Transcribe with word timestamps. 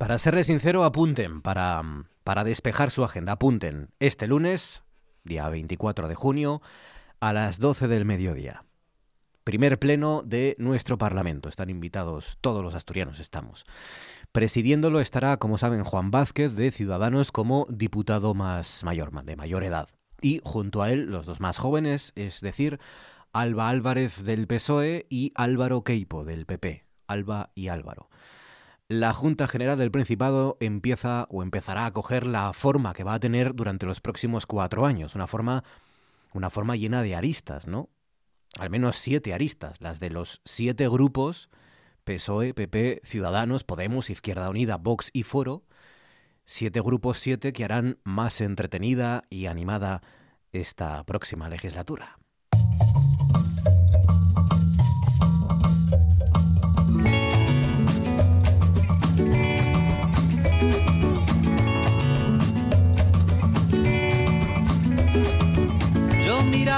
Para 0.00 0.16
serles 0.16 0.46
sincero, 0.46 0.84
apunten, 0.84 1.42
para, 1.42 1.82
para 2.24 2.42
despejar 2.42 2.90
su 2.90 3.04
agenda, 3.04 3.32
apunten. 3.32 3.90
Este 3.98 4.26
lunes, 4.26 4.82
día 5.24 5.46
24 5.50 6.08
de 6.08 6.14
junio, 6.14 6.62
a 7.20 7.34
las 7.34 7.58
12 7.58 7.86
del 7.86 8.06
mediodía. 8.06 8.64
Primer 9.44 9.78
pleno 9.78 10.22
de 10.24 10.56
nuestro 10.58 10.96
Parlamento. 10.96 11.50
Están 11.50 11.68
invitados 11.68 12.38
todos 12.40 12.64
los 12.64 12.74
asturianos, 12.74 13.20
estamos. 13.20 13.66
Presidiéndolo 14.32 15.02
estará, 15.02 15.36
como 15.36 15.58
saben, 15.58 15.84
Juan 15.84 16.10
Vázquez 16.10 16.54
de 16.54 16.70
Ciudadanos 16.70 17.30
como 17.30 17.66
diputado 17.68 18.32
más 18.32 18.82
mayor, 18.84 19.12
de 19.22 19.36
mayor 19.36 19.64
edad. 19.64 19.90
Y 20.22 20.40
junto 20.42 20.80
a 20.80 20.90
él, 20.92 21.10
los 21.10 21.26
dos 21.26 21.40
más 21.40 21.58
jóvenes, 21.58 22.14
es 22.16 22.40
decir, 22.40 22.80
Alba 23.34 23.68
Álvarez 23.68 24.24
del 24.24 24.46
PSOE 24.46 25.04
y 25.10 25.32
Álvaro 25.34 25.84
Queipo 25.84 26.24
del 26.24 26.46
PP. 26.46 26.86
Alba 27.06 27.50
y 27.54 27.68
Álvaro. 27.68 28.08
La 28.90 29.12
Junta 29.12 29.46
General 29.46 29.78
del 29.78 29.92
Principado 29.92 30.56
empieza 30.58 31.28
o 31.30 31.44
empezará 31.44 31.86
a 31.86 31.92
coger 31.92 32.26
la 32.26 32.52
forma 32.52 32.92
que 32.92 33.04
va 33.04 33.14
a 33.14 33.20
tener 33.20 33.54
durante 33.54 33.86
los 33.86 34.00
próximos 34.00 34.46
cuatro 34.46 34.84
años, 34.84 35.14
una 35.14 35.28
forma, 35.28 35.62
una 36.34 36.50
forma 36.50 36.74
llena 36.74 37.00
de 37.00 37.14
aristas, 37.14 37.68
¿no? 37.68 37.88
Al 38.58 38.68
menos 38.68 38.96
siete 38.96 39.32
aristas, 39.32 39.80
las 39.80 40.00
de 40.00 40.10
los 40.10 40.40
siete 40.44 40.88
grupos 40.88 41.50
PSOE, 42.02 42.52
PP, 42.52 43.02
Ciudadanos, 43.04 43.62
Podemos, 43.62 44.10
Izquierda 44.10 44.50
Unida, 44.50 44.76
Vox 44.76 45.10
y 45.12 45.22
Foro, 45.22 45.62
siete 46.44 46.80
grupos, 46.80 47.20
siete 47.20 47.52
que 47.52 47.64
harán 47.64 48.00
más 48.02 48.40
entretenida 48.40 49.22
y 49.30 49.46
animada 49.46 50.02
esta 50.50 51.04
próxima 51.04 51.48
legislatura. 51.48 52.18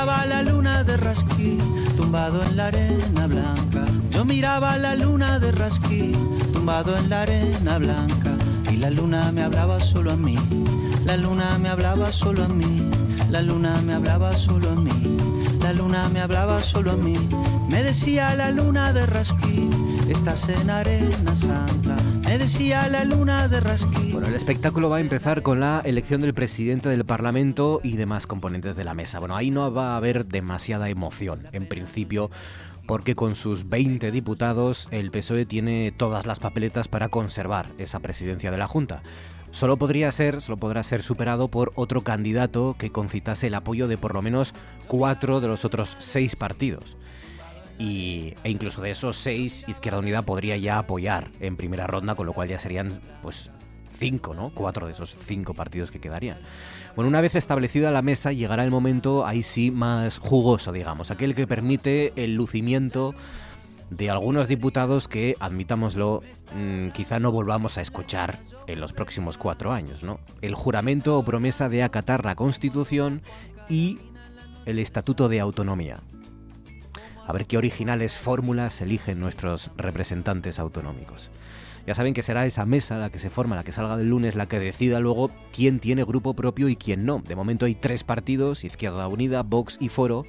Miraba 0.03 0.27
la 0.27 0.42
luna 0.42 0.83
de 0.83 0.97
rasquí, 0.97 1.58
tumbado 1.97 2.42
en 2.42 2.56
la 2.56 2.67
arena 2.67 3.28
blanca. 3.28 3.84
Yo 4.11 4.25
miraba 4.25 4.77
la 4.77 4.97
luna 4.97 5.39
de 5.39 5.53
rasquí, 5.53 6.11
tumbado 6.53 6.97
en 6.97 7.09
la 7.09 7.22
arena 7.22 7.78
blanca. 7.78 8.33
Y 8.72 8.78
la 8.78 8.91
luna 8.91 9.31
me 9.31 9.42
hablaba 9.42 9.78
solo 9.78 10.11
a 10.11 10.17
mí, 10.17 10.36
la 11.05 11.17
luna 11.17 11.56
me 11.59 11.69
hablaba 11.69 12.11
solo 12.11 12.42
a 12.42 12.48
mí, 12.48 12.83
la 13.31 13.42
luna 13.42 13.81
me 13.86 13.94
hablaba 13.94 14.34
solo 14.34 14.70
a 14.70 14.75
mí, 14.75 15.17
la 15.62 15.72
luna 15.72 16.09
me 16.09 16.20
hablaba 16.20 16.61
solo 16.61 16.92
a 16.92 16.97
mí. 16.97 17.16
Me 17.69 17.84
decía 17.84 18.34
la 18.34 18.50
luna 18.50 18.92
de 18.92 19.06
rasquí, 19.06 19.70
estás 20.11 20.48
en 20.48 20.70
arena 20.70 21.34
santa 21.34 21.97
me 22.33 22.39
decía 22.39 22.89
la 22.89 23.05
luna 23.05 23.47
de 23.47 23.61
rasquí. 23.61 24.11
Bueno, 24.11 24.27
el 24.27 24.34
espectáculo 24.34 24.89
va 24.89 24.97
a 24.97 25.00
empezar 25.00 25.42
con 25.42 25.61
la 25.61 25.83
elección 25.84 26.22
del 26.22 26.33
presidente 26.33 26.89
del 26.89 27.05
Parlamento 27.05 27.83
y 27.84 27.97
demás 27.97 28.27
componentes 28.27 28.75
de 28.75 28.84
la 28.84 28.94
mesa. 28.94 29.19
Bueno, 29.19 29.36
ahí 29.36 29.50
no 29.50 29.70
va 29.70 29.92
a 29.92 29.97
haber 29.98 30.25
demasiada 30.25 30.89
emoción, 30.89 31.47
en 31.53 31.67
principio, 31.67 32.31
porque 32.86 33.14
con 33.14 33.36
sus 33.36 33.69
20 33.69 34.11
diputados 34.11 34.89
el 34.92 35.11
PSOE 35.11 35.44
tiene 35.44 35.92
todas 35.94 36.25
las 36.25 36.41
papeletas 36.41 36.89
para 36.89 37.11
conservar 37.11 37.70
esa 37.77 38.00
presidencia 38.00 38.50
de 38.50 38.56
la 38.56 38.66
Junta. 38.66 39.03
Solo 39.50 39.77
podría 39.77 40.11
ser, 40.11 40.41
solo 40.41 40.56
podrá 40.56 40.83
ser 40.84 41.03
superado 41.03 41.48
por 41.48 41.72
otro 41.75 42.00
candidato 42.00 42.77
que 42.78 42.91
concitase 42.91 43.48
el 43.48 43.55
apoyo 43.56 43.89
de 43.89 43.98
por 43.98 44.14
lo 44.14 44.22
menos 44.22 44.55
cuatro 44.87 45.42
de 45.42 45.48
los 45.48 45.66
otros 45.66 45.97
seis 45.98 46.34
partidos 46.34 46.97
y, 47.83 48.34
e 48.44 48.50
incluso 48.50 48.80
de 48.80 48.92
esos 48.92 49.16
seis, 49.16 49.64
Izquierda 49.66 49.98
Unida 49.98 50.22
podría 50.22 50.56
ya 50.56 50.78
apoyar 50.78 51.33
en 51.41 51.56
primera 51.56 51.88
ronda, 51.88 52.14
con 52.14 52.27
lo 52.27 52.33
cual 52.33 52.48
ya 52.48 52.61
serían 52.61 53.00
pues 53.22 53.50
cinco, 53.92 54.34
¿no? 54.34 54.52
Cuatro 54.55 54.86
de 54.86 54.92
esos 54.92 55.16
cinco 55.27 55.52
partidos 55.52 55.91
que 55.91 55.98
quedarían. 55.98 56.38
Bueno, 56.94 57.08
una 57.08 57.20
vez 57.20 57.34
establecida 57.34 57.91
la 57.91 58.00
mesa, 58.00 58.30
llegará 58.30 58.62
el 58.62 58.70
momento 58.70 59.27
ahí 59.27 59.42
sí 59.42 59.72
más 59.72 60.19
jugoso, 60.19 60.70
digamos, 60.70 61.10
aquel 61.10 61.34
que 61.34 61.48
permite 61.48 62.12
el 62.15 62.37
lucimiento 62.37 63.16
de 63.91 64.10
algunos 64.10 64.47
diputados 64.47 65.09
que, 65.09 65.34
admitámoslo, 65.41 66.22
mm, 66.54 66.91
quizá 66.91 67.19
no 67.19 67.32
volvamos 67.32 67.78
a 67.78 67.82
escuchar 67.82 68.38
en 68.69 68.81
los 68.81 68.93
próximos 68.93 69.38
cuatro 69.38 69.72
años, 69.72 70.04
¿no? 70.04 70.20
El 70.41 70.54
juramento 70.54 71.19
o 71.19 71.25
promesa 71.25 71.69
de 71.69 71.82
acatar 71.82 72.25
la 72.25 72.37
Constitución 72.37 73.22
y 73.69 73.99
el 74.66 74.78
Estatuto 74.78 75.28
de 75.28 75.41
Autonomía 75.41 75.99
a 77.27 77.33
ver 77.33 77.47
qué 77.47 77.59
originales 77.59 78.19
fórmulas 78.19 78.81
eligen 78.81 79.21
nuestros 79.21 79.71
representantes 79.77 80.59
autonómicos. 80.59 81.31
Ya 81.87 81.94
saben 81.94 82.15
que 82.15 82.22
será 82.22 82.47
esa 82.47 82.65
mesa 82.65 82.99
la 82.99 83.10
que 83.10 83.19
se 83.19 83.31
forma, 83.31 83.56
la 83.56 83.65
que 83.65 83.72
salga 83.72 83.97
del 83.97 84.09
lunes, 84.09 84.37
la 84.37 84.47
que 84.47 84.60
decida 84.60 85.00
luego 85.00 85.31
quién 85.53 85.81
tiene 85.81 86.05
grupo 86.05 86.34
propio 86.34 86.69
y 86.69 86.77
quién 86.77 87.05
no. 87.05 87.21
De 87.27 87.34
momento 87.34 87.66
hay 87.66 87.75
tres 87.75 88.05
partidos, 88.05 88.62
Izquierda 88.62 89.09
Unida, 89.09 89.43
Vox 89.43 89.78
y 89.81 89.88
Foro, 89.88 90.25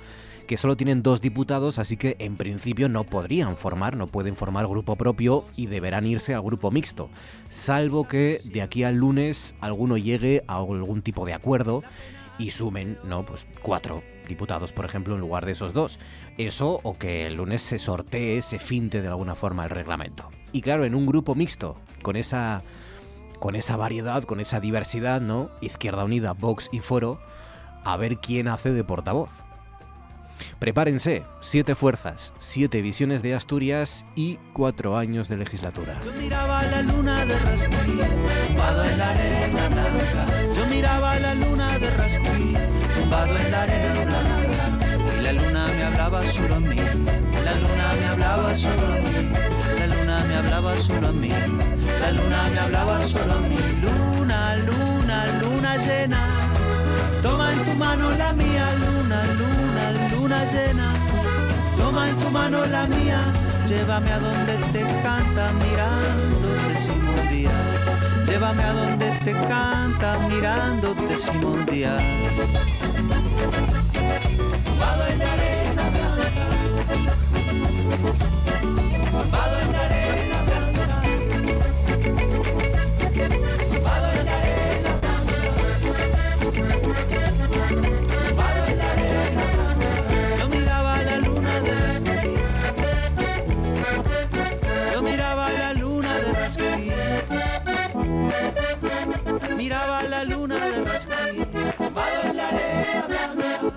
que 0.47 0.57
solo 0.57 0.75
tienen 0.75 1.03
dos 1.03 1.21
diputados, 1.21 1.77
así 1.77 1.95
que 1.95 2.15
en 2.19 2.37
principio 2.37 2.89
no 2.89 3.03
podrían 3.03 3.55
formar, 3.55 3.95
no 3.95 4.07
pueden 4.07 4.35
formar 4.35 4.67
grupo 4.67 4.95
propio 4.95 5.45
y 5.55 5.67
deberán 5.67 6.05
irse 6.05 6.33
al 6.33 6.41
grupo 6.41 6.71
mixto, 6.71 7.09
salvo 7.49 8.07
que 8.07 8.41
de 8.43 8.61
aquí 8.61 8.83
al 8.83 8.95
lunes 8.95 9.55
alguno 9.61 9.97
llegue 9.97 10.43
a 10.47 10.57
algún 10.57 11.01
tipo 11.01 11.25
de 11.25 11.33
acuerdo 11.33 11.83
y 12.39 12.49
sumen, 12.49 12.97
¿no? 13.03 13.25
Pues 13.25 13.45
cuatro 13.61 14.03
diputados, 14.27 14.73
por 14.73 14.85
ejemplo, 14.85 15.15
en 15.15 15.21
lugar 15.21 15.45
de 15.45 15.51
esos 15.51 15.73
dos. 15.73 15.99
Eso 16.37 16.79
o 16.83 16.97
que 16.97 17.27
el 17.27 17.35
lunes 17.35 17.61
se 17.61 17.77
sortee, 17.77 18.41
se 18.41 18.59
finte 18.59 19.01
de 19.01 19.07
alguna 19.07 19.35
forma 19.35 19.63
el 19.65 19.69
reglamento. 19.69 20.29
Y 20.51 20.61
claro, 20.61 20.85
en 20.85 20.95
un 20.95 21.05
grupo 21.05 21.35
mixto, 21.35 21.77
con 22.01 22.15
esa, 22.15 22.63
con 23.39 23.55
esa 23.55 23.77
variedad, 23.77 24.23
con 24.23 24.39
esa 24.39 24.59
diversidad, 24.59 25.21
¿no? 25.21 25.49
Izquierda 25.61 26.03
Unida, 26.03 26.33
Vox 26.33 26.69
y 26.71 26.79
Foro, 26.79 27.19
a 27.83 27.97
ver 27.97 28.17
quién 28.17 28.47
hace 28.47 28.71
de 28.71 28.83
portavoz. 28.83 29.29
Prepárense, 30.59 31.23
siete 31.41 31.75
fuerzas, 31.75 32.33
siete 32.39 32.81
visiones 32.81 33.21
de 33.21 33.35
Asturias 33.35 34.03
y 34.15 34.39
cuatro 34.53 34.97
años 34.97 35.29
de 35.29 35.37
legislatura. 35.37 35.99
Yo 36.03 36.11
miraba 36.13 36.63
la 36.63 36.81
luna 36.81 37.25
de 37.25 37.37
Rasquí, 37.37 37.99
tumbado 38.47 38.83
en 38.83 38.97
la 38.97 39.09
arena 39.11 39.67
blanca. 39.69 40.53
Yo 40.55 40.65
miraba 40.67 41.19
la 41.19 41.35
luna 41.35 41.79
de 41.79 41.89
Rasquí, 41.91 42.53
tumbado 42.99 43.37
en 43.37 43.51
la 43.51 43.61
arena 43.63 44.05
blanca. 44.05 44.42
La 45.33 45.41
luna 45.41 45.65
me 45.65 45.83
hablaba 45.83 46.21
solo 46.31 46.55
a 46.55 46.59
mí, 46.59 46.75
la 47.43 47.53
luna 47.55 47.93
me 47.99 48.05
hablaba 48.05 48.53
solo 48.53 48.85
a 48.85 48.99
mí, 48.99 49.13
la 49.79 49.87
luna 49.87 50.23
me 50.27 50.35
hablaba 50.35 50.75
solo 50.75 51.07
a 51.07 51.11
mí, 51.11 51.29
la 52.01 52.11
luna 52.11 52.49
me 52.53 52.59
hablaba 52.59 53.01
solo 53.07 53.33
a 53.33 53.39
mí. 53.39 53.57
Luna, 53.81 54.57
luna, 54.57 55.25
luna 55.41 55.77
llena, 55.77 56.19
toma 57.23 57.51
en 57.51 57.65
tu 57.65 57.73
mano 57.73 58.11
la 58.11 58.33
mía, 58.33 58.65
luna, 58.75 59.23
luna 59.39 60.09
luna 60.11 60.45
llena, 60.51 60.93
toma 61.77 62.09
en 62.09 62.17
tu 62.17 62.29
mano 62.29 62.65
la 62.67 62.85
mía, 62.85 63.21
llévame 63.67 64.11
a 64.11 64.19
donde 64.19 64.53
te 64.71 64.81
canta 65.01 65.51
mirándote 65.63 66.75
Simón 66.79 67.29
Díaz, 67.31 68.27
llévame 68.27 68.63
a 68.63 68.73
donde 68.73 69.09
te 69.25 69.31
canta 69.31 70.19
mirándote 70.29 71.15
Simón 71.17 71.65
Díaz. 71.65 72.03
en 72.03 72.82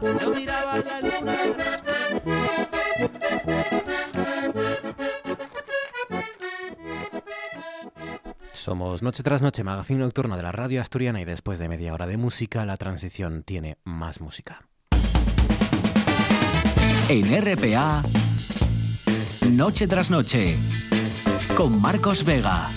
yo 0.02 0.34
miraba 0.34 0.78
la 0.78 1.00
luna 1.00 1.34
Somos 8.52 9.02
Noche 9.02 9.22
tras 9.22 9.42
Noche, 9.42 9.62
magazine 9.62 10.00
nocturno 10.00 10.36
de 10.36 10.42
la 10.42 10.50
radio 10.50 10.80
asturiana 10.82 11.20
y 11.20 11.24
después 11.24 11.58
de 11.60 11.68
media 11.68 11.94
hora 11.94 12.08
de 12.08 12.16
música, 12.16 12.66
la 12.66 12.76
transición 12.76 13.44
tiene 13.44 13.78
más 13.84 14.20
música. 14.20 14.66
En 17.08 17.26
RPA, 17.40 18.02
Noche 19.52 19.86
tras 19.86 20.10
Noche, 20.10 20.56
con 21.56 21.80
Marcos 21.80 22.24
Vega. 22.24 22.68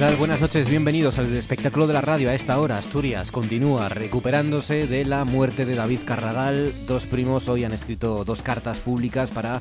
Tal? 0.00 0.16
Buenas 0.16 0.40
noches, 0.40 0.70
bienvenidos 0.70 1.18
al 1.18 1.36
espectáculo 1.36 1.86
de 1.86 1.92
la 1.92 2.00
radio. 2.00 2.30
A 2.30 2.34
esta 2.34 2.58
hora, 2.58 2.78
Asturias 2.78 3.30
continúa 3.30 3.90
recuperándose 3.90 4.86
de 4.86 5.04
la 5.04 5.26
muerte 5.26 5.66
de 5.66 5.74
David 5.74 6.00
Carradal. 6.06 6.72
Dos 6.86 7.04
primos 7.04 7.48
hoy 7.48 7.64
han 7.64 7.72
escrito 7.72 8.24
dos 8.24 8.40
cartas 8.40 8.78
públicas 8.78 9.30
para 9.30 9.60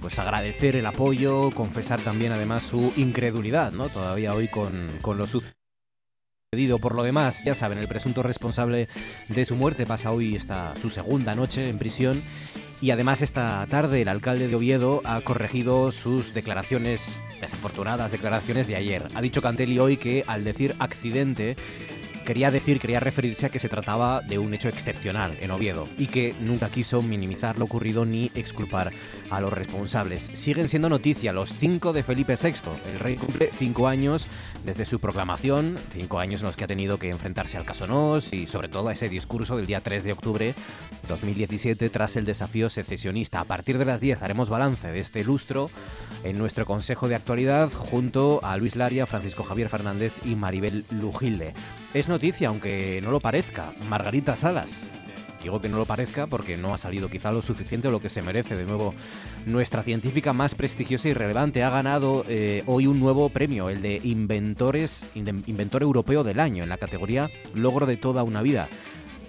pues 0.00 0.18
agradecer 0.18 0.74
el 0.74 0.84
apoyo, 0.84 1.50
confesar 1.52 2.00
también 2.00 2.32
además 2.32 2.64
su 2.64 2.92
incredulidad, 2.96 3.70
¿no? 3.70 3.88
Todavía 3.88 4.34
hoy 4.34 4.48
con, 4.48 4.72
con 5.00 5.16
lo 5.16 5.28
sucedido. 5.28 6.80
Por 6.80 6.96
lo 6.96 7.04
demás, 7.04 7.44
ya 7.44 7.54
saben, 7.54 7.78
el 7.78 7.86
presunto 7.86 8.24
responsable 8.24 8.88
de 9.28 9.44
su 9.44 9.54
muerte 9.54 9.86
pasa 9.86 10.10
hoy 10.10 10.34
esta 10.34 10.74
su 10.74 10.90
segunda 10.90 11.36
noche 11.36 11.68
en 11.68 11.78
prisión 11.78 12.20
y 12.80 12.90
además 12.90 13.22
esta 13.22 13.66
tarde 13.68 14.02
el 14.02 14.08
alcalde 14.08 14.48
de 14.48 14.54
Oviedo 14.54 15.02
ha 15.04 15.20
corregido 15.20 15.90
sus 15.92 16.34
declaraciones, 16.34 17.20
desafortunadas 17.40 18.12
declaraciones 18.12 18.66
de 18.66 18.76
ayer. 18.76 19.08
Ha 19.14 19.20
dicho 19.20 19.42
Cantelli 19.42 19.78
hoy 19.78 19.96
que 19.96 20.24
al 20.26 20.44
decir 20.44 20.74
accidente 20.78 21.56
quería 22.28 22.50
decir, 22.50 22.78
quería 22.78 23.00
referirse 23.00 23.46
a 23.46 23.48
que 23.48 23.58
se 23.58 23.70
trataba 23.70 24.20
de 24.20 24.38
un 24.38 24.52
hecho 24.52 24.68
excepcional 24.68 25.38
en 25.40 25.50
Oviedo 25.50 25.88
y 25.96 26.08
que 26.08 26.34
nunca 26.38 26.68
quiso 26.68 27.00
minimizar 27.00 27.58
lo 27.58 27.64
ocurrido 27.64 28.04
ni 28.04 28.30
exculpar 28.34 28.92
a 29.30 29.40
los 29.40 29.50
responsables. 29.50 30.28
Siguen 30.34 30.68
siendo 30.68 30.90
noticia 30.90 31.32
los 31.32 31.54
cinco 31.54 31.94
de 31.94 32.02
Felipe 32.02 32.36
VI. 32.36 32.52
El 32.92 32.98
rey 32.98 33.16
cumple 33.16 33.48
cinco 33.58 33.88
años 33.88 34.26
desde 34.62 34.84
su 34.84 35.00
proclamación, 35.00 35.76
cinco 35.90 36.18
años 36.18 36.42
en 36.42 36.48
los 36.48 36.56
que 36.58 36.64
ha 36.64 36.68
tenido 36.68 36.98
que 36.98 37.08
enfrentarse 37.08 37.56
al 37.56 37.64
caso 37.64 37.86
Nos 37.86 38.30
y 38.34 38.46
sobre 38.46 38.68
todo 38.68 38.90
a 38.90 38.92
ese 38.92 39.08
discurso 39.08 39.56
del 39.56 39.64
día 39.64 39.80
3 39.80 40.04
de 40.04 40.12
octubre 40.12 40.54
2017 41.08 41.88
tras 41.88 42.16
el 42.16 42.26
desafío 42.26 42.68
secesionista. 42.68 43.40
A 43.40 43.44
partir 43.44 43.78
de 43.78 43.86
las 43.86 44.02
10 44.02 44.20
haremos 44.20 44.50
balance 44.50 44.92
de 44.92 45.00
este 45.00 45.24
lustro 45.24 45.70
en 46.24 46.38
nuestro 46.38 46.66
Consejo 46.66 47.08
de 47.08 47.14
Actualidad 47.14 47.70
junto 47.72 48.40
a 48.42 48.56
Luis 48.56 48.76
Laria, 48.76 49.06
Francisco 49.06 49.44
Javier 49.44 49.68
Fernández 49.68 50.12
y 50.24 50.34
Maribel 50.34 50.84
Lujilde. 50.90 51.54
Es 51.94 52.08
noticia, 52.08 52.48
aunque 52.48 53.00
no 53.02 53.10
lo 53.10 53.20
parezca, 53.20 53.72
Margarita 53.88 54.36
Salas. 54.36 54.82
Digo 55.42 55.60
que 55.60 55.68
no 55.68 55.78
lo 55.78 55.86
parezca 55.86 56.26
porque 56.26 56.56
no 56.56 56.74
ha 56.74 56.78
salido 56.78 57.08
quizá 57.08 57.30
lo 57.30 57.42
suficiente 57.42 57.88
o 57.88 57.90
lo 57.92 58.00
que 58.00 58.08
se 58.08 58.22
merece. 58.22 58.56
De 58.56 58.64
nuevo, 58.64 58.94
nuestra 59.46 59.82
científica 59.82 60.32
más 60.32 60.54
prestigiosa 60.54 61.08
y 61.08 61.14
relevante 61.14 61.62
ha 61.62 61.70
ganado 61.70 62.24
eh, 62.28 62.64
hoy 62.66 62.86
un 62.86 62.98
nuevo 62.98 63.28
premio, 63.28 63.68
el 63.68 63.80
de 63.80 64.00
Inventores, 64.02 65.04
Inventor 65.14 65.82
Europeo 65.82 66.24
del 66.24 66.40
Año, 66.40 66.64
en 66.64 66.68
la 66.68 66.78
categoría 66.78 67.30
Logro 67.54 67.86
de 67.86 67.96
toda 67.96 68.22
una 68.22 68.42
vida 68.42 68.68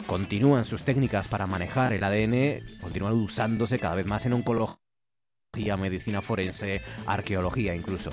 continúan 0.07 0.65
sus 0.65 0.81
técnicas 0.81 1.27
para 1.27 1.45
manejar 1.45 1.93
el 1.93 2.03
ADN, 2.03 2.65
continúan 2.81 3.13
usándose 3.13 3.77
cada 3.77 3.93
vez 3.93 4.07
más 4.07 4.25
en 4.25 4.33
oncología 4.33 4.88
medicina 5.77 6.21
forense, 6.21 6.81
arqueología 7.05 7.75
incluso. 7.75 8.11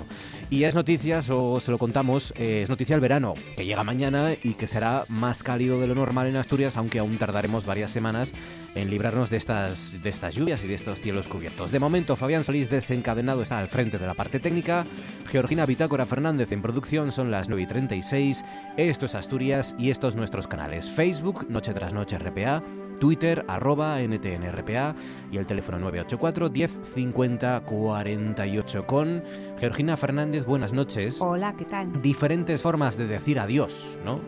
Y 0.49 0.63
es 0.63 0.75
noticias, 0.75 1.29
o 1.29 1.59
se 1.59 1.71
lo 1.71 1.77
contamos, 1.77 2.33
eh, 2.35 2.61
es 2.63 2.69
noticia 2.69 2.95
el 2.95 3.01
verano, 3.01 3.35
que 3.55 3.65
llega 3.65 3.83
mañana 3.83 4.33
y 4.43 4.53
que 4.53 4.67
será 4.67 5.05
más 5.07 5.43
cálido 5.43 5.79
de 5.79 5.87
lo 5.87 5.95
normal 5.95 6.27
en 6.27 6.37
Asturias, 6.37 6.77
aunque 6.77 6.99
aún 6.99 7.17
tardaremos 7.17 7.65
varias 7.65 7.91
semanas 7.91 8.33
en 8.77 8.91
librarnos 8.91 9.31
de 9.31 9.37
estas, 9.37 10.03
de 10.03 10.09
estas 10.09 10.35
lluvias 10.35 10.63
y 10.63 10.67
de 10.67 10.75
estos 10.75 11.01
cielos 11.01 11.27
cubiertos. 11.27 11.71
De 11.71 11.79
momento, 11.79 12.15
Fabián 12.15 12.43
Solís 12.43 12.69
desencadenado 12.69 13.41
está 13.41 13.57
al 13.57 13.67
frente 13.67 13.97
de 13.97 14.05
la 14.05 14.13
parte 14.13 14.39
técnica, 14.39 14.85
Georgina 15.27 15.65
Bitácora 15.65 16.05
Fernández 16.05 16.51
en 16.51 16.61
producción, 16.61 17.11
son 17.11 17.31
las 17.31 17.49
9 17.49 17.63
y 17.63 17.67
36, 17.67 18.45
esto 18.77 19.07
es 19.07 19.15
Asturias 19.15 19.73
y 19.79 19.89
estos 19.89 20.15
nuestros 20.15 20.47
canales, 20.47 20.89
Facebook, 20.89 21.47
Noche 21.49 21.73
tras 21.73 21.91
Noche 21.91 22.19
RPA, 22.19 22.61
Twitter, 22.99 23.43
arroba 23.47 23.99
NTNRPA 23.99 24.95
y 25.31 25.37
el 25.37 25.47
teléfono 25.47 25.79
984 25.79 26.49
10 26.49 26.79
50 26.95 27.61
48 27.61 28.87
con 28.87 29.23
Georgina 29.59 29.97
Fernández. 29.97 30.45
Buenas 30.45 30.73
noches. 30.73 31.21
Hola, 31.21 31.55
¿qué 31.55 31.65
tal? 31.65 32.01
Diferentes 32.01 32.61
formas 32.61 32.97
de 32.97 33.07
decir 33.07 33.39
adiós, 33.39 33.85
¿no? 34.03 34.19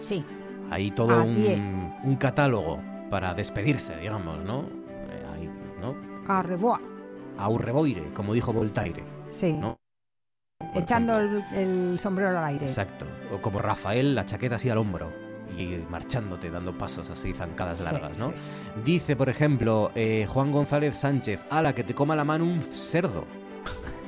Sí. 0.00 0.24
Hay 0.70 0.90
todo 0.90 1.22
un, 1.22 1.94
un, 2.02 2.16
catálogo 2.16 2.80
para 3.10 3.34
despedirse, 3.34 3.96
digamos, 3.96 4.44
¿no? 4.44 4.68
Eh, 4.88 5.48
¿no? 5.80 5.94
A 6.28 6.42
revoir. 6.42 6.80
A 7.38 7.48
urreboire, 7.48 8.12
como 8.14 8.34
dijo 8.34 8.52
Voltaire. 8.52 9.04
Sí. 9.30 9.52
¿no? 9.52 9.78
Echando 10.74 11.18
el, 11.18 11.44
el, 11.54 11.98
sombrero 11.98 12.38
al 12.38 12.44
aire. 12.44 12.66
Exacto. 12.66 13.06
O 13.32 13.40
como 13.40 13.58
Rafael, 13.58 14.14
la 14.14 14.24
chaqueta 14.24 14.56
así 14.56 14.70
al 14.70 14.78
hombro 14.78 15.26
y 15.58 15.84
marchándote, 15.88 16.50
dando 16.50 16.76
pasos 16.76 17.08
así, 17.10 17.32
zancadas 17.32 17.80
largas, 17.80 18.18
¿no? 18.18 18.32
Dice, 18.84 19.16
por 19.16 19.28
ejemplo, 19.28 19.90
eh, 19.94 20.26
Juan 20.28 20.52
González 20.52 20.98
Sánchez, 20.98 21.44
ala, 21.50 21.74
que 21.74 21.84
te 21.84 21.94
coma 21.94 22.16
la 22.16 22.24
mano 22.24 22.44
un 22.44 22.62
cerdo. 22.62 23.24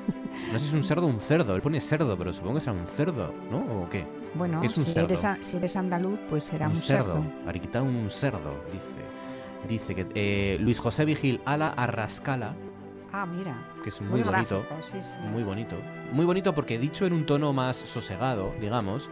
No 0.52 0.58
sé 0.58 0.60
si 0.60 0.68
es 0.68 0.74
un 0.74 0.84
cerdo 0.84 1.04
o 1.04 1.10
un 1.10 1.20
cerdo. 1.20 1.54
Él 1.54 1.60
pone 1.60 1.78
cerdo, 1.78 2.16
pero 2.16 2.32
supongo 2.32 2.54
que 2.54 2.60
será 2.60 2.72
un 2.72 2.86
cerdo, 2.86 3.34
¿no? 3.50 3.82
¿O 3.82 3.88
qué? 3.90 4.06
Bueno, 4.34 4.62
es 4.62 4.76
un 4.76 4.84
si, 4.84 4.92
cerdo? 4.92 5.08
Eres 5.14 5.26
si, 5.46 5.56
eres 5.56 5.76
andaluz, 5.76 6.18
pues 6.28 6.44
será 6.44 6.68
un, 6.68 6.76
cerdo. 6.76 7.14
cerdo. 7.14 7.24
Ariquita 7.46 7.82
un 7.82 8.10
cerdo, 8.10 8.62
dice. 8.72 9.08
Dice 9.68 9.94
que 9.94 10.06
eh, 10.14 10.56
Luis 10.60 10.78
José 10.80 11.04
Vigil, 11.04 11.40
ala 11.44 11.68
arrascala. 11.68 12.54
Ah, 13.12 13.26
mira. 13.26 13.56
Que 13.82 13.88
es 13.88 14.00
muy, 14.00 14.10
muy 14.10 14.22
bonito. 14.22 14.62
Gráfico, 14.68 14.82
sí, 14.82 14.98
sí. 15.00 15.18
Muy 15.32 15.42
bonito. 15.42 15.76
Muy 16.12 16.24
bonito 16.26 16.54
porque 16.54 16.78
dicho 16.78 17.06
en 17.06 17.12
un 17.12 17.26
tono 17.26 17.52
más 17.52 17.76
sosegado, 17.76 18.52
digamos, 18.60 19.08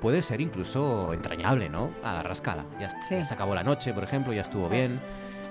puede 0.00 0.20
ser 0.20 0.40
incluso 0.40 1.12
entrañable, 1.14 1.68
¿no? 1.68 1.90
A 2.02 2.12
la 2.12 2.22
rascala. 2.22 2.66
Ya, 2.78 2.90
Sí. 2.90 3.14
ya 3.16 3.24
se 3.24 3.34
acabó 3.34 3.54
la 3.54 3.62
noche, 3.62 3.94
por 3.94 4.04
ejemplo, 4.04 4.32
ya 4.32 4.42
estuvo 4.42 4.68
Pues 4.68 4.88
bien, 4.88 5.00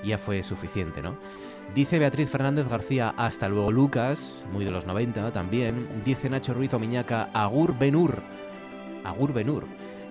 ya 0.03 0.17
fue 0.17 0.43
suficiente, 0.43 1.01
¿no? 1.01 1.17
Dice 1.73 1.97
Beatriz 1.97 2.29
Fernández 2.29 2.67
García, 2.67 3.13
hasta 3.17 3.47
luego 3.49 3.71
Lucas, 3.71 4.45
muy 4.51 4.63
de 4.65 4.71
los 4.71 4.85
90 4.85 5.31
también. 5.31 6.03
Dice 6.05 6.29
Nacho 6.29 6.53
Ruiz 6.53 6.73
Omiñaca, 6.73 7.29
Agur 7.33 7.75
Benur. 7.77 8.21
Agur 9.05 9.33
Benur. 9.33 9.65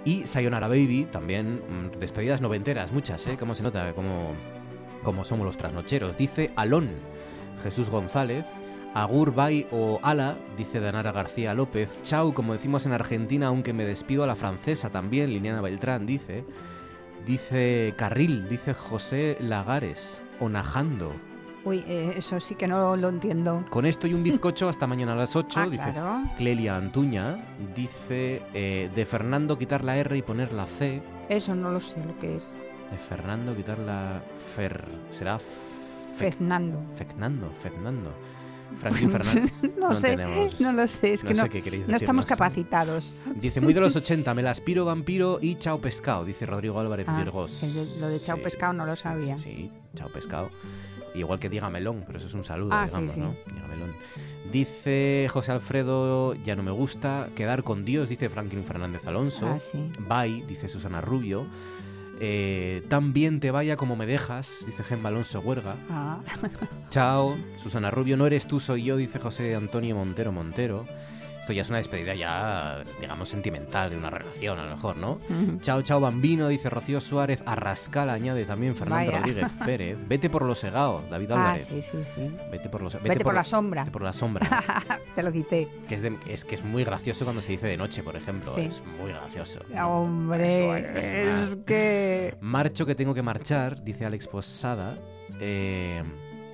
Y 0.05 0.27
Sayonara 0.27 0.69
Baby, 0.69 1.09
también 1.11 1.63
mm, 1.69 1.99
despedidas 1.99 2.41
noventeras, 2.41 2.93
muchas, 2.93 3.27
¿eh? 3.27 3.37
¿Cómo 3.39 3.55
se 3.55 3.63
nota? 3.63 3.93
Cómo, 3.95 4.35
cómo 5.03 5.25
somos 5.25 5.47
los 5.47 5.57
trasnocheros. 5.57 6.17
Dice 6.17 6.53
Alón, 6.57 6.91
Jesús 7.63 7.91
González. 7.91 8.45
Agur 8.95 9.35
Bay 9.35 9.67
o 9.73 9.99
Ala, 10.05 10.37
dice 10.57 10.79
Danara 10.79 11.11
García 11.11 11.53
López. 11.53 12.01
Chau, 12.03 12.33
como 12.33 12.53
decimos 12.53 12.87
en 12.87 12.93
Argentina, 12.93 13.49
aunque 13.49 13.73
me 13.73 13.85
despido 13.85 14.23
a 14.23 14.27
la 14.29 14.37
francesa 14.37 14.91
también, 14.91 15.31
Liliana 15.31 15.61
Beltrán 15.61 16.07
dice. 16.07 16.45
Dice 17.27 17.95
Carril, 17.97 18.49
dice 18.49 18.73
José 18.73 19.37
Lagares. 19.41 20.23
Onajando. 20.39 21.13
Uy, 21.65 21.83
eh, 21.87 22.15
eso 22.17 22.39
sí 22.41 22.55
que 22.55 22.69
no 22.69 22.97
lo 22.97 23.09
entiendo. 23.09 23.65
Con 23.71 23.87
esto 23.87 24.07
y 24.07 24.13
un 24.15 24.23
bizcocho 24.23 24.69
hasta 24.69 24.87
mañana 24.87 25.13
a 25.15 25.17
las 25.17 25.35
8, 25.35 25.61
Ah, 25.61 25.67
dice 25.71 25.91
claro. 25.93 26.23
Clelia 26.37 26.77
Antuña. 26.77 27.43
Dice 27.75 28.43
eh, 28.53 28.91
de 28.95 29.07
Fernando 29.07 29.57
quitar 29.59 29.83
la 29.83 29.97
R 29.97 30.17
y 30.17 30.23
poner 30.23 30.53
la 30.53 30.67
C. 30.67 31.03
Eso 31.29 31.55
no 31.55 31.71
lo 31.71 31.81
sé 31.81 31.97
lo 32.05 32.19
que 32.19 32.37
es. 32.37 32.53
De 32.91 32.99
Fernando 32.99 33.57
quitar 33.57 33.79
la 33.79 34.23
Fer. 34.55 34.85
¿Será 35.11 35.39
Fe- 35.39 36.31
Fernando. 36.33 36.79
Fernando? 36.97 37.51
Fernando. 37.61 38.11
Franklin 38.79 39.11
Fernández. 39.11 39.53
no, 39.79 39.89
No 39.91 39.95
sé, 39.95 40.09
tenemos- 40.17 40.61
no 40.61 40.73
lo 40.73 40.87
sé, 40.89 41.13
es 41.15 41.23
no 41.25 41.29
que 41.31 41.35
sé 41.37 41.43
no, 41.43 41.49
qué 41.49 41.63
queréis 41.63 41.87
no 41.89 41.97
estamos 41.97 42.27
capacitados. 42.27 43.15
Dice, 43.37 43.61
muy 43.61 43.73
de 43.73 43.81
los 43.81 43.95
80, 43.97 44.35
me 44.35 44.43
la 44.43 44.51
aspiro 44.51 44.85
vampiro 44.85 45.39
y 45.41 45.55
chao 45.55 45.81
pescado, 45.81 46.25
dice 46.25 46.45
Rodrigo 46.45 46.79
Álvarez 46.81 47.07
Ah, 47.09 47.17
Virgos. 47.17 47.63
lo 48.01 48.09
de 48.09 48.19
chao 48.21 48.37
Sí, 48.37 48.43
pescado 48.43 48.73
no 48.73 48.85
lo 48.85 48.97
sabía. 48.97 49.39
Sí, 49.39 49.71
chao 49.95 50.09
pescado. 50.13 50.51
Igual 51.15 51.39
que 51.39 51.49
diga 51.49 51.71
melón, 51.71 52.03
pero 52.07 52.19
eso 52.19 52.27
es 52.27 52.35
un 52.35 52.45
saludo, 52.45 52.71
Ah, 52.73 52.87
sí, 52.89 52.93
digamos, 52.99 53.11
sí. 53.13 53.21
¿no? 53.21 53.35
Diga 53.47 53.67
melón. 53.69 53.93
Dice 54.53 55.29
José 55.31 55.53
Alfredo, 55.53 56.35
ya 56.35 56.57
no 56.57 56.63
me 56.63 56.71
gusta. 56.71 57.29
Quedar 57.35 57.63
con 57.63 57.85
Dios, 57.85 58.09
dice 58.09 58.29
Franklin 58.29 58.65
Fernández 58.65 59.07
Alonso. 59.07 59.49
Ah, 59.49 59.59
sí. 59.61 59.91
Bye, 60.09 60.45
dice 60.47 60.69
Susana 60.69 61.01
Rubio. 61.01 61.47
Eh, 62.21 62.85
tan 62.89 63.13
bien 63.13 63.41
te 63.41 63.51
vaya 63.51 63.77
como 63.77 63.97
me 63.97 64.07
dejas, 64.07 64.63
dice 64.67 64.85
Gemma 64.85 65.09
Alonso 65.09 65.41
Huerga. 65.41 65.77
Ah, 65.91 66.21
Chao, 66.91 67.37
Susana 67.57 67.91
Rubio, 67.91 68.17
no 68.17 68.27
eres 68.27 68.47
tú, 68.47 68.61
soy 68.61 68.85
yo, 68.85 68.97
dice 68.97 69.19
José 69.19 69.55
Antonio 69.57 69.97
Montero 69.97 70.31
Montero. 70.31 70.85
Esto 71.45 71.53
ya 71.53 71.61
es 71.61 71.69
una 71.69 71.77
despedida 71.77 72.15
ya, 72.15 72.83
digamos, 73.03 73.29
sentimental 73.29 73.91
de 73.91 73.99
una 73.99 74.09
relación, 74.09 74.59
a 74.59 74.65
lo 74.65 74.71
mejor, 74.71 74.97
¿no? 74.97 75.21
Chao, 75.61 75.83
chao, 75.83 76.01
bambino, 76.01 76.49
dice 76.49 76.71
Rocío 76.71 77.03
Suárez. 77.03 77.43
Arrascal, 77.45 78.09
añade 78.09 78.47
también 78.47 78.75
Fernando 78.75 79.11
Vaya. 79.13 79.19
Rodríguez 79.21 79.49
Pérez. 79.63 79.99
Vete 80.09 80.31
por 80.31 80.41
lo 80.47 80.55
segado, 80.55 81.03
David 81.11 81.33
ah, 81.33 81.35
Álvarez. 81.35 81.67
sí, 81.67 81.83
sí, 81.83 81.99
sí. 82.15 82.35
Vete 82.51 82.71
por, 82.71 82.81
los, 82.81 82.95
Vete, 83.03 83.23
por, 83.23 83.35
la 83.35 83.45
sombra. 83.45 83.83
vete 83.83 83.93
por 83.93 84.01
la 84.01 84.15
sombra. 84.15 84.49
Te 85.15 85.23
lo 85.23 85.31
quité. 85.33 85.69
que 85.87 85.97
es, 85.97 86.01
de- 86.01 86.19
es 86.31 86.47
que 86.47 86.55
es 86.55 86.65
muy 86.65 86.83
gracioso 86.83 87.25
cuando 87.27 87.43
se 87.43 87.53
dice 87.53 87.67
de 87.67 87.77
noche, 87.77 88.03
por 88.03 88.17
ejemplo. 88.17 88.51
Sí. 88.55 88.63
Es 88.63 88.83
muy 88.99 89.11
gracioso. 89.13 89.61
Hombre, 89.85 91.29
Eso, 91.31 91.43
es 91.45 91.59
que... 91.67 92.35
Marcho 92.41 92.87
que 92.87 92.95
tengo 92.95 93.13
que 93.13 93.21
marchar, 93.21 93.85
dice 93.85 94.07
Alex 94.07 94.29
Posada. 94.29 94.97
Eh, 95.41 96.03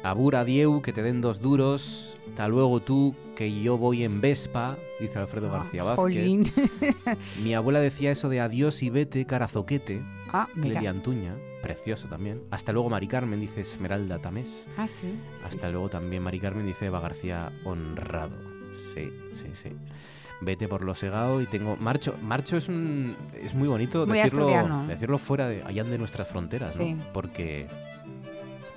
Abura 0.02 0.44
Dieu, 0.44 0.80
que 0.82 0.92
te 0.92 1.02
den 1.02 1.20
dos 1.20 1.40
duros. 1.40 2.16
Hasta 2.30 2.48
luego 2.48 2.80
tú, 2.80 3.14
que 3.36 3.60
yo 3.60 3.76
voy 3.76 4.02
en 4.04 4.20
Vespa, 4.20 4.78
dice 4.98 5.18
Alfredo 5.18 5.50
García 5.50 5.82
Vázquez. 5.82 5.98
Ah, 5.98 6.02
Jolín. 6.02 6.52
Mi 7.44 7.54
abuela 7.54 7.80
decía 7.80 8.10
eso 8.10 8.28
de 8.28 8.40
adiós 8.40 8.82
y 8.82 8.88
vete, 8.90 9.26
carazoquete. 9.26 10.00
Ah, 10.32 10.46
mira. 10.54 10.80
Antuña, 10.88 11.34
precioso 11.62 12.06
también. 12.08 12.42
Hasta 12.50 12.72
luego, 12.72 12.88
Mari 12.88 13.08
Carmen, 13.08 13.40
dice 13.40 13.60
Esmeralda 13.60 14.18
Tamés. 14.18 14.66
Ah, 14.78 14.88
sí. 14.88 15.14
Hasta 15.44 15.66
sí. 15.66 15.72
luego 15.72 15.88
también 15.90 16.22
Mari 16.22 16.40
Carmen 16.40 16.66
dice 16.66 16.86
Eva 16.86 17.00
García 17.00 17.50
honrado. 17.64 18.36
Sí, 18.94 19.10
sí, 19.34 19.48
sí. 19.62 19.70
vete 20.40 20.66
por 20.68 20.84
lo 20.84 20.94
segado 20.94 21.42
y 21.42 21.46
tengo 21.46 21.76
marcho 21.76 22.14
marcho 22.22 22.56
es 22.56 22.68
un 22.68 23.14
es 23.42 23.52
muy 23.54 23.68
bonito 23.68 24.06
Muy 24.06 24.16
decirlo 24.18 24.46
asturiano. 24.46 24.86
decirlo 24.86 25.18
fuera 25.18 25.48
de 25.48 25.62
allá 25.64 25.84
de 25.84 25.98
nuestras 25.98 26.28
fronteras 26.28 26.74
Sí. 26.74 26.94
¿no? 26.94 27.04
porque 27.12 27.66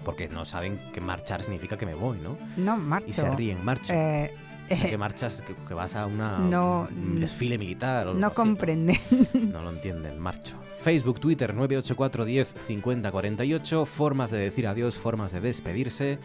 porque 0.03 0.27
no 0.29 0.45
saben 0.45 0.79
que 0.93 1.01
marchar 1.01 1.41
significa 1.43 1.77
que 1.77 1.85
me 1.85 1.93
voy 1.95 2.19
no 2.19 2.37
No, 2.57 2.77
marcho. 2.77 3.07
y 3.09 3.13
se 3.13 3.29
ríen 3.35 3.63
marcho. 3.63 3.93
Eh, 3.93 4.33
O 4.71 4.75
sea, 4.75 4.89
que 4.89 4.97
marchas 4.97 5.41
que, 5.41 5.55
que 5.55 5.73
vas 5.73 5.95
a 5.95 6.05
una 6.05 6.39
No, 6.39 6.87
un 6.89 7.19
desfile 7.19 7.57
militar 7.57 8.07
o 8.07 8.13
no 8.13 8.27
así, 8.27 8.35
comprende. 8.35 8.99
no 9.33 9.61
lo 9.61 9.69
entienden 9.71 10.19
marcho. 10.19 10.55
Facebook 10.81 11.19
Twitter 11.19 11.53
984 11.53 12.25
10 12.25 12.53
50 12.67 13.11
48 13.11 13.85
formas 13.85 14.31
de 14.31 14.37
decir 14.39 14.67
adiós 14.67 14.95
formas 14.95 15.31
de 15.31 15.39
despedirse. 15.41 16.19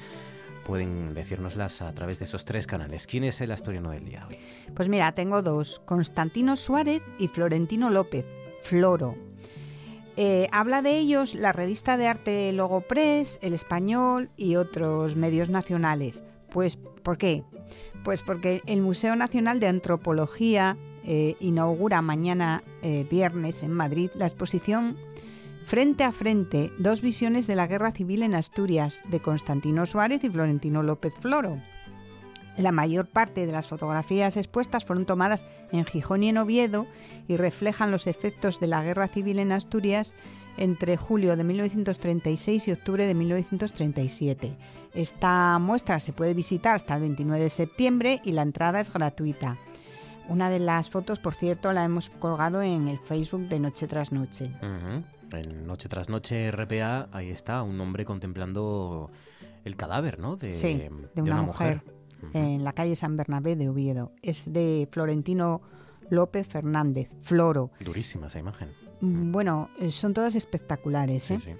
Pueden 0.66 1.14
decírnoslas 1.14 1.80
a 1.80 1.92
través 1.94 2.18
de 2.18 2.26
esos 2.26 2.44
tres 2.44 2.66
canales. 2.66 3.06
Quién 3.06 3.24
es 3.24 3.40
el 3.40 3.50
asturiano 3.52 3.90
del 3.90 4.04
día 4.04 4.26
hoy 4.28 4.36
Pues 4.74 4.88
mira, 4.88 5.12
tengo 5.12 5.40
dos, 5.42 5.80
Constantino 5.86 6.56
Suárez 6.56 7.00
y 7.18 7.28
Florentino 7.28 7.88
López, 7.88 8.26
Floro. 8.60 9.16
Eh, 10.20 10.48
habla 10.50 10.82
de 10.82 10.98
ellos 10.98 11.36
la 11.36 11.52
revista 11.52 11.96
de 11.96 12.08
arte 12.08 12.52
Logopress, 12.52 13.38
El 13.40 13.52
Español 13.54 14.30
y 14.36 14.56
otros 14.56 15.14
medios 15.14 15.48
nacionales. 15.48 16.24
Pues, 16.50 16.74
¿por 16.74 17.18
qué? 17.18 17.44
Pues 18.02 18.22
porque 18.22 18.60
el 18.66 18.82
Museo 18.82 19.14
Nacional 19.14 19.60
de 19.60 19.68
Antropología 19.68 20.76
eh, 21.04 21.36
inaugura 21.38 22.02
mañana 22.02 22.64
eh, 22.82 23.06
viernes 23.08 23.62
en 23.62 23.70
Madrid 23.70 24.10
la 24.16 24.26
exposición 24.26 24.96
Frente 25.64 26.02
a 26.02 26.10
Frente, 26.10 26.72
dos 26.80 27.00
visiones 27.00 27.46
de 27.46 27.54
la 27.54 27.68
Guerra 27.68 27.92
Civil 27.92 28.24
en 28.24 28.34
Asturias, 28.34 29.04
de 29.08 29.20
Constantino 29.20 29.86
Suárez 29.86 30.24
y 30.24 30.30
Florentino 30.30 30.82
López 30.82 31.14
Floro. 31.20 31.62
La 32.58 32.72
mayor 32.72 33.06
parte 33.06 33.46
de 33.46 33.52
las 33.52 33.68
fotografías 33.68 34.36
expuestas 34.36 34.84
fueron 34.84 35.06
tomadas 35.06 35.46
en 35.70 35.84
Gijón 35.84 36.24
y 36.24 36.28
en 36.28 36.38
Oviedo 36.38 36.86
y 37.28 37.36
reflejan 37.36 37.92
los 37.92 38.06
efectos 38.06 38.58
de 38.58 38.66
la 38.66 38.82
guerra 38.82 39.06
civil 39.06 39.38
en 39.38 39.52
Asturias 39.52 40.14
entre 40.56 40.96
julio 40.96 41.36
de 41.36 41.44
1936 41.44 42.68
y 42.68 42.72
octubre 42.72 43.06
de 43.06 43.14
1937. 43.14 44.56
Esta 44.92 45.58
muestra 45.60 46.00
se 46.00 46.12
puede 46.12 46.34
visitar 46.34 46.74
hasta 46.74 46.96
el 46.96 47.02
29 47.02 47.44
de 47.44 47.50
septiembre 47.50 48.20
y 48.24 48.32
la 48.32 48.42
entrada 48.42 48.80
es 48.80 48.92
gratuita. 48.92 49.56
Una 50.28 50.50
de 50.50 50.58
las 50.58 50.90
fotos, 50.90 51.20
por 51.20 51.34
cierto, 51.34 51.72
la 51.72 51.84
hemos 51.84 52.10
colgado 52.10 52.60
en 52.60 52.88
el 52.88 52.98
Facebook 52.98 53.48
de 53.48 53.60
Noche 53.60 53.86
tras 53.86 54.12
Noche. 54.12 54.50
En 55.32 55.66
Noche 55.66 55.88
tras 55.88 56.08
Noche 56.08 56.50
RPA, 56.50 57.08
ahí 57.12 57.30
está, 57.30 57.62
un 57.62 57.80
hombre 57.80 58.04
contemplando 58.04 59.10
el 59.64 59.76
cadáver, 59.76 60.18
¿no? 60.18 60.36
De, 60.36 60.52
Sí, 60.52 60.88
de 61.14 61.22
una, 61.22 61.42
mujer, 61.42 61.82
En 62.32 62.64
la 62.64 62.72
calle 62.72 62.96
San 62.96 63.16
Bernabé 63.16 63.56
de 63.56 63.68
Oviedo. 63.68 64.12
Es 64.22 64.52
de 64.52 64.88
Florentino 64.90 65.60
López 66.10 66.46
Fernández, 66.46 67.08
Floro. 67.20 67.70
Durísima 67.80 68.28
esa 68.28 68.38
imagen. 68.38 68.70
Mm, 69.00 69.32
Bueno, 69.32 69.70
eh, 69.78 69.90
son 69.90 70.14
todas 70.14 70.34
espectaculares. 70.34 71.24
Sí, 71.24 71.34
¿eh? 71.34 71.40
sí. 71.44 71.50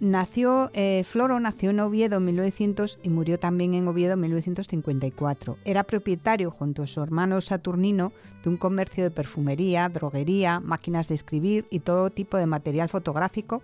Nació, 0.00 0.70
eh, 0.74 1.04
Floro 1.04 1.38
nació 1.38 1.70
en 1.70 1.78
Oviedo 1.78 2.16
en 2.16 2.24
1900 2.24 2.98
y 3.04 3.10
murió 3.10 3.38
también 3.38 3.74
en 3.74 3.86
Oviedo 3.86 4.14
en 4.14 4.20
1954. 4.20 5.56
Era 5.64 5.84
propietario, 5.84 6.50
junto 6.50 6.82
a 6.82 6.86
su 6.88 7.00
hermano 7.00 7.40
Saturnino, 7.40 8.12
de 8.42 8.50
un 8.50 8.56
comercio 8.56 9.04
de 9.04 9.12
perfumería, 9.12 9.88
droguería, 9.88 10.58
máquinas 10.58 11.06
de 11.06 11.14
escribir 11.14 11.66
y 11.70 11.78
todo 11.78 12.10
tipo 12.10 12.36
de 12.36 12.46
material 12.46 12.88
fotográfico 12.88 13.62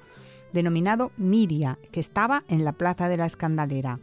denominado 0.53 1.13
Miria, 1.17 1.79
que 1.91 2.01
estaba 2.01 2.45
en 2.49 2.65
la 2.65 2.73
Plaza 2.73 3.09
de 3.09 3.17
la 3.17 3.27
Escandalera. 3.27 3.99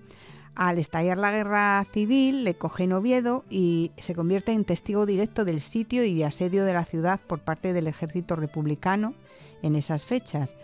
Al 0.60 0.80
estallar 0.80 1.20
la 1.20 1.30
guerra 1.30 1.86
civil, 1.94 2.44
le 2.44 2.56
coge 2.56 2.86
en 2.86 2.94
Oviedo 2.94 3.46
y 3.48 3.92
se 4.00 4.16
convierte 4.16 4.54
en 4.54 4.66
testigo 4.66 5.06
directo 5.06 5.46
del 5.46 5.60
sitio 5.60 6.04
y 6.04 6.24
asedio 6.24 6.66
de 6.66 6.74
la 6.74 6.84
ciudad 6.84 7.20
por 7.28 7.42
parte 7.42 7.74
del 7.74 7.86
ejército 7.86 8.36
republicano 8.36 9.14
en 9.62 9.76
esas 9.76 10.04
fechas. 10.04 10.56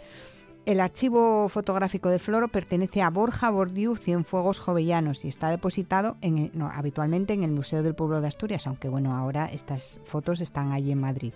El 0.65 0.79
archivo 0.79 1.47
fotográfico 1.47 2.09
de 2.09 2.17
Floro 2.17 2.47
pertenece 2.47 3.03
a 3.03 3.11
Borja 3.11 3.51
Bordiú 3.51 3.95
Cienfuegos 3.95 4.59
Jovellanos 4.59 5.25
y 5.25 5.27
está 5.27 5.49
depositado 5.51 6.17
en 6.21 6.37
el- 6.39 6.51
no, 6.57 6.71
habitualmente 6.73 7.33
en 7.33 7.43
el 7.43 7.51
Museo 7.51 7.83
del 7.83 7.93
Pueblo 7.93 8.19
de 8.19 8.29
Asturias, 8.29 8.65
aunque 8.65 8.89
bueno, 8.89 9.13
ahora 9.15 9.45
estas 9.45 9.99
fotos 10.05 10.41
están 10.41 10.71
allí 10.71 10.91
en 10.91 11.01
Madrid. 11.01 11.33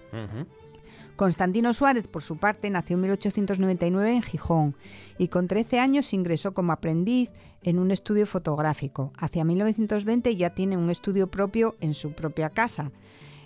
Constantino 1.15 1.73
Suárez, 1.73 2.07
por 2.07 2.21
su 2.21 2.37
parte, 2.37 2.69
nació 2.69 2.95
en 2.95 3.01
1899 3.01 4.13
en 4.15 4.21
Gijón 4.21 4.75
y 5.17 5.27
con 5.29 5.47
13 5.47 5.79
años 5.79 6.13
ingresó 6.13 6.53
como 6.53 6.71
aprendiz 6.71 7.29
en 7.63 7.79
un 7.79 7.91
estudio 7.91 8.25
fotográfico. 8.25 9.11
Hacia 9.17 9.43
1920 9.43 10.35
ya 10.35 10.51
tiene 10.51 10.77
un 10.77 10.89
estudio 10.89 11.27
propio 11.27 11.75
en 11.79 11.93
su 11.93 12.13
propia 12.13 12.49
casa, 12.49 12.91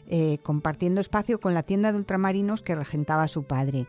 eh, 0.08 0.39
compartiendo 0.44 1.01
espacio 1.01 1.39
con 1.39 1.53
la 1.53 1.63
tienda 1.63 1.91
de 1.91 1.98
ultramarinos 1.98 2.63
que 2.63 2.75
regentaba 2.75 3.27
su 3.27 3.44
padre. 3.44 3.88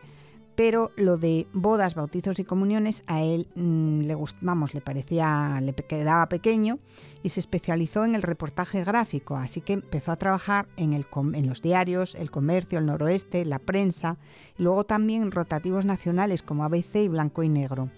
Pero 0.55 0.91
lo 0.95 1.17
de 1.17 1.47
bodas, 1.51 1.95
bautizos 1.95 2.37
y 2.37 2.43
comuniones 2.43 3.03
a 3.07 3.23
él 3.23 3.47
mm, 3.55 4.01
le 4.01 4.15
vamos, 4.41 4.75
le 4.75 4.81
parecía, 4.81 5.59
le 5.61 5.73
quedaba 5.73 6.29
pequeño 6.29 6.77
y 7.23 7.29
se 7.29 7.39
especializó 7.39 8.05
en 8.05 8.13
el 8.13 8.21
reportaje 8.21 8.83
gráfico, 8.83 9.35
así 9.35 9.61
que 9.61 9.73
empezó 9.73 10.11
a 10.11 10.17
trabajar 10.17 10.67
en, 10.77 10.93
en 10.93 11.47
los 11.47 11.61
diarios, 11.63 12.13
el 12.13 12.29
comercio, 12.29 12.77
el 12.77 12.85
noroeste, 12.85 13.45
la 13.45 13.57
prensa, 13.57 14.17
y 14.57 14.63
luego 14.63 14.83
también 14.83 15.23
en 15.23 15.31
rotativos 15.31 15.85
nacionales 15.85 16.43
como 16.43 16.63
ABC 16.63 16.95
y 16.97 17.07
Blanco 17.07 17.41
y 17.41 17.49
Negro. 17.49 17.89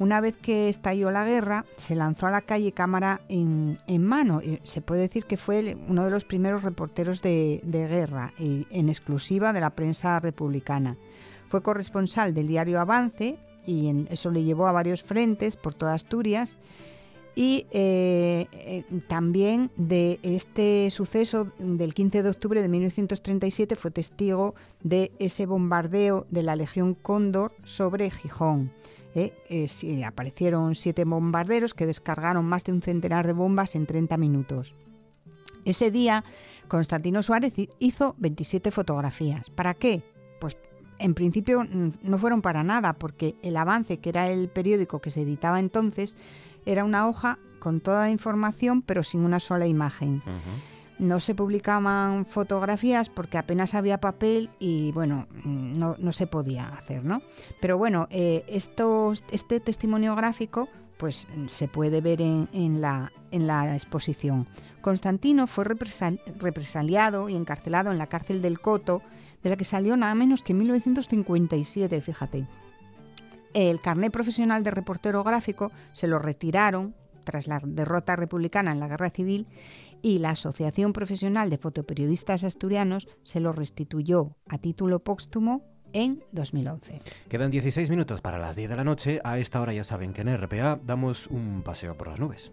Una 0.00 0.20
vez 0.20 0.36
que 0.36 0.68
estalló 0.68 1.10
la 1.12 1.24
guerra, 1.24 1.64
se 1.76 1.94
lanzó 1.94 2.26
a 2.26 2.30
la 2.30 2.40
calle 2.40 2.72
cámara 2.72 3.20
en, 3.28 3.78
mano. 4.00 4.42
y 4.42 4.58
se 4.64 4.80
puede 4.80 5.02
decir 5.02 5.24
que 5.24 5.36
fue 5.36 5.76
uno 5.88 6.04
de 6.04 6.10
los 6.10 6.24
primeros 6.24 6.62
reporteros 6.64 7.22
de, 7.22 7.60
guerra, 7.64 8.32
y 8.38 8.66
en 8.70 8.88
exclusiva 8.88 9.52
de 9.52 9.60
la 9.60 9.70
prensa 9.70 10.18
republicana. 10.18 10.96
Fue 11.46 11.62
corresponsal 11.62 12.34
del 12.34 12.48
diario 12.48 12.80
Avance 12.80 13.36
y 13.66 13.86
en- 13.88 14.08
eso 14.10 14.30
le 14.30 14.42
llevó 14.42 14.66
a 14.66 14.72
varios 14.72 15.04
frentes 15.04 15.56
por 15.56 15.74
toda 15.74 15.94
Asturias 15.94 16.58
y 17.36 17.66
eh, 17.70 18.46
eh, 18.52 18.84
también 19.08 19.70
de 19.76 20.18
este 20.22 20.88
suceso 20.90 21.52
del 21.58 21.94
15 21.94 22.22
de 22.22 22.30
octubre 22.30 22.62
de 22.62 22.68
1937 22.68 23.76
fue 23.76 23.90
testigo 23.90 24.54
de 24.82 25.12
ese 25.18 25.46
bombardeo 25.46 26.26
de 26.30 26.42
la 26.42 26.56
Legión 26.56 26.94
Cóndor 26.94 27.52
sobre 27.64 28.10
Gijón. 28.10 28.72
¿Eh? 29.14 29.32
Aparecieron 30.04 30.74
siete 30.74 31.04
bombarderos 31.04 31.74
que 31.74 31.86
descargaron 31.86 32.44
más 32.44 32.64
de 32.64 32.72
un 32.72 32.82
centenar 32.82 33.26
de 33.26 33.32
bombas 33.32 33.74
en 33.74 33.86
30 33.86 34.16
minutos. 34.16 34.74
Ese 35.64 35.90
día, 35.90 36.24
Constantino 36.68 37.22
Suárez 37.22 37.54
hi- 37.58 37.70
hizo 37.78 38.14
27 38.18 38.70
fotografías. 38.70 39.50
¿Para 39.50 39.74
qué? 39.74 40.02
Pues 40.40 40.56
en 40.98 41.14
principio 41.14 41.64
no 42.02 42.18
fueron 42.18 42.42
para 42.42 42.62
nada, 42.62 42.92
porque 42.92 43.34
el 43.42 43.56
avance, 43.56 43.98
que 43.98 44.10
era 44.10 44.28
el 44.30 44.48
periódico 44.48 45.00
que 45.00 45.10
se 45.10 45.22
editaba 45.22 45.58
entonces, 45.60 46.16
era 46.66 46.84
una 46.84 47.08
hoja 47.08 47.38
con 47.58 47.80
toda 47.80 48.02
la 48.02 48.10
información, 48.10 48.82
pero 48.82 49.02
sin 49.02 49.20
una 49.22 49.40
sola 49.40 49.66
imagen. 49.66 50.22
No 50.98 51.18
se 51.18 51.34
publicaban 51.34 52.24
fotografías 52.24 53.10
porque 53.10 53.36
apenas 53.36 53.74
había 53.74 53.98
papel 53.98 54.48
y 54.60 54.92
bueno, 54.92 55.26
mm, 55.44 55.78
no, 55.78 55.96
no 55.98 56.12
se 56.12 56.26
podía 56.26 56.68
hacer, 56.68 57.04
¿no? 57.04 57.20
Pero 57.60 57.76
bueno, 57.78 58.06
eh, 58.10 58.44
este 58.48 59.60
testimonio 59.60 60.14
gráfico 60.14 60.68
pues 60.96 61.26
mm, 61.36 61.48
se 61.48 61.66
puede 61.68 62.00
ver 62.00 62.20
en, 62.20 62.48
en 62.52 62.80
la, 62.80 63.12
en 63.32 63.46
la 63.48 63.74
exposición. 63.74 64.46
Constantino 64.80 65.46
fue 65.46 65.64
represal- 65.64 66.20
represaliado 66.38 67.28
y 67.28 67.34
encarcelado 67.34 67.90
en 67.90 67.98
la 67.98 68.06
cárcel 68.06 68.40
del 68.42 68.60
Coto, 68.60 69.02
de 69.42 69.50
la 69.50 69.56
que 69.56 69.64
salió 69.64 69.96
nada 69.96 70.14
menos 70.14 70.42
que 70.42 70.52
en 70.52 70.58
1957, 70.60 72.00
fíjate. 72.00 72.46
El 73.52 73.80
carné 73.80 74.10
profesional 74.10 74.62
de 74.64 74.70
reportero 74.70 75.22
gráfico 75.24 75.70
se 75.92 76.06
lo 76.06 76.18
retiraron 76.18 76.94
tras 77.24 77.46
la 77.46 77.60
derrota 77.64 78.16
republicana 78.16 78.72
en 78.72 78.80
la 78.80 78.88
Guerra 78.88 79.10
Civil 79.10 79.46
y 80.04 80.18
la 80.18 80.30
Asociación 80.30 80.92
Profesional 80.92 81.48
de 81.48 81.56
Fotoperiodistas 81.56 82.44
Asturianos 82.44 83.08
se 83.22 83.40
lo 83.40 83.52
restituyó 83.52 84.36
a 84.46 84.58
título 84.58 84.98
póstumo 84.98 85.64
en 85.94 86.22
2011. 86.32 87.00
Quedan 87.30 87.50
16 87.50 87.88
minutos 87.88 88.20
para 88.20 88.36
las 88.36 88.54
10 88.54 88.68
de 88.68 88.76
la 88.76 88.84
noche. 88.84 89.22
A 89.24 89.38
esta 89.38 89.62
hora 89.62 89.72
ya 89.72 89.82
saben 89.82 90.12
que 90.12 90.20
en 90.20 90.36
RPA 90.36 90.78
damos 90.84 91.26
un 91.28 91.62
paseo 91.62 91.96
por 91.96 92.08
las 92.08 92.20
nubes. 92.20 92.52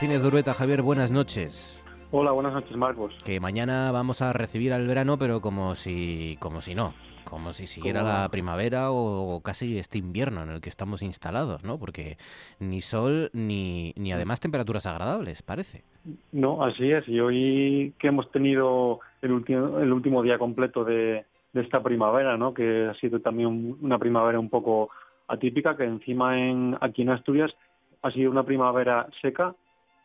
Martínez 0.00 0.22
Durueta. 0.22 0.54
Javier, 0.54 0.80
buenas 0.80 1.12
noches. 1.12 1.84
Hola, 2.10 2.30
buenas 2.30 2.54
noches, 2.54 2.74
Marcos. 2.74 3.14
Que 3.22 3.38
mañana 3.38 3.92
vamos 3.92 4.22
a 4.22 4.32
recibir 4.32 4.72
al 4.72 4.86
verano, 4.86 5.18
pero 5.18 5.42
como 5.42 5.74
si, 5.74 6.38
como 6.40 6.62
si 6.62 6.74
no. 6.74 6.94
Como 7.24 7.52
si 7.52 7.66
siguiera 7.66 8.02
la 8.02 8.26
primavera 8.30 8.92
o 8.92 9.42
casi 9.42 9.76
este 9.76 9.98
invierno 9.98 10.42
en 10.42 10.48
el 10.52 10.62
que 10.62 10.70
estamos 10.70 11.02
instalados, 11.02 11.64
¿no? 11.64 11.78
Porque 11.78 12.16
ni 12.60 12.80
sol 12.80 13.28
ni, 13.34 13.92
ni 13.94 14.10
además 14.10 14.40
temperaturas 14.40 14.86
agradables, 14.86 15.42
parece. 15.42 15.84
No, 16.32 16.64
así 16.64 16.90
es. 16.90 17.06
Y 17.06 17.20
hoy 17.20 17.92
que 17.98 18.08
hemos 18.08 18.32
tenido 18.32 19.00
el 19.20 19.32
último, 19.32 19.80
el 19.80 19.92
último 19.92 20.22
día 20.22 20.38
completo 20.38 20.82
de, 20.82 21.26
de 21.52 21.60
esta 21.60 21.82
primavera, 21.82 22.38
¿no? 22.38 22.54
Que 22.54 22.88
ha 22.88 22.94
sido 22.94 23.20
también 23.20 23.76
una 23.82 23.98
primavera 23.98 24.40
un 24.40 24.48
poco 24.48 24.88
atípica, 25.28 25.76
que 25.76 25.84
encima 25.84 26.40
en 26.40 26.78
aquí 26.80 27.02
en 27.02 27.10
Asturias 27.10 27.54
ha 28.00 28.10
sido 28.12 28.30
una 28.30 28.44
primavera 28.44 29.06
seca 29.20 29.54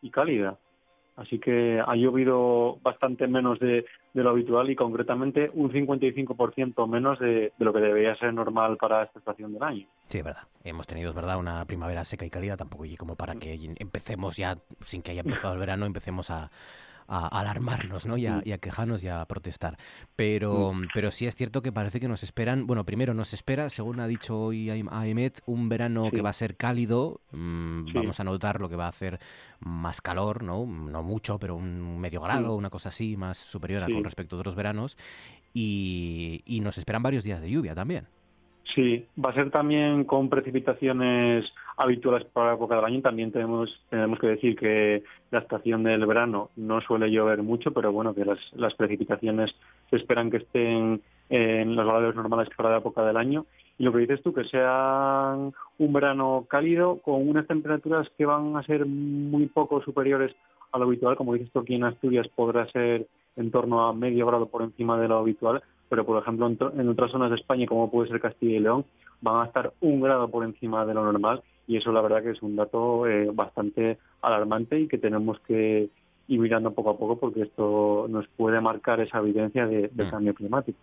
y 0.06 0.12
cálida. 0.12 0.58
Así 1.16 1.40
que 1.40 1.80
ha 1.80 1.96
llovido 1.96 2.78
bastante 2.82 3.26
menos 3.26 3.58
de, 3.60 3.86
lo 4.14 4.30
habitual 4.30 4.70
y 4.70 4.76
concretamente 4.76 5.50
un 5.54 5.72
55% 5.72 6.88
menos 6.90 7.20
de, 7.20 7.54
de, 7.58 7.66
lo 7.66 7.72
que 7.72 7.80
debería 7.80 8.16
ser 8.18 8.34
normal 8.34 8.76
para 8.76 9.04
esta 9.04 9.20
estación 9.20 9.54
del 9.54 9.64
año. 9.64 9.88
Sí, 10.10 10.18
es 10.18 10.24
verdad. 10.26 10.44
Hemos 10.66 10.88
tenido, 10.88 11.12
es 11.12 11.16
verdad, 11.16 11.40
una 11.40 11.64
primavera 11.66 12.04
seca 12.04 12.26
y 12.26 12.30
cálida, 12.30 12.58
tampoco 12.58 12.84
y 12.84 12.98
como 12.98 13.16
para 13.16 13.36
que 13.36 13.58
empecemos 13.80 14.36
ya, 14.36 14.58
sin 14.82 15.02
que 15.02 15.12
haya 15.12 15.22
empezado 15.22 15.54
el 15.54 15.60
verano, 15.60 15.86
empecemos 15.86 16.30
a, 16.32 16.52
a 17.08 17.28
alarmarnos, 17.28 18.06
¿no? 18.06 18.18
Y 18.18 18.28
a, 18.28 18.42
quejarnos 18.58 19.04
y 19.04 19.08
a 19.08 19.26
protestar. 19.26 19.78
Pero, 20.16 20.74
pero 20.94 21.12
sí 21.12 21.28
es 21.28 21.36
cierto 21.36 21.62
que 21.62 21.72
parece 21.72 22.00
que 22.00 22.08
nos 22.08 22.24
esperan, 22.24 22.68
bueno, 22.68 22.86
primero 22.86 23.14
nos 23.14 23.34
espera, 23.34 23.70
según 23.70 24.00
ha 24.00 24.08
dicho 24.08 24.38
hoy 24.40 24.70
Aemet, 24.70 25.42
un 25.46 25.70
verano 25.70 26.10
que 26.12 26.22
va 26.22 26.30
a 26.30 26.34
ser 26.34 26.56
cálido. 26.56 27.22
Mm, 27.32 27.94
vamos 27.94 28.20
a 28.20 28.24
notar 28.24 28.60
lo 28.60 28.70
que 28.70 28.76
va 28.76 28.86
a 28.86 28.90
hacer 28.90 29.20
más 29.60 30.02
calor, 30.02 30.44
¿no? 30.44 30.66
No 30.66 31.04
mucho, 31.04 31.40
pero 31.40 31.56
un 31.56 32.00
medio 32.00 32.22
grado, 32.22 32.56
una 32.56 32.70
cosa 32.70 32.90
así, 32.90 33.18
más 33.18 33.38
superior 33.38 33.84
a 33.84 33.88
con 33.88 34.04
respecto 34.04 34.36
a 34.36 34.40
otros 34.40 34.56
veranos. 34.56 34.98
Y, 35.54 36.42
y 36.46 36.60
nos 36.60 36.78
esperan 36.78 37.02
varios 37.02 37.24
días 37.24 37.42
de 37.42 37.50
lluvia 37.50 37.76
también. 37.76 38.08
Sí, 38.74 39.06
va 39.24 39.30
a 39.30 39.34
ser 39.34 39.52
también 39.52 40.06
con 40.06 40.28
precipitaciones 40.28 41.46
habituales 41.78 42.26
para 42.26 42.48
la 42.48 42.54
época 42.56 42.76
del 42.76 42.86
año. 42.86 43.02
También 43.02 43.32
tenemos, 43.32 43.80
tenemos 43.90 44.18
que 44.20 44.28
decir 44.28 44.56
que 44.56 45.04
la 45.30 45.40
estación 45.40 45.84
del 45.84 46.06
verano 46.06 46.50
no 46.56 46.82
suele 46.82 47.12
llover 47.12 47.44
mucho, 47.44 47.72
pero 47.72 47.92
bueno, 47.92 48.16
que 48.16 48.26
las, 48.26 48.40
las 48.54 48.74
precipitaciones 48.74 49.56
se 49.90 49.98
esperan 49.98 50.32
que 50.32 50.38
estén 50.38 51.02
en 51.30 51.76
los 51.76 51.86
valores 51.86 52.16
normales 52.16 52.50
para 52.58 52.72
la 52.72 52.78
época 52.78 53.06
del 53.06 53.18
año. 53.18 53.46
Y 53.78 53.84
lo 53.84 53.92
que 53.92 54.00
dices 54.00 54.24
tú, 54.24 54.34
que 54.34 54.46
sea 54.46 55.36
un 55.78 55.94
verano 55.94 56.46
cálido 56.50 57.00
con 57.02 57.28
unas 57.28 57.46
temperaturas 57.46 58.10
que 58.18 58.26
van 58.26 58.58
a 58.58 58.64
ser 58.64 58.86
muy 58.88 59.46
poco 59.46 59.82
superiores 59.84 60.36
a 60.72 60.80
lo 60.80 60.86
habitual. 60.86 61.18
Como 61.18 61.34
dices 61.34 61.52
tú, 61.52 61.60
aquí 61.60 61.76
en 61.76 61.84
Asturias 61.84 62.28
podrá 62.30 62.66
ser 62.72 63.06
en 63.36 63.52
torno 63.52 63.86
a 63.86 63.94
medio 63.94 64.26
grado 64.26 64.48
por 64.48 64.64
encima 64.64 65.00
de 65.00 65.08
lo 65.08 65.18
habitual 65.18 65.62
pero 65.90 66.06
por 66.06 66.22
ejemplo 66.22 66.48
en, 66.48 66.90
otras 66.90 67.12
zonas 67.12 67.30
de 67.30 67.36
España, 67.36 67.66
como 67.66 67.92
puede 67.92 68.10
ser 68.10 68.20
Castilla 68.20 68.58
y 68.58 68.60
León, 68.60 68.86
van 69.22 69.42
a 69.42 69.46
estar 69.46 69.74
un 69.82 70.02
grado 70.02 70.30
por 70.30 70.44
encima 70.44 70.86
de 70.86 70.94
lo 70.94 71.04
normal 71.04 71.44
y 71.68 71.78
eso 71.78 71.92
la 71.92 72.02
verdad 72.02 72.24
que 72.24 72.32
es 72.32 72.42
un 72.42 72.56
dato 72.56 73.08
eh, 73.08 73.30
bastante 73.34 73.98
alarmante 74.22 74.80
y 74.80 74.88
que 74.88 74.98
tenemos 74.98 75.40
que 75.42 75.90
ir 76.28 76.40
mirando 76.40 76.72
poco 76.72 76.92
a 76.92 76.98
poco 76.98 77.18
porque 77.18 77.44
esto 77.44 78.08
nos 78.10 78.28
puede 78.30 78.60
marcar 78.60 79.00
esa 79.00 79.20
evidencia 79.20 79.68
de, 79.68 79.90
mm. 79.94 80.10
cambio 80.10 80.34
climático. 80.34 80.78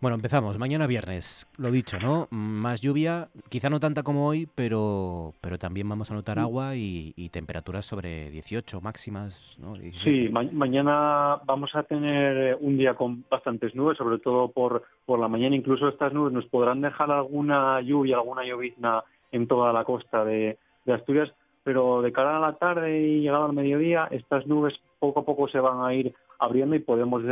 Bueno, 0.00 0.16
empezamos. 0.16 0.58
Mañana 0.58 0.86
viernes, 0.86 1.46
lo 1.56 1.70
dicho, 1.70 1.98
¿no? 2.00 2.26
Más 2.30 2.80
lluvia, 2.80 3.28
quizá 3.48 3.70
no 3.70 3.80
tanta 3.80 4.02
como 4.02 4.26
hoy, 4.26 4.48
pero, 4.54 5.34
pero 5.40 5.58
también 5.58 5.88
vamos 5.88 6.10
a 6.10 6.14
notar 6.14 6.38
mm. 6.38 6.40
agua 6.40 6.76
y, 6.76 7.14
temperaturas 7.32 7.84
sobre 7.84 8.30
18 8.30 8.80
máximas, 8.80 9.56
¿no? 9.58 9.74
Sí, 10.02 10.30
mañana 10.30 11.38
vamos 11.44 11.74
a 11.74 11.82
tener 11.82 12.36
eh, 12.36 12.56
un 12.58 12.78
día 12.78 12.94
con 12.94 13.24
bastantes 13.28 13.74
nubes, 13.74 13.98
sobre 13.98 14.18
todo 14.18 14.48
por, 14.48 14.84
por 15.04 15.18
la 15.18 15.28
mañana. 15.28 15.56
Incluso 15.56 15.88
estas 15.88 16.12
nubes 16.12 16.32
nos 16.32 16.46
podrán 16.46 16.80
dejar 16.80 17.10
alguna 17.10 17.80
lluvia, 17.82 18.16
alguna 18.16 18.44
llovizna 18.44 19.02
en 19.32 19.46
toda 19.46 19.72
la 19.72 19.84
costa 19.84 20.24
de, 20.24 20.56
de 20.86 20.92
Asturias, 20.92 21.32
pero 21.66 22.00
de 22.00 22.12
cara 22.12 22.36
a 22.36 22.40
la 22.40 22.52
tarde 22.52 23.00
y 23.00 23.22
llegado 23.22 23.46
al 23.46 23.52
mediodía, 23.52 24.06
estas 24.12 24.46
nubes 24.46 24.78
poco 25.00 25.18
a 25.18 25.24
poco 25.24 25.48
se 25.48 25.58
van 25.58 25.84
a 25.84 25.92
ir 25.92 26.14
abriendo 26.38 26.76
y 26.76 26.78
podemos 26.78 27.24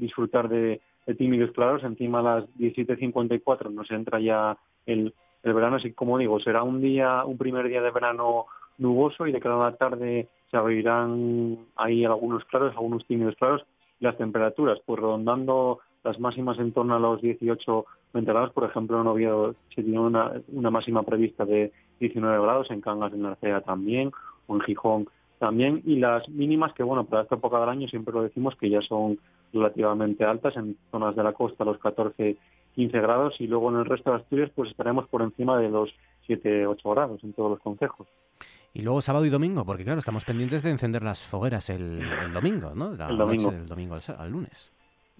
disfrutar 0.00 0.48
de, 0.48 0.80
tímidos 1.16 1.52
claros. 1.52 1.84
Encima 1.84 2.18
a 2.18 2.22
las 2.22 2.44
17.54 2.58 3.70
nos 3.70 3.88
entra 3.92 4.18
ya 4.18 4.58
el, 4.86 5.14
verano, 5.44 5.76
así 5.76 5.92
como 5.92 6.18
digo, 6.18 6.40
será 6.40 6.64
un 6.64 6.80
día, 6.80 7.24
un 7.24 7.38
primer 7.38 7.68
día 7.68 7.80
de 7.80 7.92
verano 7.92 8.46
nuboso 8.78 9.24
y 9.28 9.30
de 9.30 9.38
cara 9.38 9.54
a 9.54 9.70
la 9.70 9.76
tarde 9.76 10.26
se 10.50 10.56
abrirán 10.56 11.56
ahí 11.76 12.04
algunos 12.04 12.44
claros, 12.46 12.72
algunos 12.72 13.06
tímidos 13.06 13.36
claros 13.36 13.64
y 14.00 14.04
las 14.04 14.18
temperaturas, 14.18 14.80
pues 14.84 14.98
rondando 14.98 15.78
las 16.02 16.18
máximas 16.18 16.58
en 16.58 16.72
torno 16.72 16.96
a 16.96 16.98
los 16.98 17.22
18 17.22 17.86
20 18.12 18.32
grados, 18.32 18.52
por 18.52 18.64
ejemplo, 18.64 19.00
en 19.00 19.06
Oviedo 19.06 19.54
se 19.74 19.82
tiene 19.82 20.00
una, 20.00 20.32
una 20.48 20.70
máxima 20.70 21.02
prevista 21.02 21.44
de 21.44 21.72
19 22.00 22.42
grados, 22.42 22.70
en 22.70 22.80
Cangas 22.80 23.12
de 23.12 23.18
Narcea 23.18 23.60
también, 23.60 24.12
o 24.46 24.54
en 24.54 24.60
Gijón 24.62 25.08
también, 25.38 25.82
y 25.84 25.96
las 25.96 26.28
mínimas 26.28 26.72
que, 26.72 26.82
bueno, 26.82 27.04
para 27.04 27.22
esta 27.22 27.34
época 27.34 27.60
del 27.60 27.68
año 27.68 27.88
siempre 27.88 28.14
lo 28.14 28.22
decimos 28.22 28.56
que 28.56 28.70
ya 28.70 28.80
son 28.82 29.18
relativamente 29.52 30.24
altas, 30.24 30.56
en 30.56 30.76
zonas 30.90 31.14
de 31.14 31.22
la 31.22 31.32
costa 31.32 31.64
los 31.64 31.78
14, 31.78 32.36
15 32.74 33.00
grados, 33.00 33.40
y 33.40 33.46
luego 33.46 33.70
en 33.70 33.78
el 33.78 33.84
resto 33.84 34.10
de 34.10 34.16
Asturias 34.16 34.50
pues 34.54 34.70
estaremos 34.70 35.06
por 35.08 35.22
encima 35.22 35.58
de 35.58 35.68
los 35.68 35.94
7, 36.26 36.66
8 36.66 36.90
grados 36.90 37.24
en 37.24 37.32
todos 37.32 37.50
los 37.50 37.60
concejos. 37.60 38.06
Y 38.74 38.82
luego 38.82 39.00
sábado 39.00 39.24
y 39.24 39.30
domingo, 39.30 39.64
porque 39.64 39.84
claro, 39.84 40.00
estamos 40.00 40.24
pendientes 40.24 40.62
de 40.62 40.70
encender 40.70 41.02
las 41.02 41.22
fogueras 41.22 41.70
el, 41.70 42.02
domingo, 42.34 42.74
¿no? 42.74 42.92
el 42.92 43.16
domingo. 43.16 43.50
del 43.50 43.66
domingo 43.66 43.96
al 44.18 44.30
lunes. 44.30 44.70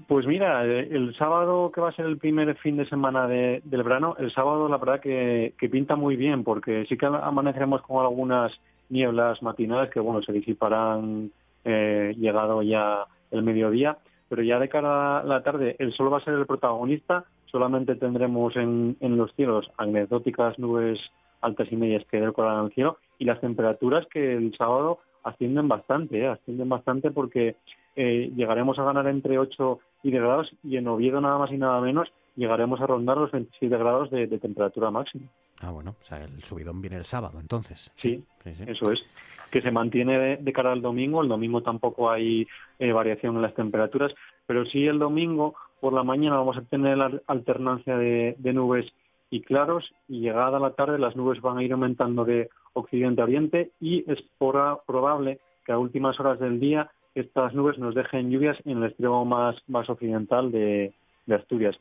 Pues 0.07 0.27
mira, 0.27 0.63
el 0.63 1.15
sábado 1.17 1.73
que 1.73 1.81
va 1.81 1.89
a 1.89 1.93
ser 1.93 2.05
el 2.05 2.19
primer 2.19 2.55
fin 2.59 2.77
de 2.77 2.85
semana 2.85 3.27
del 3.27 3.63
verano, 3.83 4.15
el 4.19 4.31
sábado 4.31 4.69
la 4.69 4.77
verdad 4.77 5.01
que, 5.01 5.55
pinta 5.73 5.97
muy 5.97 6.17
bien 6.17 6.45
porque 6.45 6.85
sí 6.87 6.99
que 6.99 7.07
amaneceremos 7.07 7.81
con 7.81 8.05
algunas 8.05 8.53
nieblas 8.91 9.43
matinales 9.43 9.91
que 9.91 9.99
bueno 9.99 10.23
se 10.23 10.33
disiparán 10.33 11.33
eh, 11.65 12.15
llegado 12.19 12.63
ya 12.63 13.07
el 13.31 13.43
mediodía, 13.43 13.97
pero 14.29 14.43
ya 14.43 14.59
de 14.59 14.69
cara 14.69 15.21
a 15.21 15.25
la 15.25 15.43
tarde 15.43 15.77
el 15.79 15.95
sol 15.95 16.13
va 16.13 16.19
a 16.19 16.25
ser 16.25 16.35
el 16.35 16.47
protagonista, 16.47 17.25
solamente 17.47 17.97
tendremos 17.97 18.55
en, 18.57 18.97
los 19.01 19.35
cielos 19.35 19.71
anecdóticas 19.79 20.59
nubes 20.59 21.01
altas 21.41 21.73
y 21.73 21.77
medias 21.77 22.05
que 22.11 22.21
decoran 22.21 22.67
el 22.67 22.73
cielo 22.73 22.99
y 23.19 23.25
las 23.25 23.41
temperaturas 23.41 24.07
que 24.09 24.35
el 24.35 24.55
sábado 24.59 24.99
ascienden 25.27 25.69
bastante, 25.69 26.21
¿eh? 26.21 26.29
ascienden 26.29 26.69
bastante 26.69 27.11
porque 27.11 27.57
eh, 27.97 28.31
llegaremos 28.35 28.79
a 28.79 28.85
ganar 28.85 29.07
entre 29.09 29.39
8 29.39 29.79
y 30.03 30.11
10 30.11 30.23
grados 30.23 30.53
y 30.63 30.77
en 30.77 30.89
Oviedo 30.89 31.21
nada 31.21 31.39
más 31.39 31.51
y 31.51 31.59
nada 31.59 31.81
menos 31.81 32.09
llegaremos 32.37 32.81
a 32.81 32.87
rondar 32.87 33.17
los 33.17 33.33
27 33.33 33.77
grados 33.77 34.11
de, 34.11 34.27
temperatura 34.39 34.91
máxima. 34.91 35.27
Ah, 35.61 35.71
bueno, 35.71 35.97
o 36.01 36.05
sea, 36.05 36.23
el 36.23 36.45
subidón 36.45 36.81
viene 36.83 36.97
el 36.97 37.05
sábado, 37.05 37.41
entonces. 37.41 37.91
Sí, 37.97 38.23
eso 38.45 38.93
es. 38.93 39.03
Que 39.51 39.63
se 39.63 39.71
mantiene 39.71 40.37
de, 40.37 40.53
cara 40.53 40.73
al 40.73 40.83
domingo. 40.83 41.23
El 41.23 41.29
domingo 41.29 41.63
tampoco 41.63 42.11
hay 42.11 42.47
eh, 42.79 42.93
variación 42.93 43.37
en 43.37 43.43
las 43.43 43.55
temperaturas, 43.55 44.15
pero 44.47 44.67
sí 44.67 44.87
el 44.87 44.99
domingo 44.99 45.55
por 45.81 45.93
la 45.93 46.03
mañana 46.03 46.37
vamos 46.37 46.59
a 46.59 46.63
tener 46.63 46.99
la 46.99 47.21
alternancia 47.27 47.97
de, 47.97 48.37
nubes 48.53 48.87
y 49.31 49.43
claros 49.43 49.93
y 50.09 50.21
llegada 50.21 50.59
la 50.59 50.71
tarde 50.71 50.99
las 50.99 51.17
nubes 51.17 51.41
van 51.41 51.59
a 51.59 51.63
ir 51.63 51.73
aumentando 51.73 52.25
de 52.25 52.49
occidente 52.75 53.21
a 53.21 53.25
oriente 53.25 53.71
y 53.81 54.05
es 54.11 54.23
probable 54.39 55.41
que 55.65 55.73
a 55.73 55.79
últimas 55.79 56.19
horas 56.21 56.39
del 56.39 56.61
día 56.61 56.91
estas 57.15 57.55
nubes 57.55 57.79
nos 57.79 57.95
dejen 57.95 58.31
lluvias 58.31 58.59
en 58.65 58.79
el 58.79 58.85
extremo 58.85 59.25
más, 59.25 59.57
más 59.69 59.89
occidental 59.89 60.53
de, 60.53 60.93
Asturias. 61.29 61.77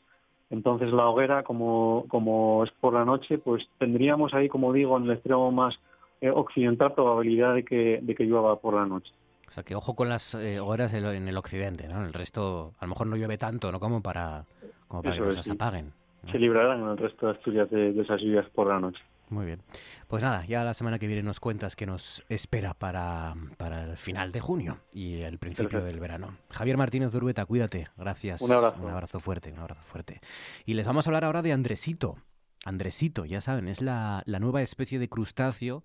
Entonces 0.49 0.91
la 0.91 1.07
hoguera, 1.07 1.43
como, 1.43 2.05
como 2.07 2.63
es 2.63 2.71
por 2.71 2.93
la 2.93 3.05
noche, 3.05 3.37
pues 3.37 3.67
tendríamos 3.77 4.33
ahí, 4.33 4.47
como 4.47 4.73
digo, 4.73 4.97
en 4.97 5.03
el 5.03 5.11
extremo 5.11 5.51
más 5.51 5.77
eh, 6.21 6.31
occidental 6.31 6.93
probabilidad 6.93 7.53
de 7.53 7.63
que, 7.63 7.99
de 8.01 8.15
que 8.15 8.23
llueva 8.23 8.55
por 8.59 8.73
la 8.73 8.85
noche. 8.85 9.11
O 9.47 9.51
sea, 9.51 9.63
que 9.63 9.75
ojo 9.75 9.95
con 9.95 10.09
las 10.09 10.33
eh, 10.33 10.59
hogueras 10.59 10.93
en 10.93 11.27
el 11.27 11.37
occidente, 11.37 11.87
¿no? 11.87 11.97
En 11.97 12.07
el 12.07 12.13
resto, 12.13 12.73
a 12.79 12.85
lo 12.85 12.89
mejor 12.89 13.07
no 13.07 13.15
llueve 13.15 13.37
tanto, 13.37 13.71
¿no? 13.71 13.79
Como 13.79 14.01
para, 14.01 14.45
como 14.87 15.03
para 15.03 15.15
que 15.15 15.21
nos 15.21 15.35
las 15.35 15.49
apaguen. 15.49 15.93
Se 16.31 16.39
librarán 16.39 16.81
en 16.81 16.89
el 16.89 16.97
resto 16.97 17.27
de 17.27 17.33
Asturias 17.33 17.69
de 17.69 17.99
esas 18.01 18.21
lluvias 18.21 18.49
por 18.49 18.67
la 18.67 18.79
noche. 18.79 19.01
Muy 19.29 19.45
bien. 19.45 19.61
Pues 20.07 20.21
nada, 20.21 20.45
ya 20.45 20.63
la 20.63 20.73
semana 20.73 20.99
que 20.99 21.07
viene 21.07 21.23
nos 21.23 21.39
cuentas 21.39 21.75
qué 21.75 21.85
nos 21.85 22.23
espera 22.29 22.73
para, 22.73 23.33
para 23.57 23.83
el 23.83 23.97
final 23.97 24.31
de 24.31 24.39
junio 24.39 24.77
y 24.93 25.21
el 25.21 25.39
principio 25.39 25.83
del 25.83 25.99
verano. 25.99 26.37
Javier 26.51 26.77
Martínez 26.77 27.11
Durueta, 27.11 27.45
cuídate. 27.45 27.87
Gracias. 27.97 28.41
Un 28.41 28.51
abrazo. 28.51 28.81
Un 28.83 28.91
abrazo 28.91 29.19
fuerte, 29.19 29.51
un 29.51 29.59
abrazo 29.59 29.81
fuerte. 29.81 30.21
Y 30.65 30.75
les 30.75 30.85
vamos 30.85 31.07
a 31.07 31.09
hablar 31.09 31.25
ahora 31.25 31.41
de 31.41 31.53
Andresito. 31.53 32.17
Andresito, 32.65 33.25
ya 33.25 33.41
saben, 33.41 33.67
es 33.67 33.81
la, 33.81 34.23
la 34.25 34.39
nueva 34.39 34.61
especie 34.63 34.97
de 34.97 35.07
crustáceo 35.07 35.83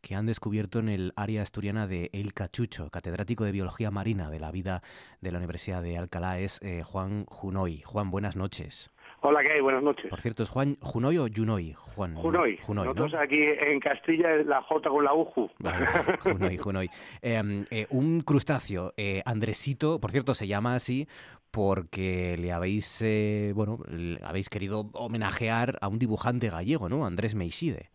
que 0.00 0.14
han 0.14 0.26
descubierto 0.26 0.78
en 0.78 0.88
el 0.88 1.12
área 1.16 1.42
asturiana 1.42 1.86
de 1.86 2.08
El 2.12 2.32
Cachucho. 2.34 2.88
Catedrático 2.90 3.44
de 3.44 3.52
Biología 3.52 3.90
Marina 3.90 4.30
de 4.30 4.40
la 4.40 4.50
Vida 4.50 4.82
de 5.20 5.32
la 5.32 5.38
Universidad 5.38 5.82
de 5.82 5.98
Alcalá 5.98 6.38
es 6.38 6.60
eh, 6.62 6.82
Juan 6.84 7.24
Junoy. 7.26 7.82
Juan, 7.84 8.10
buenas 8.10 8.36
noches. 8.36 8.90
Hola, 9.22 9.42
¿qué 9.42 9.52
hay? 9.52 9.60
Buenas 9.60 9.82
noches. 9.82 10.08
Por 10.08 10.20
cierto, 10.20 10.42
¿es 10.42 10.48
Juan 10.48 10.76
Junoy 10.80 11.18
o 11.18 11.26
Junoy? 11.34 11.74
Juan, 11.74 12.14
Junoy. 12.14 12.56
Junoy 12.62 12.86
Nosotros 12.86 13.14
aquí 13.20 13.38
en 13.38 13.78
Castilla 13.78 14.34
es 14.36 14.46
la 14.46 14.62
J 14.62 14.88
con 14.88 15.04
la 15.04 15.12
UJU. 15.12 15.50
Vale, 15.58 15.86
Junoy, 16.20 16.56
Junoy. 16.56 16.90
Eh, 17.20 17.64
eh, 17.70 17.86
un 17.90 18.22
crustáceo, 18.22 18.94
eh, 18.96 19.22
Andresito, 19.26 20.00
por 20.00 20.10
cierto, 20.10 20.32
se 20.32 20.46
llama 20.46 20.74
así 20.74 21.06
porque 21.50 22.36
le 22.38 22.52
habéis, 22.52 23.02
eh, 23.02 23.52
bueno, 23.54 23.80
le 23.88 24.18
habéis 24.22 24.48
querido 24.48 24.90
homenajear 24.92 25.78
a 25.80 25.88
un 25.88 25.98
dibujante 25.98 26.48
gallego, 26.48 26.88
¿no? 26.88 27.04
Andrés 27.04 27.34
Meixide. 27.34 27.90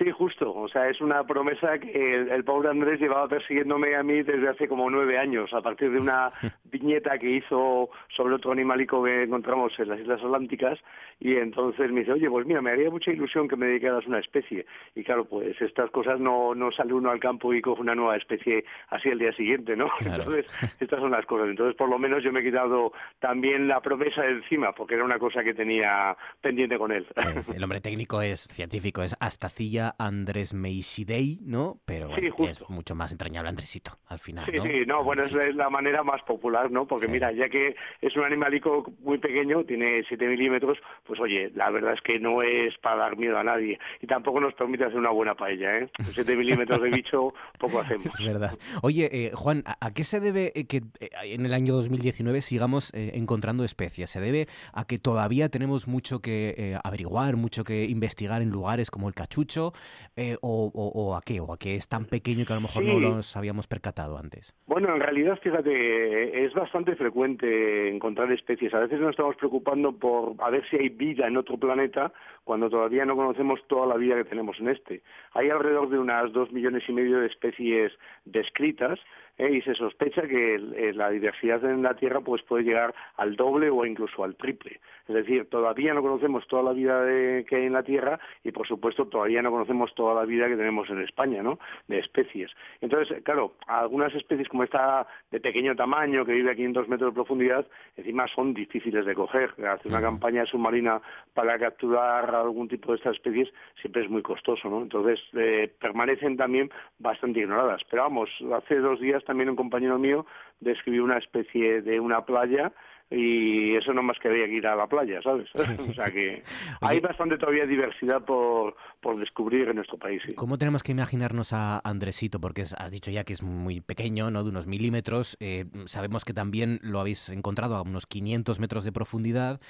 Sí, 0.00 0.10
justo. 0.12 0.54
O 0.54 0.66
sea, 0.66 0.88
es 0.88 0.98
una 1.02 1.24
promesa 1.24 1.78
que 1.78 2.14
el, 2.14 2.30
el, 2.30 2.42
pobre 2.42 2.70
Andrés 2.70 2.98
llevaba 2.98 3.28
persiguiéndome 3.28 3.94
a 3.96 4.02
mí 4.02 4.22
desde 4.22 4.48
hace 4.48 4.66
como 4.66 4.88
nueve 4.88 5.18
años, 5.18 5.52
a 5.52 5.60
partir 5.60 5.90
de 5.90 5.98
una 5.98 6.32
viñeta 6.64 7.18
que 7.18 7.28
hizo 7.28 7.90
sobre 8.16 8.36
otro 8.36 8.52
animalico 8.52 9.04
que 9.04 9.24
encontramos 9.24 9.78
en 9.78 9.90
las 9.90 10.00
Islas 10.00 10.22
Atlánticas. 10.22 10.78
Y 11.18 11.36
entonces 11.36 11.92
me 11.92 12.00
dice, 12.00 12.12
oye, 12.12 12.30
pues 12.30 12.46
mira, 12.46 12.62
me 12.62 12.70
haría 12.70 12.88
mucha 12.88 13.10
ilusión 13.10 13.46
que 13.46 13.56
me 13.56 13.66
dedicaras 13.66 14.06
a 14.06 14.08
una 14.08 14.20
especie. 14.20 14.64
Y 14.94 15.04
claro, 15.04 15.26
pues 15.26 15.60
estas 15.60 15.90
cosas 15.90 16.18
no, 16.18 16.54
no 16.54 16.72
sale 16.72 16.94
uno 16.94 17.10
al 17.10 17.20
campo 17.20 17.52
y 17.52 17.60
coge 17.60 17.82
una 17.82 17.94
nueva 17.94 18.16
especie 18.16 18.64
así 18.88 19.10
el 19.10 19.18
día 19.18 19.34
siguiente, 19.34 19.76
¿no? 19.76 19.90
Claro. 20.00 20.22
Entonces, 20.22 20.46
estas 20.80 20.98
son 20.98 21.10
las 21.10 21.26
cosas. 21.26 21.50
Entonces, 21.50 21.76
por 21.76 21.90
lo 21.90 21.98
menos 21.98 22.24
yo 22.24 22.32
me 22.32 22.40
he 22.40 22.42
quitado 22.42 22.92
también 23.18 23.68
la 23.68 23.80
promesa 23.80 24.22
de 24.22 24.30
encima, 24.30 24.72
porque 24.72 24.94
era 24.94 25.04
una 25.04 25.18
cosa 25.18 25.44
que 25.44 25.52
tenía 25.52 26.16
pendiente 26.40 26.78
con 26.78 26.90
él. 26.90 27.06
El 27.54 27.60
nombre 27.60 27.82
técnico 27.82 28.22
es 28.22 28.48
científico, 28.50 29.02
es 29.02 29.14
Astacilla 29.20 29.89
Andrés 29.98 30.54
Meisidei, 30.54 31.38
¿no? 31.42 31.78
Pero 31.84 32.08
sí, 32.14 32.28
es 32.46 32.68
mucho 32.68 32.94
más 32.94 33.12
entrañable 33.12 33.48
Andresito, 33.48 33.92
al 34.06 34.18
final, 34.18 34.46
sí, 34.46 34.56
¿no? 34.56 34.62
Sí, 34.64 34.86
no, 34.86 35.04
bueno, 35.04 35.22
es, 35.22 35.32
es, 35.32 35.54
la 35.54 35.70
manera 35.70 36.02
más 36.02 36.22
popular, 36.22 36.70
¿no? 36.70 36.86
Porque 36.86 37.06
sí. 37.06 37.12
mira, 37.12 37.32
ya 37.32 37.48
que 37.48 37.76
es 38.00 38.16
un 38.16 38.24
animalico 38.24 38.92
muy 39.00 39.18
pequeño, 39.18 39.64
tiene 39.64 40.04
7 40.08 40.26
milímetros, 40.26 40.78
pues 41.04 41.20
oye, 41.20 41.50
la 41.54 41.70
verdad 41.70 41.94
es 41.94 42.00
que 42.02 42.18
no 42.18 42.42
es 42.42 42.76
para 42.78 42.96
dar 42.96 43.16
miedo 43.16 43.38
a 43.38 43.44
nadie. 43.44 43.78
Y 44.00 44.06
tampoco 44.06 44.40
nos 44.40 44.54
permite 44.54 44.84
hacer 44.84 44.98
una 44.98 45.10
buena 45.10 45.34
paella, 45.34 45.78
¿eh? 45.78 45.90
7 45.98 46.36
milímetros 46.36 46.80
de 46.82 46.90
bicho, 46.90 47.32
poco 47.58 47.80
hacemos. 47.80 48.06
Es 48.06 48.26
verdad. 48.26 48.58
Oye, 48.82 49.08
eh, 49.12 49.30
Juan, 49.34 49.62
¿a, 49.66 49.86
¿a, 49.86 49.90
qué 49.92 50.04
se 50.04 50.20
debe 50.20 50.52
que 50.52 50.82
eh, 51.00 51.10
en 51.22 51.46
el 51.46 51.54
año 51.54 51.74
2019 51.74 52.42
sigamos 52.42 52.92
eh, 52.94 53.12
encontrando 53.14 53.64
especies? 53.64 54.10
¿Se 54.10 54.20
debe 54.20 54.48
a 54.72 54.86
que 54.86 54.98
todavía 54.98 55.48
tenemos 55.48 55.88
mucho 55.88 56.20
que 56.20 56.54
eh, 56.56 56.78
averiguar, 56.82 57.36
mucho 57.36 57.64
que 57.64 57.84
investigar 57.84 58.42
en 58.42 58.50
lugares 58.50 58.90
como 58.90 59.08
el 59.08 59.14
cachucho? 59.14 59.69
Eh, 60.16 60.36
o, 60.40 60.70
o, 60.74 61.02
o, 61.02 61.16
a 61.16 61.22
qué? 61.22 61.40
¿O 61.40 61.52
a 61.52 61.58
que 61.58 61.76
es 61.76 61.88
tan 61.88 62.04
pequeño 62.04 62.44
que 62.44 62.52
a 62.52 62.56
lo 62.56 62.62
mejor 62.62 62.84
sí. 62.84 62.88
no 62.92 63.00
nos 63.00 63.36
habíamos 63.36 63.66
percatado 63.66 64.18
antes? 64.18 64.54
Bueno, 64.66 64.94
en 64.94 65.00
realidad, 65.00 65.38
fíjate, 65.42 66.44
es 66.44 66.52
bastante 66.54 66.96
frecuente 66.96 67.88
encontrar 67.88 68.30
especies. 68.32 68.74
A 68.74 68.80
veces 68.80 69.00
nos 69.00 69.10
estamos 69.10 69.36
preocupando 69.36 69.92
por 69.92 70.34
a 70.38 70.50
ver 70.50 70.68
si 70.68 70.76
hay 70.76 70.88
vida 70.88 71.26
en 71.26 71.36
otro 71.36 71.56
planeta 71.56 72.12
cuando 72.50 72.68
todavía 72.68 73.04
no 73.04 73.14
conocemos 73.14 73.64
toda 73.68 73.86
la 73.86 73.94
vida 73.94 74.16
que 74.16 74.24
tenemos 74.24 74.58
en 74.58 74.70
este. 74.70 75.02
Hay 75.34 75.50
alrededor 75.50 75.88
de 75.88 76.00
unas 76.00 76.32
dos 76.32 76.50
millones 76.50 76.82
y 76.88 76.92
medio 76.92 77.20
de 77.20 77.28
especies 77.28 77.92
descritas 78.24 78.98
¿eh? 79.38 79.50
y 79.52 79.62
se 79.62 79.74
sospecha 79.74 80.22
que 80.22 80.56
el, 80.56 80.96
la 80.98 81.10
diversidad 81.10 81.64
en 81.64 81.82
la 81.82 81.94
Tierra 81.94 82.20
pues 82.20 82.42
puede 82.42 82.64
llegar 82.64 82.94
al 83.16 83.36
doble 83.36 83.70
o 83.70 83.86
incluso 83.86 84.24
al 84.24 84.34
triple. 84.34 84.80
Es 85.08 85.14
decir, 85.14 85.48
todavía 85.48 85.92
no 85.94 86.02
conocemos 86.02 86.46
toda 86.46 86.62
la 86.62 86.72
vida 86.72 87.02
de, 87.02 87.44
que 87.48 87.56
hay 87.56 87.66
en 87.66 87.72
la 87.72 87.82
Tierra 87.82 88.20
y, 88.44 88.52
por 88.52 88.66
supuesto, 88.66 89.06
todavía 89.06 89.42
no 89.42 89.50
conocemos 89.50 89.94
toda 89.94 90.14
la 90.14 90.24
vida 90.24 90.46
que 90.46 90.56
tenemos 90.56 90.88
en 90.90 91.00
España, 91.00 91.42
¿no? 91.42 91.58
De 91.88 91.98
especies. 91.98 92.50
Entonces, 92.80 93.22
claro, 93.24 93.54
algunas 93.66 94.14
especies 94.14 94.48
como 94.48 94.62
esta 94.62 95.06
de 95.30 95.40
pequeño 95.40 95.74
tamaño 95.74 96.24
que 96.24 96.32
vive 96.32 96.52
a 96.52 96.54
500 96.54 96.88
metros 96.88 97.10
de 97.10 97.14
profundidad, 97.14 97.66
encima 97.96 98.28
son 98.28 98.54
difíciles 98.54 99.04
de 99.04 99.14
coger. 99.14 99.50
Hacer 99.66 99.90
una 99.90 100.00
campaña 100.00 100.46
submarina 100.46 101.00
para 101.34 101.58
capturar 101.58 102.39
algún 102.46 102.68
tipo 102.68 102.92
de 102.92 102.98
estas 102.98 103.16
especies 103.16 103.48
siempre 103.80 104.02
es 104.02 104.10
muy 104.10 104.22
costoso, 104.22 104.68
¿no? 104.68 104.82
Entonces, 104.82 105.20
eh, 105.34 105.72
permanecen 105.80 106.36
también 106.36 106.70
bastante 106.98 107.40
ignoradas. 107.40 107.82
Pero 107.90 108.02
vamos, 108.02 108.30
hace 108.54 108.76
dos 108.76 109.00
días 109.00 109.24
también 109.24 109.50
un 109.50 109.56
compañero 109.56 109.98
mío 109.98 110.26
describió 110.60 111.04
una 111.04 111.18
especie 111.18 111.82
de 111.82 112.00
una 112.00 112.24
playa 112.24 112.72
y 113.10 113.74
eso 113.74 113.92
no 113.92 114.02
más 114.02 114.18
que 114.20 114.28
había 114.28 114.46
que 114.46 114.54
ir 114.54 114.66
a 114.66 114.76
la 114.76 114.86
playa, 114.86 115.20
¿sabes? 115.22 115.48
o 115.90 115.94
sea 115.94 116.10
que 116.10 116.42
hay 116.80 117.00
bastante 117.00 117.38
todavía 117.38 117.66
diversidad 117.66 118.24
por, 118.24 118.76
por 119.00 119.18
descubrir 119.18 119.68
en 119.68 119.76
nuestro 119.76 119.98
país. 119.98 120.22
Sí. 120.24 120.34
¿Cómo 120.34 120.58
tenemos 120.58 120.82
que 120.82 120.92
imaginarnos 120.92 121.52
a 121.52 121.80
Andresito? 121.82 122.40
Porque 122.40 122.62
has 122.62 122.92
dicho 122.92 123.10
ya 123.10 123.24
que 123.24 123.32
es 123.32 123.42
muy 123.42 123.80
pequeño, 123.80 124.30
¿no? 124.30 124.44
De 124.44 124.50
unos 124.50 124.66
milímetros. 124.68 125.36
Eh, 125.40 125.64
sabemos 125.86 126.24
que 126.24 126.32
también 126.32 126.78
lo 126.82 127.00
habéis 127.00 127.28
encontrado 127.30 127.76
a 127.76 127.82
unos 127.82 128.06
500 128.06 128.60
metros 128.60 128.84
de 128.84 128.92
profundidad 128.92 129.60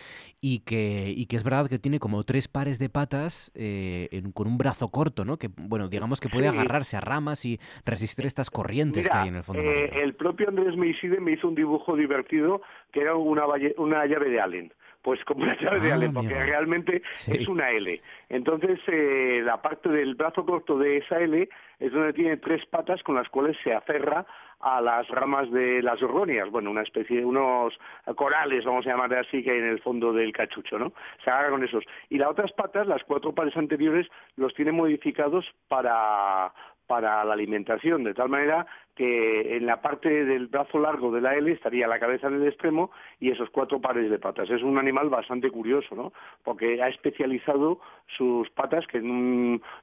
y 0.41 0.61
que, 0.61 1.13
y 1.17 1.27
que 1.27 1.37
es 1.37 1.45
verdad 1.45 1.69
que 1.69 1.79
tiene 1.79 1.99
como 1.99 2.25
tres 2.25 2.49
pares 2.49 2.79
de 2.79 2.91
patas 2.91 3.51
eh, 3.55 4.09
en, 4.13 4.33
con 4.33 4.49
un 4.49 4.59
brazo 4.59 4.89
corto, 4.91 5.25
¿no? 5.25 5.39
Que, 5.39 5.49
bueno, 5.57 5.89
digamos 5.89 6.21
que 6.21 6.29
puede 6.29 6.51
sí. 6.51 6.57
agarrarse 6.57 6.97
a 6.99 7.01
ramas 7.01 7.45
y 7.47 7.59
resistir 7.87 8.27
estas 8.27 8.51
corrientes 8.51 9.05
Mira, 9.05 9.11
que 9.11 9.19
hay 9.19 9.29
en 9.29 9.37
el 9.37 9.45
fondo. 9.45 9.63
Eh, 9.63 10.03
el 10.03 10.15
propio 10.15 10.49
Andrés 10.49 10.77
Meiside 10.77 11.21
me 11.21 11.33
hizo 11.33 11.49
un 11.49 11.55
dibujo 11.55 11.97
divertido 11.97 12.61
que 12.93 13.01
era 13.01 13.15
una, 13.31 13.45
una 13.77 14.07
llave 14.07 14.31
de 14.31 14.41
Allen 14.41 14.73
pues 15.03 15.25
como 15.25 15.45
una 15.45 15.57
llave 15.59 15.79
ah, 15.79 15.85
de 15.85 15.93
Allen, 15.93 16.13
porque 16.13 16.29
mira. 16.29 16.47
realmente 16.47 17.03
sí. 17.15 17.33
es 17.35 17.49
una 17.49 17.71
L. 17.71 18.01
Entonces, 18.29 18.79
eh, 18.87 19.41
la 19.45 19.63
parte 19.63 19.89
del 19.89 20.15
brazo 20.15 20.45
corto 20.45 20.79
de 20.79 20.99
esa 20.99 21.19
L 21.21 21.49
es 21.79 21.93
donde 21.93 22.13
tiene 22.13 22.37
tres 22.37 22.67
patas 22.67 23.03
con 23.03 23.15
las 23.15 23.29
cuales 23.29 23.57
se 23.65 23.73
aferra 23.73 24.27
a 24.61 24.81
las 24.83 25.09
ramas 25.09 25.51
de 25.51 25.83
las 25.83 26.03
orgonias, 26.03 26.51
bueno, 26.51 26.71
una 26.71 26.83
especie 26.83 27.19
de 27.19 27.25
unos 27.25 27.73
corales, 28.15 28.63
vamos 28.67 28.87
a 28.87 28.91
llamar 28.91 29.15
así, 29.15 29.43
que 29.43 29.53
hay 29.53 29.59
en 29.59 29.69
el 29.69 29.81
fondo 29.81 30.13
del 30.13 30.35
cachucho, 30.35 30.79
¿no? 30.79 30.93
Se 31.25 31.31
agarra 31.31 31.51
con 31.51 31.65
esos. 31.65 31.83
Y 32.11 32.19
las 32.19 32.29
otras 32.29 32.53
patas, 32.53 32.87
las 32.87 33.03
cuatro 33.05 33.35
pares 33.35 33.57
anteriores, 33.57 34.07
los 34.37 34.53
tiene 34.53 34.73
modificados 34.73 35.47
para, 35.69 36.53
para 36.87 37.25
la 37.25 37.33
alimentación, 37.33 38.05
de 38.05 38.13
tal 38.13 38.29
manera 38.29 38.67
que 39.01 39.57
en 39.57 39.65
la 39.65 39.81
parte 39.81 40.27
del 40.27 40.49
brazo 40.49 40.79
largo 40.79 41.11
de 41.11 41.23
la 41.23 41.35
L 41.35 41.51
estaría 41.51 41.89
la 41.89 41.99
cabeza 41.99 42.27
en 42.27 42.35
el 42.35 42.47
extremo 42.47 42.91
y 43.19 43.31
esos 43.31 43.49
cuatro 43.49 43.81
pares 43.81 44.11
de 44.11 44.19
patas. 44.19 44.51
Es 44.51 44.63
un 44.63 44.77
animal 44.77 45.09
bastante 45.09 45.51
curioso, 45.51 45.95
¿no? 45.95 46.13
Porque 46.45 46.83
ha 46.83 46.89
especializado 46.89 47.81
sus 48.19 48.51
patas, 48.51 48.87
que 48.89 48.99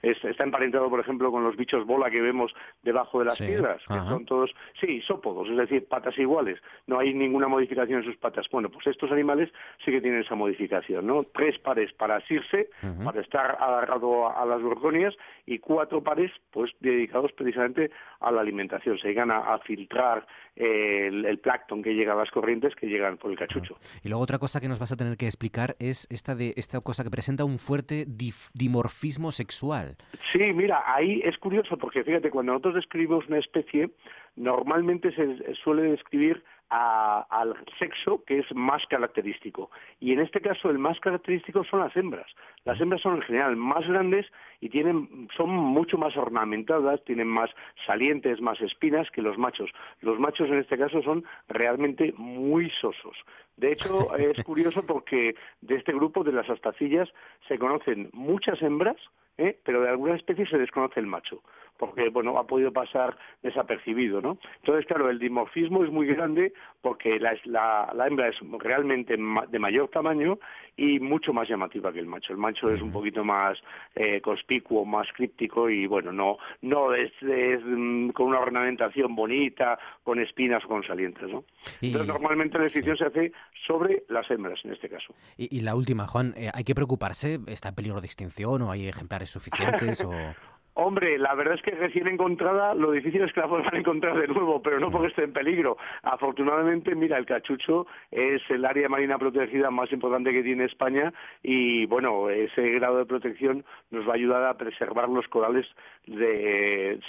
es, 0.04 0.24
está 0.24 0.44
emparentado, 0.44 0.88
por 0.92 1.00
ejemplo, 1.00 1.32
con 1.32 1.44
los 1.44 1.56
bichos 1.56 1.84
bola 1.88 2.12
que 2.12 2.22
vemos 2.22 2.54
debajo 2.84 3.18
de 3.18 3.26
las 3.26 3.40
sí. 3.40 3.48
piedras, 3.48 3.82
que 3.88 3.94
Ajá. 3.96 4.08
son 4.08 4.26
todos, 4.26 4.54
sí, 4.80 4.98
isópodos, 4.98 5.50
es 5.50 5.58
decir, 5.58 5.88
patas 5.88 6.16
iguales. 6.20 6.62
No 6.86 7.00
hay 7.00 7.12
ninguna 7.16 7.48
modificación 7.48 8.02
en 8.02 8.06
sus 8.06 8.18
patas. 8.18 8.46
Bueno, 8.52 8.70
pues 8.70 8.86
estos 8.86 9.12
animales 9.12 9.50
sí 9.84 9.90
que 9.90 10.00
tienen 10.00 10.22
esa 10.22 10.36
modificación, 10.36 11.08
¿no? 11.08 11.24
Tres 11.34 11.58
pares 11.58 11.92
para 11.94 12.18
asirse, 12.18 12.70
uh 12.84 12.86
-huh. 12.86 13.04
para 13.06 13.22
estar 13.22 13.58
agarrado 13.60 14.28
a, 14.28 14.44
a 14.44 14.46
las 14.46 14.62
gorgonias, 14.62 15.16
y 15.48 15.58
cuatro 15.58 16.04
pares, 16.04 16.32
pues, 16.52 16.72
dedicados 16.82 17.32
precisamente 17.32 17.90
a 18.20 18.32
la 18.32 18.42
alimentación. 18.42 19.00
Se 19.08 19.14
llegan 19.14 19.32
a, 19.32 19.54
a 19.54 19.60
filtrar 19.60 20.28
eh, 20.56 21.08
el, 21.08 21.26
el, 21.26 21.40
plancton 21.40 21.82
que 21.82 21.94
llega 21.94 22.14
a 22.14 22.16
las 22.16 22.30
corrientes 22.32 22.76
que 22.76 22.88
llegan 22.88 23.18
por 23.18 23.32
el 23.32 23.38
cachucho. 23.38 23.78
Y 24.04 24.10
luego 24.10 24.24
otra 24.24 24.40
cosa 24.40 24.60
que 24.60 24.68
nos 24.68 24.80
vas 24.80 24.92
a 24.92 24.96
tener 24.98 25.16
que 25.16 25.26
explicar 25.26 25.76
es 25.80 26.08
esta 26.10 26.36
de 26.36 26.54
esta 26.58 26.82
cosa 26.82 27.04
que 27.04 27.10
presenta 27.10 27.46
un 27.46 27.60
fuerte 27.60 28.06
dif, 28.08 28.50
dimorfismo 28.54 29.32
sexual. 29.32 29.96
Sí, 30.32 30.40
mira, 30.54 30.84
ahí 30.86 31.22
es 31.24 31.38
curioso 31.38 31.78
porque 31.78 32.04
fíjate, 32.04 32.30
cuando 32.30 32.54
nosotros 32.54 32.76
describimos 32.76 33.28
una 33.28 33.38
especie, 33.38 33.92
normalmente 34.36 35.12
se 35.14 35.56
suele 35.64 35.84
describir 35.84 36.44
a, 36.70 37.26
al 37.30 37.56
sexo 37.80 38.24
que 38.26 38.40
es 38.40 38.56
más 38.56 38.86
característico. 38.88 39.70
Y 40.00 40.14
en 40.14 40.20
este 40.20 40.42
caso 40.42 40.70
el 40.70 40.80
más 40.80 41.00
característico 41.00 41.64
son 41.64 41.80
las 41.80 41.96
hembras. 41.96 42.28
Las 42.66 42.80
hembras 42.82 43.02
son 43.02 43.16
en 43.16 43.22
general 43.22 43.56
más 43.56 43.88
grandes 43.88 44.26
y 44.60 44.70
tienen, 44.70 45.28
son 45.36 45.50
mucho 45.50 45.98
más 45.98 46.16
ornamentadas, 46.18 47.04
tienen 47.06 47.28
más 47.28 47.50
salientes, 47.86 48.42
más 48.42 48.60
espinas 48.62 49.10
que 49.12 49.22
los 49.22 49.38
machos. 49.38 49.70
Los 50.02 50.20
machos 50.20 50.50
en 50.50 50.60
este 50.60 50.78
caso 50.78 51.02
son 51.02 51.24
realmente 51.48 52.14
muy 52.18 52.70
sosos. 52.82 53.18
De 53.56 53.72
hecho, 53.72 54.16
es 54.18 54.44
curioso 54.44 54.84
porque 54.84 55.36
de 55.62 55.76
este 55.76 55.94
grupo 55.94 56.24
de 56.24 56.32
las 56.32 56.50
astacillas 56.50 57.10
se 57.48 57.58
conocen 57.58 58.10
muchas 58.14 58.62
hembras, 58.62 58.98
¿eh? 59.38 59.60
pero 59.64 59.82
de 59.82 59.90
algunas 59.90 60.18
especies 60.18 60.50
se 60.50 60.58
desconoce 60.58 61.00
el 61.00 61.08
macho, 61.08 61.42
porque 61.78 62.10
bueno, 62.10 62.38
ha 62.38 62.48
podido 62.48 62.72
pasar 62.72 63.18
desapercibido, 63.44 64.22
¿no? 64.22 64.38
Entonces, 64.60 64.86
claro, 64.86 65.10
el 65.10 65.20
dimorfismo 65.20 65.84
es 65.84 65.92
muy 65.92 66.08
grande 66.08 66.54
porque 66.82 67.20
la, 67.20 67.36
la, 67.46 67.92
la 67.96 68.08
hembra 68.08 68.30
es 68.30 68.36
realmente 68.60 69.16
de 69.16 69.60
mayor 69.60 69.90
tamaño 69.90 70.40
y 70.76 71.00
mucho 71.00 71.34
más 71.34 71.50
llamativa 71.50 71.92
que 71.92 72.00
el 72.00 72.06
macho. 72.06 72.34
El 72.34 72.40
macho 72.40 72.70
es 72.70 72.82
un 72.82 72.92
poquito 72.92 73.24
más 73.24 73.58
eh, 73.96 74.22
conspicuo, 74.22 74.86
más 74.86 75.08
críptico 75.16 75.70
y 75.70 75.88
bueno, 75.88 76.12
no, 76.12 76.38
no 76.62 76.94
es, 76.94 77.12
es 77.22 77.62
mm, 77.66 78.10
con 78.10 78.28
una 78.28 78.40
ornamentación 78.40 79.16
bonita, 79.16 79.80
con 80.04 80.20
espinas 80.20 80.64
o 80.66 80.68
con 80.68 80.84
salientes, 80.84 81.30
¿no? 81.30 81.44
Y... 81.82 81.88
Entonces, 81.88 82.08
normalmente 82.08 82.58
la 82.58 82.66
decisión 82.66 82.96
se 82.96 83.06
hace 83.06 83.32
sobre 83.66 84.04
las 84.10 84.30
hembras 84.30 84.64
en 84.64 84.74
este 84.74 84.88
caso. 84.88 85.14
Y, 85.36 85.58
y 85.58 85.62
la 85.62 85.76
última, 85.76 86.08
Juan, 86.08 86.34
eh, 86.38 86.52
¿hay 86.54 86.64
que 86.64 86.76
preocuparse? 86.76 87.40
¿Está 87.48 87.70
en 87.70 87.76
peligro 87.76 88.00
de 88.00 88.06
extinción 88.06 88.62
o 88.62 88.72
hay 88.72 88.88
ejemplares 88.88 89.30
suficientes? 89.30 90.04
o... 90.04 90.12
Hombre, 90.80 91.18
la 91.18 91.34
verdad 91.34 91.56
es 91.56 91.64
que 91.64 91.72
recién 91.72 92.08
encontrada, 92.08 92.76
lo 92.76 92.92
difícil 92.92 93.24
es 93.24 93.34
que 93.34 93.40
la 93.40 93.48
puedan 93.48 93.66
encontrar 93.76 94.16
de 94.16 94.28
nuevo, 94.28 94.62
pero 94.62 94.80
no 94.80 94.92
porque 94.92 95.08
esté 95.08 95.24
en 95.24 95.34
peligro. 95.34 95.76
Afortunadamente, 96.04 96.94
mira, 96.94 97.18
el 97.18 97.26
cachucho 97.26 97.88
es 98.12 98.44
el 98.52 98.64
área 98.64 98.88
marina 98.88 99.18
protegida 99.18 99.72
más 99.72 99.92
importante 99.92 100.32
que 100.32 100.44
tiene 100.44 100.66
España 100.66 101.12
y, 101.42 101.88
bueno, 101.88 102.30
ese 102.30 102.62
grado 102.74 103.00
de 103.00 103.08
protección 103.08 103.66
nos 103.90 104.08
va 104.08 104.12
a 104.12 104.18
ayudar 104.18 104.46
a 104.46 104.56
preservar 104.56 105.10
los 105.10 105.28
corales 105.30 105.66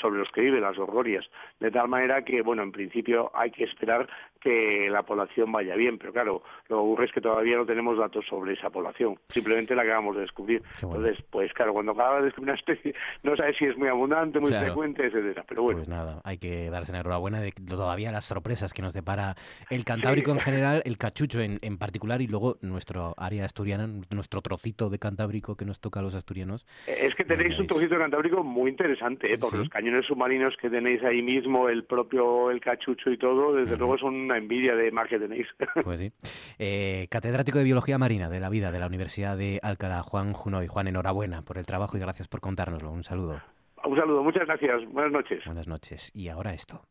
sobre 0.01 0.19
los 0.19 0.31
que 0.33 0.41
viven 0.41 0.63
las 0.63 0.79
orgorias. 0.79 1.27
De 1.61 1.71
tal 1.71 1.89
manera 1.89 2.25
que, 2.25 2.41
bueno, 2.41 2.63
en 2.63 2.73
principio 2.73 3.31
hay 3.35 3.51
que 3.51 3.65
esperar 3.65 4.09
que 4.41 4.89
la 4.91 5.03
población 5.03 5.51
vaya 5.53 5.75
bien, 5.75 5.99
pero 5.99 6.13
claro, 6.13 6.43
lo 6.69 6.77
que 6.77 6.83
ocurre 6.83 7.05
es 7.07 7.13
que 7.13 7.21
todavía 7.21 7.57
no 7.57 7.67
tenemos 7.67 7.99
datos 7.99 8.25
sobre 8.27 8.55
esa 8.55 8.71
población, 8.71 9.19
simplemente 9.29 9.75
la 9.75 9.83
acabamos 9.83 10.17
de 10.17 10.23
descubrir. 10.23 10.63
Entonces, 10.81 11.19
pues 11.31 11.53
claro, 11.53 11.73
cuando 11.73 11.93
acabas 11.93 12.21
de 12.21 12.27
descubrir 12.27 12.51
una 12.51 12.59
especie, 12.59 12.95
no 13.23 13.37
sabes 13.37 13.57
si 13.57 13.67
es 13.67 13.77
muy 13.77 13.89
abundante, 13.89 14.41
muy 14.41 14.53
frecuente, 14.53 15.07
etcétera. 15.07 15.45
Pero 15.49 15.63
bueno. 15.63 15.79
Pues 15.79 15.89
nada, 15.89 16.21
hay 16.25 16.39
que 16.39 16.71
darse 16.71 16.93
enhorabuena 16.93 17.41
de 17.41 17.53
todavía 17.53 18.13
las 18.13 18.25
sorpresas 18.25 18.73
que 18.73 18.83
nos 18.83 18.95
depara 18.95 19.35
el 19.71 19.85
Cantábrico 19.85 20.31
en 20.33 20.41
general, 20.41 20.83
el 20.85 20.99
cachucho 20.99 21.41
en, 21.41 21.59
en, 21.63 21.79
particular 21.79 22.21
y 22.21 22.27
luego 22.27 22.57
nuestro 22.63 23.15
área 23.17 23.45
asturiana, 23.45 23.89
nuestro 24.11 24.41
trocito 24.41 24.91
de 24.91 24.99
Cantábrico 24.99 25.57
que 25.57 25.65
nos 25.65 25.81
toca 25.81 26.01
a 26.01 26.03
los 26.03 26.15
asturianos. 26.15 26.67
Es 26.87 27.15
que 27.15 27.25
tenéis 27.25 27.59
un 27.59 27.67
trocito 27.67 27.95
de 27.95 28.01
Cantábrico 28.01 28.43
muy 28.43 28.71
interesante, 28.71 29.33
¿eh? 29.33 29.39
porque 29.41 29.59
los 29.59 29.69
cañones 29.69 30.07
submarinos 30.07 30.57
que 30.57 30.71
tenéis 30.71 31.03
ahí 31.03 31.23
mismo, 31.23 31.69
el 31.69 31.85
propio 31.85 32.51
el 32.51 32.61
cachucho 32.61 33.11
y 33.11 33.19
todo, 33.19 33.55
desde 33.55 33.77
luego 33.77 33.99
son 33.99 34.28
una 34.29 34.39
envidia 34.39 34.75
de 34.75 34.91
mar 34.91 35.09
que 35.09 35.19
tenéis. 35.19 35.47
Pues 35.85 36.01
sí. 36.01 36.13
Eh, 36.59 37.07
catedrático 37.11 37.59
de 37.59 37.65
Biología 37.65 37.99
Marina 37.99 38.29
de 38.29 38.41
la 38.41 38.51
Vida 38.51 38.71
de 38.71 38.79
la 38.79 38.87
Universidad 38.87 39.37
de 39.37 39.59
Alcalá, 39.63 40.03
Juan 40.03 40.33
Junoy. 40.33 40.67
Juan, 40.67 40.87
enhorabuena 40.87 41.43
por 41.43 41.59
el 41.59 41.67
trabajo 41.67 41.97
y 41.97 42.01
gracias 42.01 42.29
por 42.29 42.41
contárnoslo. 42.41 42.91
Un 42.91 43.05
saludo. 43.05 43.41
Un 43.85 43.97
saludo, 43.97 44.23
muchas 44.23 44.47
gracias. 44.47 44.85
Buenas 44.91 45.13
noches. 45.13 45.45
Buenas 45.47 45.69
noches. 45.69 46.11
Y 46.15 46.29
ahora 46.29 46.53
esto. 46.53 46.83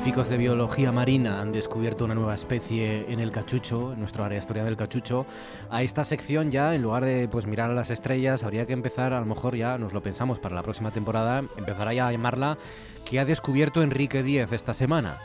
Científicos 0.00 0.30
de 0.30 0.38
biología 0.38 0.92
marina 0.92 1.42
han 1.42 1.52
descubierto 1.52 2.06
una 2.06 2.14
nueva 2.14 2.34
especie 2.34 3.12
en 3.12 3.20
el 3.20 3.30
cachucho, 3.30 3.92
en 3.92 3.98
nuestro 3.98 4.24
área 4.24 4.38
historia 4.38 4.64
del 4.64 4.78
cachucho, 4.78 5.26
a 5.68 5.82
esta 5.82 6.04
sección 6.04 6.50
ya, 6.50 6.74
en 6.74 6.80
lugar 6.80 7.04
de 7.04 7.28
pues 7.28 7.46
mirar 7.46 7.70
a 7.70 7.74
las 7.74 7.90
estrellas, 7.90 8.42
habría 8.42 8.64
que 8.64 8.72
empezar, 8.72 9.12
a 9.12 9.20
lo 9.20 9.26
mejor 9.26 9.56
ya 9.56 9.76
nos 9.76 9.92
lo 9.92 10.02
pensamos 10.02 10.38
para 10.38 10.54
la 10.54 10.62
próxima 10.62 10.90
temporada, 10.90 11.44
empezará 11.58 11.92
ya 11.92 12.08
a 12.08 12.12
llamarla 12.12 12.56
¿Qué 13.04 13.20
ha 13.20 13.26
descubierto 13.26 13.82
Enrique 13.82 14.22
Díez 14.22 14.52
esta 14.52 14.72
semana? 14.72 15.18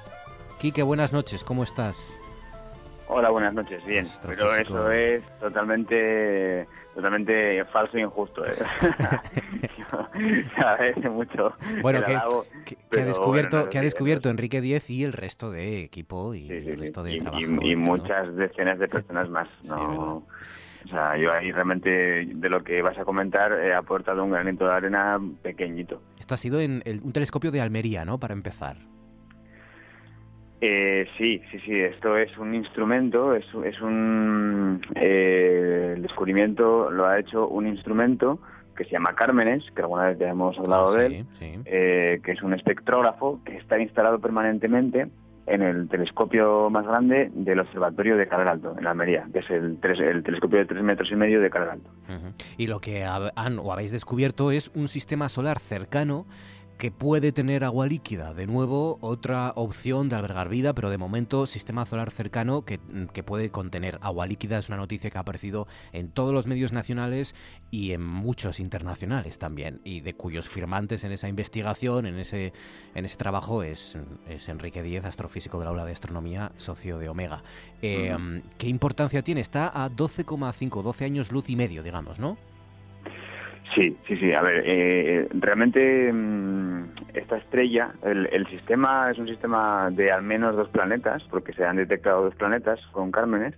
Quique, 0.60 0.84
buenas 0.84 1.14
noches, 1.14 1.46
¿cómo 1.46 1.64
estás? 1.64 2.12
Hola, 3.08 3.30
buenas 3.30 3.54
noches. 3.54 3.86
Bien, 3.86 4.06
pero 4.26 4.56
eso 4.56 4.91
es 4.91 5.24
totalmente 5.39 6.68
totalmente 6.96 7.63
falso 7.65 7.98
e 7.98 8.02
injusto. 8.02 8.46
¿eh? 8.46 8.54
mucho. 11.10 11.54
Bueno, 11.82 12.02
que, 12.04 12.15
ha 12.15 13.06
descubierto, 13.06 13.70
que 13.70 13.78
ha 13.78 13.82
descubierto 13.82 14.30
Enrique 14.30 14.62
Díez 14.62 14.89
y 14.89 15.04
el 15.04 15.13
resto 15.13 15.52
de 15.52 15.84
equipo 15.84 16.34
y 16.34 16.50
el 16.50 16.80
resto 16.80 17.04
de 17.04 17.18
y, 17.18 17.72
y, 17.72 17.76
muchas 17.76 18.34
decenas 18.36 18.80
de 18.80 18.88
personas 18.88 19.30
más. 19.30 19.48
No, 19.65 20.24
o 20.86 20.88
sea, 20.88 21.18
yo 21.18 21.34
ahí 21.34 21.52
realmente 21.52 21.89
de 21.89 22.50
lo 22.50 22.63
que 22.63 22.84
vas 22.84 22.96
a 23.00 23.06
comentar 23.06 23.52
he 23.54 23.74
aportado 23.74 24.24
un 24.24 24.30
granito 24.30 24.68
de 24.68 24.74
arena 24.74 25.20
pequeñito. 25.41 26.00
Esto 26.20 26.36
ha 26.36 26.38
sido 26.38 26.62
en 26.62 26.84
un 27.04 27.12
telescopio 27.12 27.50
de 27.50 27.60
Almería, 27.60 28.06
¿no? 28.06 28.20
Para 28.20 28.34
empezar. 28.34 28.78
Eh, 30.62 31.08
sí, 31.18 31.41
sí, 31.52 31.60
sí, 31.60 31.80
esto 31.80 32.18
es 32.18 32.38
un 32.38 32.56
instrumento, 32.56 33.36
es, 33.36 33.46
es 33.65 33.82
un... 33.82 34.82
Eh, 34.96 35.94
el 35.96 36.02
descubrimiento 36.02 36.89
lo 36.89 37.06
ha 37.06 37.20
hecho 37.20 37.48
un 37.48 37.68
instrumento 37.68 38.39
que 38.76 38.86
se 38.86 38.91
llama 38.91 39.15
Cármenes, 39.15 39.63
que 39.76 39.82
alguna 39.82 40.08
vez 40.08 40.20
ya 40.20 40.30
hemos 40.30 40.58
hablado 40.58 40.94
de 40.94 41.06
él, 41.06 41.26
eh, 41.65 42.20
que 42.24 42.32
es 42.32 42.41
un 42.41 42.54
espectrógrafo 42.54 43.39
que 43.46 43.58
está 43.58 43.80
instalado 43.80 44.20
permanentemente 44.20 45.08
en 45.48 45.62
el 45.62 45.88
telescopio 45.88 46.70
más 46.70 46.86
grande 46.86 47.30
del 47.34 47.60
Observatorio 47.60 48.18
de 48.18 48.28
Carrel 48.28 48.48
Alto, 48.48 48.76
en 48.78 48.88
Almería, 48.88 49.28
que 49.32 49.39
es 49.39 49.50
el, 49.50 49.78
el 49.84 50.24
telescopio 50.24 50.60
de 50.60 50.65
tres 50.65 50.84
metros 50.84 51.12
y 51.12 51.15
medio 51.15 51.39
de 51.39 51.50
Carrel 51.50 51.70
Alto. 51.70 51.89
Y 52.58 52.68
lo 52.68 52.80
que 52.80 53.06
han 53.06 53.60
o 53.60 53.72
habéis 53.72 53.91
descubierto 53.91 54.52
es 54.52 54.72
un 54.74 54.88
sistema 54.88 55.30
solar 55.30 55.60
cercano 55.60 56.26
que 56.78 56.92
puede 56.92 57.32
tener 57.32 57.64
agua 57.64 57.88
líquida. 57.88 58.34
De 58.34 58.48
nuevo, 58.48 58.98
otra 59.02 59.54
opción 59.56 60.10
de 60.10 60.16
albergar 60.16 60.50
vida, 60.50 60.74
pero 60.74 60.90
de 60.90 60.98
momento 60.98 61.48
sistema 61.48 61.86
solar 61.86 62.12
cercano 62.12 62.66
que, 62.66 62.80
que, 63.14 63.24
puede 63.24 63.50
contener 63.50 63.98
agua 64.02 64.28
líquida. 64.28 64.58
Es 64.58 64.68
una 64.68 64.78
noticia 64.78 65.10
que 65.10 65.18
ha 65.18 65.22
aparecido 65.22 65.68
en 65.94 66.10
todos 66.10 66.34
los 66.34 66.48
medios 66.48 66.74
nacionales 66.74 67.36
y 67.72 67.92
en 67.92 68.04
muchos 68.04 68.60
internacionales 68.60 69.40
también, 69.40 69.82
y 69.84 70.02
de 70.02 70.16
cuyos 70.16 70.50
firmantes 70.50 71.04
en 71.04 71.12
esa 71.12 71.28
investigación, 71.28 72.06
en 72.06 72.20
ese, 72.20 72.54
en 72.94 73.06
ese 73.06 73.18
trabajo, 73.18 73.64
es, 73.64 73.98
es 74.28 74.50
Enrique 74.50 74.84
Díez, 74.84 75.06
astrofísico 75.06 75.60
del 75.60 75.70
aula 75.70 75.86
de 75.86 75.94
astronomía, 75.94 76.52
socio 76.58 77.00
de 77.00 77.10
Omega. 77.10 77.44
Eh, 77.82 78.16
¿Qué 78.58 78.68
importancia 78.68 79.24
tiene? 79.24 79.42
Está 79.42 79.68
a 79.68 79.90
12,5, 79.90 80.82
12 80.82 81.06
años 81.06 81.32
luz 81.32 81.50
y 81.50 81.56
medio, 81.56 81.84
digamos, 81.84 82.20
¿no? 82.20 82.38
Sí, 83.73 83.97
sí, 84.08 84.15
sí. 84.17 84.34
A 84.34 84.41
ver, 84.41 84.63
eh, 84.65 85.28
realmente 85.34 86.12
mm, 86.13 86.84
esta 87.13 87.38
estrella, 87.38 87.93
el, 88.04 88.45
sistema 88.47 89.10
es 89.12 89.17
un 89.17 89.28
sistema 89.28 89.89
de 89.91 90.12
al 90.12 90.21
menos 90.21 90.56
dos 90.56 90.69
planetas, 90.69 91.23
porque 91.30 91.54
se 91.54 91.65
han 91.65 91.78
detectado 91.78 92.23
dos 92.23 92.36
planetas 92.36 92.80
con 92.91 93.12
Cármenes, 93.12 93.56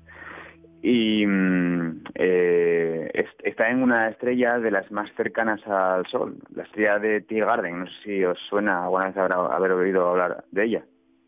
y 0.81 1.25
mm, 1.25 2.03
eh, 2.15 3.25
está 3.43 3.69
en 3.69 3.83
una 3.83 4.09
estrella 4.09 4.59
de 4.59 4.71
las 4.71 4.89
más 4.91 5.11
cercanas 5.15 5.65
al 5.67 6.05
Sol, 6.07 6.37
la 6.55 6.63
estrella 6.63 6.99
de 6.99 7.21
Tiergarden. 7.21 7.79
No 7.79 7.87
sé 7.87 7.93
si 8.03 8.23
os 8.23 8.39
suena 8.49 8.83
alguna 8.83 9.07
vez 9.07 9.17
haber 9.17 9.71
oído 9.71 10.09
hablar 10.09 10.45
de 10.51 10.63
ella. 10.63 10.83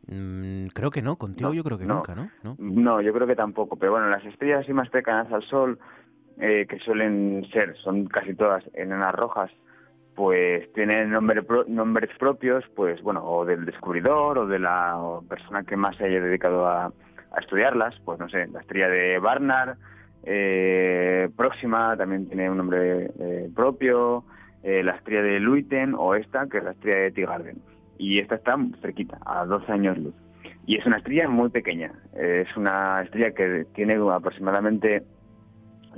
Mm, 0.08 0.68
creo 0.74 0.90
que 0.90 1.02
no, 1.02 1.18
contigo 1.18 1.54
yo 1.54 1.64
creo 1.64 1.78
que 1.78 1.86
nunca, 1.86 2.16
¿no? 2.16 2.32
¿no? 2.42 2.56
No, 2.58 3.02
yo 3.02 3.14
creo 3.14 3.28
que 3.28 3.36
tampoco. 3.36 3.76
Pero 3.76 3.92
bueno, 3.92 4.10
las 4.10 4.26
estrellas 4.26 4.62
así 4.62 4.74
más 4.74 4.90
cercanas 4.90 5.32
al 5.32 5.44
Sol 5.44 5.80
eh, 6.42 6.68
que 6.70 6.80
suelen 6.80 7.46
ser, 7.52 7.76
son 7.84 8.06
casi 8.06 8.34
todas 8.34 8.64
enanas 8.74 9.14
rojas, 9.14 9.52
pues 10.16 10.72
tienen 10.72 11.12
nombre 11.12 11.44
nombres 11.68 12.10
propios, 12.18 12.64
pues 12.78 13.02
bueno, 13.02 13.26
o 13.26 13.44
del 13.44 13.66
descubridor 13.66 14.38
o 14.38 14.48
de 14.48 14.58
la 14.58 15.20
persona 15.28 15.64
que 15.64 15.76
más 15.76 15.98
se 15.98 16.06
haya 16.06 16.22
dedicado 16.22 16.66
a, 16.66 16.94
estudiarlas, 17.42 17.94
pues 18.06 18.20
no 18.20 18.30
sé, 18.30 18.48
la 18.48 18.62
estrella 18.62 18.88
de 18.88 19.20
Barnard, 19.20 19.78
eh, 20.24 21.30
Próxima 21.36 21.98
también 21.98 22.28
tiene 22.28 22.50
un 22.50 22.58
nombre 22.58 23.12
eh, 23.20 23.50
propio, 23.54 24.24
la 24.64 24.94
estrella 24.96 25.22
de 25.24 25.40
Luiten 25.42 25.94
o 25.94 26.16
esta, 26.16 26.48
que 26.48 26.60
es 26.60 26.64
la 26.64 26.72
estrella 26.72 27.00
de 27.00 27.12
Tigarden. 27.12 27.62
Y 27.98 28.20
esta 28.20 28.36
está 28.36 28.58
cerquita, 28.82 29.20
a 29.26 29.46
12 29.46 29.72
años 29.72 29.98
luz. 29.98 30.16
Y 30.66 30.78
es 30.78 30.86
una 30.86 30.98
estrella 30.98 31.28
muy 31.28 31.50
pequeña, 31.50 31.92
es 32.14 32.56
una 32.56 33.02
estrella 33.02 33.32
que 33.32 33.66
tiene 33.74 33.96
aproximadamente 33.96 35.04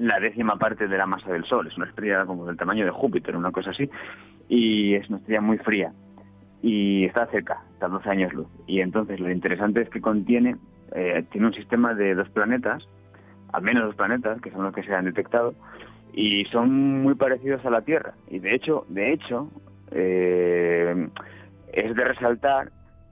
la 0.01 0.19
décima 0.19 0.57
parte 0.57 0.87
de 0.87 0.97
la 0.97 1.05
masa 1.05 1.31
del 1.31 1.45
Sol. 1.45 1.67
Es 1.67 1.77
una 1.77 1.85
estrella 1.85 2.25
como 2.25 2.45
del 2.45 2.57
tamaño 2.57 2.85
de 2.85 2.91
Júpiter, 2.91 3.35
una 3.35 3.51
cosa 3.51 3.69
así. 3.69 3.89
Y 4.49 4.95
es 4.95 5.07
una 5.09 5.19
estrella 5.19 5.41
muy 5.41 5.59
fría. 5.59 5.93
Y 6.63 7.05
está 7.05 7.27
cerca, 7.27 7.61
está 7.73 7.85
a 7.85 7.89
12 7.89 8.09
años 8.09 8.33
luz. 8.33 8.47
Y 8.65 8.81
entonces 8.81 9.19
lo 9.19 9.31
interesante 9.31 9.81
es 9.81 9.89
que 9.89 10.01
contiene, 10.01 10.57
eh, 10.93 11.23
tiene 11.31 11.47
un 11.47 11.53
sistema 11.53 11.93
de 11.93 12.15
dos 12.15 12.29
planetas, 12.29 12.87
al 13.53 13.61
menos 13.61 13.83
dos 13.83 13.95
planetas, 13.95 14.41
que 14.41 14.51
son 14.51 14.63
los 14.63 14.73
que 14.73 14.83
se 14.83 14.93
han 14.93 15.05
detectado, 15.05 15.53
y 16.13 16.45
son 16.45 17.03
muy 17.03 17.15
parecidos 17.15 17.63
a 17.65 17.69
la 17.69 17.81
Tierra. 17.81 18.13
Y 18.27 18.39
de 18.39 18.55
hecho, 18.55 18.85
de 18.89 19.13
hecho, 19.13 19.51
eh, 19.91 21.09
es 21.73 21.95
de 21.95 22.03
resaltar 22.03 22.71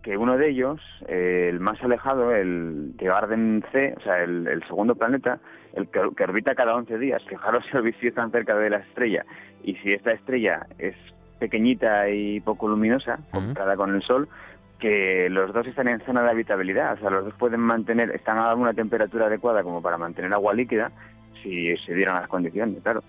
que 0.09 0.17
uno 0.17 0.39
de 0.39 0.49
ellos, 0.49 0.81
eh, 1.07 1.49
el 1.51 1.59
más 1.59 1.79
alejado, 1.83 2.33
el 2.33 2.95
Garden 2.97 3.63
C, 3.71 3.93
o 3.95 4.01
sea, 4.01 4.23
el, 4.23 4.63
segundo 4.65 4.95
planeta, 4.95 5.37
el 5.73 5.87
que, 5.87 5.99
orbita 5.99 6.55
cada 6.55 6.73
11 6.73 6.97
días, 6.97 7.21
fijaros 7.29 7.63
si 7.69 7.77
el 7.77 8.13
tan 8.15 8.31
cerca 8.31 8.55
de 8.55 8.71
la 8.71 8.77
estrella. 8.77 9.23
Y 9.63 9.75
si 9.75 9.93
esta 9.93 10.11
estrella 10.11 10.65
es 10.79 10.95
pequeñita 11.37 12.09
y 12.09 12.39
poco 12.39 12.67
luminosa, 12.67 13.19
comparada 13.29 13.75
con 13.75 13.93
el 13.93 14.01
Sol, 14.01 14.27
que 14.79 15.29
los 15.29 15.53
dos 15.53 15.67
están 15.67 15.87
en 15.87 15.99
zona 15.99 16.23
de 16.23 16.31
habitabilidad, 16.31 16.93
o 16.93 16.97
sea, 16.97 17.11
los 17.11 17.25
dos 17.25 17.35
pueden 17.35 17.59
mantener, 17.59 18.09
están 18.09 18.39
a 18.39 18.55
una 18.55 18.73
temperatura 18.73 19.27
adecuada 19.27 19.61
como 19.61 19.79
para 19.79 19.99
mantener 19.99 20.33
agua 20.33 20.55
líquida, 20.55 20.91
si 21.43 21.77
se 21.77 21.93
dieran 21.93 22.15
las 22.15 22.27
condiciones, 22.27 22.81
claro. 22.81 23.03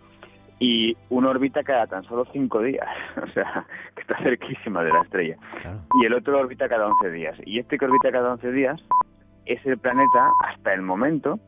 Y 0.60 0.96
uno 1.08 1.30
orbita 1.30 1.64
cada 1.64 1.86
tan 1.86 2.04
solo 2.04 2.26
cinco 2.32 2.60
días, 2.60 2.86
o 3.22 3.26
sea, 3.28 3.66
que 3.96 4.02
está 4.02 4.16
cerquísima 4.22 4.84
de 4.84 4.92
la 4.92 5.00
estrella. 5.00 5.36
Y 6.00 6.06
el 6.06 6.14
otro 6.14 6.38
orbita 6.38 6.68
cada 6.68 6.86
11 6.86 7.10
días. 7.10 7.36
Y 7.44 7.58
este 7.58 7.78
que 7.78 7.86
orbita 7.86 8.12
cada 8.12 8.32
11 8.34 8.52
días 8.52 8.80
es 9.46 9.64
el 9.64 9.78
planeta, 9.78 10.30
hasta 10.46 10.74
el 10.74 10.82
momento, 10.82 11.40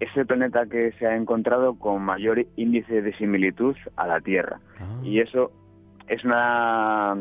es 0.00 0.16
el 0.16 0.26
planeta 0.26 0.66
que 0.66 0.92
se 0.92 1.06
ha 1.06 1.16
encontrado 1.16 1.78
con 1.78 2.02
mayor 2.02 2.46
índice 2.56 3.02
de 3.02 3.12
similitud 3.14 3.76
a 3.96 4.06
la 4.06 4.20
Tierra. 4.20 4.60
Ah. 4.80 5.00
Y 5.02 5.18
eso 5.20 5.50
es 6.06 6.24
una 6.24 7.16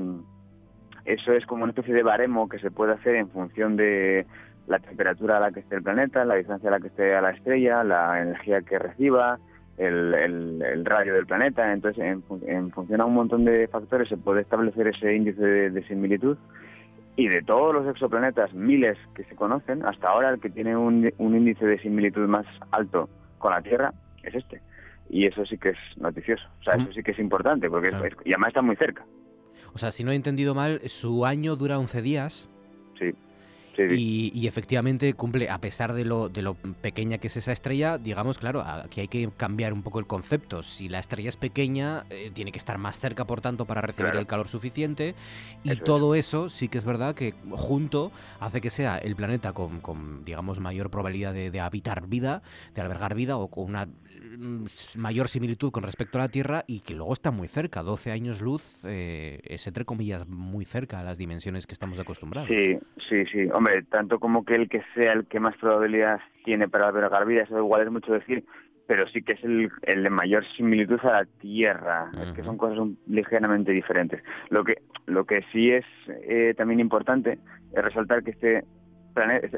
eso 1.06 1.34
es 1.34 1.46
como 1.46 1.64
una 1.64 1.72
especie 1.72 1.94
de 1.94 2.04
baremo 2.04 2.48
que 2.48 2.60
se 2.60 2.72
puede 2.72 2.94
hacer 2.94 3.16
en 3.16 3.30
función 3.30 3.76
de 3.76 4.26
la 4.68 4.80
temperatura 4.80 5.38
a 5.38 5.40
la 5.42 5.52
que 5.52 5.60
esté 5.60 5.76
el 5.76 5.84
planeta, 5.84 6.24
la 6.24 6.36
distancia 6.36 6.70
a 6.70 6.72
la 6.72 6.80
que 6.80 6.88
esté 6.88 7.16
a 7.16 7.22
la 7.22 7.32
estrella, 7.32 7.84
la 7.84 8.22
energía 8.22 8.62
que 8.62 8.80
reciba, 8.80 9.40
el, 9.78 10.14
el, 10.62 10.86
radio 10.86 11.14
del 11.14 11.26
planeta. 11.26 11.72
Entonces, 11.72 12.04
en, 12.04 12.72
función 12.72 13.02
a 13.02 13.06
un 13.06 13.14
montón 13.14 13.46
de 13.46 13.68
factores 13.68 14.10
se 14.10 14.18
puede 14.18 14.42
establecer 14.42 14.88
ese 14.88 15.16
índice 15.16 15.42
de, 15.42 15.88
similitud. 15.88 16.38
Y 17.16 17.28
de 17.28 17.44
todos 17.44 17.76
los 17.76 17.88
exoplanetas, 17.88 18.54
miles 18.54 18.98
que 19.16 19.24
se 19.26 19.36
conocen, 19.36 19.86
hasta 19.86 20.10
ahora 20.10 20.32
el 20.32 20.40
que 20.40 20.50
tiene 20.50 20.76
un, 20.76 21.12
índice 21.20 21.66
de 21.66 21.80
similitud 21.80 22.28
más 22.28 22.46
alto 22.72 23.08
con 23.38 23.52
la 23.52 23.62
Tierra 23.62 23.94
es 24.24 24.34
este. 24.34 24.62
Y 25.10 25.28
eso 25.28 25.46
sí 25.46 25.58
que 25.58 25.70
es 25.70 25.78
noticioso. 25.98 26.44
O 26.62 26.64
sea, 26.64 26.76
eso 26.76 26.92
sí 26.92 27.04
que 27.04 27.12
es 27.12 27.20
importante, 27.20 27.70
porque 27.70 27.92
y 28.26 28.32
además 28.32 28.48
está 28.48 28.62
muy 28.64 28.76
cerca. 28.78 29.06
O 29.74 29.78
sea, 29.78 29.92
si 29.92 30.04
no 30.04 30.12
he 30.12 30.16
entendido 30.16 30.56
mal, 30.56 30.82
su 30.86 31.26
año 31.26 31.56
dura 31.56 31.78
11 31.78 32.02
días. 32.02 32.50
Sí. 32.98 33.14
Y, 33.78 34.48
efectivamente 34.48 35.14
cumple, 35.14 35.50
a 35.50 35.60
pesar 35.60 35.94
de 35.94 36.06
lo, 36.06 36.30
de 36.30 36.42
lo 36.42 36.56
pequeña 36.56 37.18
que 37.18 37.28
es 37.28 37.38
esa 37.38 37.52
estrella, 37.52 37.98
digamos, 37.98 38.38
claro, 38.38 38.62
aquí 38.62 39.02
hay 39.02 39.08
que 39.08 39.30
cambiar 39.36 39.74
un 39.74 39.84
poco 39.84 40.00
el 40.00 40.06
concepto. 40.06 40.64
Si 40.64 40.90
la 40.90 41.00
estrella 41.00 41.30
es 41.30 41.38
pequeña, 41.38 42.06
eh, 42.10 42.32
tiene 42.34 42.52
que 42.52 42.60
estar 42.60 42.78
más 42.78 43.00
cerca, 43.00 43.26
por 43.26 43.42
tanto, 43.42 43.66
para 43.66 43.82
recibir 43.82 44.16
el 44.16 44.28
calor 44.28 44.48
suficiente. 44.48 45.16
Y 45.64 45.76
todo 45.78 46.16
eso 46.16 46.50
sí 46.50 46.68
que 46.68 46.78
es 46.78 46.86
verdad 46.86 47.16
que 47.16 47.34
junto 47.52 48.12
hace 48.40 48.62
que 48.62 48.70
sea 48.70 48.98
el 48.98 49.16
planeta 49.16 49.54
con, 49.54 49.80
con 49.80 50.24
digamos, 50.26 50.60
mayor 50.60 50.90
probabilidad 50.90 51.34
de, 51.34 51.52
de, 51.52 51.60
habitar 51.60 52.08
vida, 52.08 52.42
de 52.76 52.82
albergar 52.82 53.16
vida 53.16 53.38
o 53.38 53.48
con 53.48 53.66
una 53.66 53.88
mayor 54.98 55.28
similitud 55.28 55.72
con 55.72 55.84
respecto 55.84 56.18
a 56.18 56.22
la 56.22 56.30
Tierra 56.30 56.64
y 56.68 56.82
que 56.82 56.94
luego 56.94 57.14
está 57.14 57.32
muy 57.32 57.48
cerca, 57.48 57.84
12 57.84 58.12
años 58.12 58.42
luz, 58.42 58.64
eh, 58.86 59.40
es 59.44 59.66
entre 59.68 59.86
comillas 59.86 60.28
muy 60.28 60.66
cerca 60.66 61.00
a 61.00 61.04
las 61.04 61.18
dimensiones 61.18 61.68
que 61.68 61.74
estamos 61.74 62.00
acostumbrados. 62.00 62.50
Sí, 62.50 62.78
sí, 63.10 63.26
sí. 63.26 63.50
Hombre, 63.54 63.84
tanto 63.84 64.20
como 64.20 64.46
que 64.46 64.56
el 64.56 64.70
que 64.70 64.82
sea 64.94 65.14
el 65.14 65.26
que 65.26 65.40
más 65.40 65.56
probabilidad 65.58 66.20
tiene 66.46 66.68
para 66.68 66.88
albergar 66.88 67.26
vida, 67.26 67.44
eso 67.44 67.58
igual 67.58 67.82
es 67.84 67.92
mucho 67.92 68.14
decir, 68.14 68.44
pero 68.88 69.08
sí 69.08 69.22
que 69.22 69.34
es 69.34 69.44
el, 69.44 69.72
el 69.84 70.04
de 70.04 70.10
mayor 70.10 70.46
similitud 70.58 71.00
a 71.04 71.22
la 71.22 71.26
Tierra. 71.26 72.12
Es 72.22 72.34
que 72.34 72.44
son 72.44 72.58
cosas 72.58 72.86
ligeramente 73.08 73.72
diferentes. 73.72 74.22
Lo 74.50 74.64
que, 74.64 74.82
lo 75.06 75.26
que 75.26 75.44
sí 75.52 75.72
es 75.72 75.86
eh, 76.08 76.54
también 76.58 76.80
importante 76.80 77.40
es 77.74 77.84
resaltar 77.84 78.24
que 78.24 78.32
este 78.32 78.64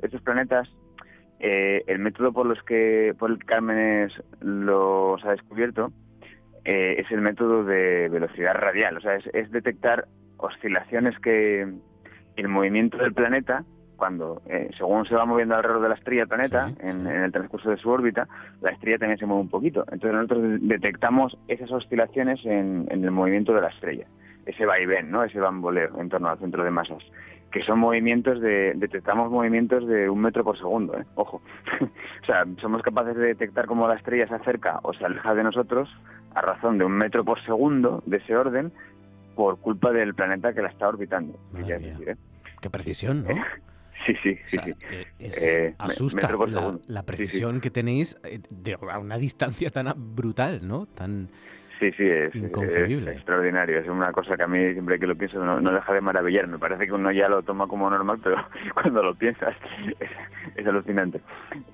estos 0.03 0.21
planetas 0.21 0.69
eh, 1.39 1.83
el 1.87 1.99
método 1.99 2.31
por 2.31 2.45
los 2.45 2.61
que 2.63 3.13
por 3.17 3.29
el 3.29 3.43
Cármenes 3.43 4.13
los 4.39 5.23
ha 5.25 5.31
descubierto 5.31 5.91
eh, 6.63 6.95
es 6.97 7.11
el 7.11 7.21
método 7.21 7.63
de 7.63 8.09
velocidad 8.09 8.55
radial, 8.55 8.97
o 8.97 9.01
sea, 9.01 9.15
es, 9.15 9.51
detectar 9.51 10.07
oscilaciones 10.37 11.17
que 11.19 11.67
el 12.37 12.47
movimiento 12.47 12.97
del 12.97 13.13
planeta, 13.13 13.63
cuando 13.97 14.41
eh, 14.49 14.69
según 14.77 15.05
se 15.05 15.15
va 15.15 15.25
moviendo 15.25 15.55
alrededor 15.55 15.83
de 15.83 15.89
la 15.89 15.95
estrella 15.95 16.23
el 16.23 16.27
planeta, 16.27 16.71
en, 16.79 17.05
el 17.05 17.31
transcurso 17.31 17.69
de 17.69 17.77
su 17.77 17.89
órbita, 17.89 18.27
la 18.61 18.71
estrella 18.71 18.97
también 18.97 19.19
se 19.19 19.25
mueve 19.25 19.43
un 19.43 19.49
poquito. 19.49 19.85
Entonces 19.91 20.13
nosotros 20.13 20.41
detectamos 20.61 21.37
esas 21.47 21.71
oscilaciones 21.71 22.43
en, 22.45 22.87
en 22.89 23.03
el 23.03 23.11
movimiento 23.11 23.53
de 23.53 23.61
la 23.61 23.69
estrella, 23.69 24.07
ese 24.45 24.65
vaivén, 24.65 25.11
¿no? 25.11 25.23
ese 25.23 25.39
bamboleo 25.39 26.01
en 26.01 26.09
torno 26.09 26.29
al 26.29 26.39
centro 26.39 26.63
de 26.63 26.71
masas 26.71 27.03
que 27.55 27.63
son 27.63 27.79
movimientos 27.79 28.41
de, 28.41 28.73
detectamos 28.75 29.31
movimientos 29.31 29.87
de 29.87 30.09
un 30.09 30.19
metro 30.19 30.43
por 30.43 30.57
segundo, 30.57 30.99
¿eh? 30.99 31.05
ojo. 31.15 31.41
o 32.21 32.25
sea, 32.25 32.43
somos 32.59 32.81
capaces 32.81 33.15
de 33.15 33.27
detectar 33.27 33.65
cómo 33.65 33.87
la 33.87 33.95
estrella 33.95 34.27
se 34.27 34.35
acerca 34.35 34.81
o 34.83 34.93
se 34.93 35.05
aleja 35.05 35.33
de 35.33 35.41
nosotros 35.41 35.87
a 36.33 36.41
razón 36.41 36.77
de 36.77 36.83
un 36.83 36.91
metro 36.91 37.23
por 37.23 37.41
segundo 37.45 38.03
de 38.05 38.17
ese 38.17 38.35
orden 38.35 38.73
por 39.37 39.57
culpa 39.61 39.93
del 39.93 40.13
planeta 40.13 40.53
que 40.53 40.61
la 40.61 40.67
está 40.67 40.89
orbitando. 40.89 41.39
¿eh? 41.57 42.17
Qué 42.59 42.69
precisión, 42.69 43.23
¿no? 43.23 43.35
Sí, 44.05 44.13
sí, 44.21 44.37
sí. 44.47 44.57
sí. 44.59 45.45
Eh, 45.47 45.73
asusta 45.79 46.29
la, 46.85 47.03
precisión 47.03 47.59
que 47.59 47.71
tenéis 47.71 48.19
de, 48.51 48.77
a 48.91 48.99
una 48.99 49.17
distancia 49.17 49.69
tan 49.69 49.93
brutal, 49.95 50.59
¿no? 50.67 50.85
Tan 50.85 51.29
Sí, 51.85 51.91
sí, 51.97 52.09
es, 52.09 52.33
extraordinario. 52.35 53.79
Es 53.79 53.87
una 53.87 54.11
cosa 54.11 54.35
que 54.35 54.43
a 54.43 54.47
mí 54.47 54.73
siempre 54.73 54.97
que 54.97 55.05
lo 55.05 55.15
pienso 55.15 55.43
no, 55.43 55.71
deja 55.71 55.93
de 55.93 56.01
maravillar. 56.01 56.47
Me 56.47 56.57
parece 56.57 56.87
que 56.87 56.93
uno 56.93 57.11
ya 57.11 57.29
lo 57.29 57.43
toma 57.43 57.67
como 57.67 57.89
normal, 57.89 58.19
pero 58.23 58.37
cuando 58.73 59.03
lo 59.03 59.13
piensas 59.13 59.55
es, 60.55 60.65
alucinante. 60.65 61.21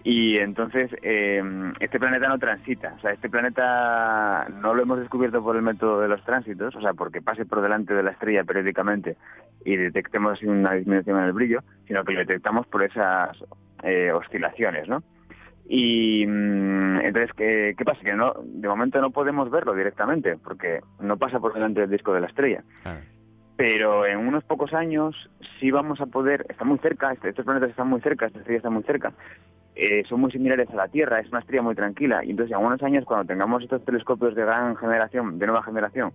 Y 0.03 0.37
entonces, 0.37 0.91
eh, 1.01 1.41
este 1.79 1.99
planeta 1.99 2.27
no 2.27 2.39
transita. 2.39 2.93
O 2.97 2.99
sea, 2.99 3.11
este 3.11 3.29
planeta 3.29 4.47
no 4.61 4.73
lo 4.73 4.81
hemos 4.81 4.99
descubierto 4.99 5.41
por 5.41 5.55
el 5.55 5.61
método 5.61 6.01
de 6.01 6.09
los 6.09 6.23
tránsitos, 6.25 6.75
o 6.75 6.81
sea, 6.81 6.93
porque 6.93 7.21
pase 7.21 7.45
por 7.45 7.61
delante 7.61 7.93
de 7.93 8.03
la 8.03 8.11
estrella 8.11 8.43
periódicamente 8.43 9.15
y 9.63 9.77
detectemos 9.77 10.41
una 10.43 10.73
disminución 10.73 11.19
en 11.19 11.25
el 11.25 11.33
brillo, 11.33 11.63
sino 11.87 12.03
que 12.03 12.13
lo 12.13 12.19
detectamos 12.19 12.67
por 12.67 12.83
esas 12.83 13.37
eh, 13.83 14.11
oscilaciones, 14.11 14.89
¿no? 14.89 15.03
Y 15.67 16.25
mm, 16.27 17.01
entonces, 17.01 17.31
¿qué, 17.35 17.75
pasa? 17.85 18.01
Que 18.01 18.13
no, 18.13 18.33
de 18.43 18.67
momento 18.67 18.99
no 19.01 19.11
podemos 19.11 19.49
verlo 19.49 19.73
directamente, 19.73 20.37
porque 20.37 20.81
no 20.99 21.17
pasa 21.17 21.39
por 21.39 21.53
delante 21.53 21.81
del 21.81 21.89
disco 21.89 22.13
de 22.13 22.21
la 22.21 22.27
estrella. 22.27 22.63
Pero 23.55 24.05
en 24.05 24.17
unos 24.17 24.43
pocos 24.43 24.73
años 24.73 25.29
sí 25.59 25.71
vamos 25.71 26.01
a 26.01 26.07
poder, 26.07 26.45
está 26.49 26.65
muy 26.65 26.79
cerca, 26.79 27.11
este, 27.11 27.29
estos 27.29 27.45
planetas 27.45 27.69
están 27.69 27.89
muy 27.89 28.01
cerca, 28.01 28.25
esta 28.25 28.39
estrella 28.39 28.57
está 28.57 28.69
muy 28.69 28.83
cerca, 28.83 29.13
eh, 29.75 30.03
son 30.09 30.21
muy 30.21 30.31
similares 30.31 30.69
a 30.71 30.75
la 30.75 30.87
Tierra, 30.87 31.19
es 31.19 31.29
una 31.29 31.39
estrella 31.39 31.61
muy 31.61 31.75
tranquila. 31.75 32.23
Y 32.25 32.31
entonces, 32.31 32.55
en 32.57 32.65
unos 32.65 32.81
años, 32.81 33.05
cuando 33.05 33.25
tengamos 33.25 33.63
estos 33.63 33.85
telescopios 33.85 34.35
de 34.35 34.41
gran 34.41 34.75
generación, 34.77 35.37
de 35.37 35.45
nueva 35.45 35.63
generación, 35.63 36.11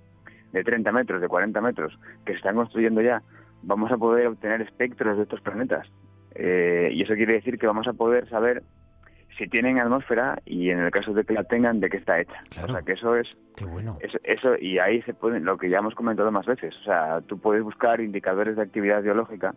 de 0.52 0.64
30 0.64 0.90
metros, 0.92 1.20
de 1.20 1.28
40 1.28 1.60
metros, 1.60 1.98
que 2.24 2.32
se 2.32 2.38
están 2.38 2.56
construyendo 2.56 3.00
ya, 3.00 3.22
vamos 3.62 3.90
a 3.92 3.96
poder 3.96 4.26
obtener 4.26 4.60
espectros 4.62 5.16
de 5.16 5.22
estos 5.24 5.40
planetas. 5.40 5.86
Eh, 6.34 6.90
y 6.92 7.02
eso 7.02 7.14
quiere 7.14 7.34
decir 7.34 7.58
que 7.58 7.66
vamos 7.66 7.86
a 7.88 7.92
poder 7.92 8.28
saber 8.28 8.62
si 9.36 9.46
tienen 9.48 9.78
atmósfera 9.78 10.40
y 10.44 10.70
en 10.70 10.80
el 10.80 10.90
caso 10.90 11.12
de 11.12 11.24
que 11.24 11.34
la 11.34 11.44
tengan, 11.44 11.80
de 11.80 11.90
qué 11.90 11.98
está 11.98 12.20
hecha. 12.20 12.42
O 12.62 12.68
sea, 12.68 12.82
que 12.82 12.92
eso 12.92 13.16
es... 13.16 13.28
Qué 13.56 13.64
bueno. 13.64 13.98
Eso, 14.00 14.56
y 14.58 14.78
ahí 14.78 15.02
se 15.02 15.14
puede, 15.14 15.40
lo 15.40 15.58
que 15.58 15.68
ya 15.68 15.78
hemos 15.78 15.94
comentado 15.94 16.30
más 16.30 16.46
veces, 16.46 16.76
o 16.78 16.84
sea, 16.84 17.20
tú 17.22 17.38
puedes 17.38 17.62
buscar 17.62 18.00
indicadores 18.00 18.56
de 18.56 18.62
actividad 18.62 19.02
biológica, 19.02 19.54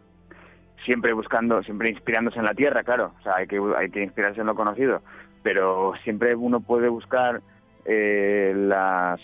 siempre 0.86 1.14
buscando, 1.14 1.64
siempre 1.64 1.90
inspirándose 1.90 2.40
en 2.40 2.46
la 2.46 2.54
Tierra, 2.54 2.84
claro, 2.84 3.14
o 3.20 3.24
sea, 3.24 3.38
hay 3.38 3.48
que, 3.48 3.60
hay 3.78 3.90
que 3.90 4.04
inspirarse 4.04 4.42
en 4.42 4.48
lo 4.48 4.56
conocido, 4.56 5.02
pero 5.44 5.94
siempre 6.04 6.36
uno 6.36 6.60
puede 6.60 6.90
buscar 6.90 7.42
eh, 7.86 8.54
las... 8.56 9.20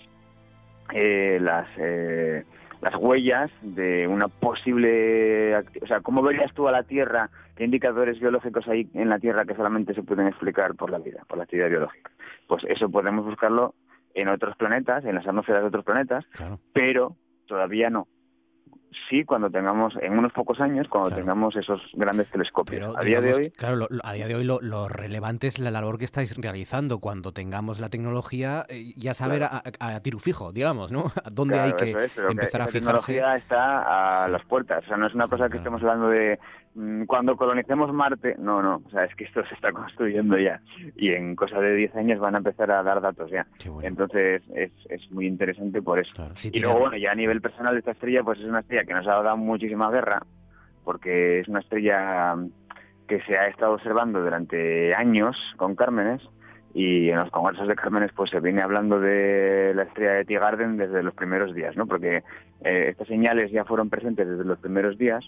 Eh, 0.93 1.39
las 1.41 1.67
eh, 1.77 2.45
las 2.81 2.95
huellas 2.95 3.51
de 3.61 4.07
una 4.07 4.27
posible... 4.27 5.55
O 5.81 5.87
sea, 5.87 6.01
¿cómo 6.01 6.21
verías 6.21 6.53
tú 6.53 6.67
a 6.67 6.71
la 6.71 6.83
Tierra? 6.83 7.29
¿Qué 7.55 7.65
indicadores 7.65 8.19
biológicos 8.19 8.67
hay 8.67 8.89
en 8.93 9.09
la 9.09 9.19
Tierra 9.19 9.45
que 9.45 9.55
solamente 9.55 9.93
se 9.93 10.03
pueden 10.03 10.27
explicar 10.27 10.75
por 10.75 10.91
la 10.91 10.99
vida, 10.99 11.23
por 11.27 11.37
la 11.37 11.43
actividad 11.43 11.69
biológica? 11.69 12.11
Pues 12.47 12.63
eso 12.65 12.89
podemos 12.89 13.25
buscarlo 13.25 13.75
en 14.13 14.29
otros 14.29 14.55
planetas, 14.55 15.03
en 15.05 15.15
las 15.15 15.27
atmósferas 15.27 15.61
de 15.61 15.67
otros 15.67 15.85
planetas, 15.85 16.25
pero 16.73 17.15
todavía 17.47 17.89
no 17.89 18.07
sí 19.09 19.23
cuando 19.23 19.49
tengamos, 19.49 19.95
en 20.01 20.17
unos 20.17 20.31
pocos 20.33 20.59
años, 20.59 20.87
cuando 20.87 21.11
tengamos 21.11 21.55
esos 21.55 21.81
grandes 21.93 22.29
telescopios. 22.29 22.95
a 22.95 23.01
día 23.01 23.21
de 23.21 23.33
hoy... 23.33 23.51
Claro, 23.51 23.87
a 24.03 24.13
día 24.13 24.27
de 24.27 24.35
hoy 24.35 24.43
lo, 24.43 24.87
relevante 24.89 25.47
es 25.47 25.59
la 25.59 25.71
labor 25.71 25.97
que 25.97 26.05
estáis 26.05 26.35
realizando. 26.37 26.99
Cuando 26.99 27.31
tengamos 27.31 27.79
la 27.79 27.89
tecnología, 27.89 28.65
eh, 28.69 28.93
ya 28.95 29.13
saber 29.13 29.43
a, 29.43 29.99
tiro 30.01 30.19
fijo, 30.19 30.51
digamos, 30.51 30.91
¿no? 30.91 31.05
A 31.23 31.29
dónde 31.29 31.59
hay 31.59 31.73
que 31.73 31.91
empezar 31.91 32.61
a 32.61 32.67
fijarse. 32.67 33.13
La 33.13 33.27
tecnología 33.27 33.35
está 33.35 34.23
a 34.23 34.27
las 34.27 34.43
puertas. 34.45 34.83
O 34.83 34.87
sea, 34.87 34.97
no 34.97 35.07
es 35.07 35.13
una 35.13 35.27
cosa 35.27 35.49
que 35.49 35.57
estemos 35.57 35.81
hablando 35.81 36.09
de 36.09 36.39
cuando 37.07 37.37
colonicemos 37.37 37.93
Marte. 37.93 38.35
No, 38.37 38.61
no. 38.61 38.81
O 38.85 38.89
sea, 38.89 39.05
es 39.05 39.15
que 39.15 39.23
esto 39.23 39.45
se 39.45 39.55
está 39.55 39.71
construyendo 39.71 40.37
ya. 40.37 40.61
Y 40.95 41.11
en 41.11 41.35
cosa 41.35 41.59
de 41.59 41.75
10 41.75 41.95
años 41.95 42.19
van 42.19 42.35
a 42.35 42.39
empezar 42.39 42.71
a 42.71 42.83
dar 42.83 43.01
datos 43.01 43.31
ya. 43.31 43.47
Entonces, 43.81 44.43
es, 44.53 44.71
es 44.89 45.11
muy 45.11 45.27
interesante 45.27 45.81
por 45.81 45.99
eso. 45.99 46.13
y 46.51 46.59
luego, 46.59 46.79
bueno, 46.79 46.97
ya 46.97 47.11
a 47.11 47.15
nivel 47.15 47.41
personal 47.41 47.73
de 47.73 47.79
esta 47.79 47.91
estrella, 47.91 48.23
pues 48.23 48.39
es 48.39 48.45
una 48.45 48.59
estrella 48.59 48.83
que 48.83 48.93
nos 48.93 49.07
ha 49.07 49.21
dado 49.21 49.37
muchísima 49.37 49.89
guerra, 49.89 50.21
porque 50.83 51.39
es 51.39 51.47
una 51.47 51.59
estrella 51.59 52.35
que 53.07 53.21
se 53.21 53.37
ha 53.37 53.47
estado 53.47 53.73
observando 53.73 54.21
durante 54.21 54.93
años 54.95 55.37
con 55.57 55.75
Cármenes 55.75 56.21
y 56.73 57.09
en 57.09 57.17
los 57.17 57.31
congresos 57.31 57.67
de 57.67 57.75
Cármenes 57.75 58.11
pues 58.13 58.31
se 58.31 58.41
viene 58.41 58.61
hablando 58.61 58.99
de 58.99 59.73
la 59.75 59.83
estrella 59.83 60.13
de 60.13 60.25
T-Garden 60.25 60.75
desde 60.75 61.03
los 61.03 61.13
primeros 61.13 61.55
días, 61.55 61.77
¿no? 61.77 61.87
Porque 61.87 62.23
eh, 62.63 62.87
estas 62.89 63.07
señales 63.07 63.49
ya 63.51 63.63
fueron 63.63 63.89
presentes 63.89 64.27
desde 64.27 64.43
los 64.43 64.59
primeros 64.59 64.97
días. 64.97 65.23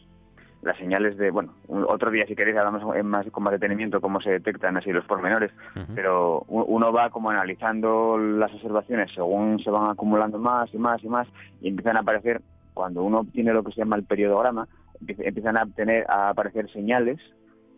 Las 0.61 0.77
señales 0.77 1.17
de, 1.17 1.29
bueno, 1.29 1.53
otro 1.87 2.09
día 2.11 2.25
si 2.25 2.35
queréis 2.35 2.57
hablamos 2.57 2.95
en 2.95 3.05
más, 3.05 3.25
con 3.27 3.43
más 3.43 3.53
detenimiento 3.53 4.01
cómo 4.01 4.19
se 4.19 4.31
detectan 4.31 4.75
así 4.75 4.91
los 4.91 5.05
pormenores, 5.05 5.51
pero 5.93 6.41
uno 6.47 6.91
va 6.91 7.09
como 7.09 7.29
analizando 7.29 8.17
las 8.17 8.51
observaciones 8.53 9.11
según 9.13 9.59
se 9.59 9.69
van 9.69 9.91
acumulando 9.91 10.39
más 10.39 10.73
y 10.73 10.77
más 10.77 11.03
y 11.03 11.09
más 11.09 11.27
y 11.61 11.69
empiezan 11.69 11.97
a 11.97 12.01
aparecer, 12.01 12.41
cuando 12.73 13.03
uno 13.03 13.25
tiene 13.31 13.53
lo 13.53 13.63
que 13.63 13.71
se 13.71 13.81
llama 13.81 13.95
el 13.95 14.03
periodograma, 14.03 14.67
empiezan 15.07 15.57
a, 15.57 15.65
tener, 15.67 16.09
a 16.09 16.29
aparecer 16.29 16.71
señales 16.71 17.19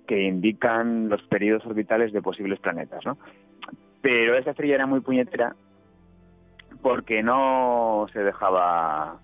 que 0.07 0.23
indican 0.23 1.09
los 1.09 1.21
periodos 1.23 1.65
orbitales 1.65 2.11
de 2.13 2.21
posibles 2.21 2.59
planetas, 2.59 3.05
¿no? 3.05 3.17
Pero 4.01 4.37
esa 4.37 4.51
estrella 4.51 4.75
era 4.75 4.87
muy 4.87 5.01
puñetera 5.01 5.55
porque 6.81 7.21
no 7.21 8.07
se 8.13 8.19
dejaba 8.19 9.19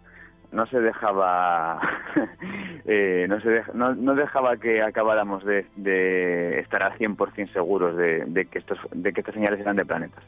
no 0.56 0.66
se 0.68 0.80
dejaba 0.80 1.80
eh, 2.86 3.26
no 3.30 3.39
se 3.41 3.64
no, 3.74 4.16
dejaba 4.16 4.58
que 4.58 4.82
acabáramos 4.82 5.43
de, 5.45 5.68
de 5.76 6.60
estar 6.60 6.82
al 6.82 6.97
100% 6.97 7.53
seguros 7.53 7.95
de, 7.95 8.26
de, 8.26 8.45
que 8.45 8.60
estos 8.60 8.80
de 8.91 9.14
que 9.14 9.22
estas 9.22 9.36
señales 9.36 9.60
eran 9.60 9.76
de 9.76 9.86
planetas. 9.86 10.24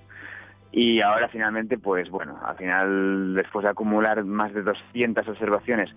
Y 0.72 1.02
ahora 1.02 1.30
finalmente 1.30 1.78
pues 1.78 2.10
bueno 2.10 2.40
al 2.46 2.58
final 2.58 3.34
después 3.34 3.64
de 3.64 3.70
acumular 3.70 4.24
más 4.24 4.54
de 4.54 4.62
200 4.62 5.28
observaciones 5.28 5.90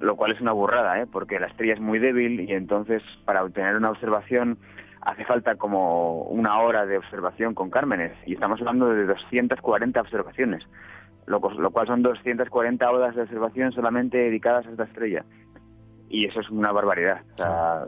lo 0.00 0.16
cual 0.16 0.32
es 0.32 0.40
una 0.40 0.52
burrada 0.52 1.00
¿eh? 1.00 1.06
porque 1.10 1.38
la 1.38 1.46
estrella 1.46 1.74
es 1.74 1.80
muy 1.80 1.98
débil 1.98 2.40
y 2.40 2.52
entonces 2.52 3.02
para 3.24 3.44
obtener 3.44 3.76
una 3.76 3.90
observación 3.90 4.58
hace 5.06 5.24
falta 5.24 5.54
como 5.54 6.22
una 6.22 6.58
hora 6.58 6.84
de 6.84 6.98
observación 6.98 7.54
con 7.54 7.70
Cármenes. 7.70 8.12
Y 8.26 8.34
estamos 8.34 8.60
hablando 8.60 8.88
de 8.88 9.06
240 9.06 10.00
observaciones, 10.00 10.66
lo, 11.26 11.38
lo 11.38 11.70
cual 11.70 11.86
son 11.86 12.02
240 12.02 12.90
horas 12.90 13.14
de 13.14 13.22
observación 13.22 13.72
solamente 13.72 14.16
dedicadas 14.16 14.66
a 14.66 14.70
esta 14.70 14.84
estrella. 14.84 15.24
Y 16.08 16.26
eso 16.26 16.40
es 16.40 16.48
una 16.50 16.70
barbaridad. 16.70 17.22
O 17.34 17.36
sea, 17.36 17.86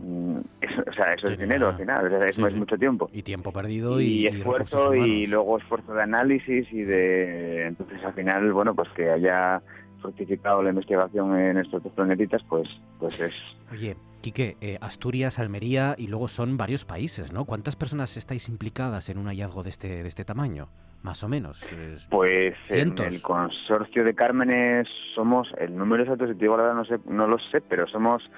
mm, 0.00 0.38
Eso, 0.60 0.82
o 0.86 0.92
sea, 0.92 1.12
eso 1.12 1.26
es 1.26 1.38
dinero 1.38 1.68
al 1.68 1.76
final, 1.76 2.10
eso 2.24 2.46
es 2.46 2.54
mucho 2.54 2.78
tiempo. 2.78 3.10
Y 3.12 3.22
tiempo 3.22 3.52
perdido 3.52 4.00
y, 4.00 4.22
y 4.22 4.26
esfuerzo 4.26 4.94
y, 4.94 5.26
luego 5.26 5.58
esfuerzo 5.58 5.92
de 5.92 6.02
análisis 6.02 6.66
y 6.72 6.82
de... 6.82 7.66
Entonces 7.66 8.02
al 8.02 8.14
final, 8.14 8.52
bueno, 8.52 8.74
pues 8.74 8.88
que 8.96 9.10
haya 9.10 9.60
fructificado 10.00 10.62
la 10.62 10.70
investigación 10.70 11.38
en 11.38 11.58
estos 11.58 11.82
dos 11.82 11.92
planetitas, 11.92 12.42
pues, 12.48 12.68
pues 12.98 13.20
es... 13.20 13.34
Oye, 13.70 13.96
Quique, 14.22 14.56
eh, 14.60 14.78
Asturias, 14.80 15.38
Almería 15.38 15.94
y 15.98 16.06
luego 16.06 16.28
son 16.28 16.56
varios 16.56 16.84
países, 16.84 17.32
¿no? 17.32 17.44
¿Cuántas 17.44 17.76
personas 17.76 18.16
estáis 18.16 18.48
implicadas 18.48 19.08
en 19.10 19.18
un 19.18 19.26
hallazgo 19.26 19.62
de 19.62 19.70
este, 19.70 20.02
de 20.02 20.08
este 20.08 20.24
tamaño? 20.24 20.68
Más 21.02 21.22
o 21.22 21.28
menos. 21.28 21.64
Pues 22.10 22.54
en 22.68 22.98
el 22.98 23.22
consorcio 23.22 24.04
de 24.04 24.14
Cármenes 24.14 24.88
somos, 25.14 25.48
el 25.58 25.76
número 25.76 26.02
exacto, 26.02 26.26
si 26.26 26.34
te 26.34 26.40
digo 26.40 26.56
la 26.56 26.64
verdad 26.64 26.76
no, 26.76 26.84
sé, 26.84 26.98
no 27.06 27.26
lo 27.26 27.38
sé, 27.38 27.60
pero 27.60 27.86
somos 27.86 28.28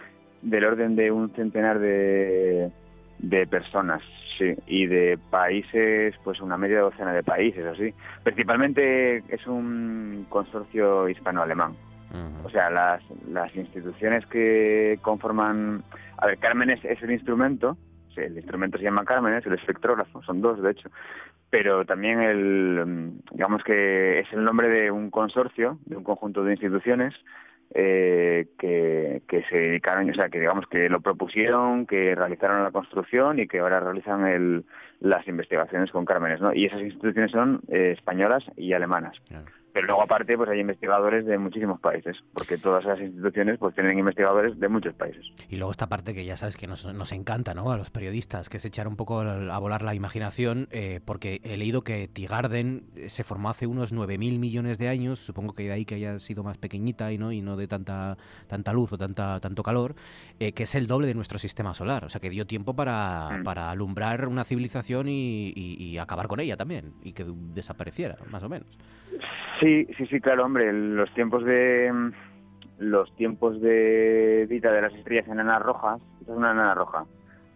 del 0.43 0.65
orden 0.65 0.95
de 0.95 1.11
un 1.11 1.31
centenar 1.31 1.79
de, 1.79 2.71
de 3.19 3.47
personas, 3.47 4.03
sí, 4.39 4.55
y 4.67 4.87
de 4.87 5.19
países, 5.31 6.15
pues 6.23 6.41
una 6.41 6.57
media 6.57 6.81
docena 6.81 7.13
de 7.13 7.23
países, 7.23 7.65
así. 7.65 7.95
Principalmente 8.23 9.19
es 9.29 9.47
un 9.47 10.27
consorcio 10.29 11.09
hispano-alemán. 11.09 11.77
O 12.45 12.51
sea, 12.51 12.71
las, 12.71 13.03
las 13.31 13.55
instituciones 13.55 14.27
que 14.27 14.99
conforman... 15.01 15.85
A 16.17 16.27
ver, 16.27 16.39
Cármenes 16.39 16.85
es 16.85 17.01
el 17.03 17.13
instrumento, 17.13 17.77
el 18.17 18.37
instrumento 18.37 18.79
se 18.79 18.85
llama 18.85 19.05
Cármenes, 19.05 19.47
el 19.47 19.55
espectrógrafo, 19.55 20.23
son 20.23 20.41
dos 20.41 20.63
de 20.63 20.71
hecho, 20.71 20.91
pero 21.51 21.85
también 21.85 22.21
el, 22.21 23.13
digamos 23.33 23.63
que 23.65 24.21
es 24.21 24.33
el 24.33 24.45
nombre 24.45 24.69
de 24.69 24.91
un 24.91 25.11
consorcio, 25.11 25.79
de 25.87 25.97
un 25.97 26.05
conjunto 26.05 26.45
de 26.45 26.53
instituciones 26.53 27.15
eh, 27.75 28.49
que, 28.59 29.23
que, 29.29 29.45
se 29.45 29.57
dedicaron, 29.57 30.11
o 30.11 30.15
sea, 30.15 30.29
que 30.29 30.41
digamos 30.41 30.67
que 30.67 30.89
lo 30.89 31.01
propusieron, 31.01 31.87
que 31.87 32.15
realizaron 32.15 32.65
la 32.65 32.73
construcción 32.73 33.39
y 33.39 33.47
que 33.47 33.61
ahora 33.61 33.81
realizan 33.81 34.27
el, 34.27 34.65
las 35.01 35.27
investigaciones 35.27 35.91
con 35.91 36.05
Cármenes, 36.05 36.41
¿no? 36.41 36.55
Y 36.55 36.67
esas 36.67 36.83
instituciones 36.83 37.31
son 37.31 37.61
eh, 37.69 37.95
españolas 37.97 38.45
y 38.57 38.73
alemanas. 38.73 39.17
Pero 39.73 39.87
luego 39.87 40.03
aparte 40.03 40.37
pues 40.37 40.51
hay 40.51 40.61
investigadores 40.61 41.25
de 41.27 41.39
muchísimos 41.39 41.81
países, 41.81 42.17
porque 42.35 42.59
todas 42.59 42.85
esas 42.85 43.01
instituciones 43.01 43.59
pues 43.59 43.75
tienen 43.75 43.99
investigadores 43.99 44.59
de 44.59 44.69
muchos 44.69 44.95
países. 44.95 45.25
Y 45.49 45.57
luego 45.57 45.71
esta 45.71 45.89
parte 45.89 46.13
que 46.13 46.25
ya 46.25 46.37
sabes 46.37 46.57
que 46.57 46.67
nos, 46.67 46.85
nos 46.93 47.13
encanta, 47.13 47.55
¿no? 47.55 47.71
A 47.71 47.77
los 47.77 47.91
periodistas, 47.91 48.49
que 48.49 48.57
es 48.57 48.65
echar 48.65 48.89
un 48.89 48.97
poco 48.97 49.21
a 49.21 49.59
volar 49.59 49.83
la 49.83 49.95
imaginación, 49.95 50.69
eh, 50.73 51.01
porque 51.05 51.41
he 51.45 51.57
leído 51.57 51.83
que 51.83 52.09
Tigarden 52.09 52.85
se 53.07 53.23
formó 53.23 53.51
hace 53.51 53.67
unos 53.67 53.95
9.000 53.95 54.39
millones 54.39 54.79
de 54.79 54.89
años, 54.89 55.21
supongo 55.21 55.55
que 55.55 55.65
de 55.65 55.73
ahí 55.73 55.85
que 55.85 55.95
haya 55.95 56.19
sido 56.19 56.43
más 56.43 56.59
pequeñita 56.59 57.13
y 57.13 57.19
no 57.19 57.31
y 57.31 57.41
no 57.41 57.57
de 57.57 57.69
tanta 57.69 58.17
tanta 58.49 58.73
luz 58.73 58.93
o 58.93 58.99
tanta 58.99 59.39
tanto 59.39 59.63
calor, 59.63 59.95
eh, 60.41 60.53
que 60.53 60.65
es 60.65 60.75
el 60.75 60.89
doble 60.89 61.07
de 61.07 61.15
nuestro 61.15 61.39
sistema 61.39 61.75
solar, 61.75 62.05
o 62.05 62.09
sea 62.09 62.21
que 62.21 62.31
dio 62.31 62.47
tiempo 62.47 62.75
para, 62.75 63.39
mm. 63.39 63.45
para 63.45 63.71
alumbrar 63.71 64.27
una 64.27 64.45
civilización 64.45 64.90
y, 65.07 65.99
acabar 65.99 66.29
con 66.29 66.41
ella 66.41 66.57
también, 66.57 66.95
y 67.03 67.13
que 67.13 67.25
desapareciera, 67.27 68.17
más 68.31 68.43
o 68.43 68.49
menos. 68.49 68.67
Sí, 69.61 69.87
sí, 69.97 70.07
sí, 70.07 70.21
claro, 70.21 70.45
hombre, 70.45 70.73
los 70.73 71.13
tiempos 71.15 71.45
de 71.45 72.13
los 72.79 73.15
tiempos 73.17 73.61
de 73.61 74.47
vida 74.49 74.73
de 74.73 74.81
las 74.81 74.95
estrellas 74.95 75.29
enanas 75.29 75.61
rojas, 75.61 76.01
es 76.23 76.29
una 76.29 76.53
enana 76.53 76.75
roja, 76.75 77.05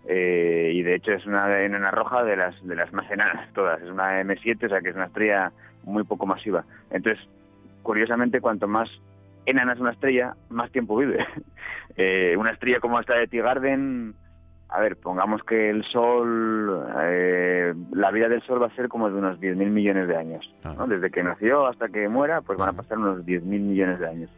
eh, 0.07 0.71
y 0.75 0.83
de 0.83 0.97
hecho 0.97 1.13
es 1.13 1.25
una 1.25 1.63
enana 1.63 1.91
roja 1.91 2.23
de 2.25 2.37
las 2.37 2.67
de 2.67 2.77
las 2.77 2.93
más 2.93 3.11
enanas 3.11 3.51
todas, 3.55 3.81
es 3.81 3.89
una 3.89 4.21
M7, 4.21 4.67
o 4.67 4.69
sea 4.69 4.81
que 4.81 4.91
es 4.91 4.97
una 4.97 5.07
estrella 5.07 5.53
muy 5.85 6.05
poco 6.05 6.27
masiva. 6.27 6.65
Entonces, 6.91 7.27
curiosamente, 7.83 8.41
cuanto 8.41 8.69
más 8.69 8.91
enana 9.47 9.73
es 9.73 9.81
una 9.81 9.93
estrella, 9.93 10.35
más 10.51 10.71
tiempo 10.71 10.97
vive. 10.97 11.25
eh, 11.97 12.35
una 12.37 12.51
estrella 12.51 12.81
como 12.81 13.01
esta 13.01 13.15
de 13.15 13.27
T-Garden 13.27 14.15
a 14.75 14.81
ver, 14.81 14.97
pongamos 14.97 15.45
que 15.45 15.71
el 15.71 15.85
Sol, 15.85 16.85
eh, 17.01 17.73
la 17.93 18.11
vida 18.11 18.29
del 18.29 18.43
Sol 18.43 18.61
va 18.61 18.67
a 18.67 18.75
ser 18.75 18.89
como 18.89 19.09
de 19.09 19.15
unos 19.15 19.39
10.000 19.39 19.71
millones 19.71 20.09
de 20.09 20.17
años. 20.17 20.53
¿no? 20.65 20.89
Desde 20.89 21.13
que 21.13 21.23
nació 21.23 21.69
hasta 21.69 21.89
que 21.91 22.09
muera, 22.09 22.41
pues 22.41 22.59
van 22.59 22.71
a 22.71 22.73
pasar 22.73 22.99
unos 22.99 23.25
10.000 23.25 23.43
millones 23.45 24.01
de 24.01 24.09
años. 24.09 24.31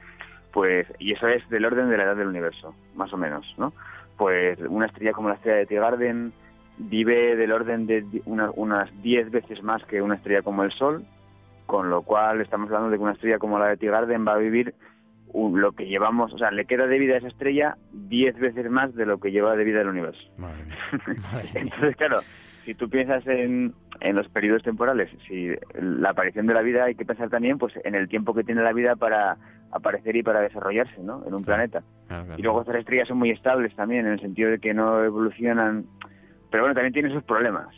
Pues, 0.52 0.86
y 0.98 1.12
eso 1.12 1.26
es 1.26 1.48
del 1.48 1.64
orden 1.64 1.88
de 1.88 1.96
la 1.96 2.04
edad 2.04 2.16
del 2.16 2.28
universo, 2.28 2.74
más 2.94 3.10
o 3.14 3.16
menos, 3.16 3.46
¿no? 3.56 3.72
Pues 4.18 4.58
una 4.68 4.84
estrella 4.84 5.12
como 5.12 5.30
la 5.30 5.36
estrella 5.36 5.56
de 5.56 5.66
T-Garden 5.66 6.32
vive 6.76 7.36
del 7.36 7.52
orden 7.52 7.86
de 7.86 8.04
unas 8.26 9.02
10 9.02 9.30
veces 9.30 9.62
más 9.62 9.82
que 9.84 10.02
una 10.02 10.16
estrella 10.16 10.42
como 10.42 10.64
el 10.64 10.72
Sol, 10.72 11.06
con 11.64 11.88
lo 11.88 12.02
cual 12.02 12.42
estamos 12.42 12.68
hablando 12.68 12.90
de 12.90 12.98
que 12.98 13.02
una 13.02 13.12
estrella 13.12 13.38
como 13.38 13.58
la 13.58 13.68
de 13.68 13.78
T-Garden 13.78 14.26
va 14.28 14.34
a 14.34 14.38
vivir 14.38 14.74
lo 15.54 15.72
que 15.72 15.86
llevamos, 15.86 16.32
o 16.32 16.38
sea, 16.38 16.50
le 16.50 16.64
queda 16.64 16.86
de 16.86 16.98
vida 16.98 17.14
a 17.14 17.18
esa 17.18 17.28
estrella 17.28 17.76
diez 17.92 18.38
veces 18.38 18.70
más 18.70 18.94
de 18.94 19.06
lo 19.06 19.18
que 19.18 19.30
lleva 19.30 19.56
de 19.56 19.64
vida 19.64 19.80
el 19.82 19.88
universo. 19.88 20.22
Entonces, 21.54 21.96
claro, 21.96 22.20
si 22.64 22.74
tú 22.74 22.88
piensas 22.88 23.26
en, 23.26 23.74
en 24.00 24.16
los 24.16 24.28
periodos 24.28 24.62
temporales, 24.62 25.10
si 25.28 25.50
la 25.80 26.10
aparición 26.10 26.46
de 26.46 26.54
la 26.54 26.62
vida 26.62 26.84
hay 26.84 26.94
que 26.94 27.04
pensar 27.04 27.28
también 27.28 27.58
pues 27.58 27.74
en 27.84 27.94
el 27.94 28.08
tiempo 28.08 28.34
que 28.34 28.44
tiene 28.44 28.62
la 28.62 28.72
vida 28.72 28.96
para 28.96 29.36
aparecer 29.72 30.16
y 30.16 30.22
para 30.22 30.40
desarrollarse, 30.40 31.02
¿no? 31.02 31.24
En 31.26 31.34
un 31.34 31.44
planeta. 31.44 31.82
y 32.36 32.42
luego 32.42 32.60
estas 32.60 32.76
estrellas 32.76 33.08
son 33.08 33.18
muy 33.18 33.30
estables 33.30 33.74
también 33.76 34.06
en 34.06 34.12
el 34.12 34.20
sentido 34.20 34.50
de 34.50 34.58
que 34.58 34.74
no 34.74 35.04
evolucionan, 35.04 35.84
pero 36.50 36.62
bueno, 36.62 36.74
también 36.74 36.92
tienen 36.92 37.12
sus 37.12 37.22
problemas. 37.22 37.68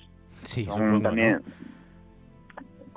Sí, 0.42 0.64
son 0.66 1.02
también 1.02 1.42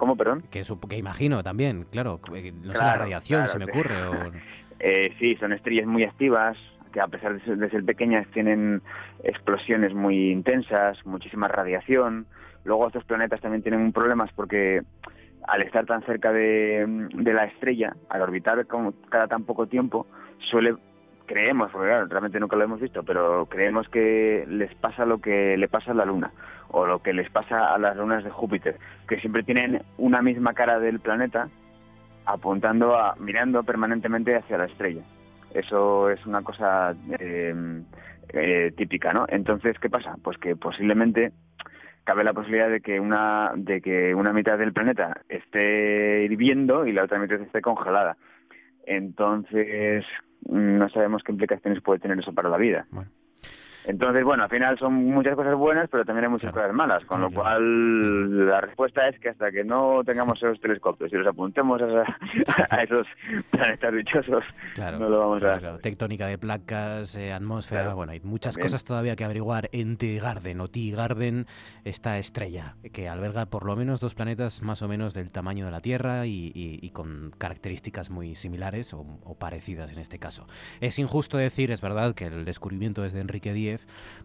¿Cómo, 0.02 0.16
perdón? 0.16 0.44
Que, 0.50 0.64
que 0.90 0.98
imagino 0.98 1.44
también, 1.44 1.86
claro. 1.92 2.20
No 2.64 2.74
sé, 2.74 2.84
la 2.84 2.96
radiación 2.96 3.48
se 3.48 3.60
me 3.60 3.66
ocurre. 3.66 3.94
Eh, 4.84 5.14
sí, 5.20 5.36
son 5.36 5.54
estrellas 5.54 5.86
muy 5.86 6.04
activas, 6.04 6.58
que 6.92 7.00
a 7.00 7.08
pesar 7.08 7.40
de 7.40 7.70
ser, 7.70 7.86
pequeñas 7.86 8.26
tienen 8.34 8.82
explosiones 9.24 9.94
muy 9.94 10.32
intensas, 10.32 10.98
muchísima 11.06 11.48
radiación. 11.48 12.26
Luego 12.64 12.88
estos 12.88 13.04
planetas 13.04 13.42
también 13.42 13.62
tienen 13.62 13.92
problemas 13.92 14.32
porque 14.36 14.82
al 15.48 15.62
estar 15.62 15.86
tan 15.86 16.04
cerca 16.04 16.32
de, 16.32 17.08
la 17.14 17.46
estrella, 17.46 17.96
al 18.10 18.24
orbitar 18.24 18.66
cada 19.10 19.28
tan 19.28 19.44
poco 19.44 19.68
tiempo, 19.68 20.08
suele 20.40 20.78
creemos, 21.32 21.72
porque 21.72 21.88
realmente 21.88 22.40
nunca 22.40 22.58
lo 22.58 22.66
hemos 22.66 22.82
visto, 22.82 23.04
pero 23.04 23.46
creemos 23.46 23.88
que 23.88 24.46
les 24.50 24.74
pasa 24.76 25.06
lo 25.06 25.20
que 25.20 25.56
le 25.56 25.70
pasa 25.70 25.92
a 25.92 25.94
la 25.94 26.04
Luna 26.04 26.32
o 26.70 26.86
lo 26.86 27.02
que 27.02 27.14
les 27.14 27.30
pasa 27.30 27.74
a 27.74 27.78
las 27.78 27.96
lunas 27.96 28.24
de 28.26 28.30
Júpiter, 28.30 28.78
que 29.08 29.20
siempre 29.20 29.44
tienen 29.44 29.82
una 29.98 30.22
misma 30.22 30.54
cara 30.54 30.80
del 30.80 31.00
planeta 31.00 31.48
apuntando 32.26 32.98
a, 32.98 33.16
mirando 33.18 33.64
permanentemente 33.64 34.36
hacia 34.36 34.58
la 34.58 34.66
estrella. 34.66 35.04
Eso 35.54 36.10
es 36.10 36.26
una 36.26 36.42
cosa 36.42 36.96
eh, 37.20 37.82
eh, 38.30 38.74
típica, 38.76 39.12
¿no? 39.14 39.26
Entonces, 39.30 39.80
¿qué 39.80 39.90
pasa? 39.90 40.16
Pues 40.22 40.38
que 40.38 40.56
posiblemente 40.58 41.32
cabe 42.04 42.26
la 42.26 42.34
posibilidad 42.34 42.70
de 42.70 42.82
que 42.82 43.00
una 43.00 43.52
de 43.56 43.82
que 43.82 44.16
una 44.16 44.34
mitad 44.34 44.58
del 44.58 44.74
planeta 44.74 45.22
esté 45.30 46.24
hirviendo 46.24 46.86
y 46.86 46.92
la 46.92 47.04
otra 47.04 47.20
mitad 47.20 47.40
esté 47.40 47.62
congelada. 47.62 48.18
Entonces, 48.86 50.06
no 50.50 50.90
sabemos 50.90 51.24
qué 51.24 51.32
implicaciones 51.32 51.82
puede 51.82 52.00
tener 52.00 52.20
eso 52.20 52.34
para 52.34 52.50
la 52.50 52.58
vida. 52.58 52.86
Entonces, 53.86 54.24
bueno, 54.24 54.44
al 54.44 54.50
final 54.50 54.78
son 54.78 54.94
muchas 54.94 55.36
cosas 55.36 55.56
buenas, 55.56 55.90
pero 55.90 56.06
también 56.06 56.26
hay 56.26 56.32
muchas 56.32 56.52
cosas 56.52 56.74
malas, 56.74 57.04
con 57.06 57.22
lo 57.22 57.32
cual 57.32 58.48
la 58.48 58.62
respuesta 58.62 59.08
es 59.08 59.20
que 59.20 59.30
hasta 59.30 59.52
que 59.52 59.64
no 59.64 60.04
tengamos 60.06 60.38
esos 60.38 60.60
telescopios 60.60 61.12
y 61.12 61.16
los 61.16 61.28
apuntemos 61.28 61.82
a, 61.82 62.84
esos 62.84 63.08
planetas 63.50 63.94
dichosos, 63.94 64.44
no 64.78 65.10
lo 65.10 65.20
vamos 65.20 65.44
a 65.44 65.58
ver. 65.58 65.78
Tectónica 65.80 66.28
de 66.28 66.38
placas, 66.38 67.16
eh, 67.16 67.34
atmósfera, 67.34 67.94
bueno, 67.94 68.12
hay 68.12 68.20
muchas 68.22 68.58
cosas 68.58 68.84
todavía 68.84 69.16
que 69.16 69.24
averiguar 69.24 69.70
en 69.72 69.98
T-Garden 69.98 70.62
o 70.62 70.68
T-Garden, 70.68 71.48
esta 71.84 72.20
estrella 72.20 72.76
que 72.94 73.10
alberga 73.10 73.48
por 73.48 73.66
lo 73.66 73.76
menos 73.76 74.00
dos 74.00 74.16
planetas 74.16 74.62
más 74.62 74.82
o 74.82 74.88
menos 74.88 75.14
del 75.14 75.32
tamaño 75.32 75.66
de 75.66 75.72
la 75.72 75.82
Tierra 75.82 76.26
y, 76.26 76.92
con 76.94 77.32
características 77.38 78.10
muy 78.10 78.36
similares 78.36 78.94
o, 78.94 79.06
o 79.24 79.36
parecidas 79.36 79.92
en 79.94 80.00
este 80.00 80.20
caso. 80.20 80.46
Es 80.82 81.00
injusto 81.00 81.38
decir, 81.38 81.72
es 81.72 81.82
verdad, 81.82 82.14
que 82.14 82.26
el 82.26 82.46
descubrimiento 82.46 83.06
es 83.06 83.14
de 83.14 83.22
Enrique 83.22 83.54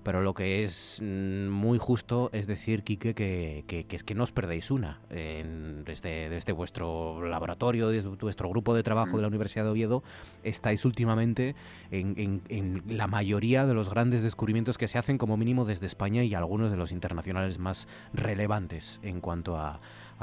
Pero 0.03 0.23
lo 0.23 0.35
que 0.35 0.65
es 0.65 1.01
mm, 1.03 1.49
muy 1.49 1.79
justo 1.79 2.31
es 2.33 2.47
decir, 2.47 2.83
Quique, 2.83 3.15
que, 3.15 3.87
es 3.91 4.05
que 4.05 4.15
no 4.15 4.23
os 4.23 4.33
perdéis 4.33 4.71
una. 4.71 5.01
desde, 5.09 6.29
desde 6.29 6.53
vuestro 6.53 7.27
laboratorio, 7.27 7.89
desde 7.89 8.09
vuestro 8.09 8.49
grupo 8.49 8.75
de 8.75 8.83
trabajo 8.83 9.17
de 9.17 9.23
la 9.23 9.29
Universidad 9.29 9.65
de 9.65 9.71
Oviedo, 9.71 10.03
estáis 10.43 10.85
últimamente 10.85 11.55
en, 11.91 12.83
la 12.89 13.07
mayoría 13.07 13.67
de 13.67 13.75
los 13.75 13.91
grandes 13.91 14.23
descubrimientos 14.23 14.79
que 14.79 14.89
se 14.89 14.99
hacen 14.99 15.19
como 15.19 15.37
mínimo 15.37 15.65
desde 15.65 15.87
España 15.87 16.23
y 16.23 16.35
algunos 16.35 16.71
de 16.71 16.77
los 16.77 16.93
internacionales 16.93 17.59
más 17.59 17.89
relevantes 18.13 19.01
en 19.03 19.21
cuanto 19.21 19.57
a, 19.57 19.81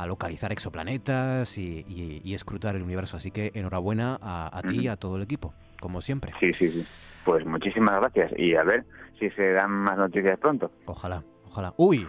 localizar 0.07 0.51
exoplanetas 0.51 1.57
y, 1.57 2.33
escrutar 2.33 2.75
el 2.75 2.81
universo. 2.81 3.17
Así 3.17 3.31
que 3.31 3.51
enhorabuena 3.53 4.17
a, 4.21 4.57
a 4.57 4.61
ti 4.63 4.81
y 4.81 4.87
a 4.87 4.95
todo 4.95 5.17
el 5.17 5.23
equipo, 5.23 5.53
como 5.79 6.01
siempre. 6.01 6.33
Sí, 6.39 6.51
sí, 6.53 6.69
sí. 6.69 6.85
Pues 7.23 7.45
muchísimas 7.45 7.99
gracias 7.99 8.31
y 8.37 8.55
a 8.55 8.63
ver 8.63 8.83
si 9.29 9.35
se 9.35 9.53
dan 9.53 9.71
más 9.71 9.97
noticias 9.97 10.39
pronto. 10.39 10.71
Ojalá, 10.85 11.23
ojalá. 11.45 11.73
Uy, 11.77 12.07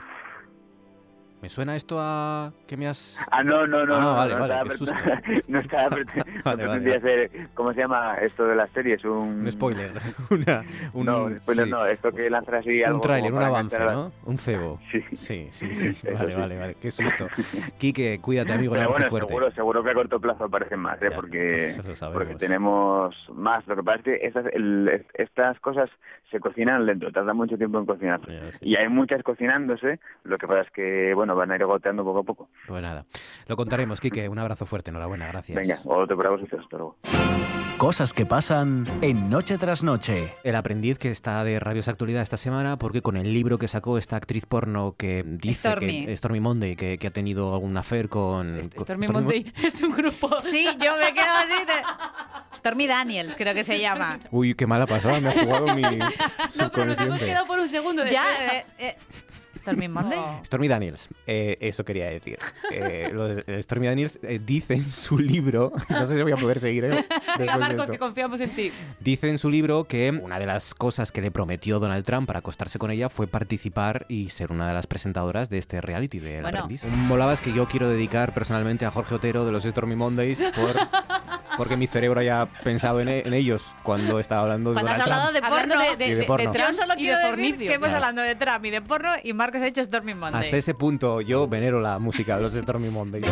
¿Me 1.45 1.51
suena 1.51 1.77
esto 1.77 1.99
a 2.01 2.55
que 2.67 2.75
me 2.75 2.89
has...? 2.89 3.23
Ah, 3.31 3.43
no, 3.43 3.67
no, 3.67 3.85
no. 3.85 3.97
Ah, 3.97 4.01
no, 4.01 4.15
vale, 4.15 4.35
no 4.35 4.41
vale, 4.49 4.71
qué 4.71 4.79
susto. 4.79 4.95
no 5.49 5.59
estaba 5.59 5.91
vale, 6.43 6.67
vale, 6.67 6.97
hacer, 6.97 7.31
¿cómo 7.53 7.75
se 7.75 7.81
llama 7.81 8.15
esto 8.15 8.47
de 8.47 8.57
las 8.57 8.71
series? 8.71 9.05
Un, 9.05 9.43
un 9.43 9.53
spoiler. 9.53 9.93
Una, 10.31 10.65
un, 10.95 11.05
no, 11.05 11.39
spoiler 11.41 11.69
no, 11.69 11.85
esto 11.85 12.11
que 12.13 12.31
lanza 12.31 12.57
así 12.57 12.83
algo... 12.83 12.97
Un 12.97 13.03
tráiler, 13.03 13.31
un 13.31 13.43
avance, 13.43 13.79
¿no? 13.79 14.11
Un 14.25 14.39
cebo. 14.39 14.81
Sí, 14.91 15.05
sí, 15.13 15.49
sí. 15.51 15.75
sí. 15.75 16.09
vale, 16.11 16.35
vale, 16.35 16.59
vale, 16.59 16.77
qué 16.81 16.91
susto. 16.91 17.29
Quique, 17.77 18.21
cuídate, 18.23 18.55
amigo, 18.55 18.73
Pero 18.73 18.89
bueno, 18.89 19.11
fuerte. 19.11 19.29
seguro, 19.29 19.51
seguro 19.51 19.85
que 19.85 19.91
a 19.91 19.95
corto 19.95 20.19
plazo 20.19 20.45
aparecen 20.45 20.79
más, 20.79 21.03
¿eh? 21.03 21.11
porque, 21.15 21.75
porque 22.11 22.37
tenemos 22.37 23.15
más. 23.35 23.67
Lo 23.67 23.77
que 23.77 23.83
pasa 23.83 23.99
es 23.99 24.05
que 24.05 24.27
estas, 24.27 24.47
el, 24.47 25.05
estas 25.13 25.61
cosas 25.61 25.91
se 26.31 26.41
cocinan 26.41 26.87
lento, 26.87 27.13
tarda 27.13 27.33
mucho 27.33 27.57
tiempo 27.57 27.79
en 27.79 27.87
cocinar. 27.87 28.21
Y 28.61 28.77
hay 28.77 28.89
muchas 28.89 29.23
cocinándose, 29.23 30.01
lo 30.25 30.39
que 30.39 30.49
pasa 30.49 30.63
es 30.63 30.71
que, 30.71 31.13
bueno, 31.15 31.34
van 31.35 31.51
a 31.51 31.57
ir 31.57 31.63
agoteando 31.63 32.05
poco 32.05 32.21
a 32.21 32.23
poco. 32.23 32.49
Pues 32.67 32.83
nada, 32.83 33.05
lo 33.47 33.57
contaremos, 33.57 34.01
Quique. 34.01 34.29
Un 34.29 34.39
abrazo 34.39 34.67
fuerte, 34.67 34.91
enhorabuena, 34.91 35.27
gracias. 35.29 35.57
Venga, 35.57 35.79
otro 35.85 36.17
para 36.17 36.31
vosotros, 36.31 36.63
hasta 36.63 36.77
luego. 36.77 36.97
Cosas 37.77 38.15
que 38.15 38.25
pasan 38.25 38.87
en 39.03 39.29
Noche 39.29 39.59
tras 39.59 39.83
Noche. 39.83 40.35
El 40.45 40.55
aprendiz 40.55 40.99
que 40.99 41.11
está 41.11 41.43
de 41.43 41.59
Rabiosa 41.59 41.91
Actualidad 41.91 42.23
esta 42.23 42.37
semana, 42.37 42.79
porque 42.79 43.03
con 43.03 43.17
el 43.17 43.35
libro 43.35 43.59
que 43.59 43.67
sacó 43.67 43.99
esta 43.99 44.17
actriz 44.17 44.47
porno 44.47 44.95
que 44.97 45.25
dice 45.25 45.69
Stormy. 45.69 46.07
que 46.07 46.17
Stormy 46.17 46.41
Monday, 46.41 46.77
que, 46.77 46.99
que 46.99 47.07
ha 47.09 47.11
tenido 47.11 47.53
algún 47.53 47.77
affair 47.77 48.09
con... 48.09 48.55
Stormy, 48.63 49.09
Monday 49.09 49.53
es 49.63 49.83
un 49.83 49.91
grupo. 49.91 50.31
Sí, 50.43 50.65
yo 50.81 50.97
me 50.97 51.13
quedo 51.13 51.35
así 51.37 51.67
de... 51.67 51.73
Stormy 52.57 52.87
Daniels, 52.87 53.35
creo 53.37 53.53
que 53.55 53.65
se 53.65 53.81
llama. 53.81 54.21
Uy, 54.31 54.55
qué 54.55 54.67
mala 54.67 54.87
pasada, 54.87 55.21
me 55.21 55.29
ha 55.29 55.33
jugado 55.33 55.75
mi 55.75 55.83
No, 56.59 56.71
pero 56.73 56.87
nos 56.87 56.99
hemos 56.99 57.21
quedado 57.21 57.47
por 57.47 57.59
un 57.59 57.69
segundo. 57.69 58.07
Ya, 58.07 58.25
eh, 58.53 58.67
eh, 58.79 58.97
Stormy 59.57 59.89
Monday. 59.89 60.19
Stormy 60.45 60.69
Daniels, 60.69 61.09
eh, 61.27 61.57
eso 61.61 61.85
quería 61.85 62.07
decir. 62.07 62.39
Eh, 62.71 63.13
Stormy 63.63 63.87
Daniels 63.87 64.19
eh, 64.23 64.41
dice 64.45 64.75
en 64.75 64.91
su 64.91 65.19
libro, 65.19 65.73
no 65.89 66.07
sé 66.07 66.17
si 66.17 66.23
voy 66.23 66.33
a 66.33 66.37
poder 66.37 66.61
seguir. 66.61 66.85
¿eh? 66.85 67.05
Venga, 67.39 67.57
Marcos, 67.59 67.91
que 67.91 67.99
confiamos 67.99 68.41
en 68.41 68.51
ti. 68.51 68.73
Dice 69.01 69.31
en 69.31 69.39
su 69.39 69.51
libro 69.51 69.85
que 69.85 70.11
una 70.11 70.39
de 70.39 70.47
las 70.47 70.75
cosas 70.75 71.13
que 71.13 71.21
le 71.21 71.31
prometió 71.31 71.79
Donald 71.79 72.05
Trump 72.05 72.27
para 72.27 72.41
acostarse 72.41 72.79
con 72.79 72.91
ella 72.91 73.09
fue 73.09 73.27
participar 73.27 74.07
y 74.09 74.31
ser 74.31 74.53
una 74.53 74.69
de 74.69 74.75
las 74.75 74.87
presentadoras 74.87 75.51
de 75.51 75.59
este 75.59 75.81
reality 75.81 76.19
de 76.19 76.39
El 76.39 76.47
Aprendiz. 76.47 76.85
Un 76.85 77.07
molabas 77.07 77.41
que 77.41 77.53
yo 77.53 77.67
quiero 77.67 77.89
dedicar 77.89 78.35
personalmente 78.35 78.87
a 78.87 78.91
Jorge 78.91 79.15
Otero 79.15 79.45
de 79.45 79.53
los 79.53 79.65
Stormy 79.65 79.97
Mondays 79.97 80.41
por 80.55 80.75
porque 81.57 81.77
mi 81.77 81.87
cerebro 81.87 82.21
haya 82.21 82.47
pensado 82.63 83.01
en, 83.01 83.09
ellos 83.09 83.75
cuando 83.83 84.19
estaba 84.19 84.43
hablando 84.43 84.71
de 84.71 84.75
Cuando 84.75 84.93
has 84.93 85.01
hablado 85.01 85.33
de 85.33 85.43
porno, 85.43 85.75
de, 85.99 86.15
de, 86.15 86.23
porno. 86.25 86.53
Yo 86.53 86.73
solo 86.73 86.95
quiero 86.97 87.19
decir 87.19 87.59
que 87.59 87.75
hemos 87.75 87.93
hablando 87.93 88.23
de 88.23 88.35
Trump 88.35 88.65
y 88.65 88.71
de 88.71 88.83
porno 88.83 89.11
y 89.23 89.33
Marcos 89.33 89.63
ha 89.63 89.67
hecho 89.67 89.83
Stormy 89.83 90.15
Monday. 90.15 90.43
Hasta 90.43 90.57
ese 90.57 90.75
punto 90.75 91.21
yo 91.21 91.49
venero 91.49 91.81
la 91.81 91.99
música 91.99 92.37
de 92.37 92.43
los 92.43 92.53
Stormy 92.55 92.91
Monday. 92.91 93.23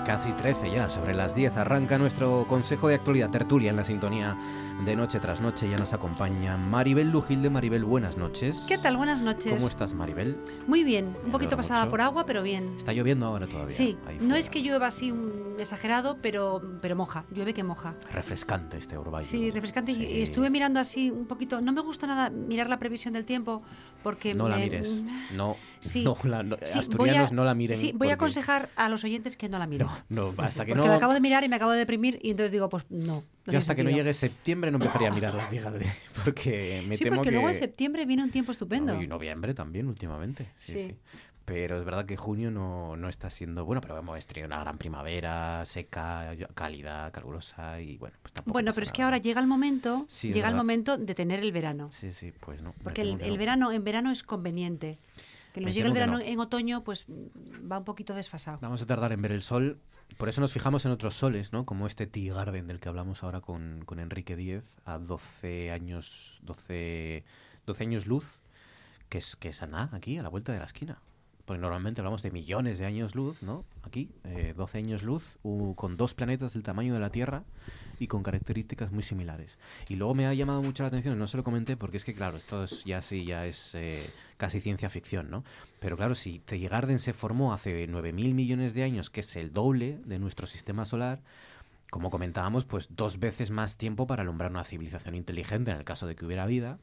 13 0.00 0.70
ya, 0.70 0.88
sobre 0.88 1.14
las 1.14 1.34
10, 1.34 1.56
arranca 1.58 1.98
nuestro 1.98 2.46
Consejo 2.48 2.88
de 2.88 2.94
Actualidad 2.94 3.30
Tertulia 3.30 3.70
en 3.70 3.76
la 3.76 3.84
sintonía 3.84 4.36
de 4.84 4.96
Noche 4.96 5.20
tras 5.20 5.40
Noche. 5.40 5.68
Ya 5.68 5.76
nos 5.76 5.92
acompaña 5.92 6.56
Maribel 6.56 7.10
Lujilde. 7.10 7.50
Maribel, 7.50 7.84
buenas 7.84 8.16
noches. 8.16 8.64
¿Qué 8.66 8.78
tal? 8.78 8.96
Buenas 8.96 9.20
noches. 9.20 9.52
¿Cómo 9.52 9.68
estás, 9.68 9.92
Maribel? 9.92 10.38
Muy 10.66 10.82
bien, 10.82 11.14
un 11.24 11.30
poquito 11.30 11.56
pasada 11.56 11.88
por 11.90 12.00
agua, 12.00 12.24
pero 12.24 12.42
bien. 12.42 12.74
Está 12.78 12.92
lloviendo 12.92 13.26
ahora 13.26 13.46
todavía. 13.46 13.70
Sí, 13.70 13.98
no 14.20 14.34
es 14.34 14.48
que 14.48 14.62
llueva 14.62 14.86
así 14.86 15.12
un 15.12 15.42
exagerado, 15.58 16.18
pero, 16.20 16.62
pero 16.80 16.96
moja, 16.96 17.24
llueve 17.30 17.54
que 17.54 17.62
moja. 17.62 17.94
Refrescante 18.10 18.78
este 18.78 18.98
Uruguay. 18.98 19.24
Sí, 19.24 19.50
refrescante. 19.50 19.92
Y 19.92 20.22
estuve 20.22 20.50
mirando 20.50 20.80
así 20.80 21.10
un 21.10 21.26
poquito, 21.26 21.60
no 21.60 21.72
me 21.72 21.80
gusta 21.80 22.06
nada 22.06 22.30
mirar 22.30 22.68
la 22.68 22.78
previsión 22.78 23.14
del 23.14 23.24
tiempo 23.24 23.62
porque... 24.02 24.34
No 24.34 24.48
la 24.48 24.56
mires, 24.56 25.04
no, 25.32 25.56
sí. 25.80 26.04
no, 26.04 26.16
la, 26.24 26.56
asturianos 26.74 27.32
no 27.32 27.44
la 27.44 27.54
miren. 27.54 27.76
Sí, 27.76 27.92
voy 27.94 28.08
a 28.08 28.14
aconsejar 28.14 28.70
a 28.76 28.88
los 28.88 29.04
oyentes 29.04 29.36
que 29.36 29.48
no 29.48 29.58
la 29.58 29.66
miren. 29.66 29.81
No, 29.84 30.04
no, 30.08 30.42
hasta 30.42 30.64
que 30.64 30.72
porque 30.72 30.86
no... 30.86 30.92
la 30.92 30.96
acabo 30.96 31.14
de 31.14 31.20
mirar 31.20 31.44
y 31.44 31.48
me 31.48 31.56
acabo 31.56 31.72
de 31.72 31.78
deprimir 31.78 32.18
y 32.22 32.30
entonces 32.30 32.52
digo, 32.52 32.68
pues 32.68 32.84
no. 32.90 33.24
Yo 33.46 33.58
hasta 33.58 33.74
que 33.74 33.82
no 33.84 33.90
llegue 33.90 34.14
septiembre 34.14 34.70
no 34.70 34.76
empezaría 34.76 35.08
a 35.08 35.14
mirarla, 35.14 35.48
fíjate, 35.48 35.86
porque 36.24 36.82
me 36.88 36.96
sí, 36.96 37.04
temo 37.04 37.16
porque 37.16 37.30
que... 37.30 37.34
luego 37.34 37.48
en 37.48 37.54
septiembre 37.54 38.06
viene 38.06 38.22
un 38.22 38.30
tiempo 38.30 38.52
estupendo. 38.52 39.00
y 39.00 39.06
noviembre 39.06 39.54
también 39.54 39.88
últimamente, 39.88 40.48
sí. 40.54 40.72
sí. 40.72 40.96
Pero 41.44 41.78
es 41.78 41.84
verdad 41.84 42.06
que 42.06 42.16
junio 42.16 42.50
no, 42.50 42.96
no 42.96 43.08
está 43.08 43.28
siendo 43.28 43.64
bueno, 43.64 43.80
pero 43.80 43.98
hemos 43.98 44.26
tenido 44.26 44.46
una 44.46 44.60
gran 44.60 44.78
primavera, 44.78 45.64
seca, 45.64 46.36
cálida, 46.54 47.10
calurosa 47.10 47.80
y 47.80 47.96
bueno, 47.96 48.16
pues 48.22 48.32
tampoco. 48.32 48.52
Bueno, 48.52 48.72
pero 48.72 48.84
es 48.84 48.92
que 48.92 49.02
ahora 49.02 49.18
llega 49.18 49.40
el 49.40 49.48
momento, 49.48 50.06
llega 50.22 50.48
el 50.48 50.54
momento 50.54 50.96
de 50.98 51.14
tener 51.14 51.40
el 51.40 51.50
verano. 51.50 51.90
Sí, 51.90 52.12
sí, 52.12 52.32
pues 52.38 52.62
no. 52.62 52.74
Porque 52.84 53.02
el, 53.02 53.38
verano 53.38 53.72
en 53.72 53.82
verano 53.82 54.12
es 54.12 54.22
conveniente. 54.22 54.98
Que 55.52 55.60
nos 55.60 55.74
llegue 55.74 55.86
el 55.86 55.92
verano 55.92 56.18
en 56.18 56.40
otoño, 56.40 56.82
pues 56.82 57.06
va 57.08 57.78
un 57.78 57.84
poquito 57.84 58.14
desfasado. 58.14 58.58
Vamos 58.62 58.82
a 58.82 58.86
tardar 58.86 59.12
en 59.12 59.22
ver 59.22 59.32
el 59.32 59.42
sol. 59.42 59.78
Por 60.16 60.28
eso 60.28 60.40
nos 60.40 60.52
fijamos 60.52 60.84
en 60.84 60.92
otros 60.92 61.14
soles, 61.14 61.52
¿no? 61.52 61.64
Como 61.64 61.86
este 61.86 62.06
Tea 62.06 62.34
Garden 62.34 62.66
del 62.66 62.80
que 62.80 62.88
hablamos 62.88 63.22
ahora 63.22 63.40
con, 63.40 63.82
con 63.84 63.98
Enrique 63.98 64.36
Díez, 64.36 64.64
a 64.84 64.98
12 64.98 65.72
años, 65.72 66.38
12, 66.42 67.24
12 67.66 67.82
años 67.82 68.06
luz, 68.06 68.40
que 69.08 69.18
es, 69.18 69.36
que 69.36 69.48
es 69.48 69.62
Aná, 69.62 69.90
aquí, 69.92 70.18
a 70.18 70.22
la 70.22 70.28
vuelta 70.28 70.52
de 70.52 70.58
la 70.58 70.66
esquina 70.66 70.98
porque 71.44 71.60
normalmente 71.60 72.00
hablamos 72.00 72.22
de 72.22 72.30
millones 72.30 72.78
de 72.78 72.86
años 72.86 73.14
luz, 73.14 73.42
¿no? 73.42 73.64
Aquí, 73.82 74.10
12 74.56 74.78
eh, 74.78 74.80
años 74.80 75.02
luz, 75.02 75.38
con 75.74 75.96
dos 75.96 76.14
planetas 76.14 76.52
del 76.54 76.62
tamaño 76.62 76.94
de 76.94 77.00
la 77.00 77.10
Tierra 77.10 77.42
y 77.98 78.06
con 78.06 78.22
características 78.22 78.92
muy 78.92 79.02
similares. 79.02 79.58
Y 79.88 79.96
luego 79.96 80.14
me 80.14 80.26
ha 80.26 80.34
llamado 80.34 80.62
mucho 80.62 80.82
la 80.82 80.88
atención, 80.88 81.18
no 81.18 81.26
se 81.26 81.36
lo 81.36 81.44
comenté 81.44 81.76
porque 81.76 81.96
es 81.96 82.04
que, 82.04 82.14
claro, 82.14 82.36
esto 82.36 82.64
es, 82.64 82.84
ya 82.84 83.02
sí, 83.02 83.24
ya 83.24 83.46
es 83.46 83.74
eh, 83.74 84.10
casi 84.36 84.60
ciencia 84.60 84.90
ficción, 84.90 85.30
¿no? 85.30 85.44
Pero 85.80 85.96
claro, 85.96 86.14
si 86.14 86.38
Teilgarden 86.40 86.98
se 86.98 87.12
formó 87.12 87.52
hace 87.52 87.88
9.000 87.88 88.34
millones 88.34 88.74
de 88.74 88.82
años, 88.82 89.10
que 89.10 89.20
es 89.20 89.36
el 89.36 89.52
doble 89.52 89.98
de 90.04 90.18
nuestro 90.18 90.46
sistema 90.46 90.84
solar, 90.84 91.20
como 91.90 92.10
comentábamos, 92.10 92.64
pues 92.64 92.88
dos 92.90 93.18
veces 93.18 93.50
más 93.50 93.76
tiempo 93.76 94.06
para 94.06 94.22
alumbrar 94.22 94.50
una 94.50 94.64
civilización 94.64 95.14
inteligente 95.14 95.70
en 95.70 95.76
el 95.76 95.84
caso 95.84 96.06
de 96.06 96.16
que 96.16 96.24
hubiera 96.24 96.46
vida. 96.46 96.78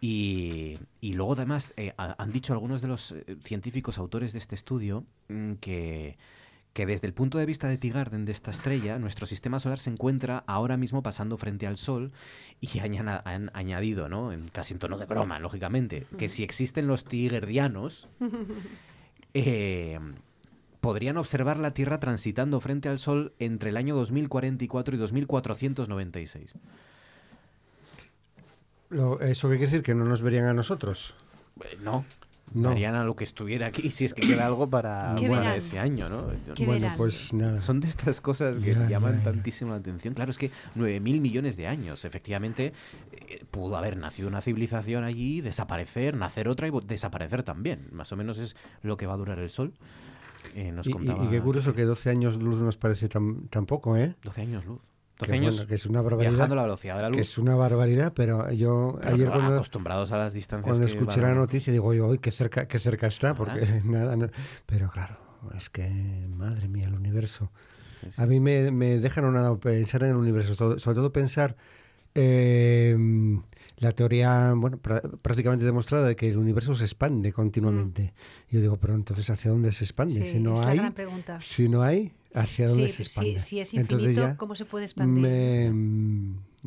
Y, 0.00 0.78
luego 1.02 1.32
además 1.32 1.74
eh, 1.76 1.92
han 1.96 2.30
dicho 2.30 2.52
algunos 2.52 2.80
de 2.80 2.86
los 2.86 3.10
eh, 3.10 3.36
científicos 3.42 3.98
autores 3.98 4.32
de 4.32 4.38
este 4.38 4.54
estudio 4.54 5.04
mm, 5.28 5.54
que, 5.54 6.18
que 6.72 6.86
desde 6.86 7.06
el 7.06 7.14
punto 7.14 7.38
de 7.38 7.46
vista 7.46 7.68
de 7.68 7.78
Tigarden, 7.78 8.24
de 8.24 8.32
esta 8.32 8.50
estrella, 8.50 8.98
nuestro 8.98 9.26
sistema 9.26 9.60
solar 9.60 9.78
se 9.78 9.90
encuentra 9.90 10.44
ahora 10.46 10.76
mismo 10.76 11.02
pasando 11.02 11.36
frente 11.36 11.66
al 11.66 11.76
Sol 11.76 12.12
y 12.60 12.78
han, 12.80 13.50
añadido, 13.52 14.08
¿no? 14.08 14.32
en, 14.32 14.48
casi 14.48 14.74
en 14.74 14.78
tono 14.78 14.98
de 14.98 15.06
broma, 15.06 15.38
lógicamente, 15.38 16.06
que 16.16 16.28
si 16.28 16.44
existen 16.44 16.86
los 16.86 17.04
tigerdianos, 17.04 18.08
eh, 19.34 19.98
podrían 20.80 21.16
observar 21.16 21.58
la 21.58 21.72
Tierra 21.72 22.00
transitando 22.00 22.60
frente 22.60 22.88
al 22.88 22.98
Sol 22.98 23.32
entre 23.38 23.70
el 23.70 23.76
año 23.76 23.96
2044 23.96 24.94
y 24.94 24.98
2496. 24.98 26.54
¿Eso 29.20 29.48
qué 29.48 29.56
quiere 29.56 29.70
decir? 29.70 29.82
¿Que 29.82 29.94
no 29.94 30.04
nos 30.04 30.22
verían 30.22 30.46
a 30.46 30.54
nosotros? 30.54 31.14
Eh, 31.62 31.76
no. 31.82 32.04
No. 32.52 32.70
Verían 32.70 32.94
a 32.94 33.04
lo 33.04 33.14
que 33.16 33.24
estuviera 33.24 33.66
aquí 33.66 33.90
si 33.90 34.04
es 34.04 34.14
que 34.14 34.22
queda 34.22 34.46
algo 34.46 34.68
para, 34.68 35.14
ese 35.54 35.78
año, 35.78 36.08
¿no? 36.08 36.28
bueno, 36.64 36.88
pues 36.96 37.32
nada. 37.32 37.60
Son 37.60 37.80
de 37.80 37.88
estas 37.88 38.20
cosas 38.20 38.58
que 38.58 38.74
llaman 38.88 39.22
tantísimo 39.22 39.72
la 39.72 39.78
atención. 39.78 40.14
Claro, 40.14 40.30
es 40.30 40.38
que 40.38 40.50
9.000 40.76 41.00
millones 41.20 41.56
de 41.56 41.66
años, 41.66 42.04
efectivamente, 42.04 42.72
eh, 43.12 43.44
pudo 43.50 43.76
haber 43.76 43.96
nacido 43.96 44.28
una 44.28 44.40
civilización 44.40 45.04
allí, 45.04 45.40
desaparecer, 45.40 46.16
nacer 46.16 46.48
otra 46.48 46.68
y 46.68 46.70
desaparecer 46.86 47.42
también. 47.42 47.88
Más 47.92 48.12
o 48.12 48.16
menos 48.16 48.38
es 48.38 48.56
lo 48.82 48.96
que 48.96 49.06
va 49.06 49.14
a 49.14 49.16
durar 49.16 49.38
el 49.38 49.50
Sol. 49.50 49.72
Eh, 50.54 50.74
y, 50.84 51.28
qué 51.28 51.40
curioso 51.40 51.74
que 51.74 51.84
12 51.84 52.10
años 52.10 52.36
luz 52.36 52.60
nos 52.60 52.76
parece 52.76 53.08
tan, 53.08 53.48
poco, 53.66 53.96
¿eh? 53.96 54.14
12 54.22 54.40
años 54.40 54.64
luz. 54.64 54.80
12 55.18 55.32
años 55.32 55.66
que 55.66 55.74
es 55.74 55.86
una 55.86 56.00
barbaridad. 56.00 56.48
la 56.48 56.62
velocidad 56.62 56.96
de 56.96 57.02
la 57.02 57.08
luz. 57.08 57.16
Que 57.16 57.22
es 57.22 57.38
una 57.38 57.56
barbaridad, 57.56 58.12
pero 58.14 58.50
yo 58.52 58.98
ayer 59.02 59.28
cuando, 59.28 59.54
acostumbrados 59.54 60.12
a 60.12 60.18
las 60.18 60.32
distancias 60.32 60.64
cuando 60.64 60.86
escuché 60.86 61.20
la 61.20 61.34
noticia 61.34 61.72
digo, 61.72 61.86
oye, 61.88 62.18
qué 62.18 62.30
cerca, 62.30 62.66
qué 62.66 62.78
cerca 62.78 63.08
está, 63.08 63.34
porque 63.34 63.80
nada, 63.84 64.16
pero 64.66 64.90
claro, 64.90 65.16
es 65.56 65.70
que 65.70 65.88
madre 66.28 66.68
mía, 66.68 66.86
el 66.86 66.94
universo. 66.94 67.50
A 68.16 68.26
mí 68.26 68.38
me, 68.38 68.70
me 68.70 68.98
deja 68.98 69.20
nada 69.22 69.56
pensar 69.56 70.04
en 70.04 70.10
el 70.10 70.16
universo, 70.16 70.54
sobre 70.78 70.94
todo 70.94 71.12
pensar 71.12 71.56
eh, 72.14 72.96
la 73.78 73.92
teoría, 73.92 74.52
bueno, 74.56 74.78
prácticamente 74.78 75.64
demostrada 75.64 76.08
de 76.08 76.16
que 76.16 76.28
el 76.28 76.36
universo 76.36 76.74
se 76.74 76.84
expande 76.84 77.32
continuamente. 77.32 78.02
Mm. 78.02 78.54
Yo 78.54 78.60
digo, 78.60 78.76
pero 78.76 78.94
entonces 78.94 79.30
¿hacia 79.30 79.50
dónde 79.50 79.72
se 79.72 79.84
expande? 79.84 80.26
si 80.26 80.40
no 80.40 80.60
hay, 80.60 80.80
si 81.38 81.68
no 81.68 81.82
hay, 81.82 82.12
¿hacia 82.34 82.68
dónde 82.68 82.88
se 82.88 83.02
expande? 83.02 83.38
Si, 83.38 83.60
es 83.60 83.74
infinito, 83.74 84.34
¿cómo 84.36 84.54
se 84.54 84.64
puede 84.64 84.84
expandir? 84.84 85.72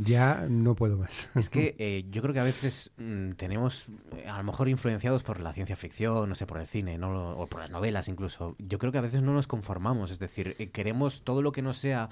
Ya 0.03 0.47
no 0.49 0.75
puedo 0.75 0.97
más. 0.97 1.29
Es 1.35 1.49
que 1.49 1.75
eh, 1.79 2.05
yo 2.09 2.21
creo 2.21 2.33
que 2.33 2.39
a 2.39 2.43
veces 2.43 2.91
mm, 2.97 3.31
tenemos, 3.33 3.87
eh, 4.17 4.27
a 4.27 4.37
lo 4.37 4.43
mejor 4.43 4.67
influenciados 4.67 5.23
por 5.23 5.41
la 5.41 5.53
ciencia 5.53 5.75
ficción, 5.75 6.27
no 6.27 6.35
sé, 6.35 6.47
por 6.47 6.59
el 6.59 6.67
cine, 6.67 6.97
¿no? 6.97 7.37
o 7.37 7.47
por 7.47 7.61
las 7.61 7.69
novelas 7.69 8.07
incluso, 8.07 8.55
yo 8.57 8.79
creo 8.79 8.91
que 8.91 8.97
a 8.97 9.01
veces 9.01 9.21
no 9.21 9.33
nos 9.33 9.47
conformamos, 9.47 10.11
es 10.11 10.19
decir, 10.19 10.55
eh, 10.59 10.69
queremos 10.69 11.21
todo 11.21 11.41
lo 11.41 11.51
que 11.51 11.61
no 11.61 11.73
sea 11.73 12.09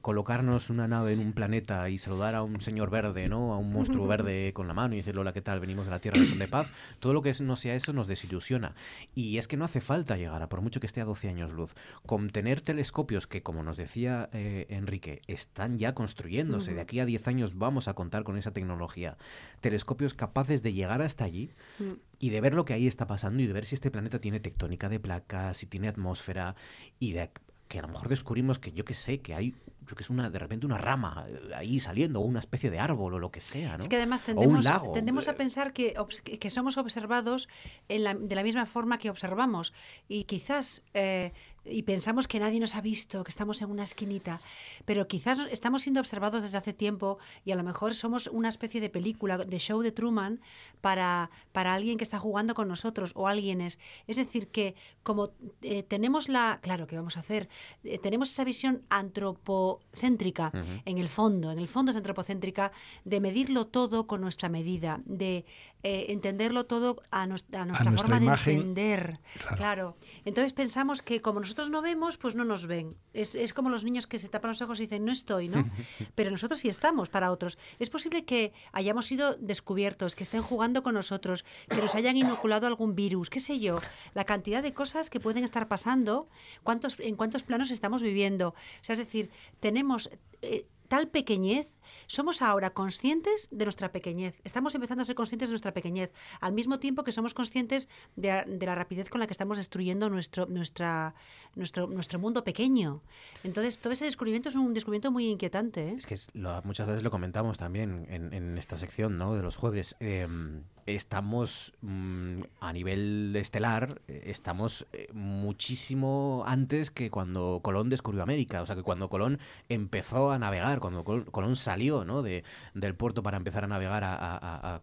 colocarnos 0.00 0.70
una 0.70 0.88
nave 0.88 1.12
en 1.12 1.20
un 1.20 1.32
planeta 1.32 1.88
y 1.90 1.98
saludar 1.98 2.34
a 2.34 2.42
un 2.42 2.60
señor 2.60 2.90
verde, 2.90 3.28
¿no? 3.28 3.52
A 3.52 3.58
un 3.58 3.72
monstruo 3.72 4.06
verde 4.06 4.52
con 4.54 4.66
la 4.66 4.74
mano 4.74 4.94
y 4.94 4.98
decirle, 4.98 5.20
hola, 5.20 5.32
¿qué 5.32 5.42
tal? 5.42 5.60
Venimos 5.60 5.84
de 5.84 5.90
la 5.90 6.00
Tierra, 6.00 6.18
de 6.20 6.48
paz. 6.48 6.70
Todo 7.00 7.12
lo 7.12 7.22
que 7.22 7.32
no 7.40 7.56
sea 7.56 7.74
eso 7.74 7.92
nos 7.92 8.06
desilusiona. 8.06 8.74
Y 9.14 9.38
es 9.38 9.48
que 9.48 9.56
no 9.56 9.64
hace 9.64 9.80
falta 9.80 10.16
llegar 10.16 10.42
a, 10.42 10.48
por 10.48 10.62
mucho 10.62 10.80
que 10.80 10.86
esté 10.86 11.00
a 11.00 11.04
12 11.04 11.28
años 11.28 11.52
luz, 11.52 11.74
con 12.06 12.30
tener 12.30 12.60
telescopios 12.60 13.26
que, 13.26 13.42
como 13.42 13.62
nos 13.62 13.76
decía 13.76 14.28
Enrique, 14.32 15.20
están 15.26 15.76
ya 15.76 15.94
construyéndose 15.94 16.74
de 16.74 16.80
aquí 16.80 17.00
a 17.00 17.01
10 17.06 17.28
años 17.28 17.58
vamos 17.58 17.88
a 17.88 17.94
contar 17.94 18.24
con 18.24 18.36
esa 18.36 18.52
tecnología. 18.52 19.16
Telescopios 19.60 20.14
capaces 20.14 20.62
de 20.62 20.72
llegar 20.72 21.02
hasta 21.02 21.24
allí 21.24 21.50
mm. 21.78 21.92
y 22.18 22.30
de 22.30 22.40
ver 22.40 22.54
lo 22.54 22.64
que 22.64 22.74
ahí 22.74 22.86
está 22.86 23.06
pasando 23.06 23.42
y 23.42 23.46
de 23.46 23.52
ver 23.52 23.64
si 23.64 23.74
este 23.74 23.90
planeta 23.90 24.20
tiene 24.20 24.40
tectónica 24.40 24.88
de 24.88 25.00
placas, 25.00 25.58
si 25.58 25.66
tiene 25.66 25.88
atmósfera 25.88 26.54
y 26.98 27.12
de 27.12 27.30
que 27.72 27.78
a 27.78 27.82
lo 27.82 27.88
mejor 27.88 28.10
descubrimos 28.10 28.58
que 28.58 28.72
yo 28.72 28.84
que 28.84 28.92
sé, 28.92 29.22
que 29.22 29.34
hay 29.34 29.54
yo 29.88 29.96
que 29.96 30.02
es 30.02 30.10
una 30.10 30.28
de 30.28 30.38
repente 30.38 30.66
una 30.66 30.76
rama 30.76 31.24
eh, 31.26 31.54
ahí 31.54 31.80
saliendo 31.80 32.20
o 32.20 32.24
una 32.24 32.38
especie 32.38 32.70
de 32.70 32.78
árbol 32.78 33.14
o 33.14 33.18
lo 33.18 33.30
que 33.30 33.40
sea, 33.40 33.78
¿no? 33.78 33.80
Es 33.80 33.88
que 33.88 33.96
además 33.96 34.22
tendemos, 34.22 34.66
tendemos 34.92 35.28
a 35.28 35.36
pensar 35.36 35.72
que, 35.72 35.94
que 36.38 36.50
somos 36.50 36.76
observados 36.76 37.48
en 37.88 38.04
la, 38.04 38.12
de 38.12 38.34
la 38.34 38.42
misma 38.42 38.66
forma 38.66 38.98
que 38.98 39.08
observamos 39.08 39.72
y 40.06 40.24
quizás 40.24 40.82
eh, 40.92 41.32
y 41.64 41.82
pensamos 41.82 42.26
que 42.26 42.40
nadie 42.40 42.60
nos 42.60 42.74
ha 42.74 42.80
visto, 42.80 43.24
que 43.24 43.30
estamos 43.30 43.62
en 43.62 43.70
una 43.70 43.84
esquinita, 43.84 44.40
pero 44.84 45.06
quizás 45.06 45.38
estamos 45.50 45.82
siendo 45.82 46.00
observados 46.00 46.42
desde 46.42 46.58
hace 46.58 46.72
tiempo 46.72 47.18
y 47.44 47.52
a 47.52 47.56
lo 47.56 47.62
mejor 47.62 47.94
somos 47.94 48.26
una 48.26 48.48
especie 48.48 48.80
de 48.80 48.90
película, 48.90 49.38
de 49.38 49.58
show 49.58 49.82
de 49.82 49.92
Truman 49.92 50.40
para, 50.80 51.30
para 51.52 51.74
alguien 51.74 51.98
que 51.98 52.04
está 52.04 52.18
jugando 52.18 52.54
con 52.54 52.68
nosotros 52.68 53.12
o 53.14 53.28
alguien 53.28 53.60
Es 53.60 53.78
Es 54.06 54.16
decir, 54.16 54.48
que 54.48 54.74
como 55.02 55.30
eh, 55.62 55.82
tenemos 55.82 56.28
la, 56.28 56.58
claro, 56.62 56.86
¿qué 56.86 56.96
vamos 56.96 57.16
a 57.16 57.20
hacer? 57.20 57.48
Eh, 57.84 57.98
tenemos 57.98 58.30
esa 58.30 58.44
visión 58.44 58.82
antropocéntrica 58.88 60.52
en 60.84 60.98
el 60.98 61.08
fondo, 61.08 61.50
en 61.50 61.58
el 61.58 61.68
fondo 61.68 61.90
es 61.90 61.96
antropocéntrica, 61.96 62.72
de 63.04 63.20
medirlo 63.20 63.66
todo 63.66 64.06
con 64.06 64.20
nuestra 64.20 64.48
medida, 64.48 65.00
de 65.04 65.44
eh, 65.84 66.06
entenderlo 66.10 66.66
todo 66.66 67.02
a, 67.10 67.26
nuestra, 67.26 67.66
forma 67.96 68.20
de 68.20 68.26
entender. 68.26 69.18
Claro. 69.56 69.96
Entonces 70.24 70.52
pensamos 70.52 71.02
que 71.02 71.20
como 71.20 71.40
nosotros 71.40 71.70
no 71.70 71.82
vemos, 71.82 72.18
pues 72.18 72.36
no 72.36 72.44
nos 72.44 72.66
ven. 72.66 72.96
Es, 73.12 73.34
es, 73.34 73.52
como 73.52 73.68
los 73.68 73.82
niños 73.82 74.06
que 74.06 74.20
se 74.20 74.28
tapan 74.28 74.50
los 74.50 74.62
ojos 74.62 74.78
y 74.78 74.82
dicen, 74.82 75.04
no 75.04 75.10
estoy, 75.10 75.48
¿no? 75.48 75.68
Pero 76.14 76.30
nosotros 76.30 76.60
sí 76.60 76.68
estamos 76.68 77.08
para 77.08 77.32
otros. 77.32 77.58
Es 77.80 77.90
posible 77.90 78.24
que 78.24 78.52
hayamos 78.72 79.06
sido 79.06 79.34
descubiertos, 79.36 80.14
que 80.14 80.22
estén 80.22 80.42
jugando 80.42 80.84
con 80.84 80.94
nosotros, 80.94 81.44
que 81.68 81.82
nos 81.82 81.96
hayan 81.96 82.16
inoculado 82.16 82.68
algún 82.68 82.94
virus, 82.94 83.28
qué 83.28 83.40
sé 83.40 83.58
yo. 83.58 83.80
La 84.14 84.24
cantidad 84.24 84.62
de 84.62 84.72
cosas 84.72 85.10
que 85.10 85.18
pueden 85.18 85.42
estar 85.42 85.66
pasando, 85.66 86.28
cuántos, 86.62 87.00
en 87.00 87.16
cuántos 87.16 87.42
planos 87.42 87.72
estamos 87.72 88.02
viviendo. 88.02 88.50
O 88.50 88.84
sea, 88.84 88.92
es 88.92 89.00
decir, 89.00 89.30
tenemos... 89.58 90.10
Eh, 90.42 90.66
tal 90.92 91.08
pequeñez, 91.08 91.72
somos 92.06 92.42
ahora 92.42 92.70
conscientes 92.70 93.48
de 93.50 93.64
nuestra 93.64 93.92
pequeñez. 93.92 94.40
Estamos 94.44 94.74
empezando 94.74 95.02
a 95.02 95.04
ser 95.04 95.14
conscientes 95.14 95.48
de 95.48 95.52
nuestra 95.52 95.72
pequeñez, 95.72 96.12
al 96.40 96.52
mismo 96.52 96.78
tiempo 96.78 97.04
que 97.04 97.12
somos 97.12 97.34
conscientes 97.34 97.88
de, 98.16 98.44
la 98.60 98.74
rapidez 98.74 99.08
con 99.08 99.20
la 99.20 99.26
que 99.26 99.32
estamos 99.32 99.58
destruyendo 99.58 100.10
nuestro, 100.10 100.46
nuestra, 100.46 101.14
nuestro, 101.54 101.86
nuestro 101.86 102.18
mundo 102.18 102.44
pequeño. 102.44 103.02
Entonces, 103.44 103.78
todo 103.78 103.92
ese 103.92 104.04
descubrimiento 104.04 104.48
es 104.48 104.56
un 104.56 104.74
descubrimiento 104.74 105.10
muy 105.10 105.26
inquietante. 105.26 105.88
¿eh? 105.88 105.94
Es 105.96 106.06
que 106.06 106.16
muchas 106.64 106.86
veces 106.86 107.02
lo 107.02 107.10
comentamos 107.10 107.58
también 107.58 108.06
en, 108.08 108.58
esta 108.58 108.76
sección 108.76 109.18
¿no? 109.18 109.34
de 109.34 109.42
los 109.42 109.56
jueves. 109.56 109.96
Em, 110.00 110.62
estamos 110.86 111.72
mm, 111.80 112.42
a 112.60 112.72
nivel 112.72 113.34
estelar, 113.36 114.00
eh, 114.08 114.24
estamos 114.26 114.86
eh, 114.92 115.08
muchísimo 115.12 116.44
antes 116.46 116.90
que 116.90 117.10
cuando 117.10 117.60
Colón 117.62 117.88
descubrió 117.88 118.22
América. 118.22 118.62
O 118.62 118.66
sea, 118.66 118.76
que 118.76 118.82
cuando 118.82 119.08
Colón 119.08 119.38
empezó 119.68 120.30
a 120.30 120.38
navegar, 120.38 120.80
cuando 120.80 121.04
Colón 121.04 121.56
salió 121.56 121.81
¿no? 121.82 122.22
de, 122.22 122.44
del 122.74 122.94
puerto 122.94 123.22
para 123.22 123.36
empezar 123.36 123.64
a 123.64 123.66
navegar 123.66 124.02
a, 124.04 124.80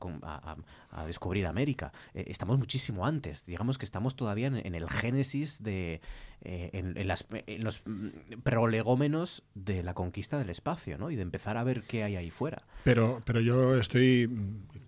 descubrir 1.05 1.47
América. 1.47 1.91
Eh, 2.13 2.25
estamos 2.27 2.57
muchísimo 2.57 3.05
antes. 3.05 3.45
Digamos 3.45 3.77
que 3.77 3.85
estamos 3.85 4.15
todavía 4.15 4.47
en, 4.47 4.75
el 4.75 4.89
génesis 4.89 5.61
de. 5.63 6.01
en, 6.41 7.07
las, 7.07 7.25
en, 7.31 7.63
los 7.63 7.81
mm, 7.85 8.41
prolegómenos 8.43 9.43
de 9.55 9.83
la 9.83 9.93
conquista 9.93 10.37
del 10.37 10.49
espacio, 10.49 10.97
¿no? 10.97 11.11
Y 11.11 11.15
de 11.15 11.21
empezar 11.21 11.57
a 11.57 11.63
ver 11.63 11.83
qué 11.83 12.03
hay 12.03 12.15
ahí 12.15 12.29
fuera. 12.31 12.63
Pero, 12.83 13.21
pero 13.25 13.39
yo 13.39 13.75
estoy 13.75 14.29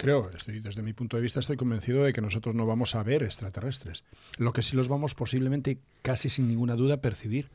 creo, 0.02 0.30
estoy, 0.36 0.60
desde 0.60 0.82
mi 0.82 0.94
punto 0.94 1.16
de 1.16 1.24
vista, 1.24 1.40
estoy 1.40 1.58
convencido 1.58 2.04
de 2.04 2.12
que 2.12 2.22
nosotros 2.22 2.56
no 2.56 2.66
vamos 2.66 2.96
a 2.96 3.04
ver 3.04 3.22
extraterrestres. 3.22 4.04
Lo 4.38 4.52
que 4.52 4.64
sí 4.64 4.76
los 4.76 4.88
vamos 4.88 5.14
posiblemente, 5.14 5.78
casi 6.02 6.30
sin 6.30 6.48
ninguna 6.48 6.76
duda, 6.76 7.02
percibir. 7.02 7.50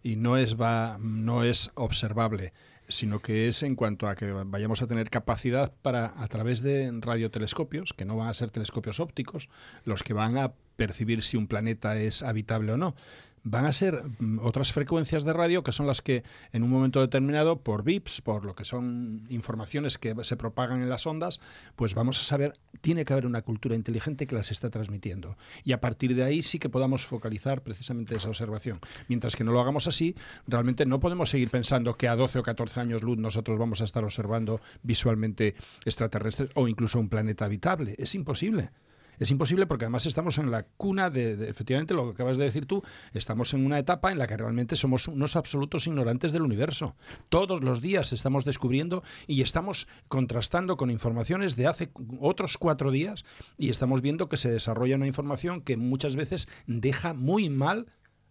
Y 0.00 0.14
no 0.14 0.36
es, 0.36 0.54
va, 0.54 0.96
no 1.00 1.42
es 1.42 1.72
observable, 1.74 2.52
sino 2.88 3.20
que 3.20 3.48
es 3.48 3.62
en 3.62 3.76
cuanto 3.76 4.08
a 4.08 4.14
que 4.14 4.32
vayamos 4.32 4.82
a 4.82 4.86
tener 4.86 5.10
capacidad 5.10 5.72
para, 5.82 6.14
a 6.16 6.28
través 6.28 6.62
de 6.62 6.90
radiotelescopios, 7.00 7.92
que 7.92 8.04
no 8.04 8.16
van 8.16 8.28
a 8.28 8.34
ser 8.34 8.50
telescopios 8.50 9.00
ópticos, 9.00 9.48
los 9.84 10.02
que 10.02 10.14
van 10.14 10.38
a 10.38 10.52
percibir 10.76 11.22
si 11.22 11.36
un 11.36 11.48
planeta 11.48 11.96
es 11.96 12.22
habitable 12.22 12.72
o 12.72 12.76
no, 12.76 12.94
van 13.42 13.66
a 13.66 13.72
ser 13.72 14.02
mm, 14.18 14.40
otras 14.42 14.72
frecuencias 14.72 15.24
de 15.24 15.32
radio 15.32 15.62
que 15.62 15.72
son 15.72 15.86
las 15.86 16.02
que 16.02 16.22
en 16.52 16.62
un 16.62 16.70
momento 16.70 17.00
determinado, 17.00 17.60
por 17.60 17.82
VIPs, 17.82 18.20
por 18.20 18.44
lo 18.44 18.54
que 18.54 18.64
son 18.64 19.26
informaciones 19.30 19.98
que 19.98 20.14
se 20.22 20.36
propagan 20.36 20.82
en 20.82 20.88
las 20.88 21.06
ondas, 21.06 21.40
pues 21.76 21.94
vamos 21.94 22.20
a 22.20 22.24
saber, 22.24 22.58
tiene 22.80 23.04
que 23.04 23.12
haber 23.12 23.26
una 23.26 23.42
cultura 23.42 23.74
inteligente 23.74 24.26
que 24.26 24.34
las 24.34 24.50
está 24.50 24.70
transmitiendo. 24.70 25.36
Y 25.64 25.72
a 25.72 25.80
partir 25.80 26.14
de 26.14 26.24
ahí 26.24 26.42
sí 26.42 26.58
que 26.58 26.68
podamos 26.68 27.06
focalizar 27.06 27.62
precisamente 27.62 28.16
esa 28.16 28.28
observación. 28.28 28.80
Mientras 29.08 29.36
que 29.36 29.44
no 29.44 29.52
lo 29.52 29.60
hagamos 29.60 29.86
así, 29.86 30.14
realmente 30.46 30.86
no 30.86 31.00
podemos 31.00 31.30
seguir 31.30 31.50
pensando 31.50 31.96
que 31.96 32.08
a 32.08 32.16
12 32.16 32.40
o 32.40 32.42
14 32.42 32.80
años 32.80 33.02
luz 33.02 33.18
nosotros 33.18 33.58
vamos 33.58 33.80
a 33.80 33.84
estar 33.84 34.04
observando 34.04 34.60
visualmente 34.82 35.54
extraterrestres 35.84 36.50
o 36.54 36.68
incluso 36.68 36.98
un 36.98 37.08
planeta 37.08 37.44
habitable. 37.44 37.94
Es 37.98 38.14
imposible. 38.14 38.70
Es 39.18 39.30
imposible 39.30 39.66
porque 39.66 39.84
además 39.84 40.06
estamos 40.06 40.38
en 40.38 40.50
la 40.50 40.64
cuna 40.64 41.10
de, 41.10 41.48
efectivamente, 41.48 41.94
lo 41.94 42.06
que 42.06 42.12
acabas 42.12 42.38
de 42.38 42.44
decir 42.44 42.66
tú, 42.66 42.82
estamos 43.12 43.52
en 43.54 43.64
una 43.64 43.78
etapa 43.78 44.12
en 44.12 44.18
la 44.18 44.26
que 44.26 44.36
realmente 44.36 44.76
somos 44.76 45.08
unos 45.08 45.36
absolutos 45.36 45.86
ignorantes 45.86 46.32
del 46.32 46.42
universo. 46.42 46.96
Todos 47.28 47.62
los 47.62 47.80
días 47.80 48.12
estamos 48.12 48.44
descubriendo 48.44 49.02
y 49.26 49.42
estamos 49.42 49.88
contrastando 50.08 50.76
con 50.76 50.90
informaciones 50.90 51.56
de 51.56 51.66
hace 51.66 51.90
otros 52.20 52.58
cuatro 52.58 52.90
días 52.90 53.24
y 53.56 53.70
estamos 53.70 54.02
viendo 54.02 54.28
que 54.28 54.36
se 54.36 54.50
desarrolla 54.50 54.96
una 54.96 55.06
información 55.06 55.62
que 55.62 55.76
muchas 55.76 56.16
veces 56.16 56.48
deja 56.66 57.14
muy 57.14 57.48
mal 57.48 57.86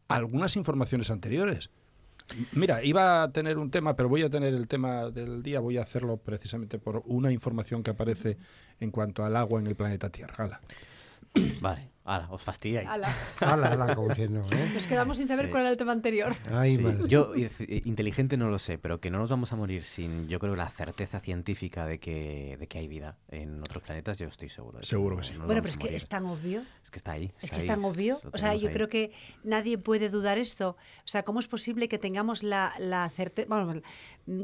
algunas 0.08 0.56
informaciones 0.56 1.12
anteriores. 1.12 1.70
Mira, 2.54 2.84
iba 2.84 3.24
a 3.24 3.32
tener 3.32 3.58
un 3.58 3.72
tema, 3.72 3.96
pero 3.96 4.10
voy 4.10 4.24
a 4.24 4.30
tener 4.30 4.54
el 4.54 4.68
tema 4.68 5.10
del 5.10 5.42
día, 5.42 5.60
voy 5.60 5.78
a 5.78 5.84
hacerlo 5.84 6.18
precisamente 6.18 6.78
por 6.78 7.04
una 7.06 7.32
información 7.32 7.84
que 7.84 7.92
aparece 7.92 8.38
en 8.80 8.92
cuanto 8.92 9.24
al 9.24 9.36
agua 9.36 9.60
en 9.60 9.68
el 9.68 9.76
planeta 9.76 10.10
Tierra. 10.10 10.60
Vale. 11.62 11.90
Ala, 12.08 12.28
os 12.32 12.42
fastidiáis. 12.42 12.88
Ala, 12.88 13.12
ala, 13.68 13.94
como 13.94 14.08
diciendo, 14.08 14.40
¿eh? 14.50 14.72
Nos 14.74 14.88
quedamos 14.88 15.18
sin 15.18 15.28
saber 15.28 15.50
cuál 15.50 15.64
era 15.64 15.72
el 15.72 15.78
tema 15.78 15.92
anterior. 15.92 16.34
Ay, 16.50 16.80
Yo, 17.06 17.36
eh, 17.36 17.52
inteligente 17.84 18.38
no 18.38 18.50
lo 18.50 18.60
sé, 18.60 18.78
pero 18.78 19.02
que 19.02 19.12
no 19.12 19.18
nos 19.18 19.30
vamos 19.30 19.52
a 19.52 19.58
morir 19.58 19.84
sin, 19.84 20.30
yo 20.30 20.40
creo, 20.40 20.56
la 20.56 20.70
certeza 20.70 21.20
científica 21.20 21.86
de 21.86 22.00
que, 22.00 22.56
de 22.58 22.68
que 22.68 22.78
hay 22.78 22.88
vida 22.88 23.18
en 23.28 23.60
otros 23.60 23.84
planetas, 23.84 24.18
yo 24.20 24.28
estoy 24.28 24.48
seguro. 24.48 24.82
seguro 24.84 25.18
que 25.18 25.26
sí. 25.26 25.38
bueno, 25.38 25.62
pero 25.62 25.68
es 25.68 25.76
que 25.76 25.94
es 25.94 26.08
tan 26.08 26.26
obvio. 26.28 26.64
Es 26.82 26.92
que 26.92 26.98
está 26.98 27.12
ahí. 27.12 27.34
es 27.42 27.52
que 27.52 27.58
es 27.58 27.68
tan 27.68 27.84
obvio. 27.84 28.22
O 28.32 28.38
sea, 28.38 28.56
yo 28.56 28.72
creo 28.72 28.88
que 28.88 29.12
nadie 29.44 29.78
puede 29.78 30.08
dudar 30.08 30.38
esto. 30.38 30.78
O 31.00 31.08
sea, 31.08 31.24
¿cómo 31.24 31.42
es 31.42 31.50
posible 31.50 31.90
que 31.90 31.98
tengamos 31.98 32.42
la, 32.42 32.74
la 32.80 33.10
certeza, 33.10 33.50
bueno, 33.50 33.82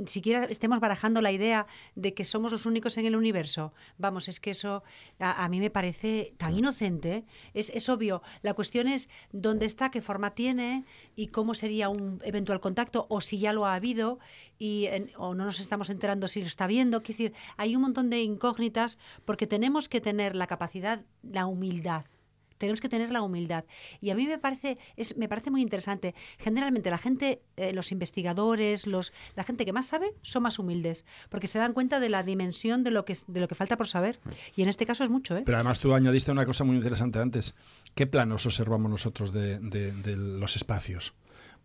siquiera 0.06 0.44
estemos 0.46 0.82
barajando 0.82 1.22
la 1.22 1.32
idea 1.32 1.66
de 1.96 2.14
que 2.14 2.26
somos 2.26 2.52
los 2.52 2.66
únicos 2.66 2.98
en 2.98 3.06
el 3.06 3.16
universo? 3.16 3.74
Vamos, 3.98 4.28
es 4.28 4.42
que 4.42 4.52
eso 4.52 4.84
a, 5.20 5.46
a 5.46 5.48
mí 5.48 5.62
me 5.62 5.70
parece 5.70 6.34
tan 6.36 6.54
inocente 6.58 7.24
es, 7.54 7.90
obvio. 7.90 8.22
La 8.42 8.54
cuestión 8.54 8.88
es 8.88 9.10
dónde 9.32 9.66
está, 9.66 9.92
qué 9.92 10.02
forma 10.02 10.32
tiene 10.32 10.86
y 11.16 11.28
cómo 11.28 11.54
sería 11.54 11.90
un 11.90 12.22
eventual 12.24 12.60
contacto 12.60 13.06
o 13.10 13.22
si 13.22 13.40
ya 13.40 13.54
lo 13.54 13.66
ha 13.66 13.76
habido 13.76 14.20
y 14.58 14.90
o 15.18 15.34
no 15.36 15.46
nos 15.46 15.60
estamos 15.60 15.90
enterando 15.90 16.28
si 16.28 16.42
lo 16.42 16.48
está 16.48 16.68
viendo. 16.68 17.02
Quiero 17.04 17.18
decir, 17.18 17.34
hay 17.58 17.76
un 17.76 17.82
montón 17.84 18.10
de 18.10 18.22
incógnitas 18.22 18.98
porque 19.26 19.48
tenemos 19.48 19.90
que 19.90 20.02
tener 20.02 20.36
la 20.36 20.48
capacidad, 20.48 21.04
la 21.22 21.46
humildad 21.46 22.06
tenemos 22.64 22.80
que 22.80 22.88
tener 22.88 23.12
la 23.12 23.22
humildad. 23.22 23.66
Y 24.00 24.10
a 24.12 24.16
mí 24.16 24.26
me 24.26 24.38
parece, 24.38 24.78
es, 24.96 25.18
me 25.18 25.28
parece 25.28 25.52
muy 25.52 25.62
interesante. 25.62 26.16
Generalmente 26.40 26.90
la 26.90 26.98
gente, 26.98 27.42
eh, 27.58 27.74
los 27.74 27.92
investigadores, 27.92 28.88
los, 28.88 29.12
la 29.36 29.44
gente 29.44 29.66
que 29.66 29.74
más 29.74 29.88
sabe, 29.88 30.14
son 30.22 30.44
más 30.44 30.60
humildes, 30.60 31.06
porque 31.30 31.48
se 31.48 31.60
dan 31.60 31.74
cuenta 31.74 32.00
de 32.00 32.08
la 32.08 32.24
dimensión 32.24 32.86
de 32.86 32.92
lo 32.92 33.04
que, 33.04 33.18
de 33.28 33.42
lo 33.42 33.50
que 33.50 33.56
falta 33.56 33.76
por 33.76 33.90
saber. 33.90 34.22
Y 34.56 34.62
en 34.62 34.70
este 34.70 34.86
caso 34.86 35.04
es 35.04 35.10
mucho. 35.10 35.36
¿eh? 35.36 35.44
Pero 35.46 35.58
además 35.58 35.82
tú 35.82 35.94
añadiste 35.94 36.32
una 36.32 36.46
cosa 36.46 36.64
muy 36.64 36.78
interesante 36.78 37.20
antes. 37.20 37.54
¿Qué 37.96 38.08
planos 38.08 38.46
observamos 38.46 38.90
nosotros 38.90 39.34
de, 39.34 39.60
de 39.60 40.16
los 40.16 40.56
espacios? 40.56 41.14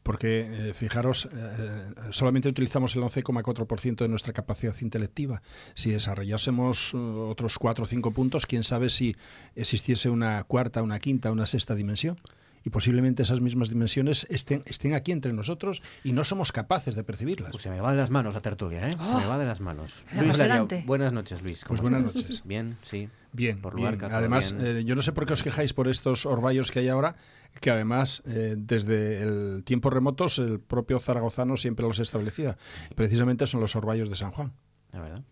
Porque 0.08 0.40
eh, 0.40 0.72
fijaros, 0.72 1.26
eh, 1.26 1.28
eh, 1.34 1.92
solamente 2.12 2.48
utilizamos 2.48 2.96
el 2.96 3.02
11,4% 3.02 3.96
de 3.96 4.08
nuestra 4.08 4.32
capacidad 4.32 4.74
intelectiva. 4.80 5.42
Si 5.74 5.90
desarrollásemos 5.90 6.94
otros 6.94 7.58
4 7.58 7.84
o 7.84 7.86
5 7.86 8.10
puntos, 8.12 8.46
quién 8.46 8.64
sabe 8.64 8.88
si 8.88 9.16
existiese 9.54 10.08
una 10.08 10.44
cuarta, 10.44 10.82
una 10.82 10.98
quinta, 10.98 11.30
una 11.30 11.44
sexta 11.44 11.74
dimensión 11.74 12.16
y 12.64 12.70
posiblemente 12.70 13.22
esas 13.22 13.40
mismas 13.40 13.68
dimensiones 13.68 14.26
estén, 14.30 14.62
estén 14.66 14.94
aquí 14.94 15.12
entre 15.12 15.32
nosotros 15.32 15.82
y 16.04 16.12
no 16.12 16.24
somos 16.24 16.52
capaces 16.52 16.94
de 16.94 17.04
percibirlas. 17.04 17.50
Pues 17.50 17.62
se 17.62 17.70
me 17.70 17.80
va 17.80 17.92
de 17.92 17.98
las 17.98 18.10
manos 18.10 18.34
la 18.34 18.40
tertulia, 18.40 18.88
¿eh? 18.88 18.92
se 18.92 19.14
me 19.14 19.24
ah. 19.24 19.28
va 19.28 19.38
de 19.38 19.46
las 19.46 19.60
manos. 19.60 20.04
Luis 20.12 20.38
buenas 20.86 21.12
noches, 21.12 21.42
Luis. 21.42 21.64
Pues 21.66 21.80
buenas 21.80 22.02
noches. 22.02 22.42
Bien, 22.44 22.76
sí. 22.82 23.08
Bien, 23.32 23.60
por 23.60 23.76
bien. 23.76 23.98
Además, 24.10 24.54
eh, 24.58 24.82
yo 24.84 24.94
no 24.94 25.02
sé 25.02 25.12
por 25.12 25.26
qué 25.26 25.34
os 25.34 25.42
quejáis 25.42 25.74
por 25.74 25.88
estos 25.88 26.24
orvallos 26.26 26.70
que 26.70 26.80
hay 26.80 26.88
ahora, 26.88 27.16
que 27.60 27.70
además 27.70 28.22
eh, 28.26 28.54
desde 28.56 29.22
el 29.22 29.64
tiempo 29.64 29.90
remotos 29.90 30.38
el 30.38 30.60
propio 30.60 30.98
zaragozano 30.98 31.56
siempre 31.56 31.86
los 31.86 31.98
establecía. 31.98 32.56
Precisamente 32.94 33.46
son 33.46 33.60
los 33.60 33.76
orvallos 33.76 34.08
de 34.08 34.16
San 34.16 34.30
Juan. 34.30 34.52
¿La 34.92 35.00
verdad? 35.00 35.24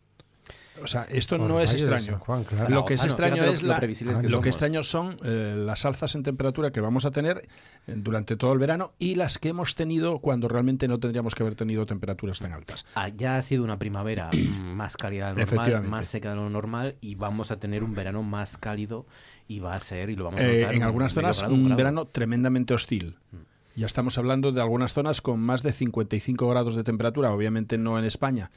O 0.82 0.86
sea, 0.86 1.04
esto 1.04 1.38
no 1.38 1.60
es 1.60 1.72
extraño. 1.72 2.20
Lo 2.68 2.84
que 2.84 2.94
es 2.94 3.04
extraño 3.04 3.44
es 3.44 3.62
la, 3.62 3.80
lo, 4.22 4.40
que, 4.40 4.48
extraño 4.48 4.82
son 4.82 5.16
eh, 5.24 5.54
las 5.56 5.84
alzas 5.84 6.14
en 6.14 6.22
temperatura 6.22 6.70
que 6.70 6.80
vamos 6.80 7.04
a 7.04 7.10
tener 7.10 7.48
eh, 7.86 7.94
durante 7.96 8.36
todo 8.36 8.52
el 8.52 8.58
verano 8.58 8.92
y 8.98 9.14
las 9.14 9.38
que 9.38 9.48
hemos 9.48 9.74
tenido 9.74 10.18
cuando 10.18 10.48
realmente 10.48 10.88
no 10.88 10.98
tendríamos 10.98 11.34
que 11.34 11.42
haber 11.42 11.54
tenido 11.54 11.86
temperaturas 11.86 12.40
tan 12.40 12.52
altas. 12.52 12.84
Ah, 12.94 13.08
ya 13.08 13.36
ha 13.36 13.42
sido 13.42 13.64
una 13.64 13.78
primavera 13.78 14.30
más 14.60 14.96
cálida 14.96 15.32
de 15.32 15.44
lo 15.44 15.52
normal, 15.52 15.82
más 15.84 16.06
seca 16.06 16.30
de 16.30 16.36
lo 16.36 16.50
normal 16.50 16.96
y 17.00 17.14
vamos 17.14 17.50
a 17.50 17.58
tener 17.58 17.82
un 17.82 17.94
verano 17.94 18.22
más 18.22 18.56
cálido 18.56 19.06
y 19.48 19.60
va 19.60 19.74
a 19.74 19.80
ser 19.80 20.10
y 20.10 20.16
lo 20.16 20.24
vamos 20.24 20.40
a 20.40 20.44
eh, 20.44 20.74
en 20.74 20.82
algunas 20.82 21.14
zonas 21.14 21.42
un, 21.42 21.74
verano 21.76 22.06
tremendamente 22.06 22.74
hostil. 22.74 23.16
Mm. 23.32 23.36
Ya 23.76 23.86
estamos 23.86 24.16
hablando 24.16 24.52
de 24.52 24.60
algunas 24.62 24.94
zonas 24.94 25.20
con 25.20 25.38
más 25.38 25.62
de 25.62 25.72
55 25.72 26.48
grados 26.48 26.76
de 26.76 26.82
temperatura, 26.82 27.30
obviamente 27.30 27.76
no 27.76 27.98
en 27.98 28.06
España, 28.06 28.50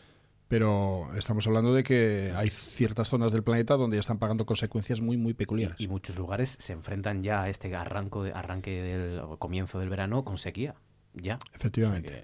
pero 0.49 1.07
estamos 1.15 1.45
hablando 1.45 1.73
de 1.75 1.83
que 1.83 2.33
hay 2.35 2.49
ciertas 2.49 3.07
zonas 3.07 3.31
del 3.31 3.43
planeta 3.43 3.75
donde 3.77 3.97
ya 3.97 4.01
están 4.01 4.17
pagando 4.17 4.47
consecuencias 4.47 4.99
muy, 4.99 5.15
muy 5.15 5.35
peculiares. 5.35 5.79
Y, 5.79 5.87
muchos 5.87 6.17
lugares 6.17 6.57
se 6.59 6.73
enfrentan 6.73 7.23
ya 7.23 7.43
a 7.43 7.49
este 7.49 7.73
arranco 7.75 8.23
de, 8.23 8.33
arranque 8.33 8.81
del 8.81 9.21
comienzo 9.37 9.79
del 9.79 9.89
verano 9.89 10.25
con 10.25 10.39
sequía. 10.39 10.73
Ya. 11.13 11.37
Efectivamente. 11.53 12.23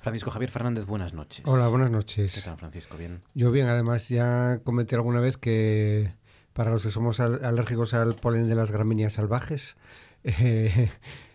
Francisco 0.00 0.30
Javier 0.32 0.50
Fernández, 0.50 0.86
buenas 0.86 1.14
noches. 1.14 1.46
Hola, 1.46 1.68
buenas 1.68 1.92
noches. 1.92 2.34
¿Qué 2.34 2.40
tal, 2.40 2.58
Francisco? 2.58 2.96
Bien. 2.96 3.22
Yo 3.32 3.52
bien, 3.52 3.68
además 3.68 4.08
ya 4.08 4.60
comenté 4.64 4.96
alguna 4.96 5.20
vez 5.20 5.36
que 5.36 6.12
para 6.52 6.72
los 6.72 6.82
que 6.82 6.90
somos 6.90 7.20
alérgicos 7.20 7.94
al 7.94 8.16
polen 8.16 8.48
de 8.48 8.56
las 8.56 8.72
gramíneas 8.72 9.14
salvajes, 9.14 9.76
eh, 10.24 10.90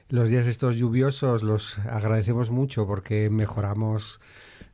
los 0.09 0.27
días 0.27 0.45
estos 0.45 0.75
lluviosos 0.75 1.41
los 1.41 1.80
agradecemos 1.80 2.51
mucho 2.51 2.86
porque 2.86 3.30
mejoramos 3.30 4.19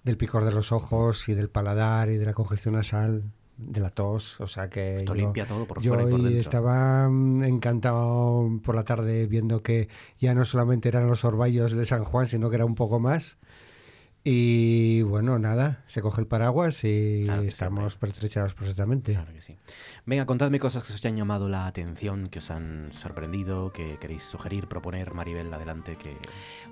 del 0.05 0.17
picor 0.17 0.45
de 0.45 0.51
los 0.51 0.71
ojos 0.71 1.27
y 1.27 1.33
del 1.33 1.49
paladar 1.49 2.09
y 2.09 2.17
de 2.17 2.25
la 2.25 2.33
congestión 2.33 2.75
nasal, 2.75 3.23
de 3.57 3.79
la 3.79 3.89
tos, 3.89 4.39
o 4.39 4.47
sea 4.47 4.69
que 4.69 4.97
Esto 4.97 5.15
limpia 5.15 5.47
todo 5.47 5.65
por 5.65 5.81
fuera 5.81 6.03
y 6.03 6.11
por 6.11 6.21
dentro. 6.21 6.39
estaba 6.39 7.09
mm, 7.09 7.43
encantado 7.43 8.59
por 8.63 8.75
la 8.75 8.83
tarde 8.83 9.25
viendo 9.27 9.63
que 9.63 9.89
ya 10.19 10.33
no 10.33 10.45
solamente 10.45 10.89
eran 10.89 11.07
los 11.07 11.25
orvallos 11.25 11.75
de 11.75 11.85
San 11.85 12.03
Juan, 12.03 12.27
sino 12.27 12.49
que 12.49 12.55
era 12.55 12.65
un 12.65 12.75
poco 12.75 12.99
más 12.99 13.37
y 14.27 15.03
bueno, 15.03 15.37
nada, 15.37 15.83
se 15.85 16.01
coge 16.01 16.19
el 16.19 16.25
paraguas 16.25 16.83
y 16.83 17.27
estamos 17.45 17.95
pertrechados 17.95 18.55
perfectamente. 18.55 19.13
Claro 19.13 19.31
que 19.31 19.39
sí. 19.39 19.55
Venga, 20.07 20.25
contadme 20.25 20.59
cosas 20.59 20.81
que 20.81 20.93
os 20.93 20.99
hayan 20.99 21.15
llamado 21.15 21.47
la 21.47 21.67
atención, 21.67 22.29
que 22.29 22.39
os 22.39 22.49
han 22.49 22.91
sorprendido, 22.91 23.71
que 23.71 23.99
queréis 23.99 24.23
sugerir, 24.23 24.67
proponer, 24.67 25.13
Maribel, 25.13 25.53
adelante. 25.53 25.95
Que... 25.95 26.17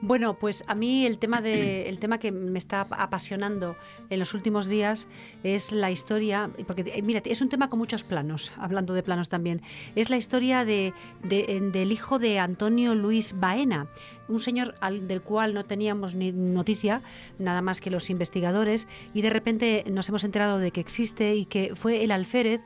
Bueno, 0.02 0.40
pues 0.40 0.64
a 0.66 0.74
mí 0.74 1.06
el 1.06 1.20
tema, 1.20 1.42
de, 1.42 1.90
el 1.90 2.00
tema 2.00 2.18
que 2.18 2.32
me 2.32 2.58
está 2.58 2.88
apasionando 2.90 3.76
en 4.10 4.18
los 4.18 4.34
últimos 4.34 4.66
días 4.66 5.08
es 5.44 5.72
la 5.72 5.92
historia, 5.92 6.50
porque 6.66 6.82
eh, 6.88 7.04
mira, 7.04 7.22
es 7.24 7.42
un 7.44 7.50
tema 7.50 7.70
con 7.70 7.78
muchos 7.78 8.04
planos, 8.04 8.52
hablando 8.58 8.96
de 8.96 9.04
planos 9.04 9.30
también, 9.30 9.62
es 9.96 10.10
la 10.10 10.18
historia 10.18 10.66
de, 10.66 10.92
del 11.22 11.92
hijo 11.92 12.18
de 12.18 12.40
Antonio 12.40 12.96
Luis 12.96 13.36
Baena 13.40 13.90
un 14.28 14.40
señor 14.40 14.76
del 15.02 15.22
cual 15.22 15.54
no 15.54 15.66
teníamos 15.66 16.16
ni 16.16 16.32
noticia, 16.32 17.02
nada 17.40 17.62
más 17.62 17.82
que 17.82 17.90
los 17.90 18.10
investigadores, 18.10 18.88
y 19.14 19.22
de 19.22 19.30
repente 19.30 19.84
nos 19.90 20.10
hemos 20.10 20.24
enterado 20.24 20.60
de 20.60 20.72
que 20.72 20.82
existe 20.82 21.36
y 21.36 21.46
que 21.46 21.74
fue 21.76 22.04
el 22.04 22.12
alférez 22.12 22.62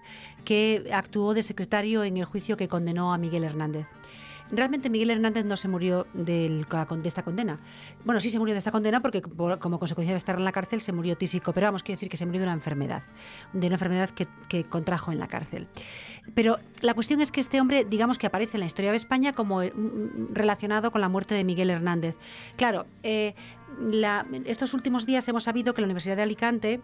que 0.46 0.90
actuó 0.94 1.34
de 1.34 1.44
secretario 1.44 2.04
en 2.04 2.18
el 2.18 2.26
juicio 2.26 2.58
que 2.58 2.68
condenó 2.68 3.14
a 3.14 3.18
Miguel 3.18 3.44
Hernández. 3.44 3.88
Realmente 4.52 4.90
Miguel 4.90 5.10
Hernández 5.12 5.46
no 5.46 5.58
se 5.58 5.68
murió 5.68 6.08
de 6.14 6.66
esta 7.04 7.24
condena. 7.24 7.60
Bueno, 8.06 8.22
sí 8.22 8.30
se 8.30 8.40
murió 8.40 8.54
de 8.54 8.60
esta 8.60 8.72
condena 8.72 9.02
porque 9.02 9.22
como 9.22 9.80
consecuencia 9.80 10.14
de 10.14 10.18
estar 10.18 10.36
en 10.36 10.46
la 10.46 10.52
cárcel 10.52 10.82
se 10.82 10.92
murió 10.92 11.18
tísico, 11.18 11.54
pero 11.54 11.68
vamos, 11.68 11.84
quiero 11.84 11.98
decir 11.98 12.10
que 12.10 12.18
se 12.18 12.26
murió 12.26 12.42
de 12.42 12.46
una 12.46 12.54
enfermedad, 12.54 13.04
de 13.54 13.68
una 13.68 13.76
enfermedad 13.76 14.10
que, 14.10 14.64
contrajo 14.66 15.12
en 15.12 15.20
la 15.20 15.28
cárcel. 15.28 15.68
Pero 16.34 16.60
la 16.82 16.94
cuestión 16.94 17.22
es 17.22 17.32
que 17.32 17.40
este 17.40 17.60
hombre, 17.62 17.86
digamos 17.86 18.18
que 18.18 18.28
aparece 18.28 18.58
en 18.58 18.62
la 18.62 18.68
historia 18.68 18.92
de 18.92 18.98
España 18.98 19.34
como 19.34 19.62
eh, 19.62 19.74
relacionado 20.34 20.92
con 20.92 21.02
la 21.02 21.10
muerte 21.10 21.36
de 21.36 21.44
Miguel 21.44 21.70
Hernández. 21.70 22.16
Claro, 22.56 22.86
eh, 23.04 23.36
estos 24.46 24.74
últimos 24.74 25.06
días 25.06 25.28
hemos 25.28 25.44
sabido 25.44 25.74
que 25.74 25.82
la 25.82 25.86
Universidad 25.86 26.16
de 26.16 26.24
Alicante 26.24 26.82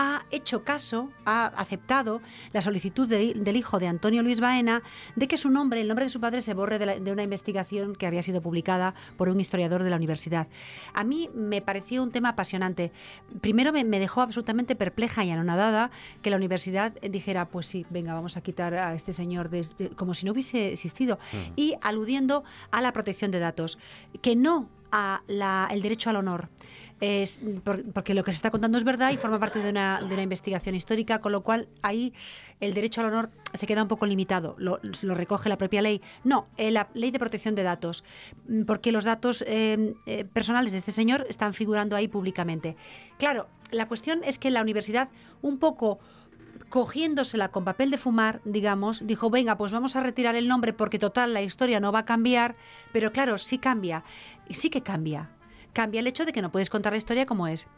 ha 0.00 0.24
hecho 0.30 0.62
caso, 0.62 1.10
ha 1.24 1.46
aceptado 1.46 2.22
la 2.52 2.60
solicitud 2.60 3.08
del 3.08 3.56
hijo 3.56 3.80
de 3.80 3.88
Antonio 3.88 4.22
Luis 4.22 4.38
Baena 4.38 4.84
de 5.16 5.26
que 5.26 5.36
su 5.36 5.50
nombre, 5.50 5.80
el 5.80 5.88
nombre 5.88 6.04
de 6.04 6.08
su 6.08 6.20
padre, 6.20 6.40
se 6.40 6.54
borre 6.54 6.78
de, 6.78 7.10
una 7.10 7.24
investigación 7.24 7.96
que 7.96 8.06
había 8.06 8.22
sido 8.22 8.40
publicada 8.40 8.94
por 9.16 9.28
un 9.28 9.40
historiador 9.40 9.82
de 9.82 9.90
la 9.90 9.96
universidad. 9.96 10.46
A 10.94 11.02
mí 11.02 11.30
me 11.34 11.62
pareció 11.62 12.00
un 12.04 12.12
tema 12.12 12.28
apasionante. 12.28 12.92
Primero 13.40 13.72
me, 13.72 13.82
dejó 13.98 14.20
absolutamente 14.20 14.76
perpleja 14.76 15.24
y 15.24 15.32
anonadada 15.32 15.90
que 16.22 16.30
la 16.30 16.36
universidad 16.36 16.92
dijera, 17.00 17.48
pues 17.48 17.66
sí, 17.66 17.84
venga, 17.90 18.14
vamos 18.14 18.36
a 18.36 18.40
quitar 18.40 18.74
a 18.74 18.94
este 18.94 19.12
señor 19.12 19.50
como 19.96 20.14
si 20.14 20.26
no 20.26 20.30
hubiese 20.30 20.70
existido. 20.70 21.18
Y 21.56 21.74
aludiendo 21.82 22.44
a 22.70 22.80
la 22.82 22.92
protección 22.92 23.32
de 23.32 23.40
datos, 23.40 23.78
que 24.22 24.36
no 24.36 24.68
a 24.92 25.68
el 25.72 25.82
derecho 25.82 26.10
al 26.10 26.16
honor. 26.16 26.48
Es 27.00 27.40
porque 27.94 28.14
lo 28.14 28.24
que 28.24 28.32
se 28.32 28.36
está 28.36 28.50
contando 28.50 28.78
es 28.78 28.84
verdad 28.84 29.12
y 29.12 29.16
forma 29.16 29.38
parte 29.38 29.60
de 29.60 29.70
una, 29.70 30.00
de 30.00 30.12
una 30.12 30.22
investigación 30.22 30.74
histórica, 30.74 31.20
con 31.20 31.32
lo 31.32 31.42
cual 31.42 31.68
ahí 31.82 32.12
el 32.60 32.74
derecho 32.74 33.00
al 33.00 33.08
honor 33.08 33.30
se 33.52 33.66
queda 33.66 33.82
un 33.82 33.88
poco 33.88 34.06
limitado, 34.06 34.56
lo, 34.58 34.80
recoge 35.14 35.48
la 35.48 35.58
propia 35.58 35.82
ley. 35.82 36.02
No, 36.24 36.48
eh, 36.56 36.70
la 36.70 36.88
ley 36.94 37.10
de 37.10 37.18
protección 37.18 37.54
de 37.54 37.62
datos, 37.62 38.04
mm, 38.48 38.62
porque 38.62 38.92
los 38.92 39.04
datos 39.04 39.44
eh, 39.46 39.94
eh, 40.06 40.24
personales 40.24 40.72
de 40.72 40.78
este 40.78 40.92
señor 40.92 41.26
están 41.28 41.54
figurando 41.54 41.94
ahí 41.94 42.08
públicamente. 42.08 42.76
Claro, 43.18 43.48
la 43.70 43.86
cuestión 43.86 44.22
es 44.24 44.38
que 44.38 44.50
la 44.50 44.62
universidad 44.62 45.08
un 45.42 45.58
poco 45.58 46.00
cogiéndosela 46.68 47.50
con 47.50 47.64
papel 47.64 47.90
de 47.90 47.96
fumar, 47.96 48.40
digamos, 48.44 49.06
dijo, 49.06 49.30
venga, 49.30 49.56
pues 49.56 49.72
vamos 49.72 49.96
a 49.96 50.02
retirar 50.02 50.34
el 50.34 50.48
nombre 50.48 50.72
porque 50.72 50.98
total 50.98 51.32
la 51.32 51.40
historia 51.40 51.80
no 51.80 51.92
va 51.92 52.00
a 52.00 52.04
cambiar, 52.04 52.56
pero 52.92 53.12
claro, 53.12 53.38
sí 53.38 53.58
cambia, 53.58 54.04
sí 54.50 54.68
que 54.68 54.82
cambia 54.82 55.30
cambia 55.78 56.00
el 56.00 56.08
hecho 56.08 56.26
de 56.26 56.32
que 56.32 56.42
no 56.42 56.50
puedes 56.50 56.70
contar 56.70 56.92
la 56.92 56.96
historia 56.96 57.24
como 57.24 57.46
es. 57.46 57.68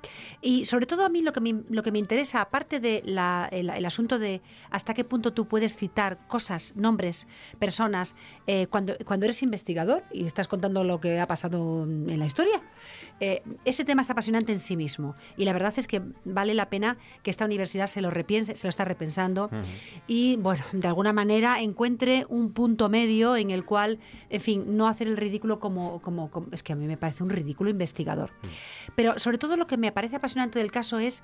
Y 0.41 0.65
sobre 0.65 0.87
todo 0.87 1.05
a 1.05 1.11
mí 1.11 1.21
lo 1.21 1.35
que 1.35 1.43
me, 1.43 1.65
lo 1.69 1.83
que 1.83 1.93
me 1.93 1.99
interesa, 1.99 2.41
aparte 2.41 2.81
del 2.81 3.15
de 3.15 3.49
el, 3.53 3.85
asunto 3.85 4.19
de 4.19 4.41
hasta 4.71 4.95
qué 4.95 5.05
punto 5.05 5.35
tú 5.35 5.47
puedes 5.47 5.77
citar 5.77 6.17
cosas, 6.27 6.73
nombres, 6.77 7.27
personas, 7.59 8.15
eh, 8.47 8.69
cuando, 8.69 8.97
cuando 9.05 9.27
eres 9.27 9.43
investigador 9.43 10.03
y 10.11 10.25
estás 10.25 10.49
contando 10.49 10.83
lo 10.83 10.99
que 10.99 11.21
ha 11.21 11.27
pasado 11.27 11.83
en 11.83 12.19
la 12.19 12.25
historia, 12.25 12.63
eh, 13.21 13.43
ese 13.67 13.85
tema 13.85 14.01
es 14.01 14.09
apasionante 14.09 14.51
en 14.51 14.61
sí 14.61 14.79
mismo. 14.79 15.15
Y 15.37 15.45
la 15.45 15.53
verdad 15.53 15.75
es 15.77 15.87
que 15.87 16.01
vale 16.25 16.55
la 16.55 16.71
pena 16.71 16.97
que 17.23 17.31
esta 17.31 17.45
universidad 17.45 17.87
se 17.87 18.01
lo 18.01 18.11
repiense, 18.11 18.57
se 18.57 18.67
lo 18.67 18.71
está 18.71 18.87
repensando 18.87 19.51
y, 20.07 20.39
bueno, 20.39 20.65
de 20.73 20.89
alguna 20.89 21.13
manera 21.13 21.61
encuentre 21.61 22.25
un 22.31 22.53
punto 22.53 22.89
medio 22.89 23.37
en 23.37 23.51
el 23.51 23.67
cual, 23.67 23.99
en 24.31 24.41
fin, 24.41 24.65
no 24.79 24.89
hacer 24.89 25.07
el 25.07 25.19
ridículo 25.19 25.61
como, 25.61 26.01
como, 26.01 26.31
como 26.31 26.47
es 26.53 26.63
que 26.63 26.73
a 26.73 26.77
mí 26.77 26.87
me 26.87 26.97
parece 26.97 27.23
un 27.23 27.29
ridículo 27.29 27.69
investigar 27.69 27.90
investigador. 27.91 28.31
Pero 28.95 29.19
sobre 29.19 29.39
todo 29.39 29.57
lo 29.57 29.67
que 29.67 29.77
me 29.77 29.93
parece 29.93 30.17
apasionante 30.17 30.59
del 30.59 30.71
caso 30.71 30.99
es 30.99 31.23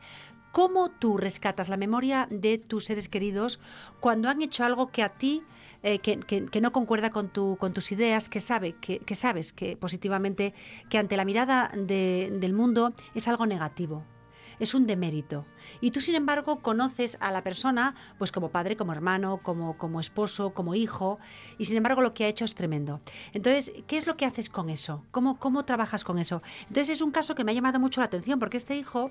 cómo 0.53 0.91
tú 0.91 1.17
rescatas 1.17 1.69
la 1.69 1.77
memoria 1.77 2.27
de 2.31 2.59
tus 2.59 2.87
seres 2.87 3.09
queridos 3.09 3.59
cuando 4.01 4.29
han 4.29 4.43
hecho 4.43 4.65
algo 4.65 4.89
que 4.89 5.03
a 5.03 5.11
ti 5.11 5.43
eh, 5.83 5.99
que, 6.01 6.61
no 6.61 6.73
concuerda 6.73 7.11
con, 7.11 7.29
tu, 7.29 7.57
con 7.59 7.73
tus 7.73 7.93
ideas, 7.93 8.29
que, 8.29 8.41
sabe, 8.41 8.75
que, 8.75 9.15
sabes 9.15 9.53
que 9.53 9.77
positivamente, 9.77 10.55
que 10.89 10.99
ante 10.99 11.17
la 11.17 11.25
mirada 11.25 11.71
del 11.75 12.53
mundo 12.53 12.93
es 13.15 13.29
algo 13.29 13.47
negativo, 13.47 14.05
es 14.61 14.75
un 14.75 14.87
demérito. 14.87 15.45
Y 15.81 15.91
tú, 15.91 16.01
sin 16.01 16.15
embargo, 16.15 16.61
conoces 16.61 17.19
a 17.21 17.31
la 17.31 17.43
persona 17.43 17.95
pues 18.19 18.33
como 18.33 18.51
padre, 18.51 18.77
como 18.77 18.93
hermano, 18.93 19.41
como, 19.43 19.77
como 19.77 20.01
esposo, 20.01 20.55
como 20.55 20.75
hijo, 20.75 21.19
y 21.59 21.65
sin 21.65 21.77
embargo 21.77 22.03
lo 22.03 22.15
que 22.15 22.25
ha 22.25 22.29
hecho 22.29 22.45
es 22.45 22.55
tremendo. 22.55 23.01
Entonces, 23.33 23.73
¿qué 23.87 23.97
es 23.97 24.07
lo 24.07 24.17
que 24.17 24.27
haces 24.27 24.49
con 24.49 24.71
eso? 24.71 25.05
¿Cómo, 25.11 25.39
cómo 25.39 25.65
trabajas 25.65 26.05
con 26.05 26.19
eso? 26.19 26.43
Entonces, 26.69 26.91
es 26.91 27.01
un 27.01 27.11
caso 27.11 27.35
que 27.35 27.45
me 27.45 27.53
ha 27.53 27.55
llamado 27.55 27.81
mucho 27.81 28.01
la 28.01 28.07
atención, 28.07 28.39
porque 28.39 28.57
este 28.57 28.77
hijo, 28.77 29.11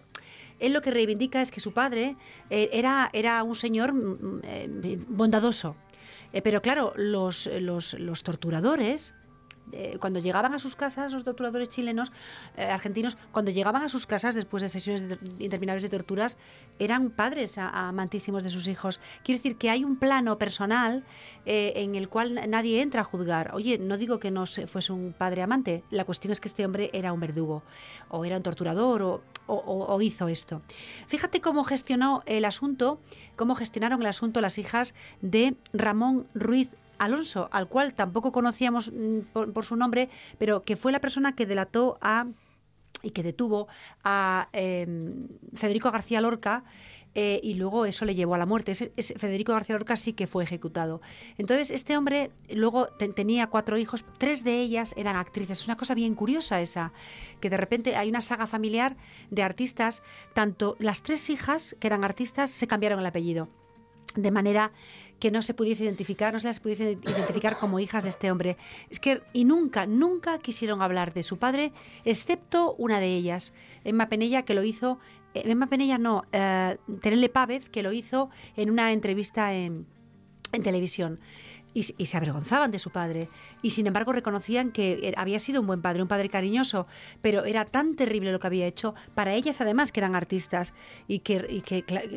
él 0.59 0.73
lo 0.73 0.81
que 0.81 0.91
reivindica 0.91 1.41
es 1.41 1.51
que 1.51 1.59
su 1.59 1.73
padre 1.73 2.15
eh, 2.49 2.69
era, 2.73 3.09
era 3.13 3.43
un 3.43 3.55
señor 3.55 3.93
mm, 3.93 3.97
mm, 3.99 4.41
eh, 4.43 4.99
bondadoso. 5.07 5.75
Eh, 6.33 6.41
pero 6.41 6.61
claro, 6.61 6.93
los, 6.95 7.47
los, 7.47 7.93
los 7.93 8.23
torturadores 8.23 9.13
eh, 9.71 9.97
cuando 9.99 10.19
llegaban 10.19 10.53
a 10.53 10.59
sus 10.59 10.75
casas, 10.75 11.11
los 11.11 11.23
torturadores 11.23 11.69
chilenos, 11.69 12.11
eh, 12.57 12.65
argentinos, 12.65 13.17
cuando 13.31 13.51
llegaban 13.51 13.83
a 13.83 13.89
sus 13.89 14.05
casas 14.05 14.35
después 14.35 14.63
de 14.63 14.69
sesiones 14.69 15.05
interminables 15.39 15.83
de 15.83 15.89
torturas, 15.89 16.37
eran 16.79 17.09
padres 17.09 17.57
amantísimos 17.57 18.43
de 18.43 18.49
sus 18.49 18.67
hijos. 18.67 18.99
Quiero 19.23 19.39
decir 19.39 19.57
que 19.57 19.69
hay 19.69 19.83
un 19.83 19.97
plano 19.97 20.37
personal 20.37 21.03
eh, 21.45 21.73
en 21.77 21.95
el 21.95 22.09
cual 22.09 22.49
nadie 22.49 22.81
entra 22.81 23.01
a 23.01 23.03
juzgar. 23.03 23.53
Oye, 23.53 23.77
no 23.77 23.97
digo 23.97 24.19
que 24.19 24.31
no 24.31 24.45
fuese 24.45 24.93
un 24.93 25.13
padre 25.13 25.41
amante, 25.41 25.83
la 25.89 26.05
cuestión 26.05 26.31
es 26.31 26.39
que 26.39 26.47
este 26.47 26.65
hombre 26.65 26.89
era 26.93 27.13
un 27.13 27.19
verdugo, 27.19 27.63
o 28.09 28.25
era 28.25 28.37
un 28.37 28.43
torturador, 28.43 29.01
o, 29.01 29.23
o 29.47 30.01
hizo 30.01 30.27
esto. 30.27 30.61
Fíjate 31.07 31.41
cómo 31.41 31.63
gestionó 31.63 32.23
el 32.25 32.45
asunto, 32.45 32.99
cómo 33.35 33.55
gestionaron 33.55 34.01
el 34.01 34.07
asunto 34.07 34.41
las 34.41 34.57
hijas 34.57 34.95
de 35.21 35.55
Ramón 35.73 36.27
Ruiz 36.33 36.75
Alonso, 36.97 37.49
al 37.51 37.67
cual 37.67 37.93
tampoco 37.93 38.31
conocíamos 38.31 38.91
mm, 38.91 39.19
por, 39.53 39.65
su 39.65 39.75
nombre, 39.75 40.09
pero 40.37 40.63
que 40.63 40.75
fue 40.75 40.91
la 40.91 40.99
persona 40.99 41.35
que 41.35 41.45
delató 41.45 41.97
a 42.01 42.27
y 43.01 43.11
que 43.11 43.23
detuvo 43.23 43.67
a 44.03 44.49
em, 44.51 45.27
Federico 45.53 45.91
García 45.91 46.21
Lorca 46.21 46.63
eh, 47.17 47.39
y 47.41 47.53
luego 47.53 47.85
eso 47.85 48.03
le 48.03 48.13
llevó 48.13 48.35
a 48.35 48.37
la 48.37 48.45
muerte. 48.45 48.75
Federico 48.75 49.53
García 49.53 49.75
Lorca 49.75 49.95
sí 49.95 50.11
que 50.11 50.27
fue 50.27 50.43
ejecutado. 50.43 51.01
Entonces, 51.37 51.71
este 51.71 51.97
hombre 51.97 52.31
luego 52.49 52.87
tenía 53.15 53.47
cuatro 53.47 53.77
hijos, 53.77 54.03
tres 54.17 54.43
de 54.43 54.59
ellas 54.59 54.93
eran 54.97 55.15
actrices. 55.15 55.59
Es 55.59 55.65
una 55.65 55.77
cosa 55.77 55.95
bien 55.95 56.13
curiosa 56.13 56.59
esa, 56.59 56.91
que 57.39 57.49
de 57.49 57.55
repente 57.55 57.95
hay 57.95 58.09
una 58.09 58.19
saga 58.19 58.47
familiar 58.47 58.97
de 59.31 59.43
artistas, 59.43 60.03
tanto 60.33 60.75
las 60.77 61.01
tres 61.01 61.29
hijas 61.29 61.77
que 61.79 61.87
eran 61.87 62.03
artistas 62.03 62.51
se 62.51 62.67
cambiaron 62.67 62.99
el 62.99 63.05
apellido. 63.05 63.47
De 64.15 64.31
manera 64.31 64.71
que 65.19 65.31
no 65.31 65.41
se 65.41 65.53
pudiese 65.53 65.83
identificar, 65.83 66.33
no 66.33 66.39
se 66.39 66.47
las 66.47 66.59
pudiese 66.59 66.97
identificar 67.03 67.57
como 67.57 67.79
hijas 67.79 68.03
de 68.03 68.09
este 68.09 68.31
hombre. 68.31 68.57
Es 68.89 68.99
que, 68.99 69.21
y 69.33 69.45
nunca, 69.45 69.85
nunca 69.85 70.39
quisieron 70.39 70.81
hablar 70.81 71.13
de 71.13 71.23
su 71.23 71.37
padre, 71.37 71.71
excepto 72.03 72.75
una 72.77 72.99
de 72.99 73.15
ellas, 73.15 73.53
Emma 73.83 74.09
Penella, 74.09 74.43
que 74.43 74.53
lo 74.53 74.63
hizo, 74.63 74.99
eh, 75.33 75.43
Emma 75.45 75.67
Penella 75.67 75.97
no, 75.97 76.23
eh, 76.31 76.77
Terele 77.01 77.29
Pávez, 77.29 77.69
que 77.69 77.83
lo 77.83 77.91
hizo 77.91 78.29
en 78.55 78.69
una 78.69 78.91
entrevista 78.91 79.53
en, 79.53 79.85
en 80.51 80.63
televisión 80.63 81.19
y, 81.75 81.83
se 81.83 82.17
avergonzaban 82.17 82.71
de 82.71 82.79
su 82.79 82.89
padre. 82.89 83.29
Y 83.61 83.71
sin 83.71 83.85
embargo 83.85 84.13
reconocían 84.13 84.71
que 84.71 85.13
había 85.17 85.39
sido 85.39 85.59
un 85.59 85.67
buen 85.67 85.81
padre, 85.81 86.01
un 86.01 86.07
padre 86.07 86.29
cariñoso, 86.29 86.87
pero 87.21 87.43
era 87.43 87.65
tan 87.65 87.95
terrible 87.95 88.31
lo 88.31 88.39
que 88.39 88.47
había 88.47 88.65
hecho 88.65 88.95
para 89.13 89.33
ellas 89.33 89.59
además 89.59 89.91
que 89.91 89.99
eran 89.99 90.15
artistas 90.15 90.73
y 91.07 91.19
que, 91.19 91.35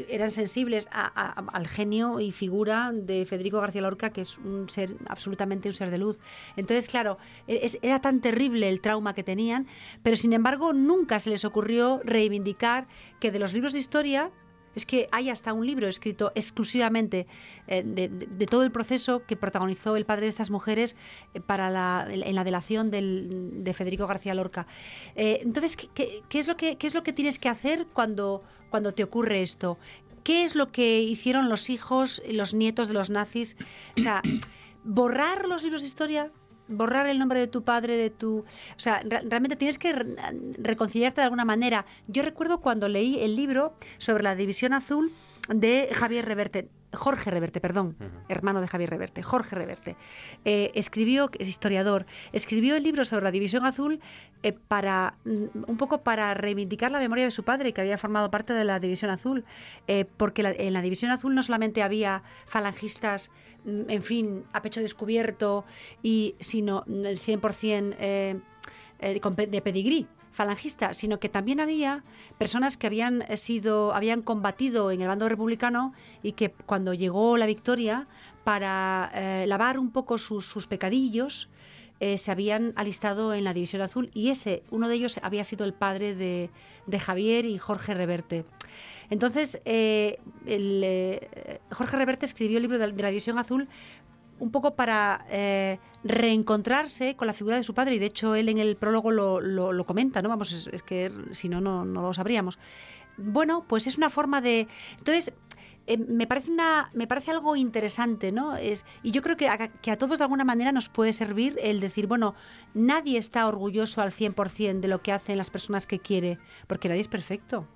eran 0.09 0.31
sensibles 0.31 0.89
al 0.93 1.67
genio 1.67 2.21
y 2.21 2.31
figura 2.31 2.93
de 2.95 3.27
Federico 3.27 3.61
García 3.61 3.83
Lorca, 3.83 4.11
que 4.11 4.21
es 4.21 4.39
un 4.39 4.71
ser 4.71 4.97
absolutamente 5.09 5.69
un 5.69 5.75
ser 5.75 5.91
de 5.91 5.99
luz. 5.99 6.21
Entonces, 6.57 6.89
claro, 6.89 7.19
e, 7.49 7.69
era 7.83 8.01
tan 8.01 8.21
terrible 8.21 8.69
el 8.69 8.81
trauma 8.81 9.13
que 9.13 9.25
tenían, 9.25 9.67
pero 10.05 10.17
sin 10.17 10.33
embargo 10.33 10.73
nunca 10.73 11.19
se 11.19 11.31
les 11.31 11.45
ocurrió 11.45 12.01
reivindicar 12.05 12.87
que 13.19 13.33
de 13.33 13.41
los 13.41 13.53
libros 13.53 13.73
de 13.73 13.81
historia 13.81 14.31
es 14.75 14.87
que 14.87 15.09
hay 15.13 15.31
hasta 15.31 15.53
un 15.53 15.67
libro 15.67 15.89
escrito 15.89 16.33
exclusivamente 16.35 17.27
eh, 17.67 17.83
de, 17.85 18.47
todo 18.47 18.63
el 18.63 18.71
proceso 18.71 19.25
que 19.27 19.37
protagonizó 19.37 19.97
el 19.97 20.05
padre 20.05 20.23
de 20.23 20.31
estas 20.31 20.51
mujeres 20.51 20.97
eh, 21.35 21.41
para 21.41 21.71
la, 21.71 22.07
en 22.11 22.35
la 22.35 22.45
delación 22.45 22.91
de 22.91 23.73
Federico 23.75 24.07
García 24.07 24.35
Lorca. 24.35 24.67
Eh, 25.15 25.41
entonces, 25.43 25.77
¿qué, 25.77 26.23
es 26.33 26.47
lo 26.47 26.57
que, 26.57 26.77
¿qué 26.77 26.87
es 26.87 26.95
lo 26.95 27.03
que 27.03 27.13
tienes 27.13 27.39
que 27.39 27.49
hacer 27.49 27.87
cuando, 27.93 28.43
cuando 28.71 28.93
te 28.93 29.05
ocurre 29.05 29.43
esto? 29.43 29.79
¿Qué 30.25 30.45
es 30.45 30.55
lo 30.55 30.71
que 30.71 31.01
hicieron 31.01 31.49
los 31.49 31.71
hijos 31.71 32.23
y 32.27 32.33
los 32.33 32.55
nietos 32.55 32.89
de 32.89 32.95
los 32.95 33.11
nazis? 33.11 33.57
O 33.97 34.01
sea, 34.01 34.23
borrar 34.85 35.49
los 35.49 35.63
libros 35.63 35.83
de 35.83 35.89
historia 35.89 36.31
borrar 36.69 37.07
el 37.07 37.19
nombre 37.19 37.41
de 37.41 37.47
tu 37.47 37.63
padre, 37.63 37.97
de 37.97 38.11
tu... 38.11 38.39
O 38.39 38.45
sea, 38.79 39.03
realmente 39.03 39.57
tienes 39.57 39.79
que 39.79 39.93
reconciliarte 40.59 41.21
de 41.21 41.25
alguna 41.25 41.45
manera. 41.45 41.87
Yo 42.07 42.23
recuerdo 42.23 42.61
cuando 42.61 42.89
leí 42.89 43.19
el 43.21 43.37
libro 43.37 43.75
sobre 43.99 44.23
la 44.23 44.35
División 44.35 44.73
Azul 44.73 45.13
de 45.49 45.89
Javier 45.93 46.25
Reverte. 46.27 46.69
Jorge 46.93 47.31
Reverte, 47.31 47.61
perdón, 47.61 47.97
hermano 48.29 48.61
de 48.61 48.67
Javier 48.67 48.91
Reverte, 48.91 49.23
Jorge 49.23 49.55
Reverte, 49.55 49.97
eh, 50.45 50.71
escribió, 50.75 51.31
es 51.39 51.49
historiador, 51.49 52.07
escribió 52.33 52.77
el 52.77 52.83
libro 52.83 53.05
sobre 53.05 53.25
la 53.25 53.31
División 53.31 53.67
Azul 53.67 54.01
eh, 54.43 54.53
para 54.53 55.19
mm, 55.25 55.65
un 55.67 55.77
poco 55.77 56.03
para 56.03 56.33
reivindicar 56.35 56.91
la 56.91 56.99
memoria 56.99 57.25
de 57.25 57.31
su 57.31 57.43
padre, 57.43 57.73
que 57.73 57.83
había 57.83 57.99
formado 57.99 58.31
parte 58.31 58.55
de 58.55 58.65
la 58.65 58.81
División 58.81 59.11
Azul, 59.11 59.45
eh, 59.87 60.07
porque 60.17 60.43
en 60.59 60.73
la 60.73 60.81
División 60.81 61.11
Azul 61.11 61.35
no 61.35 61.43
solamente 61.43 61.83
había 61.83 62.23
falangistas, 62.47 63.31
mm, 63.65 63.91
en 63.91 64.03
fin, 64.03 64.45
a 64.53 64.63
pecho 64.63 64.81
descubierto, 64.81 65.67
y 66.03 66.37
sino 66.41 66.85
el 66.87 67.19
100% 67.19 67.97
de 68.99 69.63
pedigrí, 69.63 70.09
falangista, 70.39 70.95
sino 70.95 71.19
que 71.19 71.29
también 71.29 71.59
había 71.59 72.05
personas 72.39 72.77
que 72.77 72.87
habían 72.87 73.25
sido, 73.37 73.93
habían 73.93 74.23
combatido 74.23 74.93
en 74.93 75.01
el 75.01 75.09
bando 75.09 75.29
republicano 75.29 75.93
y 76.23 76.33
que 76.33 76.53
cuando 76.53 76.95
llegó 76.95 77.37
la 77.37 77.47
victoria, 77.47 78.07
para 78.45 79.11
eh, 79.15 79.45
lavar 79.49 79.79
un 79.79 79.91
poco 79.91 80.17
sus, 80.17 80.67
pecadillos, 80.69 81.49
eh, 81.99 82.17
se 82.19 82.31
habían 82.31 82.73
alistado 82.77 83.35
en 83.35 83.43
la 83.43 83.53
División 83.53 83.83
Azul 83.83 84.11
y 84.15 84.31
ese, 84.31 84.63
uno 84.71 84.89
de 84.89 84.95
ellos 84.95 85.19
había 85.23 85.43
sido 85.43 85.67
el 85.67 85.75
padre 85.75 86.15
de, 86.15 86.51
Javier 86.99 87.45
y 87.45 87.59
Jorge 87.59 87.95
Reverte. 87.95 88.45
Entonces, 89.11 89.61
eh, 89.65 90.19
Jorge 91.73 91.97
Reverte 91.97 92.27
escribió 92.27 92.59
el 92.59 92.63
libro 92.63 92.79
de, 92.79 92.87
la 92.87 93.09
División 93.09 93.39
Azul 93.39 93.69
un 94.41 94.51
poco 94.51 94.75
para 94.75 95.25
eh, 95.31 95.79
reencontrarse 96.05 97.17
con 97.17 97.27
la 97.27 97.33
figura 97.33 97.57
de 97.57 97.63
su 97.63 97.75
padre 97.75 97.97
y 97.97 97.99
de 97.99 98.07
hecho 98.07 98.35
él 98.35 98.49
en 98.49 98.59
el 98.59 98.77
prólogo 98.77 99.11
lo, 99.11 99.41
lo, 99.41 99.85
comenta, 99.85 100.23
¿no? 100.23 100.29
Vamos, 100.29 100.69
es, 100.73 100.83
que 100.83 101.13
si 101.33 101.49
no, 101.49 101.61
no, 101.61 101.85
lo 101.85 102.13
sabríamos. 102.15 102.59
Bueno, 103.17 103.65
pues 103.67 103.87
es 103.87 103.97
una 103.97 104.11
forma 104.11 104.41
de... 104.41 104.69
Entonces, 104.99 105.33
eh, 105.87 105.99
me, 105.99 106.27
parece 106.27 106.53
una, 106.53 106.91
me 106.95 107.07
parece 107.07 107.31
algo 107.31 107.57
interesante, 107.57 108.31
¿no? 108.31 108.57
Es, 108.57 108.85
y 109.03 109.11
yo 109.11 109.23
creo 109.23 109.37
que 109.37 109.49
a, 109.49 109.69
que 109.69 109.91
a 109.91 109.99
todos 109.99 110.19
de 110.19 110.25
alguna 110.25 110.45
manera 110.45 110.71
nos 110.71 110.89
puede 110.89 111.13
servir 111.13 111.57
el 111.63 111.81
decir, 111.81 112.07
bueno, 112.07 112.35
nadie 112.75 113.19
está 113.19 113.47
orgulloso 113.49 114.03
al 114.03 114.13
100% 114.13 114.81
de 114.81 114.89
lo 114.89 115.03
que 115.03 115.13
hacen 115.13 115.37
las 115.37 115.51
personas 115.51 115.87
que 115.87 115.99
quiere, 115.99 116.39
porque 116.67 116.89
nadie 116.89 117.01
es 117.01 117.09
perfecto. 117.09 117.67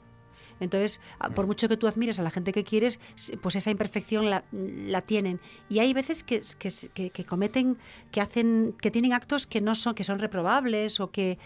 Entonces, 0.63 1.01
por 1.35 1.47
mucho 1.47 1.69
que 1.69 1.77
tú 1.77 1.87
admires 1.87 2.19
a 2.19 2.23
la 2.23 2.31
gente 2.31 2.53
que 2.53 2.65
quieres, 2.65 3.01
pues 3.41 3.57
esa 3.57 3.71
imperfección 3.71 4.31
la, 4.31 5.01
tienen. 5.03 5.41
Y 5.69 5.81
hay 5.81 5.93
veces 5.93 6.23
que, 6.23 6.41
que, 6.59 7.25
cometen, 7.25 7.77
que 8.11 8.21
hacen, 8.21 8.75
que 8.81 8.91
tienen 8.91 9.13
actos 9.13 9.47
que 9.47 9.61
no 9.61 9.75
son, 9.75 9.95
que 9.95 10.05
son 10.05 10.19
reprobables 10.19 11.01
o 11.01 11.11
que, 11.11 11.39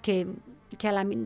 que, 0.00 0.26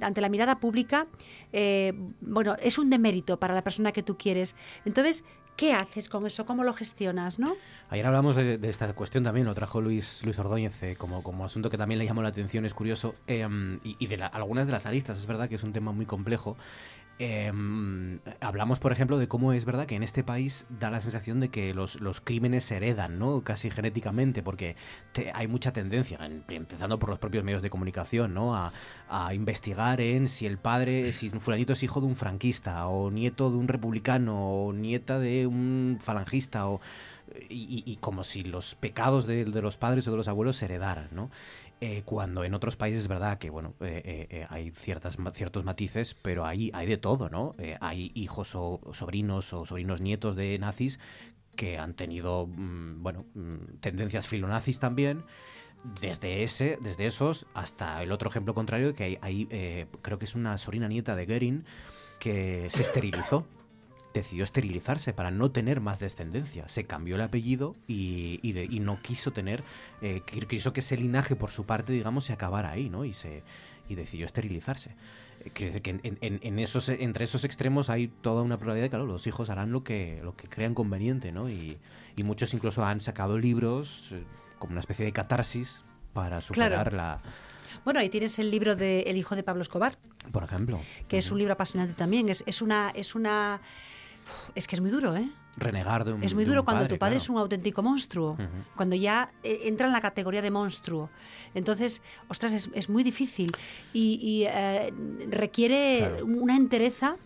ante 0.03 0.21
la 0.21 0.29
mirada 0.29 0.59
pública, 0.59 1.07
eh, 1.53 1.93
bueno, 2.21 2.57
es 2.61 2.79
un 2.79 2.91
demérito 2.91 3.39
para 3.39 3.55
la 3.55 3.63
persona 3.63 3.93
que 3.93 4.03
tú 4.03 4.19
quieres. 4.19 4.55
Entonces, 4.85 5.25
¿Qué 5.57 5.73
haces 5.73 6.11
con 6.11 6.27
eso? 6.27 6.45
¿Cómo 6.45 6.65
lo 6.65 6.75
gestionas? 6.75 7.39
¿no? 7.39 7.57
Ayer 7.89 8.05
hablamos 8.05 8.37
de, 8.37 8.59
esta 8.63 8.93
cuestión 8.93 9.25
también, 9.25 9.47
lo 9.47 9.55
trajo 9.55 9.81
Luis, 9.81 10.23
Luis 10.23 10.39
Ordóñez 10.39 10.83
eh, 10.83 10.97
como, 10.97 11.23
como 11.23 11.47
asunto 11.47 11.71
que 11.71 11.79
también 11.79 11.99
le 11.99 12.05
llamó 12.05 12.23
la 12.23 12.29
atención, 12.29 12.67
es 12.67 12.75
curioso, 12.75 13.15
em, 13.27 13.81
y, 13.83 14.07
de 14.07 14.23
algunas 14.23 14.67
de 14.67 14.73
las 14.73 14.85
aristas, 14.85 15.19
es 15.19 15.25
verdad 15.25 15.49
que 15.49 15.55
es 15.55 15.63
un 15.63 15.73
tema 15.73 15.93
muy 15.93 16.05
complejo, 16.05 16.59
Em, 17.19 18.19
hablamos, 18.41 18.79
por 18.79 18.93
ejemplo, 18.93 19.17
de 19.17 19.27
cómo 19.27 19.55
es 19.55 19.65
verdad 19.65 19.87
que 19.87 19.95
en 19.95 20.03
este 20.03 20.23
país 20.23 20.67
da 20.69 20.91
la 20.91 21.01
sensación 21.01 21.41
de 21.41 21.49
que 21.49 21.73
los, 21.73 21.97
crímenes 22.21 22.65
se 22.65 22.77
heredan, 22.77 23.19
¿no? 23.19 23.43
Casi 23.43 23.71
genéticamente, 23.71 24.43
porque 24.43 24.77
hay 25.33 25.49
mucha 25.49 25.73
tendencia, 25.73 26.19
empezando 26.49 26.99
por 26.99 27.09
los 27.09 27.19
propios 27.19 27.43
medios 27.43 27.63
de 27.63 27.71
comunicación, 27.71 28.35
¿no? 28.35 28.55
A, 28.55 28.73
investigar 29.33 30.01
en 30.01 30.29
si 30.29 30.47
el 30.47 30.59
padre, 30.59 31.13
si 31.13 31.29
un 31.29 31.41
fulanito 31.41 31.73
es 31.73 31.83
hijo 31.83 32.01
de 32.01 32.07
un 32.07 32.17
franquista, 32.17 32.87
o 32.87 33.11
nieto 33.11 33.51
de 33.51 33.57
un 33.57 33.69
republicano, 33.69 34.67
o 34.67 34.73
nieta 34.75 35.19
de 35.19 35.47
un 35.47 35.99
falangista, 36.01 36.69
o, 36.69 36.81
y, 37.49 37.97
como 38.01 38.25
si 38.25 38.43
los 38.43 38.75
pecados 38.75 39.27
de, 39.27 39.45
de, 39.45 39.63
los 39.63 39.77
padres 39.77 40.07
o 40.07 40.11
de 40.11 40.17
los 40.19 40.29
abuelos 40.29 40.57
se 40.57 40.67
heredaran, 40.67 41.09
¿no? 41.13 41.31
Eh, 41.83 42.05
cuando 42.07 42.43
en 42.43 42.55
otros 42.55 42.75
países 42.75 43.03
es 43.03 43.09
verdad 43.09 43.37
que 43.37 43.51
bueno 43.51 43.75
eh, 43.83 44.27
eh, 44.31 44.47
hay 44.49 44.71
ciertas 44.71 45.19
ciertos 45.35 45.63
matices 45.63 46.15
pero 46.15 46.47
ahí 46.47 46.71
hay 46.73 46.87
de 46.87 46.97
todo 46.97 47.29
no 47.29 47.53
hay 47.81 48.13
hijos 48.15 48.55
o 48.55 48.81
sobrinos 48.95 49.53
o 49.53 49.67
sobrinos 49.67 50.01
nietos 50.01 50.37
de 50.37 50.59
nazis 50.59 50.99
que 51.55 51.77
han 51.77 51.93
tenido 51.93 52.47
mm, 52.47 53.03
bueno 53.03 53.27
mm, 53.35 53.81
tendencias 53.81 54.27
filonazis 54.27 54.79
también 54.79 55.25
desde 56.01 56.45
ese 56.45 56.79
desde 56.81 57.09
esos 57.09 57.47
hasta 57.53 58.03
el 58.03 58.11
otro 58.11 58.31
ejemplo 58.31 58.55
contrario 58.55 58.95
que 58.95 59.05
hay, 59.05 59.19
hay 59.21 59.87
creo 60.01 60.19
que 60.19 60.25
es 60.25 60.35
una 60.35 60.57
sobrina 60.57 60.89
nieta 60.89 61.15
de 61.15 61.27
Goering 61.27 61.67
que 62.19 62.69
se 62.71 62.81
esterilizó 62.81 63.47
decidió 64.21 64.45
esterilizarse 64.45 65.13
para 65.13 65.31
no 65.31 65.51
tener 65.51 65.81
más 65.81 66.01
descendencia. 66.01 66.69
Se 66.69 66.85
cambió 66.85 67.17
el 67.17 67.23
apellido 67.23 67.75
y, 67.87 68.41
y, 68.43 68.81
no 68.81 69.01
quiso 69.03 69.33
tener, 69.33 69.63
eh, 70.03 70.23
quiso 70.49 70.73
que 70.73 70.81
ese 70.81 70.97
linaje 70.97 71.37
por 71.37 71.51
su 71.51 71.65
parte, 71.65 71.93
digamos, 71.93 72.25
se 72.25 72.33
acabara 72.33 72.71
ahí, 72.71 72.89
¿no? 72.89 73.05
Y, 73.05 73.15
se, 73.15 73.43
y 73.89 73.95
decidió 73.95 74.27
esterilizarse. 74.27 74.95
Eh, 75.45 75.51
decir 75.55 75.83
que 75.83 75.91
en, 75.91 76.19
en, 76.21 76.59
esos, 76.59 76.89
entre 76.89 77.25
esos 77.25 77.45
extremos 77.45 77.91
hay 77.91 78.09
toda 78.09 78.43
una 78.43 78.57
probabilidad 78.57 78.87
de 78.87 78.89
que 78.89 78.97
claro, 78.97 79.07
los 79.07 79.27
hijos 79.27 79.51
harán 79.51 79.73
lo 79.73 79.85
que, 79.85 80.21
lo 80.23 80.37
que 80.37 80.49
crean 80.49 80.75
conveniente, 80.75 81.33
¿no? 81.33 81.49
Y, 81.49 81.79
y 82.17 82.23
muchos 82.23 82.53
incluso 82.55 82.85
han 82.85 83.01
sacado 83.01 83.39
libros 83.39 84.09
eh, 84.13 84.25
como 84.59 84.73
una 84.73 84.81
especie 84.81 85.05
de 85.05 85.13
catarsis 85.13 85.83
para 86.13 86.41
superar 86.41 86.93
la... 86.93 87.21
Bueno, 87.85 88.01
ahí 88.01 88.09
tienes 88.09 88.39
el 88.39 88.51
libro 88.51 88.75
de 88.75 89.03
El 89.03 89.17
hijo 89.17 89.37
de 89.37 89.43
Pablo 89.43 89.63
Escobar. 89.63 89.99
Por 90.33 90.45
ejemplo. 90.45 90.81
Que 91.09 91.19
es 91.19 91.31
un 91.31 91.39
libro 91.39 91.53
apasionante 91.53 91.95
también. 91.95 92.29
Es, 92.29 92.43
es 92.47 92.63
una... 92.63 92.91
Es 92.91 93.15
una 93.15 93.61
es 94.55 94.67
que 94.67 94.77
es 94.77 94.81
muy 94.81 94.91
duro, 94.91 95.17
¿eh? 95.17 95.29
Renegar 95.57 96.05
de 96.05 96.13
un 96.13 96.23
Es 96.23 96.35
muy 96.35 96.45
duro 96.45 96.65
cuando 96.65 96.87
tu 96.87 96.99
padre 96.99 97.17
es 97.17 97.29
un 97.31 97.39
auténtico 97.39 97.83
monstruo, 97.83 98.37
cuando 98.75 98.95
ya 98.95 99.31
eh, 99.43 99.61
entra 99.65 99.87
en 99.87 99.93
la 99.93 100.01
categoría 100.01 100.43
de 100.43 100.51
monstruo. 100.51 101.11
Entonces, 101.55 102.03
ostras, 102.29 102.69
es, 102.73 102.89
muy 102.89 103.03
difícil 103.03 103.51
y, 103.93 104.45
eh, 104.47 104.93
requiere 105.31 106.23
una 106.23 106.57
entereza 106.57 107.17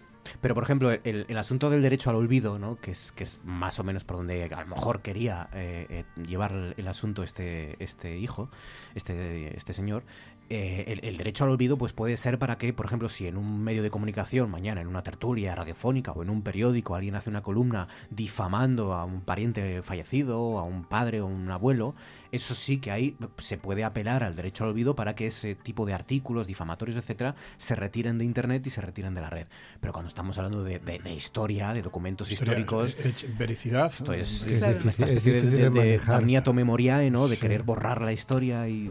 pero, 0.40 0.54
por 0.54 0.62
ejemplo, 0.62 0.92
el, 0.92 1.38
asunto 1.38 1.70
del 1.70 1.82
derecho 1.82 2.10
al 2.10 2.16
olvido, 2.16 2.58
¿no? 2.58 2.76
que, 2.76 2.90
es, 2.92 3.10
que 3.12 3.24
es 3.24 3.40
más 3.42 3.78
o 3.80 3.84
menos 3.84 4.04
por 4.04 4.18
donde 4.18 4.44
a 4.44 4.60
lo 4.60 4.66
mejor 4.66 5.00
quería 5.00 5.48
eh, 5.54 6.04
llevar 6.26 6.74
el, 6.76 6.88
asunto 6.88 7.22
este, 7.22 7.82
este 7.82 8.18
hijo, 8.18 8.48
este, 8.94 9.56
este 9.56 9.72
señor, 9.72 10.04
eh, 10.52 10.98
el, 11.02 11.16
derecho 11.16 11.44
al 11.44 11.50
olvido 11.50 11.78
pues 11.78 11.92
puede 11.92 12.16
ser 12.16 12.36
para 12.36 12.58
que, 12.58 12.72
por 12.72 12.86
ejemplo, 12.86 13.08
si 13.08 13.28
en 13.28 13.36
un 13.36 13.62
medio 13.62 13.84
de 13.84 13.90
comunicación, 13.90 14.50
mañana 14.50 14.80
en 14.80 14.88
una 14.88 15.04
tertulia 15.04 15.54
radiofónica 15.54 16.10
o 16.10 16.24
en 16.24 16.30
un 16.30 16.42
periódico 16.42 16.96
alguien 16.96 17.14
hace 17.14 17.30
una 17.30 17.40
columna 17.40 17.86
difamando 18.10 18.94
a 18.94 19.04
un 19.04 19.20
pariente 19.20 19.80
fallecido, 19.82 20.58
a 20.58 20.64
un 20.64 20.82
padre 20.82 21.20
o 21.20 21.26
un 21.26 21.48
abuelo, 21.52 21.94
eso 22.32 22.54
sí 22.54 22.78
que 22.78 22.90
ahí 22.90 23.16
se 23.38 23.58
puede 23.58 23.84
apelar 23.84 24.22
al 24.24 24.34
derecho 24.34 24.64
al 24.64 24.70
olvido 24.70 24.96
para 24.96 25.14
que 25.14 25.26
ese 25.28 25.54
tipo 25.54 25.86
de 25.86 25.94
artículos 25.94 26.46
difamatorios, 26.46 26.96
etcétera, 26.96 27.34
se 27.58 27.74
retiren 27.74 28.18
de 28.18 28.24
internet 28.24 28.66
y 28.66 28.70
se 28.70 28.80
retiren 28.80 29.14
de 29.14 29.20
la 29.20 29.30
red. 29.30 29.46
Pero 29.80 29.92
cuando 29.92 30.08
estamos 30.08 30.36
hablando 30.38 30.64
de, 30.64 30.80
historia, 31.14 31.72
de 31.74 31.82
documentos 31.82 32.30
históricos, 32.30 32.96
vericidad, 33.38 33.92
esto 33.92 34.12
es, 34.12 34.42
especie 34.42 35.42
de, 35.42 35.70
de, 35.70 36.52
memoriae, 36.52 37.10
¿no? 37.10 37.28
De 37.28 37.36
querer 37.36 37.62
borrar 37.62 38.02
la 38.02 38.12
historia 38.12 38.68
y. 38.68 38.90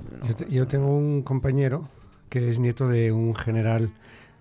yo 0.49 0.67
tengo 0.67 0.95
un 0.95 1.23
compañero 1.23 1.39
compañero 1.49 1.87
que 2.27 2.49
es 2.49 2.59
nieto 2.59 2.89
de 2.89 3.13
un 3.13 3.33
general 3.33 3.91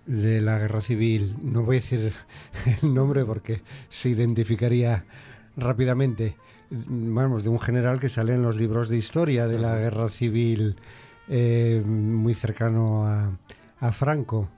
de 0.05 0.41
la 0.41 0.59
guerra 0.59 0.81
civil. 0.81 1.35
No 1.41 1.63
voy 1.63 1.77
a 1.77 1.79
decir 1.79 2.13
el 2.81 2.93
nombre 2.93 3.23
porque 3.23 3.61
se 3.89 4.09
identificaría 4.09 5.05
rápidamente. 5.55 6.35
Vamos, 6.71 7.43
de 7.43 7.49
un 7.49 7.59
general 7.59 7.99
que 7.99 8.09
sale 8.09 8.33
en 8.33 8.43
los 8.43 8.55
libros 8.55 8.89
de 8.89 8.97
historia 8.97 9.47
de 9.47 9.57
la 9.57 9.75
guerra 9.75 10.09
civil 10.09 10.75
eh, 11.27 11.81
muy 11.85 12.35
cercano 12.35 13.07
a, 13.07 13.31
a, 13.79 13.91
Franco. 13.91 14.49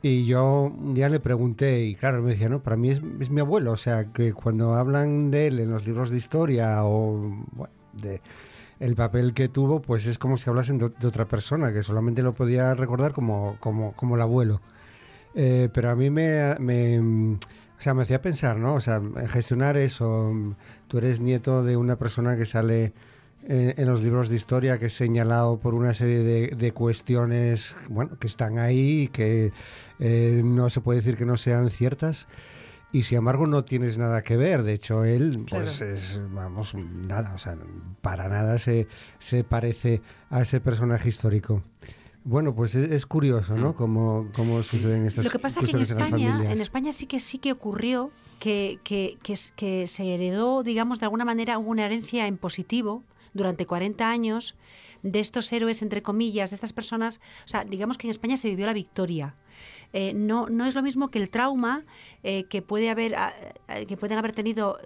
Y 0.00 0.24
yo 0.26 0.72
un 0.72 0.94
día 0.94 1.08
le 1.08 1.18
pregunté, 1.18 1.84
y 1.84 1.96
claro, 1.96 2.22
me 2.22 2.30
decía, 2.30 2.48
no, 2.48 2.62
para 2.62 2.76
mí 2.76 2.90
es, 2.90 3.02
es 3.20 3.30
mi 3.30 3.40
abuelo. 3.40 3.72
O 3.72 3.76
sea, 3.76 4.12
que 4.12 4.32
cuando 4.32 4.74
hablan 4.74 5.32
de 5.32 5.48
él 5.48 5.58
en 5.58 5.70
los 5.70 5.84
libros 5.84 6.10
de 6.10 6.18
historia 6.18 6.84
o 6.84 7.44
bueno, 7.52 7.74
de 7.92 8.20
el 8.80 8.94
papel 8.94 9.34
que 9.34 9.48
tuvo, 9.48 9.80
pues 9.82 10.06
es 10.06 10.18
como 10.18 10.36
si 10.36 10.48
hablasen 10.48 10.78
de, 10.78 11.06
otra 11.06 11.26
persona, 11.26 11.72
que 11.72 11.82
solamente 11.82 12.22
lo 12.22 12.34
podía 12.34 12.74
recordar 12.74 13.12
como, 13.12 13.56
como, 13.60 13.92
como 13.92 14.14
el 14.14 14.22
abuelo. 14.22 14.60
Eh, 15.34 15.68
pero 15.72 15.90
a 15.90 15.96
mí 15.96 16.10
me, 16.10 16.56
me, 16.58 17.38
o 17.78 17.82
sea, 17.82 17.94
me 17.94 18.02
hacía 18.02 18.20
pensar, 18.20 18.56
¿no? 18.56 18.74
O 18.74 18.80
sea, 18.80 19.00
gestionar 19.28 19.76
eso. 19.76 20.32
Tú 20.88 20.98
eres 20.98 21.20
nieto 21.20 21.62
de 21.62 21.76
una 21.76 21.96
persona 21.96 22.36
que 22.36 22.44
sale 22.44 22.92
eh, 23.48 23.74
en 23.76 23.86
los 23.86 24.02
libros 24.02 24.28
de 24.28 24.36
historia, 24.36 24.78
que 24.78 24.86
es 24.86 24.94
señalado 24.94 25.58
por 25.58 25.74
una 25.74 25.94
serie 25.94 26.18
de, 26.20 26.48
de 26.56 26.72
cuestiones, 26.72 27.76
bueno, 27.88 28.18
que 28.18 28.26
están 28.26 28.58
ahí 28.58 29.02
y 29.02 29.08
que 29.08 29.52
eh, 30.00 30.42
no 30.44 30.70
se 30.70 30.80
puede 30.80 31.00
decir 31.00 31.16
que 31.16 31.24
no 31.24 31.36
sean 31.36 31.70
ciertas 31.70 32.26
y 32.90 33.02
sin 33.02 33.18
embargo 33.18 33.46
no 33.46 33.64
tienes 33.64 33.98
nada 33.98 34.22
que 34.22 34.36
ver. 34.36 34.62
De 34.62 34.72
hecho, 34.72 35.04
él, 35.04 35.44
pues 35.48 35.80
es, 35.80 36.20
vamos, 36.30 36.74
nada, 36.74 37.32
o 37.34 37.38
sea, 37.38 37.56
para 38.00 38.28
nada 38.28 38.58
se, 38.58 38.88
se 39.18 39.44
parece 39.44 40.00
a 40.30 40.42
ese 40.42 40.60
personaje 40.60 41.08
histórico. 41.08 41.62
Bueno, 42.28 42.54
pues 42.54 42.74
es, 42.74 43.06
curioso, 43.06 43.56
¿no? 43.56 43.70
Mm. 43.70 43.72
Cómo, 43.72 44.28
cómo 44.34 44.62
suceden 44.62 45.06
estas 45.06 45.24
Lo 45.24 45.30
que 45.30 45.38
pasa 45.38 45.60
es 45.60 45.70
que 45.70 45.76
en 45.76 45.82
España, 45.82 46.52
en, 46.52 46.60
España 46.60 46.92
sí 46.92 47.06
que 47.06 47.20
sí 47.20 47.38
que 47.38 47.52
ocurrió 47.52 48.10
que, 48.38 48.78
que, 48.84 49.16
que, 49.22 49.32
que 49.56 49.86
se 49.86 50.14
heredó, 50.14 50.62
digamos, 50.62 51.00
de 51.00 51.06
alguna 51.06 51.24
manera 51.24 51.58
hubo 51.58 51.70
una 51.70 51.86
herencia 51.86 52.26
en 52.26 52.36
positivo 52.36 53.02
durante 53.32 53.64
40 53.64 54.10
años 54.10 54.56
de 55.02 55.20
estos 55.20 55.50
héroes, 55.52 55.80
entre 55.80 56.02
comillas, 56.02 56.50
de 56.50 56.56
estas 56.56 56.74
personas. 56.74 57.20
O 57.46 57.48
sea, 57.48 57.64
digamos 57.64 57.96
que 57.96 58.06
en 58.06 58.10
España 58.10 58.36
se 58.36 58.50
vivió 58.50 58.66
la 58.66 58.74
victoria. 58.74 59.34
Eh, 59.94 60.12
no, 60.12 60.48
no 60.48 60.66
es 60.66 60.74
lo 60.74 60.82
mismo 60.82 61.10
que 61.10 61.18
el 61.18 61.30
trauma 61.30 61.84
eh, 62.22 62.44
que, 62.44 62.60
puede 62.60 62.90
haber, 62.90 63.14
ah, 63.16 63.32
eh, 63.68 63.86
que 63.86 63.96
pueden 63.96 64.18
haber 64.18 64.32
tenido 64.32 64.78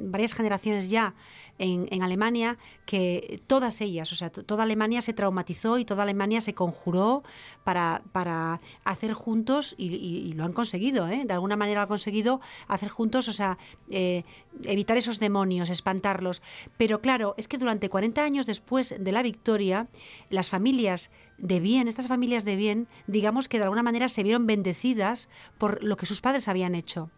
varias 0.00 0.32
generaciones 0.32 0.88
ya 0.88 1.14
en, 1.58 2.02
Alemania, 2.02 2.58
que 2.86 3.42
todas 3.46 3.80
ellas, 3.80 4.12
o 4.12 4.14
sea, 4.14 4.30
toda 4.30 4.62
Alemania 4.62 5.02
se 5.02 5.12
traumatizó 5.12 5.78
y 5.78 5.84
toda 5.84 6.02
Alemania 6.04 6.40
se 6.40 6.54
conjuró 6.54 7.22
para, 7.64 8.02
para 8.12 8.60
hacer 8.84 9.12
juntos, 9.12 9.74
y, 9.78 10.32
lo 10.34 10.44
han 10.44 10.52
conseguido, 10.52 11.06
de 11.06 11.32
alguna 11.32 11.56
manera 11.56 11.80
lo 11.80 11.82
han 11.82 11.88
conseguido 11.88 12.40
hacer 12.68 12.88
juntos, 12.88 13.28
o 13.28 13.32
sea, 13.32 13.58
evitar 14.64 14.96
esos 14.96 15.20
demonios, 15.20 15.70
espantarlos. 15.70 16.42
Pero 16.76 17.00
claro, 17.00 17.34
es 17.36 17.48
que 17.48 17.58
durante 17.58 17.88
40 17.88 18.22
años 18.22 18.46
después 18.46 18.94
de 18.98 19.12
la 19.12 19.22
victoria, 19.22 19.88
las 20.30 20.50
familias 20.50 21.10
de 21.38 21.60
bien, 21.60 21.88
estas 21.88 22.08
familias 22.08 22.44
de 22.44 22.56
bien, 22.56 22.88
digamos 23.06 23.48
que 23.48 23.58
de 23.58 23.64
alguna 23.64 23.82
manera 23.82 24.08
se 24.08 24.22
vieron 24.22 24.46
bendecidas 24.46 25.28
por 25.56 25.82
lo 25.82 25.96
que 25.96 26.06
sus 26.06 26.20
padres 26.20 26.48
habían 26.48 26.74
hecho. 26.74 27.10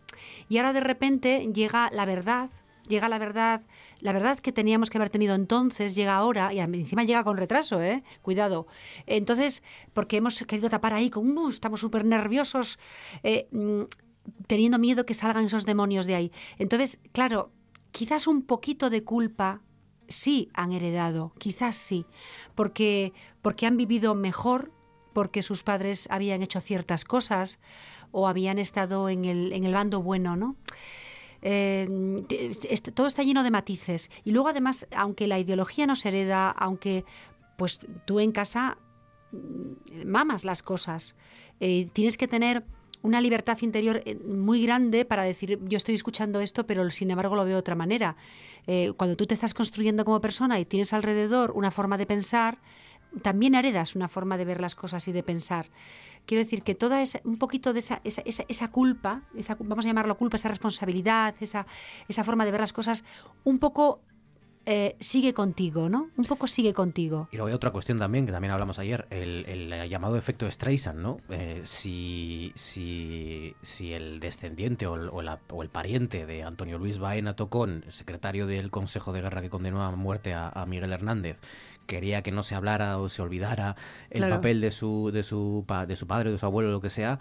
Y 0.49 0.59
ahora 0.59 0.73
de 0.73 0.81
repente 0.81 1.51
llega 1.53 1.91
la 1.93 2.05
verdad, 2.05 2.51
llega 2.91 3.09
la 3.09 3.19
verdad, 3.19 3.63
la 4.01 4.13
verdad 4.13 4.39
que 4.39 4.53
teníamos 4.53 4.91
que 4.91 4.99
haber 4.99 5.09
tenido 5.09 5.35
entonces, 5.35 5.95
llega 5.95 6.17
ahora, 6.17 6.53
y 6.53 6.59
encima 6.59 7.05
llega 7.05 7.25
con 7.25 7.39
retraso, 7.39 7.81
¿eh? 7.81 8.03
Cuidado. 8.21 8.67
Entonces, 9.07 9.63
porque 9.95 10.19
hemos 10.19 10.43
querido 10.43 10.69
tapar 10.69 10.93
ahí, 10.93 11.09
con, 11.09 11.39
uh, 11.39 11.49
estamos 11.49 11.81
súper 11.81 12.05
nerviosos. 12.05 12.79
Eh, 13.23 13.49
mm, 13.53 13.85
teniendo 14.47 14.79
miedo 14.79 15.07
que 15.07 15.15
salgan 15.15 15.47
esos 15.47 15.65
demonios 15.65 16.07
de 16.07 16.15
ahí. 16.15 16.33
Entonces, 16.59 17.01
claro, 17.13 17.51
quizás 17.91 18.27
un 18.27 18.43
poquito 18.43 18.91
de 18.91 19.03
culpa 19.03 19.63
sí 20.09 20.51
han 20.53 20.73
heredado, 20.73 21.33
quizás 21.39 21.77
sí, 21.77 22.05
porque, 22.55 23.13
porque 23.43 23.67
han 23.67 23.77
vivido 23.77 24.15
mejor, 24.15 24.73
porque 25.13 25.43
sus 25.43 25.63
padres 25.63 26.07
habían 26.11 26.43
hecho 26.43 26.61
ciertas 26.61 27.05
cosas 27.05 27.59
o 28.13 28.29
habían 28.29 28.59
estado 28.59 29.09
en 29.09 29.25
el, 29.25 29.53
en 29.53 29.65
el 29.65 29.73
bando 29.73 30.03
bueno, 30.03 30.37
¿no? 30.37 30.57
Eh, 31.43 32.25
todo 32.95 33.07
está 33.07 33.23
lleno 33.23 33.43
de 33.43 33.51
matices. 33.51 34.11
Y 34.25 34.33
luego, 34.33 34.49
además, 34.49 34.87
aunque 34.95 35.27
la 35.27 35.39
ideología 35.39 35.87
no 35.87 35.97
se 35.97 36.09
hereda, 36.09 36.51
aunque 36.51 37.05
pues 37.57 37.81
tú 38.05 38.21
en 38.21 38.33
casa 38.33 38.79
mm, 39.33 40.07
mamas 40.07 40.45
las 40.45 40.63
cosas, 40.63 41.17
eh, 41.61 41.89
tienes 41.93 42.17
que 42.17 42.29
tener 42.29 42.65
una 43.03 43.21
libertad 43.21 43.57
interior 43.63 44.03
eh, 44.05 44.17
muy 44.17 44.63
grande 44.63 45.05
para 45.07 45.23
decir, 45.23 45.59
yo 45.63 45.77
estoy 45.77 45.95
escuchando 45.95 46.41
esto, 46.41 46.67
pero 46.67 46.89
sin 46.91 47.11
embargo 47.11 47.37
lo 47.37 47.45
veo 47.45 47.55
de 47.55 47.61
otra 47.61 47.75
manera. 47.75 48.17
cuando 48.97 49.17
tú 49.17 49.27
te 49.27 49.35
estás 49.35 49.55
construyendo 49.55 50.05
como 50.05 50.21
persona 50.21 50.61
y 50.61 50.65
tienes 50.65 50.93
alrededor 50.93 51.51
una 51.53 51.71
forma 51.71 51.97
de 51.97 52.07
pensar, 52.07 52.59
también 53.23 53.55
heredas 53.55 53.97
una 53.97 54.09
forma 54.09 54.37
de 54.37 54.45
ver 54.45 54.61
las 54.61 54.75
cosas 54.75 55.07
y 55.09 55.13
de 55.13 55.23
pensar. 55.23 55.71
Quiero 56.27 56.43
decir 56.43 56.63
que 56.63 56.75
toda 56.75 57.03
esa, 57.03 57.21
un 57.25 57.39
poquito 57.39 57.73
de 57.73 57.81
esa, 57.81 58.01
esa, 58.05 58.69
culpa, 58.69 59.23
esa, 59.37 59.57
vamos 59.59 59.85
a 59.85 59.89
llamarlo 59.89 60.17
culpa, 60.17 60.37
esa 60.37 60.49
responsabilidad, 60.49 61.35
esa, 61.41 61.67
esa 62.09 62.25
forma 62.25 62.45
de 62.45 62.53
ver 62.53 62.61
las 62.61 62.73
cosas, 62.73 63.05
un 63.45 63.59
poco 63.59 64.01
eh, 64.67 64.95
sigue 65.01 65.33
contigo, 65.33 65.89
¿no? 65.89 66.11
Un 66.17 66.27
poco 66.27 66.47
sigue 66.47 66.75
contigo. 66.75 67.29
Y 67.33 67.37
luego 67.37 67.49
hay 67.49 67.55
otra 67.55 67.71
cuestión 67.71 67.99
también, 67.99 68.27
que 68.27 68.33
también 68.33 68.53
hablamos 68.53 68.79
ayer, 68.79 69.07
el, 69.11 69.89
llamado 69.89 70.17
efecto 70.17 70.49
Streisand, 70.51 71.01
¿no? 71.01 71.17
Eh, 71.31 71.63
si, 71.65 72.53
si, 72.55 73.55
si, 73.63 73.95
el 73.95 74.21
descendiente 74.21 74.87
o 74.87 75.21
el, 75.21 75.69
pariente 75.71 76.27
de 76.27 76.43
Antonio 76.43 76.79
Luis 76.79 76.99
Baena 76.99 77.35
Tocón, 77.35 77.87
secretario 77.89 78.47
del 78.47 78.71
Consejo 78.71 79.13
de 79.13 79.23
Guerra 79.23 79.41
que 79.41 79.51
condenó 79.51 79.83
a 79.83 79.91
muerte 79.97 80.35
a 80.35 80.65
Miguel 80.69 80.93
Hernández, 80.93 81.39
quería 81.91 82.23
que 82.23 82.31
no 82.31 82.45
se 82.45 82.55
hablara 82.55 82.99
o 82.99 83.09
se 83.09 83.21
olvidara 83.21 83.75
el 84.11 84.29
papel 84.31 84.61
de 84.61 84.71
su, 84.71 85.11
de, 85.13 85.25
su, 85.25 85.67
de 85.89 85.97
su 85.97 86.07
padre, 86.07 86.31
de 86.31 86.39
su 86.39 86.47
abuelo, 86.47 86.71
lo 86.71 86.81
que 86.81 86.89
sea, 86.89 87.19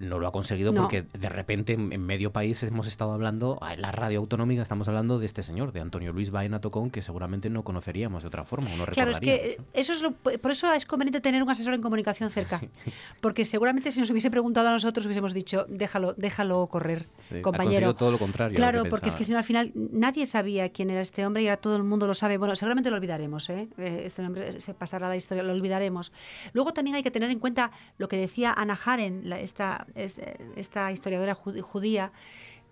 no 0.00 0.18
lo 0.18 0.26
ha 0.26 0.32
conseguido 0.32 0.74
porque 0.74 1.04
de 1.12 1.28
repente 1.28 1.74
en, 1.74 2.04
medio 2.04 2.32
país 2.32 2.62
hemos 2.62 2.88
estado 2.88 3.12
hablando, 3.12 3.60
en 3.70 3.82
la 3.82 3.92
radio 3.92 4.18
autonómica 4.18 4.62
estamos 4.62 4.88
hablando 4.88 5.18
de 5.18 5.26
este 5.26 5.42
señor, 5.42 5.72
de 5.72 5.80
Antonio 5.80 6.12
Luis 6.12 6.30
Baena 6.30 6.60
Tocón, 6.60 6.90
que 6.90 7.02
seguramente 7.02 7.50
no 7.50 7.62
conoceríamos 7.62 8.22
de 8.22 8.28
otra 8.28 8.44
forma, 8.44 8.70
no 8.76 8.86
Claro, 8.86 9.10
es 9.10 9.20
que 9.20 9.60
eso 9.74 9.92
es 9.92 10.02
por 10.38 10.50
eso 10.50 10.72
es 10.72 10.86
conveniente 10.86 11.20
tener 11.20 11.42
un 11.42 11.50
asesor 11.50 11.74
en 11.74 11.82
comunicación 11.82 12.30
cerca, 12.30 12.60
porque 13.20 13.44
seguramente 13.44 13.92
si 13.92 14.00
nos 14.00 14.10
hubiese 14.10 14.30
preguntado 14.30 14.68
a 14.68 14.72
nosotros 14.72 15.04
hubiésemos 15.04 15.34
dicho, 15.34 15.66
déjalo, 15.68 16.14
déjalo 16.14 16.66
correr, 16.66 17.06
compañero. 17.42 17.94
todo 17.94 18.10
lo 18.10 18.18
contrario. 18.18 18.56
Claro, 18.56 18.84
porque 18.88 19.10
es 19.10 19.16
que 19.16 19.24
si 19.24 19.32
no 19.32 19.38
al 19.38 19.44
final 19.44 19.70
nadie 19.74 20.24
sabía 20.24 20.70
quién 20.70 20.88
era 20.88 21.02
este 21.02 21.26
hombre 21.26 21.42
y 21.42 21.48
ahora 21.48 21.60
todo 21.60 21.76
el 21.76 21.82
mundo 21.82 22.06
lo 22.06 22.14
sabe. 22.14 22.38
Bueno, 22.38 22.56
seguramente 22.56 22.90
lo 22.90 22.96
olvidaremos, 22.96 23.50
¿eh? 23.50 23.68
eh 23.76 24.02
este 24.06 24.22
nombre 24.22 24.60
se 24.60 24.72
pasará 24.72 25.06
a 25.06 25.10
la 25.10 25.16
historia, 25.16 25.42
lo 25.42 25.52
olvidaremos. 25.52 26.10
Luego 26.54 26.72
también 26.72 26.96
hay 26.96 27.02
que 27.02 27.10
tener 27.10 27.30
en 27.30 27.38
cuenta 27.38 27.70
lo 27.98 28.08
que 28.08 28.16
decía 28.16 28.54
Ana 28.56 28.78
Haren, 28.82 29.30
esta 29.32 29.86
esta 29.94 30.92
historiadora 30.92 31.34
judía, 31.34 32.12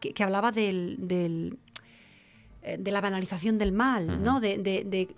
que, 0.00 0.22
hablaba 0.22 0.52
del, 0.52 1.58
eh, 2.62 2.76
de 2.78 2.90
la 2.92 3.00
banalización 3.00 3.58
del 3.58 3.72
mal, 3.72 4.22
¿no? 4.22 4.40
De, 4.40 4.58
de, 4.58 5.08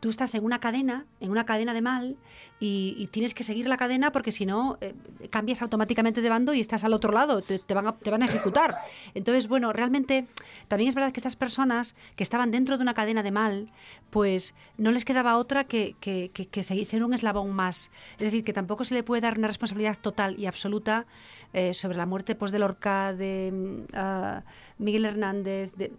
tú 0.00 0.08
estás 0.08 0.34
en 0.34 0.44
una 0.44 0.60
cadena, 0.60 1.06
en 1.20 1.30
una 1.30 1.44
cadena 1.44 1.74
de 1.74 1.82
mal, 1.82 2.16
y, 2.62 3.08
tienes 3.10 3.32
que 3.32 3.42
seguir 3.42 3.66
la 3.66 3.78
cadena 3.78 4.12
porque 4.12 4.32
si 4.32 4.44
no 4.44 4.76
eh, 4.82 4.94
cambias 5.30 5.62
automáticamente 5.62 6.20
de 6.20 6.28
bando 6.28 6.52
y 6.52 6.60
estás 6.60 6.84
al 6.84 6.92
otro 6.92 7.10
lado, 7.10 7.40
te, 7.40 7.58
van 7.74 7.86
a, 7.86 7.96
te 7.96 8.10
van 8.10 8.22
a 8.22 8.26
ejecutar. 8.26 8.76
Entonces, 9.14 9.48
bueno, 9.48 9.72
realmente 9.72 10.26
también 10.68 10.90
es 10.90 10.94
verdad 10.94 11.10
que 11.10 11.20
estas 11.20 11.36
personas 11.36 11.96
que 12.16 12.22
estaban 12.22 12.50
dentro 12.50 12.76
de 12.76 12.82
una 12.82 12.92
cadena 12.92 13.22
de 13.22 13.30
mal, 13.30 13.70
pues 14.10 14.54
no 14.76 14.92
les 14.92 15.06
quedaba 15.06 15.38
otra 15.38 15.64
que, 15.64 15.96
que, 16.00 16.30
que, 16.30 16.62
ser 16.62 17.02
un 17.02 17.14
eslabón 17.14 17.50
más. 17.50 17.90
Es 18.18 18.26
decir, 18.26 18.44
que 18.44 18.52
tampoco 18.52 18.84
se 18.84 18.92
le 18.92 19.02
puede 19.02 19.22
dar 19.22 19.38
una 19.38 19.46
responsabilidad 19.46 19.96
total 19.98 20.38
y 20.38 20.44
absoluta 20.44 21.06
eh, 21.54 21.72
sobre 21.72 21.96
la 21.96 22.04
muerte 22.04 22.34
pues, 22.34 22.52
de 22.52 22.58
Lorca, 22.58 23.14
de 23.14 23.50
mm, 23.52 24.82
Miguel 24.82 25.06
Hernández, 25.06 25.74
de 25.76 25.92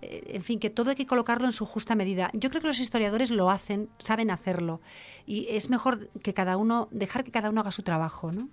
en 0.00 0.42
fin, 0.42 0.58
que 0.58 0.70
todo 0.70 0.90
hay 0.90 0.96
que 0.96 1.06
colocarlo 1.06 1.46
en 1.46 1.52
su 1.52 1.66
justa 1.66 1.94
medida. 1.94 2.30
Yo 2.32 2.50
creo 2.50 2.60
que 2.60 2.68
los 2.68 2.78
historiadores 2.78 3.30
lo 3.30 3.50
hacen, 3.50 3.88
saben 3.98 4.30
hacerlo. 4.30 4.80
Y 5.26 5.46
es 5.50 5.70
mejor 5.70 5.85
que 6.22 6.34
cada 6.34 6.56
uno, 6.56 6.88
dejar 6.90 7.24
que 7.24 7.30
cada 7.30 7.50
uno 7.50 7.60
haga 7.60 7.72
su 7.72 7.82
trabajo, 7.82 8.32
¿no? 8.32 8.48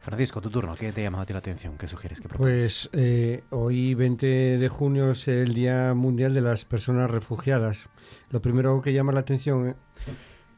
Francisco, 0.00 0.40
tu 0.40 0.50
turno, 0.50 0.74
¿qué 0.74 0.90
te 0.90 1.00
ha 1.00 1.04
llamado 1.04 1.22
a 1.22 1.26
ti 1.26 1.32
la 1.32 1.38
atención? 1.38 1.78
¿Qué 1.78 1.86
sugieres 1.86 2.20
que 2.20 2.28
Pues 2.28 2.90
eh, 2.92 3.44
hoy 3.50 3.94
20 3.94 4.58
de 4.58 4.68
junio 4.68 5.12
es 5.12 5.28
el 5.28 5.54
Día 5.54 5.94
Mundial 5.94 6.34
de 6.34 6.40
las 6.40 6.64
Personas 6.64 7.08
Refugiadas. 7.08 7.88
Lo 8.30 8.42
primero 8.42 8.82
que 8.82 8.92
llama 8.92 9.12
la 9.12 9.20
atención 9.20 9.76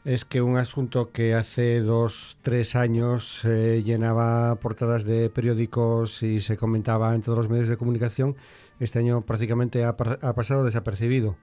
es 0.05 0.25
que 0.25 0.43
un 0.43 0.57
asunto 0.57 1.13
que 1.13 1.35
hace 1.35 1.81
dos, 1.81 2.39
tres 2.43 2.75
años 2.77 3.45
eh, 3.45 3.83
llenaba 3.85 4.55
portadas 4.57 5.05
de 5.05 5.31
periódicos 5.31 6.23
y 6.23 6.41
se 6.41 6.57
comentaba 6.57 7.15
en 7.15 7.23
todos 7.23 7.39
los 7.39 7.49
medios 7.49 7.69
de 7.69 7.77
comunicación, 7.77 8.37
este 8.81 8.99
año 8.99 9.23
prácticamente 9.23 9.85
ha, 9.85 9.97
pasado 9.97 10.65
desapercibido. 10.65 11.37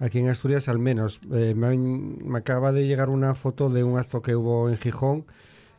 Aquí 0.00 0.18
en 0.18 0.28
Asturias 0.28 0.68
al 0.68 0.78
menos. 0.78 1.20
Eh, 1.32 1.54
me, 1.54 2.38
acaba 2.38 2.72
de 2.72 2.86
llegar 2.86 3.08
una 3.08 3.34
foto 3.34 3.70
de 3.70 3.84
un 3.84 3.98
acto 3.98 4.22
que 4.22 4.34
hubo 4.34 4.68
en 4.68 4.76
Gijón, 4.76 5.24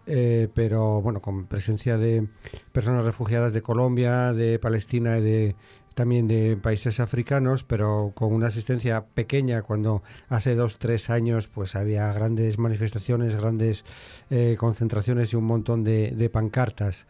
eh, 0.08 0.48
pero 0.54 1.02
bueno, 1.02 1.22
con 1.22 1.48
presencia 1.48 1.98
de 1.98 2.28
personas 2.72 3.06
refugiadas 3.06 3.54
de 3.54 3.62
Colombia, 3.62 4.32
de 4.34 4.58
Palestina 4.60 5.18
y 5.18 5.22
de, 5.22 5.56
también 5.96 6.28
de 6.28 6.58
países 6.62 7.00
africanos, 7.00 7.64
pero 7.64 8.14
con 8.16 8.34
una 8.34 8.48
asistencia 8.48 9.06
pequeña 9.06 9.64
cuando 9.64 10.02
hace 10.30 10.56
dos, 10.56 10.78
tres 10.80 11.10
años 11.10 11.48
pues 11.48 11.76
había 11.76 12.12
grandes 12.14 12.58
manifestaciones, 12.58 13.36
grandes 13.36 13.84
eh, 14.30 14.56
concentraciones 14.58 15.34
y 15.34 15.36
un 15.36 15.46
montón 15.46 15.84
de 15.84 16.30
pancartas. 16.32 17.06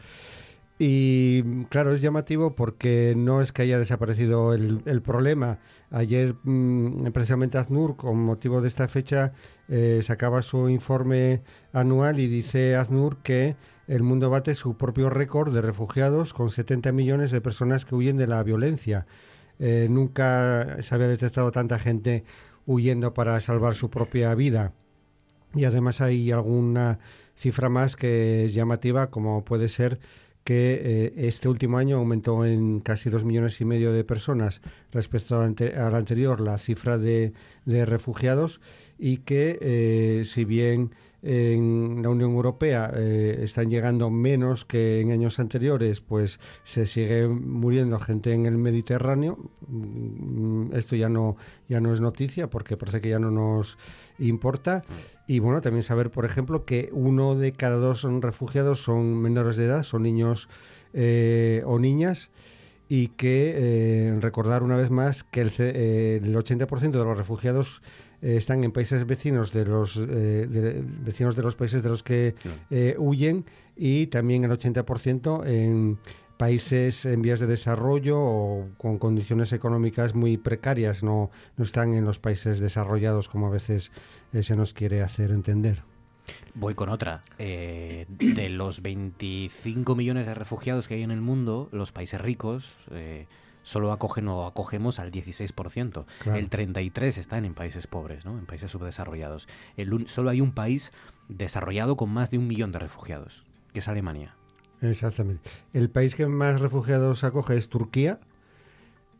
Y 0.77 1.63
claro, 1.65 1.93
es 1.93 2.01
llamativo 2.01 2.53
porque 2.55 3.13
no 3.15 3.41
es 3.41 3.53
que 3.53 3.61
haya 3.61 3.79
desaparecido 3.79 4.53
el, 4.53 4.81
el 4.85 5.01
problema. 5.01 5.59
Ayer, 5.95 6.35
mm, 6.43 7.05
precisamente, 7.13 7.57
AZNUR, 7.57 7.95
con 7.95 8.21
motivo 8.21 8.59
de 8.59 8.67
esta 8.67 8.89
fecha, 8.89 9.31
eh, 9.69 10.01
sacaba 10.01 10.41
su 10.41 10.67
informe 10.67 11.41
anual 11.71 12.19
y 12.19 12.27
dice 12.27 12.75
AZNUR 12.75 13.19
que 13.23 13.55
el 13.87 14.03
mundo 14.03 14.29
bate 14.29 14.55
su 14.55 14.75
propio 14.75 15.09
récord 15.09 15.53
de 15.53 15.61
refugiados 15.61 16.33
con 16.33 16.49
70 16.49 16.91
millones 16.91 17.31
de 17.31 17.39
personas 17.39 17.85
que 17.85 17.95
huyen 17.95 18.17
de 18.17 18.27
la 18.27 18.43
violencia. 18.43 19.05
Eh, 19.57 19.87
nunca 19.89 20.81
se 20.81 20.93
había 20.93 21.07
detectado 21.07 21.49
tanta 21.53 21.79
gente 21.79 22.25
huyendo 22.65 23.13
para 23.13 23.39
salvar 23.39 23.73
su 23.73 23.89
propia 23.89 24.35
vida. 24.35 24.73
Y 25.53 25.63
además 25.63 26.01
hay 26.01 26.29
alguna 26.29 26.99
cifra 27.35 27.69
más 27.69 27.95
que 27.95 28.43
es 28.43 28.53
llamativa, 28.53 29.09
como 29.09 29.45
puede 29.45 29.69
ser 29.69 29.99
que 30.45 30.79
eh, 30.83 31.27
este 31.27 31.49
último 31.49 31.79
año 31.79 31.97
aumentó 31.97 32.45
en 32.45 32.79
casi 32.79 33.09
dos 33.09 33.25
millones 33.25 33.59
y 33.61 33.65
medio 33.65 33.91
de 33.91 34.03
personas 34.03 34.61
respecto 34.91 35.41
al, 35.41 35.95
anterior 35.95 36.39
la 36.39 36.59
cifra 36.59 36.99
de, 36.99 37.33
refugiados 37.65 38.61
y 38.99 39.17
que 39.17 39.57
eh, 39.59 40.23
si 40.23 40.45
bien 40.45 40.91
en 41.21 42.01
la 42.03 42.09
Unión 42.09 42.31
Europea 42.31 42.91
eh, 42.95 43.39
están 43.41 43.69
llegando 43.69 44.09
menos 44.09 44.65
que 44.65 45.01
en 45.01 45.11
años 45.11 45.39
anteriores, 45.39 46.01
pues 46.01 46.39
se 46.63 46.85
sigue 46.85 47.27
muriendo 47.27 47.99
gente 47.99 48.33
en 48.33 48.45
el 48.45 48.57
Mediterráneo. 48.57 49.37
Mm, 49.67 50.75
esto 50.75 50.95
ya 50.95 51.09
no, 51.09 51.37
ya 51.67 51.79
no 51.79 51.93
es 51.93 52.01
noticia 52.01 52.47
porque 52.47 52.77
parece 52.77 53.01
que 53.01 53.09
ya 53.09 53.19
no 53.19 53.31
nos 53.31 53.77
importa. 54.19 54.83
Y 55.27 55.39
bueno, 55.39 55.61
también 55.61 55.83
saber, 55.83 56.11
por 56.11 56.25
ejemplo, 56.25 56.65
que 56.65 56.89
uno 56.91 57.35
de 57.35 57.53
cada 57.53 57.77
dos 57.77 58.03
refugiados 58.21 58.81
son 58.81 59.21
menores 59.21 59.57
de 59.57 59.65
edad, 59.65 59.83
son 59.83 60.03
niños 60.03 60.47
eh, 60.93 61.63
o 61.65 61.79
niñas 61.79 62.29
y 62.87 63.07
que 63.09 63.53
eh, 63.57 64.17
recordar 64.21 64.61
una 64.61 64.77
vez 64.77 64.91
más 64.91 65.23
que 65.23 65.41
el, 65.41 65.51
el 65.59 66.35
80% 66.35 66.91
de 66.91 67.03
los 67.03 67.17
refugiados 67.17 67.81
eh, 68.25 68.37
están 68.37 68.63
en 68.63 68.71
países 68.71 69.05
vecinos 69.05 69.53
de 69.53 69.65
los 69.65 69.97
eh, 69.97 70.81
vecinos 70.83 71.35
de 71.35 71.43
los 71.43 71.55
países 71.55 71.83
de 71.83 71.89
los 71.89 72.01
que 72.01 72.33
eh, 72.71 72.95
huyen 72.97 73.45
y 73.75 74.07
también 74.07 74.43
el 74.43 74.49
80% 74.49 75.45
en 75.45 75.99
países 76.35 77.05
en 77.05 77.21
vías 77.21 77.39
de 77.39 77.45
desarrollo 77.45 78.19
o 78.19 78.69
con 78.79 78.97
condiciones 78.97 79.53
económicas 79.53 80.15
muy 80.15 80.37
precarias, 80.37 81.03
no, 81.03 81.29
no 81.55 81.63
están 81.63 81.93
en 81.93 82.03
los 82.03 82.17
países 82.17 82.59
desarrollados 82.59 83.29
como 83.29 83.45
a 83.45 83.51
veces 83.51 83.91
se 84.41 84.55
nos 84.55 84.73
quiere 84.73 85.03
hacer 85.03 85.29
entender. 85.29 85.83
Voy 86.55 86.73
con 86.73 86.89
otra. 86.89 87.23
de 87.37 88.49
los 88.49 88.81
25 88.81 89.95
millones 89.95 90.25
de 90.25 90.33
refugiados 90.33 90.87
que 90.87 90.95
hay 90.95 91.03
en 91.03 91.11
el 91.11 91.21
mundo, 91.21 91.69
los 91.71 91.91
países 91.91 92.19
ricos, 92.19 92.73
solo 93.65 93.91
acogen 93.91 94.27
o 94.27 94.45
acogemos 94.45 94.99
al 94.99 95.11
16%. 95.11 96.05
El 96.33 96.49
33% 96.49 97.17
están 97.17 97.45
en 97.45 97.55
países 97.55 97.87
pobres, 97.87 98.23
¿no? 98.23 98.37
en 98.37 98.45
países 98.45 98.71
subdesarrollados. 98.71 99.47
El 99.75 100.07
solo 100.07 100.29
hay 100.29 100.39
un 100.39 100.53
país 100.53 100.93
desarrollado 101.27 101.97
con 101.97 102.11
más 102.11 102.29
de 102.29 102.37
un 102.37 102.47
millón 102.47 102.71
de 102.71 102.79
refugiados, 102.79 103.43
que 103.73 103.79
es 103.79 103.87
Alemania. 103.87 104.35
Exactamente. 104.81 105.49
El 105.73 105.89
país 105.89 106.15
que 106.15 106.27
más 106.27 106.61
refugiados 106.61 107.23
acoge 107.23 107.57
es 107.57 107.67
Turquía 107.67 108.19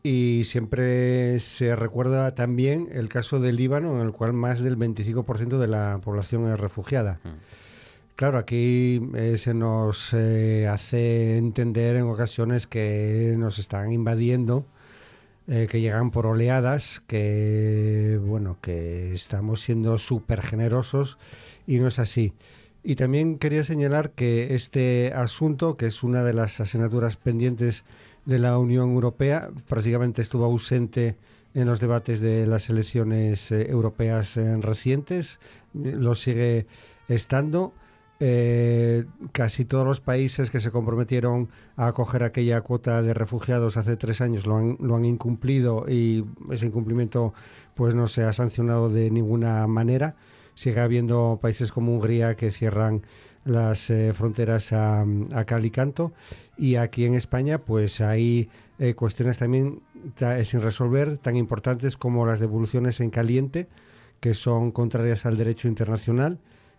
y 0.04 0.44
siempre 0.44 1.40
se 1.40 1.74
recuerda 1.74 2.36
también 2.36 2.88
el 2.92 3.08
caso 3.08 3.40
del 3.40 3.56
Líbano, 3.56 3.96
en 3.96 4.06
el 4.06 4.12
cual 4.12 4.32
más 4.32 4.60
del 4.60 4.78
25% 4.78 5.58
de 5.58 5.66
la 5.66 6.00
población 6.04 6.48
es 6.48 6.60
refugiada. 6.60 7.18
Mm. 7.24 7.65
Claro, 8.16 8.38
aquí 8.38 8.98
eh, 9.14 9.36
se 9.36 9.52
nos 9.52 10.14
eh, 10.14 10.66
hace 10.68 11.36
entender 11.36 11.96
en 11.96 12.04
ocasiones 12.04 12.66
que 12.66 13.34
nos 13.36 13.58
están 13.58 13.92
invadiendo, 13.92 14.64
eh, 15.48 15.68
que 15.70 15.82
llegan 15.82 16.10
por 16.10 16.24
oleadas, 16.24 17.02
que 17.06 18.18
bueno, 18.24 18.56
que 18.62 19.12
estamos 19.12 19.60
siendo 19.60 19.98
súper 19.98 20.40
generosos 20.40 21.18
y 21.66 21.78
no 21.78 21.88
es 21.88 21.98
así. 21.98 22.32
Y 22.82 22.96
también 22.96 23.36
quería 23.38 23.64
señalar 23.64 24.12
que 24.12 24.54
este 24.54 25.12
asunto, 25.14 25.76
que 25.76 25.84
es 25.84 26.02
una 26.02 26.24
de 26.24 26.32
las 26.32 26.58
asignaturas 26.58 27.18
pendientes 27.18 27.84
de 28.24 28.38
la 28.38 28.56
Unión 28.56 28.92
Europea, 28.92 29.50
prácticamente 29.68 30.22
estuvo 30.22 30.46
ausente 30.46 31.16
en 31.52 31.66
los 31.66 31.80
debates 31.80 32.20
de 32.20 32.46
las 32.46 32.70
elecciones 32.70 33.52
europeas 33.52 34.36
recientes, 34.36 35.38
lo 35.74 36.14
sigue 36.14 36.66
estando. 37.08 37.74
Eh, 38.18 39.04
casi 39.32 39.66
todos 39.66 39.86
los 39.86 40.00
países 40.00 40.50
que 40.50 40.58
se 40.58 40.70
comprometieron 40.70 41.50
a 41.76 41.88
acoger 41.88 42.22
aquella 42.22 42.62
cuota 42.62 43.02
de 43.02 43.12
refugiados 43.12 43.76
hace 43.76 43.96
tres 43.96 44.22
años 44.22 44.46
lo 44.46 44.56
han, 44.56 44.78
lo 44.80 44.96
han 44.96 45.04
incumplido 45.04 45.84
y 45.86 46.24
ese 46.50 46.66
incumplimiento 46.66 47.34
pues 47.74 47.94
no 47.94 48.08
se 48.08 48.22
ha 48.24 48.32
sancionado 48.32 48.88
de 48.88 49.10
ninguna 49.10 49.66
manera. 49.66 50.16
Sigue 50.54 50.80
habiendo 50.80 51.38
países 51.42 51.72
como 51.72 51.94
Hungría 51.94 52.36
que 52.36 52.50
cierran 52.52 53.02
las 53.44 53.90
eh, 53.90 54.14
fronteras 54.14 54.72
a, 54.72 55.04
a 55.34 55.44
Calicanto 55.44 56.12
y 56.56 56.76
aquí 56.76 57.04
en 57.04 57.14
España 57.14 57.58
pues 57.58 58.00
hay 58.00 58.48
eh, 58.78 58.94
cuestiones 58.94 59.38
también 59.38 59.82
sin 60.44 60.62
resolver 60.62 61.18
tan 61.18 61.36
importantes 61.36 61.96
como 61.96 62.24
las 62.24 62.40
devoluciones 62.40 63.00
en 63.00 63.10
caliente 63.10 63.68
que 64.20 64.32
son 64.32 64.70
contrarias 64.72 65.26
al 65.26 65.36
derecho 65.36 65.68
internacional 65.68 66.38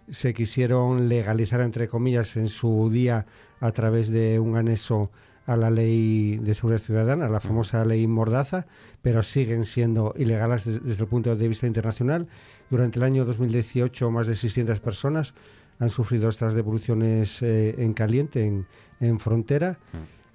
se 0.10 0.34
quisieron 0.34 1.10
legalizar 1.10 1.62
entre 1.62 1.88
comillas 1.88 2.38
en 2.38 2.48
su 2.48 2.90
día 2.90 3.26
a 3.60 3.72
través 3.72 4.10
de 4.10 4.40
un 4.40 4.56
anexo 4.56 5.12
a 5.46 5.56
la 5.56 5.72
ley 5.72 6.38
de 6.38 6.54
seguridad 6.54 6.82
ciudadana, 6.82 7.30
la 7.30 7.40
famosa 7.40 7.86
ley 7.86 8.06
Mordaza, 8.06 8.66
pero 9.02 9.24
siguen 9.24 9.64
siendo 9.64 10.14
ilegales 10.18 10.66
desde 10.84 11.04
el 11.04 11.10
punto 11.10 11.34
de 11.36 11.48
vista 11.48 11.68
internacional 11.68 12.28
durante 12.70 13.00
el 13.00 13.04
año 13.04 13.24
2018, 13.24 14.12
más 14.12 14.28
de 14.28 14.36
600 14.36 14.80
personas 14.82 15.34
han 15.80 15.90
sufrido 15.90 16.30
estas 16.30 16.54
devoluciones 16.54 17.42
eh, 17.42 17.76
en 17.78 17.94
caliente, 17.94 18.66
en, 19.00 19.20
frontera. 19.20 19.78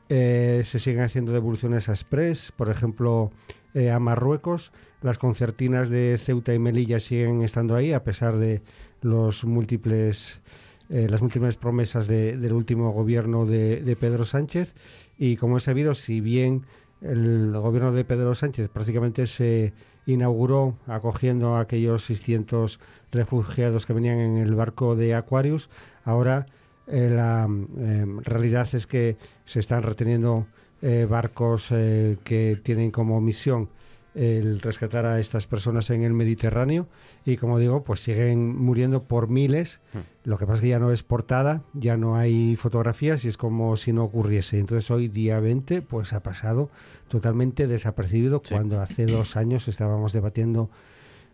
Eh, 0.09 0.63
se 0.65 0.79
siguen 0.79 1.03
haciendo 1.03 1.33
devoluciones 1.33 1.89
a 1.89 1.93
Express, 1.93 2.53
por 2.53 2.71
ejemplo, 2.71 3.33
eh, 3.75 3.91
a 3.91 3.99
Marruecos. 3.99 4.73
Las 5.03 5.19
concertinas 5.19 5.89
de 5.91 6.19
Ceuta 6.23 6.55
y 6.55 6.59
Melilla 6.59 7.01
siguen 7.01 7.43
estando 7.43 7.75
ahí, 7.75 7.93
a 7.93 8.05
pesar 8.05 8.37
de 8.37 8.63
los 9.03 9.45
múltiples, 9.45 10.41
las 10.89 11.23
múltiples 11.23 11.57
promesas 11.57 12.07
del 12.07 12.53
último 12.53 12.93
gobierno 12.93 13.47
de, 13.47 13.83
de 13.83 13.97
Pedro 13.97 14.25
Sánchez. 14.25 14.75
Y 15.19 15.37
como 15.37 15.57
he 15.57 15.61
sabido, 15.61 15.95
si 15.95 16.21
bien 16.21 16.67
el 17.03 17.53
gobierno 17.53 17.93
de 17.93 18.05
Pedro 18.05 18.35
Sánchez 18.35 18.69
prácticamente 18.69 19.27
se 19.27 19.73
inauguró 20.07 20.77
acogiendo 20.87 21.57
a 21.57 21.61
aquellos 21.61 22.05
600 22.05 22.81
refugiados 23.11 23.87
que 23.87 23.93
venían 23.93 24.19
en 24.19 24.37
el 24.39 24.55
barco 24.55 24.97
de 24.97 25.15
Aquarius. 25.15 25.69
Ahora 26.05 26.47
eh, 26.87 27.11
la 27.11 27.45
em, 27.45 28.21
realidad 28.21 28.69
es 28.73 28.87
que 28.87 29.17
se 29.45 29.61
están 29.61 29.83
reteniendo 29.83 30.47
eh, 30.81 31.07
barcos 31.09 31.69
eh, 31.71 32.19
que 32.25 32.61
tienen 32.63 32.91
como 32.91 33.21
misión 33.21 33.69
el 34.15 34.61
rescatar 34.61 35.07
a 35.07 35.19
estas 35.19 35.47
personas 35.47 35.89
en 35.91 36.03
el 36.03 36.13
Mediterráneo 36.13 36.87
y 37.25 37.37
como 37.37 37.59
digo, 37.59 37.83
pues 37.83 38.01
siguen 38.01 38.57
muriendo 38.57 39.05
por 39.05 39.29
miles. 39.29 39.81
Hmm. 39.93 40.01
Lo 40.25 40.39
que 40.39 40.47
pasa 40.47 40.57
es 40.57 40.61
que 40.63 40.69
ya 40.69 40.79
no 40.79 40.93
es 40.93 41.03
portada, 41.03 41.63
ya 41.73 41.97
no 41.97 42.17
hay 42.17 42.57
fotografías 42.57 43.25
y 43.25 43.29
es 43.29 43.37
como 43.37 43.77
si 43.77 43.93
no 43.93 44.05
ocurriese. 44.05 44.59
Entonces 44.59 44.91
hoy 44.91 45.09
día 45.09 45.41
20 45.41 45.83
pues 45.83 46.13
ha 46.13 46.21
pasado 46.21 46.71
totalmente 47.09 47.67
desapercibido 47.67 48.43
cuando 48.47 48.81
hace 48.81 49.07
dos 49.07 49.37
años 49.37 49.69
estábamos 49.69 50.13
debatiendo 50.13 50.71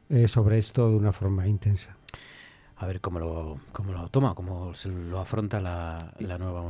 eh, 0.09 0.28
sobre 0.28 0.59
esto 0.59 0.88
de 0.88 0.96
una 0.96 1.12
forma 1.12 1.46
intensa. 1.46 1.96
A 2.76 2.86
ver 2.86 3.00
cómo 3.00 3.18
lo, 3.18 3.59
cómo 3.72 3.92
lo 3.92 4.09
toma, 4.09 4.34
cómo 4.34 4.74
se 4.74 4.88
lo 4.88 5.18
afronta 5.18 5.60
la, 5.60 6.14
la 6.20 6.38
nueva 6.38 6.62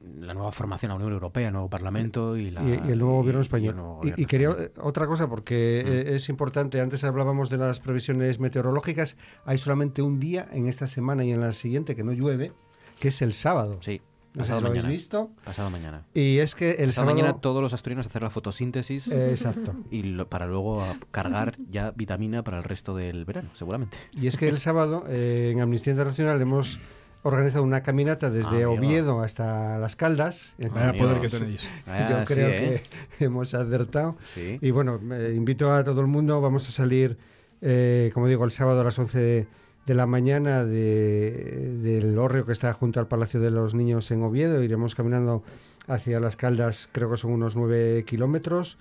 la 0.00 0.34
nueva 0.34 0.52
formación, 0.52 0.90
la 0.90 0.96
Unión 0.96 1.12
Europea, 1.12 1.48
el 1.48 1.52
nuevo 1.52 1.68
Parlamento 1.68 2.36
y, 2.36 2.50
la, 2.50 2.62
el 2.62 2.98
nuevo 2.98 3.18
gobierno 3.18 3.40
español. 3.40 3.76
Y, 4.16 4.26
quería 4.26 4.56
otra 4.78 5.06
cosa, 5.06 5.28
porque 5.28 5.80
eh, 5.80 6.14
es 6.14 6.28
importante, 6.28 6.80
antes 6.80 7.04
hablábamos 7.04 7.50
de 7.50 7.58
las 7.58 7.80
previsiones 7.80 8.40
meteorológicas, 8.40 9.16
hay 9.44 9.58
solamente 9.58 10.02
un 10.02 10.18
día 10.18 10.48
en 10.52 10.68
esta 10.68 10.86
semana 10.86 11.24
y 11.24 11.32
en 11.32 11.40
la 11.40 11.52
siguiente 11.52 11.94
que 11.94 12.04
no 12.04 12.12
llueve, 12.12 12.52
que 12.98 13.08
es 13.08 13.20
el 13.22 13.32
sábado. 13.32 13.78
Sí. 13.80 14.00
Pasado 14.36 14.60
mañana. 14.60 14.88
visto. 14.88 15.32
Pasado 15.44 15.70
mañana. 15.70 16.06
Y 16.14 16.38
es 16.38 16.54
que 16.54 16.70
el 16.72 16.90
Pasado 16.90 17.06
mañana 17.06 17.32
todos 17.38 17.60
los 17.60 17.72
asturianos 17.72 18.06
hacer 18.06 18.22
la 18.22 18.30
fotosíntesis. 18.30 19.08
exacto. 19.08 19.74
Y 19.90 20.22
para 20.24 20.46
luego 20.46 20.84
cargar 21.10 21.56
ya 21.68 21.90
vitamina 21.90 22.44
para 22.44 22.58
el 22.58 22.64
resto 22.64 22.94
del 22.94 23.24
verano, 23.24 23.50
seguramente. 23.54 23.96
Y 24.12 24.28
es 24.28 24.36
que 24.36 24.48
el 24.48 24.58
sábado 24.58 25.04
eh, 25.08 25.50
en 25.52 25.60
Amnistía 25.60 25.90
Internacional 25.90 26.40
hemos 26.40 26.78
organizado 27.22 27.64
una 27.64 27.82
caminata 27.82 28.30
desde 28.30 28.64
ah, 28.64 28.70
Oviedo 28.70 29.20
hasta 29.20 29.78
Las 29.78 29.96
Caldas. 29.96 30.54
Vaya 30.58 30.92
poder 30.92 31.20
que 31.20 31.28
tenéis. 31.28 31.62
Yo 31.86 31.92
ah, 31.92 32.24
creo 32.26 32.50
que 32.50 32.74
¿eh? 32.76 32.82
hemos 33.20 33.54
acertado. 33.54 34.16
Y 34.36 34.70
bueno, 34.70 34.98
invito 35.34 35.72
a 35.72 35.84
todo 35.84 36.00
el 36.00 36.06
mundo, 36.06 36.40
vamos 36.40 36.68
a 36.68 36.72
salir, 36.72 37.18
eh, 37.60 38.10
como 38.14 38.26
digo, 38.26 38.44
el 38.44 38.50
sábado 38.50 38.80
a 38.80 38.84
las 38.84 38.98
11 38.98 39.18
de, 39.18 39.46
la 39.86 40.06
mañana 40.06 40.64
del 40.64 42.16
hórreo 42.16 42.46
que 42.46 42.52
está 42.52 42.72
junto 42.72 43.00
al 43.00 43.08
Palacio 43.08 43.40
de 43.40 43.50
los 43.50 43.74
Niños 43.74 44.10
en 44.12 44.22
Oviedo. 44.22 44.62
Iremos 44.62 44.94
caminando 44.94 45.42
hacia 45.88 46.20
Las 46.20 46.36
Caldas, 46.36 46.88
creo 46.92 47.10
que 47.10 47.16
son 47.16 47.32
unos 47.32 47.56
9 47.56 48.04
kilómetros 48.04 48.78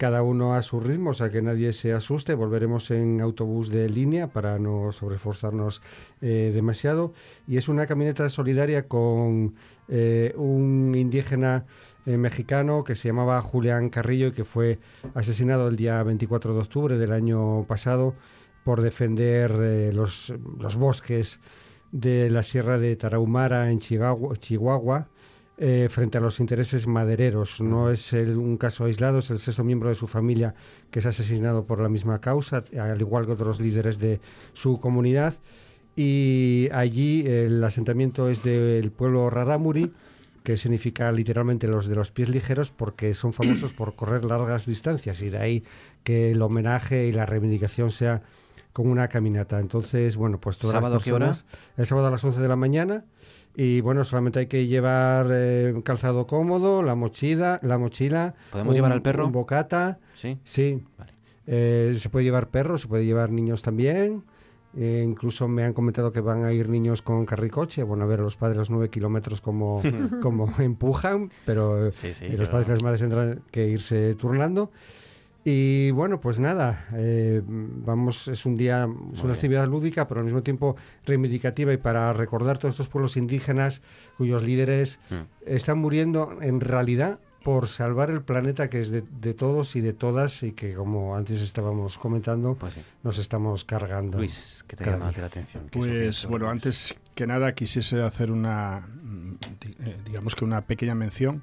cada 0.00 0.22
uno 0.22 0.54
a 0.54 0.62
su 0.62 0.80
ritmo, 0.80 1.10
o 1.10 1.14
sea 1.14 1.28
que 1.28 1.42
nadie 1.42 1.74
se 1.74 1.92
asuste. 1.92 2.32
Volveremos 2.32 2.90
en 2.90 3.20
autobús 3.20 3.68
de 3.68 3.86
línea 3.86 4.28
para 4.28 4.58
no 4.58 4.92
sobreforzarnos 4.92 5.82
eh, 6.22 6.52
demasiado. 6.54 7.12
Y 7.46 7.58
es 7.58 7.68
una 7.68 7.86
camioneta 7.86 8.26
solidaria 8.30 8.88
con 8.88 9.56
eh, 9.88 10.32
un 10.38 10.94
indígena 10.96 11.66
eh, 12.06 12.16
mexicano 12.16 12.82
que 12.82 12.94
se 12.94 13.08
llamaba 13.08 13.42
Julián 13.42 13.90
Carrillo 13.90 14.28
y 14.28 14.32
que 14.32 14.46
fue 14.46 14.78
asesinado 15.12 15.68
el 15.68 15.76
día 15.76 16.02
24 16.02 16.54
de 16.54 16.60
octubre 16.60 16.96
del 16.96 17.12
año 17.12 17.66
pasado 17.68 18.14
por 18.64 18.80
defender 18.80 19.94
los, 19.94 20.32
los, 20.58 20.76
bosques 20.76 21.40
de 21.92 22.30
la 22.30 22.42
Sierra 22.42 22.78
de 22.78 22.96
Tarahumara 22.96 23.70
en 23.70 23.80
Chihuahua 23.80 25.08
eh, 25.62 25.88
frente 25.90 26.16
a 26.16 26.22
los 26.22 26.40
intereses 26.40 26.86
madereros. 26.86 27.60
No 27.60 27.90
es 27.90 28.14
un 28.14 28.56
caso 28.56 28.86
aislado, 28.86 29.18
es 29.18 29.30
el 29.30 29.38
sexto 29.38 29.62
miembro 29.62 29.90
de 29.90 29.94
su 29.94 30.06
familia 30.06 30.54
que 30.90 31.00
es 31.00 31.06
asesinado 31.06 31.64
por 31.64 31.80
la 31.80 31.90
misma 31.90 32.18
causa, 32.18 32.64
al 32.80 32.98
igual 32.98 33.26
que 33.26 33.32
otros 33.32 33.60
líderes 33.60 33.98
de 33.98 34.20
su 34.54 34.80
comunidad. 34.80 35.34
Y 35.96 36.70
allí 36.72 37.26
el 37.26 37.62
asentamiento 37.62 38.30
es 38.30 38.42
del 38.42 38.90
pueblo 38.90 39.28
Raramuri, 39.28 39.92
que 40.44 40.56
significa 40.56 41.12
literalmente 41.12 41.66
los 41.66 41.88
de 41.88 41.94
los 41.94 42.10
pies 42.10 42.30
ligeros, 42.30 42.70
porque 42.70 43.12
son 43.12 43.34
famosos 43.34 43.74
por 43.74 43.94
correr 43.96 44.24
largas 44.24 44.64
distancias 44.64 45.20
y 45.20 45.28
de 45.28 45.36
ahí 45.36 45.64
que 46.04 46.30
el 46.30 46.40
homenaje 46.40 47.06
y 47.06 47.12
la 47.12 47.26
reivindicación 47.26 47.90
sea 47.90 48.22
con 48.72 48.88
una 48.88 49.08
caminata. 49.08 49.60
Entonces, 49.60 50.16
bueno, 50.16 50.40
pues 50.40 50.56
todas 50.56 50.76
¿Sábado 50.76 50.94
las 50.94 51.04
personas, 51.04 51.44
El 51.76 51.84
sábado 51.84 52.06
a 52.06 52.10
las 52.12 52.24
11 52.24 52.40
de 52.40 52.48
la 52.48 52.56
mañana 52.56 53.04
y 53.56 53.80
bueno, 53.80 54.04
solamente 54.04 54.40
hay 54.40 54.46
que 54.46 54.66
llevar 54.66 55.28
eh, 55.30 55.74
calzado 55.84 56.26
cómodo, 56.26 56.82
la 56.82 56.94
mochila, 56.94 57.58
la 57.62 57.78
mochila. 57.78 58.34
¿Podemos 58.52 58.74
llevar 58.74 58.92
al 58.92 59.02
perro? 59.02 59.26
Un 59.26 59.32
bocata. 59.32 59.98
Sí. 60.14 60.38
Sí. 60.44 60.82
Eh, 61.46 61.94
se 61.96 62.08
puede 62.08 62.24
llevar 62.24 62.48
perros, 62.48 62.82
se 62.82 62.88
puede 62.88 63.04
llevar 63.04 63.30
niños 63.30 63.62
también. 63.62 64.22
Eh, 64.76 65.04
incluso 65.04 65.48
me 65.48 65.64
han 65.64 65.72
comentado 65.72 66.12
que 66.12 66.20
van 66.20 66.44
a 66.44 66.52
ir 66.52 66.68
niños 66.68 67.02
con 67.02 67.26
carricoche. 67.26 67.82
Bueno, 67.82 68.04
a 68.04 68.06
ver 68.06 68.20
los 68.20 68.36
padres 68.36 68.56
los 68.56 68.70
nueve 68.70 68.88
kilómetros 68.88 69.40
como, 69.40 69.82
como 70.22 70.52
empujan, 70.58 71.30
pero 71.44 71.86
los 71.86 71.96
padres 71.96 72.68
y 72.68 72.70
las 72.70 72.82
madres 72.82 73.00
tendrán 73.00 73.42
que 73.50 73.66
irse 73.66 74.14
turnando. 74.14 74.70
Y 75.42 75.90
bueno, 75.92 76.20
pues 76.20 76.38
nada, 76.38 76.86
eh, 76.94 77.40
vamos, 77.46 78.28
es 78.28 78.44
un 78.44 78.56
día, 78.56 78.86
es 79.14 79.22
una 79.22 79.32
actividad 79.32 79.66
lúdica, 79.66 80.06
pero 80.06 80.20
al 80.20 80.26
mismo 80.26 80.42
tiempo 80.42 80.76
reivindicativa 81.06 81.72
y 81.72 81.78
para 81.78 82.12
recordar 82.12 82.58
todos 82.58 82.74
estos 82.74 82.88
pueblos 82.88 83.16
indígenas 83.16 83.80
cuyos 84.18 84.42
líderes 84.42 84.98
mm. 85.08 85.46
están 85.46 85.78
muriendo 85.78 86.38
en 86.42 86.60
realidad 86.60 87.20
por 87.42 87.68
salvar 87.68 88.10
el 88.10 88.20
planeta 88.22 88.68
que 88.68 88.80
es 88.80 88.90
de, 88.90 89.02
todos 89.34 89.74
y 89.76 89.80
de 89.80 89.94
todas 89.94 90.42
y 90.42 90.52
que 90.52 90.74
como 90.74 91.16
antes 91.16 91.40
estábamos 91.40 91.96
comentando, 91.96 92.54
pues 92.54 92.74
nos 93.02 93.16
estamos 93.16 93.64
cargando. 93.64 94.18
Luis, 94.18 94.62
¿qué 94.68 94.76
te 94.76 94.84
llama 94.84 95.10
la 95.10 95.26
atención? 95.26 95.68
Pues 95.72 96.26
bueno, 96.26 96.50
antes 96.50 96.94
que 97.14 97.26
nada, 97.26 97.54
quisiese 97.54 98.02
hacer 98.02 98.30
una, 98.30 98.80
mm, 98.80 99.34
eh, 99.80 99.96
digamos 100.04 100.34
que 100.34 100.44
una 100.44 100.60
pequeña 100.62 100.94
mención 100.94 101.42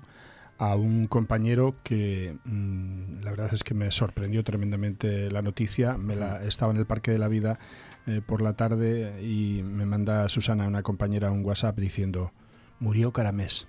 a 0.58 0.76
un 0.76 1.08
compañero 1.08 1.76
que 1.84 2.36
mm, 2.46 3.22
la 3.24 3.32
verdad 3.32 3.54
es 3.54 3.64
que 3.64 3.74
me 3.74 3.92
sorprendió 3.92 4.44
tremendamente 4.44 5.30
la 5.32 5.42
noticia. 5.42 5.98
Me 5.98 6.16
la, 6.16 6.44
estaba 6.44 6.72
en 6.72 6.78
el 6.78 6.86
Parque 6.86 7.12
de 7.12 7.20
la 7.20 7.28
Vida 7.28 7.60
eh, 8.06 8.22
por 8.26 8.42
la 8.42 8.54
tarde 8.54 9.22
y 9.24 9.62
me 9.64 9.86
manda 9.86 10.28
Susana, 10.30 10.68
una 10.68 10.84
compañera, 10.84 11.32
un 11.32 11.46
WhatsApp 11.46 11.78
diciendo, 11.78 12.32
murió 12.80 13.12
Caramés. 13.12 13.68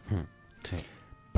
Sí 0.64 0.76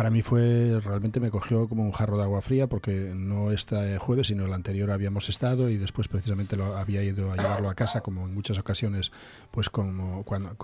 para 0.01 0.09
mí 0.09 0.23
fue, 0.23 0.81
realmente 0.83 1.21
me 1.21 1.31
cogió 1.31 1.69
como 1.69 1.83
un 1.83 1.93
jarro 1.93 2.17
de 2.17 2.23
agua 2.23 2.41
fría 2.41 2.67
porque 2.69 3.13
no 3.15 3.53
este 3.53 3.99
jueves, 3.99 4.29
sino 4.29 4.47
el 4.47 4.55
anterior 4.55 4.91
habíamos 4.93 5.29
estado 5.29 5.69
y 5.69 5.77
después 5.77 6.09
precisamente 6.09 6.57
lo 6.57 6.75
había 6.79 7.03
ido 7.03 7.31
a 7.31 7.37
llevarlo 7.37 7.69
a 7.69 7.75
casa, 7.75 8.01
como 8.01 8.25
en 8.25 8.33
muchas 8.33 8.59
ocasiones, 8.59 9.13
pues 9.51 9.69
como 9.69 10.25
cuando 10.25 10.57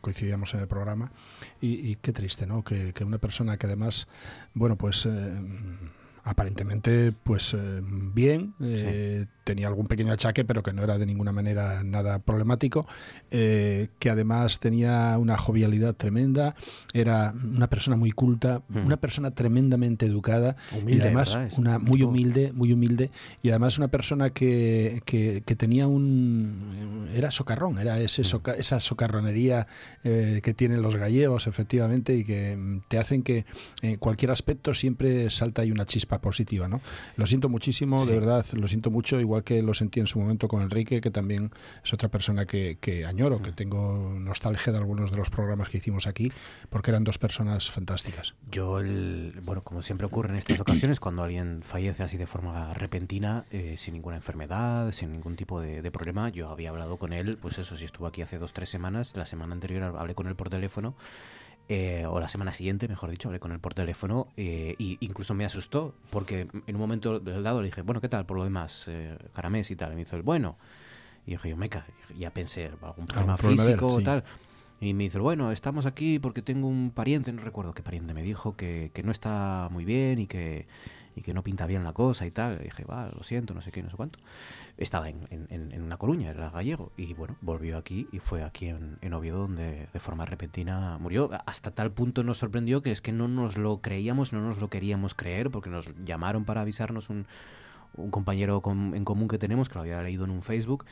coincidíamos 0.00 0.54
en 0.54 0.60
el 0.60 0.68
programa. 0.68 1.10
Y, 1.60 1.96
qué 1.96 2.12
triste, 2.12 2.46
¿no? 2.46 2.62
Que, 2.62 2.94
una 3.04 3.18
persona 3.18 3.56
que 3.56 3.66
además, 3.66 4.06
bueno, 4.54 4.76
pues... 4.76 5.06
Eh, 5.06 5.42
aparentemente 6.24 7.12
pues 7.12 7.54
eh, 7.54 7.80
bien 7.82 8.54
eh, 8.60 9.26
tenía 9.44 9.68
algún 9.68 9.86
pequeño 9.86 10.12
achaque, 10.12 10.44
pero 10.44 10.62
que 10.62 10.72
no 10.72 10.82
era 10.82 10.98
de 10.98 11.06
ninguna 11.06 11.30
manera 11.30 11.84
nada 11.84 12.18
problemático, 12.18 12.86
eh, 13.30 13.88
que 13.98 14.10
además 14.10 14.58
tenía 14.58 15.16
una 15.18 15.36
jovialidad 15.36 15.94
tremenda, 15.94 16.56
era 16.92 17.34
una 17.34 17.68
persona 17.68 17.96
muy 17.96 18.10
culta, 18.10 18.62
hmm. 18.68 18.86
una 18.86 18.96
persona 18.96 19.32
tremendamente 19.32 20.06
educada 20.06 20.56
y 20.86 21.00
además 21.00 21.38
una 21.56 21.78
muy 21.78 22.02
humilde, 22.02 22.52
muy 22.52 22.72
humilde 22.72 23.10
y 23.42 23.50
además 23.50 23.78
una 23.78 23.88
persona 23.88 24.30
que, 24.30 25.02
que, 25.04 25.42
tenía 25.54 25.86
un 25.86 27.08
era 27.14 27.30
socarrón, 27.30 27.78
era 27.78 28.00
ese 28.00 28.22
hmm. 28.22 28.50
esa 28.58 28.80
socarronería 28.80 29.68
eh, 30.02 30.40
que 30.42 30.54
tienen 30.54 30.82
los 30.82 30.96
gallegos 30.96 31.46
efectivamente 31.46 32.16
y 32.16 32.24
que 32.24 32.80
te 32.88 32.98
hacen 32.98 33.22
que 33.22 33.44
en 33.82 33.96
cualquier 33.96 34.30
aspecto 34.30 34.74
siempre 34.74 35.30
salta 35.30 35.62
ahí 35.62 35.70
una 35.70 35.84
chispa 35.84 36.13
positiva, 36.20 36.68
¿no? 36.68 36.80
Lo 37.16 37.26
siento 37.26 37.48
muchísimo, 37.48 38.06
de 38.06 38.18
verdad, 38.18 38.44
lo 38.52 38.68
siento 38.68 38.90
mucho, 38.90 39.20
igual 39.20 39.44
que 39.44 39.62
lo 39.62 39.74
sentí 39.74 40.00
en 40.00 40.06
su 40.06 40.18
momento 40.18 40.48
con 40.48 40.62
Enrique, 40.62 41.00
que 41.00 41.10
también 41.10 41.50
es 41.84 41.92
otra 41.92 42.08
persona 42.08 42.46
que, 42.46 43.04
añoro, 43.06 43.42
que 43.42 43.52
tengo 43.52 44.14
nostalgia 44.18 44.72
de 44.72 44.78
algunos 44.78 45.10
de 45.10 45.16
los 45.16 45.30
programas 45.30 45.68
que 45.68 45.78
hicimos 45.78 46.06
aquí, 46.06 46.32
porque 46.70 46.90
eran 46.90 47.04
dos 47.04 47.18
personas 47.18 47.70
fantásticas. 47.70 48.34
Yo, 48.50 48.80
bueno, 49.42 49.62
como 49.62 49.82
siempre 49.82 50.06
ocurre 50.06 50.30
en 50.30 50.36
estas 50.36 50.60
ocasiones, 50.60 51.00
cuando 51.00 51.22
alguien 51.22 51.62
fallece 51.62 52.02
así 52.02 52.16
de 52.16 52.26
forma 52.26 52.70
repentina, 52.70 53.44
eh, 53.50 53.74
sin 53.76 53.94
ninguna 53.94 54.16
enfermedad, 54.16 54.92
sin 54.92 55.12
ningún 55.12 55.36
tipo 55.36 55.60
de, 55.60 55.90
problema, 55.94 56.28
yo 56.28 56.48
había 56.48 56.70
hablado 56.70 56.96
con 56.96 57.12
él, 57.12 57.38
pues 57.40 57.58
eso, 57.58 57.76
si 57.76 57.84
estuvo 57.84 58.06
aquí 58.06 58.22
hace 58.22 58.38
dos, 58.38 58.52
tres 58.52 58.68
semanas, 58.68 59.14
la 59.16 59.26
semana 59.26 59.52
anterior 59.52 59.82
hablé 59.82 60.14
con 60.14 60.26
él 60.26 60.34
por 60.34 60.50
teléfono. 60.50 60.94
Eh, 61.66 62.04
o 62.06 62.20
la 62.20 62.28
semana 62.28 62.52
siguiente, 62.52 62.88
mejor 62.88 63.10
dicho, 63.10 63.28
hablé 63.28 63.40
con 63.40 63.50
él 63.50 63.58
por 63.58 63.72
teléfono 63.72 64.28
e 64.36 64.76
incluso 65.00 65.32
me 65.32 65.46
asustó 65.46 65.94
porque 66.10 66.46
en 66.66 66.74
un 66.74 66.80
momento 66.80 67.20
del 67.20 67.42
lado 67.42 67.62
le 67.62 67.68
dije, 67.68 67.80
bueno, 67.80 68.02
¿qué 68.02 68.08
tal 68.08 68.26
por 68.26 68.36
lo 68.36 68.44
demás? 68.44 68.84
Eh, 68.88 69.16
Caramés 69.34 69.70
y 69.70 69.76
tal. 69.76 69.92
Y 69.92 69.96
me 69.96 70.02
hizo 70.02 70.16
el, 70.16 70.22
bueno. 70.22 70.58
Y 71.26 71.32
dije, 71.32 71.48
yo, 71.48 71.56
meca, 71.56 71.86
ya 72.18 72.30
pensé, 72.30 72.70
algún 72.82 73.06
problema 73.06 73.38
físico 73.38 73.88
o 73.88 74.02
tal. 74.02 74.24
Y 74.80 74.92
me 74.92 75.04
dice, 75.04 75.18
bueno, 75.18 75.52
estamos 75.52 75.86
aquí 75.86 76.18
porque 76.18 76.42
tengo 76.42 76.68
un 76.68 76.90
pariente, 76.90 77.32
no 77.32 77.40
recuerdo 77.40 77.72
qué 77.72 77.82
pariente 77.82 78.12
me 78.12 78.22
dijo, 78.22 78.56
que, 78.56 78.90
que 78.92 79.02
no 79.02 79.10
está 79.10 79.68
muy 79.70 79.86
bien 79.86 80.18
y 80.18 80.26
que, 80.26 80.66
y 81.16 81.22
que 81.22 81.34
no 81.34 81.42
pinta 81.42 81.66
bien 81.66 81.84
la 81.84 81.92
cosa 81.92 82.26
y 82.26 82.30
tal. 82.30 82.60
Y 82.60 82.64
dije, 82.64 82.84
va, 82.84 83.10
lo 83.14 83.22
siento, 83.22 83.54
no 83.54 83.60
sé 83.60 83.70
qué, 83.70 83.82
no 83.82 83.90
sé 83.90 83.96
cuánto 83.96 84.18
estaba 84.76 85.08
en, 85.08 85.28
en, 85.30 85.82
Una 85.82 85.96
Coruña, 85.96 86.30
era 86.30 86.50
gallego, 86.50 86.90
y 86.96 87.14
bueno, 87.14 87.36
volvió 87.40 87.78
aquí 87.78 88.08
y 88.10 88.18
fue 88.18 88.42
aquí 88.42 88.66
en, 88.68 89.14
Oviedo 89.14 89.38
donde 89.38 89.88
de 89.92 90.00
forma 90.00 90.24
repentina 90.24 90.98
murió. 90.98 91.30
Hasta 91.46 91.70
tal 91.70 91.92
punto 91.92 92.24
nos 92.24 92.38
sorprendió 92.38 92.82
que 92.82 92.90
es 92.90 93.00
que 93.00 93.12
no 93.12 93.28
nos 93.28 93.56
lo 93.56 93.80
creíamos, 93.80 94.32
no 94.32 94.40
nos 94.40 94.58
lo 94.58 94.68
queríamos 94.68 95.14
creer, 95.14 95.50
porque 95.50 95.70
nos 95.70 95.88
llamaron 96.04 96.44
para 96.44 96.62
avisarnos 96.62 97.10
un, 97.10 97.26
un 97.96 98.10
compañero 98.10 98.60
en 98.66 99.04
común 99.04 99.28
que 99.28 99.38
tenemos, 99.38 99.68
que 99.68 99.76
lo 99.76 99.82
había 99.82 100.02
leído 100.02 100.24
en 100.24 100.32
un 100.32 100.42
Facebook, 100.42 100.84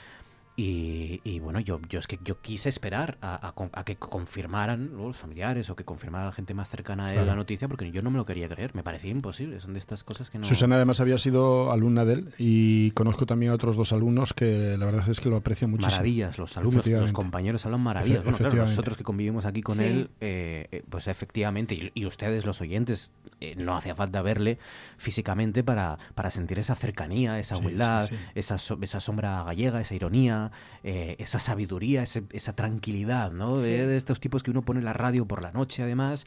y, 0.54 1.40
bueno, 1.40 1.60
yo, 1.60 1.80
yo 1.88 1.98
es 1.98 2.06
que 2.06 2.18
yo 2.22 2.40
quise 2.42 2.68
esperar 2.68 3.16
a, 3.22 3.54
que 3.86 3.96
confirmaran 3.96 4.90
los 4.96 5.16
familiares 5.16 5.70
o 5.70 5.76
que 5.76 5.84
confirmara 5.84 6.26
la 6.26 6.32
gente 6.32 6.52
más 6.52 6.68
cercana 6.68 7.08
a 7.08 7.24
la 7.24 7.34
noticia 7.34 7.68
porque 7.68 7.90
yo 7.90 8.02
no 8.02 8.10
me 8.10 8.18
lo 8.18 8.26
quería 8.26 8.48
creer, 8.48 8.74
me 8.74 8.82
parecía 8.82 9.10
imposible, 9.10 9.60
son 9.60 9.72
de 9.72 9.78
estas 9.78 10.04
cosas 10.04 10.28
que 10.28 10.38
no... 10.38 10.44
Susana 10.44 10.76
además 10.76 11.00
había 11.00 11.16
sido 11.16 11.72
alumna 11.72 12.04
de 12.04 12.14
él 12.14 12.34
y 12.36 12.90
conozco 12.90 13.24
también 13.24 13.52
a 13.52 13.54
otros 13.54 13.76
dos 13.76 13.92
alumnos 13.92 14.34
que 14.34 14.76
la 14.76 14.84
verdad 14.84 15.08
es 15.08 15.20
que 15.20 15.30
lo 15.30 15.36
aprecian 15.36 15.70
muchísimo. 15.70 15.90
Maravillas, 15.90 16.38
los 16.38 16.56
alumnos, 16.58 16.86
los 16.86 17.12
compañeros 17.12 17.64
hablan 17.64 17.80
maravillas. 17.80 18.22
Bueno, 18.22 18.36
claro, 18.36 18.56
nosotros 18.56 18.98
que 18.98 19.04
convivimos 19.04 19.46
aquí 19.46 19.62
con 19.62 19.80
él, 19.80 20.10
eh, 20.20 20.68
eh, 20.70 20.82
pues 20.88 21.08
efectivamente, 21.08 21.92
y, 21.94 22.06
ustedes 22.06 22.44
los 22.44 22.60
oyentes, 22.60 23.12
eh, 23.40 23.54
no 23.56 23.76
hacía 23.76 23.94
falta 23.94 24.20
verle 24.20 24.58
físicamente 24.98 25.64
para, 25.64 25.98
para 26.14 26.30
sentir 26.30 26.58
esa 26.58 26.74
cercanía, 26.74 27.38
esa 27.38 27.56
humildad, 27.56 28.10
esa, 28.34 28.56
esa 28.56 29.00
sombra 29.00 29.42
gallega, 29.44 29.80
esa 29.80 29.94
ironía 29.94 30.41
eh, 30.82 31.16
esa 31.18 31.38
sabiduría, 31.38 32.02
esa 32.02 32.52
tranquilidad, 32.54 33.32
¿no? 33.32 33.58
De, 33.58 33.96
estos 33.96 34.20
tipos 34.20 34.42
que 34.42 34.50
uno 34.50 34.62
pone 34.62 34.82
la 34.82 34.92
radio 34.92 35.26
por 35.26 35.42
la 35.42 35.52
noche, 35.52 35.82
además, 35.82 36.26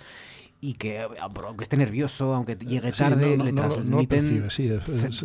y 0.62 0.74
que 0.74 1.06
aunque 1.20 1.64
esté 1.64 1.78
nervioso, 1.78 2.34
aunque 2.34 2.56
llegue 2.56 2.92
tarde, 2.92 3.38
le 3.38 3.54
transmiten 3.54 4.48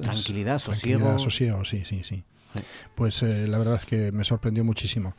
tranquilidad, 0.03 0.59
sosiego. 0.59 1.19
sosiego, 1.19 1.65
sí, 1.65 1.85
sí, 1.85 2.03
sí. 2.03 2.25
Pues 2.95 3.23
eh, 3.23 3.47
la 3.47 3.59
verdad 3.59 3.77
es 3.77 3.87
que 3.87 4.13
me 4.13 4.25
sorprendió 4.25 4.65
muchísimo. 4.65 5.15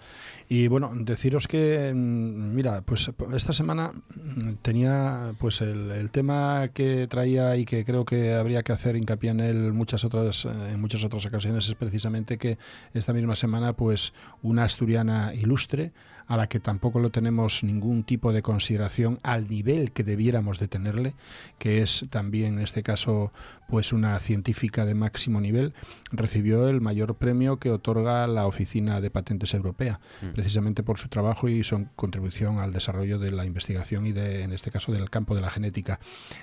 Y 0.53 0.67
bueno, 0.67 0.91
deciros 0.93 1.47
que, 1.47 1.93
mm, 1.95 2.53
mira, 2.53 2.81
pues 2.81 3.09
esta 3.33 3.53
semana 3.53 3.93
mm, 3.93 4.55
tenía 4.61 5.33
pues 5.39 5.61
el, 5.61 6.11
tema 6.11 6.67
que 6.73 7.07
traía 7.07 7.55
y 7.55 7.63
que 7.63 7.85
creo 7.85 8.03
que 8.03 8.33
habría 8.33 8.61
que 8.61 8.73
hacer 8.73 8.97
hincapié 8.97 9.29
en 9.29 9.39
él 9.39 9.71
muchas 9.71 10.03
otras, 10.03 10.43
en 10.43 10.81
muchas 10.81 11.05
otras 11.05 11.25
ocasiones 11.25 11.69
es 11.69 11.75
precisamente 11.75 12.37
que 12.37 12.57
esta 12.93 13.13
misma 13.13 13.37
semana 13.37 13.71
pues 13.71 14.11
una 14.41 14.65
asturiana 14.65 15.33
ilustre 15.33 15.93
a 16.31 16.37
la 16.37 16.47
que 16.47 16.61
tampoco 16.61 17.01
lo 17.01 17.09
tenemos 17.09 17.61
ningún 17.61 18.03
tipo 18.03 18.31
de 18.31 18.41
consideración 18.41 19.19
al 19.21 19.49
nivel 19.49 19.91
que 19.91 20.05
debiéramos 20.05 20.59
de 20.59 20.69
tenerle, 20.69 21.13
que 21.59 21.81
es 21.81 22.05
también 22.09 22.53
en 22.53 22.59
este 22.61 22.83
caso 22.83 23.33
pues 23.67 23.91
una 23.91 24.17
científica 24.17 24.85
de 24.85 24.95
máximo 24.95 25.41
nivel, 25.41 25.73
recibió 26.09 26.69
el 26.69 26.79
mayor 26.79 27.15
premio 27.15 27.57
que 27.57 27.69
otorga 27.69 28.25
la 28.27 28.47
Oficina 28.47 29.01
de 29.01 29.11
Patentes 29.11 29.53
Europea, 29.53 29.99
mm. 30.21 30.29
precisamente 30.29 30.83
por 30.83 30.99
su 30.99 31.09
trabajo 31.09 31.49
y 31.49 31.65
su 31.65 31.85
contribución 31.97 32.59
al 32.59 32.71
desarrollo 32.71 33.19
de 33.19 33.31
la 33.31 33.43
investigación 33.43 34.05
y 34.05 34.13
de, 34.13 34.43
en 34.43 34.53
este 34.53 34.71
caso 34.71 34.93
del 34.93 35.09
campo 35.09 35.35
de 35.35 35.41
la 35.41 35.51
genética. 35.51 35.99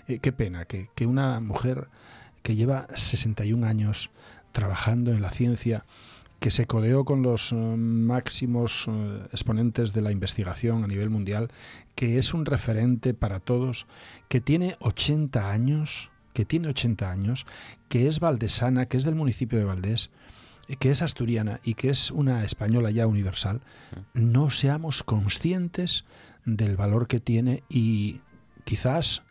Eh, 0.06 0.18
qué 0.18 0.32
pena 0.32 0.66
que, 0.66 0.90
que 0.94 1.06
una 1.06 1.40
mujer 1.40 1.88
que 2.42 2.56
lleva 2.56 2.88
61 2.94 3.66
años 3.66 4.10
trabajando 4.52 5.12
en 5.12 5.22
la 5.22 5.30
ciencia, 5.30 5.86
que 6.40 6.50
se 6.50 6.66
codeó 6.66 7.04
con 7.04 7.22
los 7.22 7.52
eh, 7.52 7.56
máximos 7.56 8.86
eh, 8.88 9.22
exponentes 9.32 9.92
de 9.92 10.02
la 10.02 10.12
investigación 10.12 10.84
a 10.84 10.86
nivel 10.86 11.10
mundial, 11.10 11.50
que 11.94 12.18
es 12.18 12.32
un 12.32 12.46
referente 12.46 13.14
para 13.14 13.40
todos, 13.40 13.86
que 14.28 14.40
tiene 14.40 14.76
80 14.80 15.50
años, 15.50 16.10
que 16.32 16.44
tiene 16.44 16.68
80 16.68 17.10
años, 17.10 17.46
que 17.88 18.06
es 18.06 18.20
valdesana, 18.20 18.86
que 18.86 18.96
es 18.96 19.04
del 19.04 19.16
municipio 19.16 19.58
de 19.58 19.64
Valdés, 19.64 20.10
que 20.78 20.90
es 20.90 21.02
asturiana 21.02 21.60
y 21.64 21.74
que 21.74 21.90
es 21.90 22.10
una 22.10 22.44
española 22.44 22.90
ya 22.90 23.06
universal, 23.06 23.62
no 24.12 24.50
seamos 24.50 25.02
conscientes 25.02 26.04
del 26.44 26.76
valor 26.76 27.08
que 27.08 27.20
tiene 27.20 27.62
y 27.68 28.20
quizás, 28.64 29.22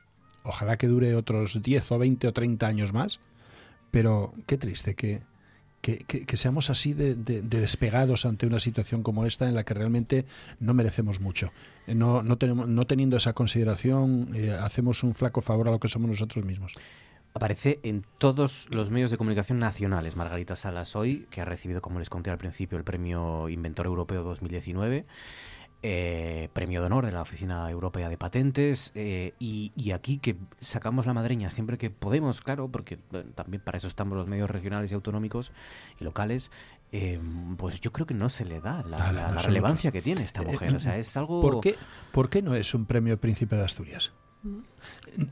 ojalá 0.43 0.77
que 0.77 0.87
dure 0.87 1.15
otros 1.15 1.61
10 1.61 1.91
o 1.91 1.99
20 1.99 2.27
o 2.27 2.33
30 2.33 2.67
años 2.67 2.91
más, 2.91 3.19
pero 3.91 4.33
qué 4.47 4.57
triste 4.57 4.95
que 4.95 5.21
que, 5.95 6.37
seamos 6.37 6.69
así 6.69 6.93
de, 6.93 7.15
despegados 7.15 8.25
ante 8.25 8.45
una 8.45 8.59
situación 8.59 9.03
como 9.03 9.25
esta 9.25 9.47
en 9.47 9.55
la 9.55 9.63
que 9.63 9.73
realmente 9.73 10.25
no 10.59 10.73
merecemos 10.73 11.21
mucho. 11.21 11.51
Eh, 11.85 11.95
no, 11.95 12.23
no, 12.23 12.37
tenemos, 12.37 12.67
no 12.67 12.85
teniendo 12.85 13.15
esa 13.15 13.33
consideración, 13.33 14.29
eh, 14.35 14.51
hacemos 14.51 15.03
un 15.03 15.13
flaco 15.13 15.39
favor 15.41 15.69
a 15.69 15.71
lo 15.71 15.79
que 15.79 15.87
somos 15.87 16.09
nosotros 16.09 16.43
mismos. 16.43 16.73
Aparece 17.33 17.79
en 17.83 18.03
todos 18.17 18.67
los 18.71 18.89
medios 18.89 19.11
de 19.11 19.17
comunicación 19.17 19.59
nacionales 19.59 20.15
Margarita 20.15 20.55
Salas 20.55 20.95
hoy, 20.95 21.27
que 21.29 21.39
ha 21.39 21.45
recibido, 21.45 21.81
como 21.81 21.99
les 21.99 22.09
conté 22.09 22.31
al 22.31 22.37
principio, 22.37 22.77
el 22.77 22.83
Premio 22.83 23.47
Inventor 23.47 23.85
Europeo 23.85 24.23
2019. 24.23 25.05
Eh, 25.83 26.49
premio 26.53 26.79
de 26.81 26.87
honor 26.87 27.05
de 27.05 27.11
la 27.11 27.21
Oficina 27.21 27.69
Europea 27.69 28.09
de 28.09 28.17
Patentes 28.17 28.91
eh, 28.95 29.33
y, 29.37 29.91
aquí 29.91 30.17
que 30.17 30.35
sacamos 30.59 31.05
la 31.05 31.13
madreña 31.13 31.51
siempre 31.51 31.77
que 31.77 31.91
podemos, 31.91 32.41
claro, 32.41 32.67
porque 32.67 32.97
también 33.35 33.61
para 33.63 33.77
eso 33.77 33.87
estamos 33.87 34.17
los 34.17 34.25
medios 34.25 34.49
regionales 34.49 34.91
y 34.91 34.95
autonómicos 34.95 35.51
y 36.01 36.03
locales, 36.03 36.49
eh, 36.91 37.19
pues 37.57 37.79
yo 37.79 37.91
creo 37.91 38.07
que 38.07 38.15
no 38.15 38.29
se 38.29 38.43
le 38.43 38.59
da 38.59 38.81
la, 38.83 39.37
relevancia 39.37 39.91
que 39.91 40.01
tiene 40.01 40.23
esta 40.23 40.41
mujer. 40.41 40.75
O 40.75 40.79
sea, 40.79 40.97
es 40.97 41.15
algo... 41.15 41.41
¿Por 41.41 41.61
qué, 41.61 41.75
¿Por 42.11 42.31
qué 42.31 42.41
no 42.41 42.55
es 42.55 42.73
un 42.73 42.85
premio 42.85 43.19
Príncipe 43.19 43.55
de 43.55 43.63
Asturias? 43.63 44.11
Mm. 44.41 44.61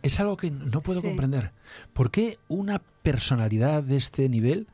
Es 0.03 0.19
algo 0.19 0.37
que 0.37 0.51
no 0.51 0.81
puedo 0.81 1.01
comprender. 1.01 1.53
¿Por 1.93 2.11
qué 2.11 2.37
una 2.49 2.83
personalidad 3.01 3.81
de 3.81 3.97
este 3.97 4.29
nivel 4.29 4.67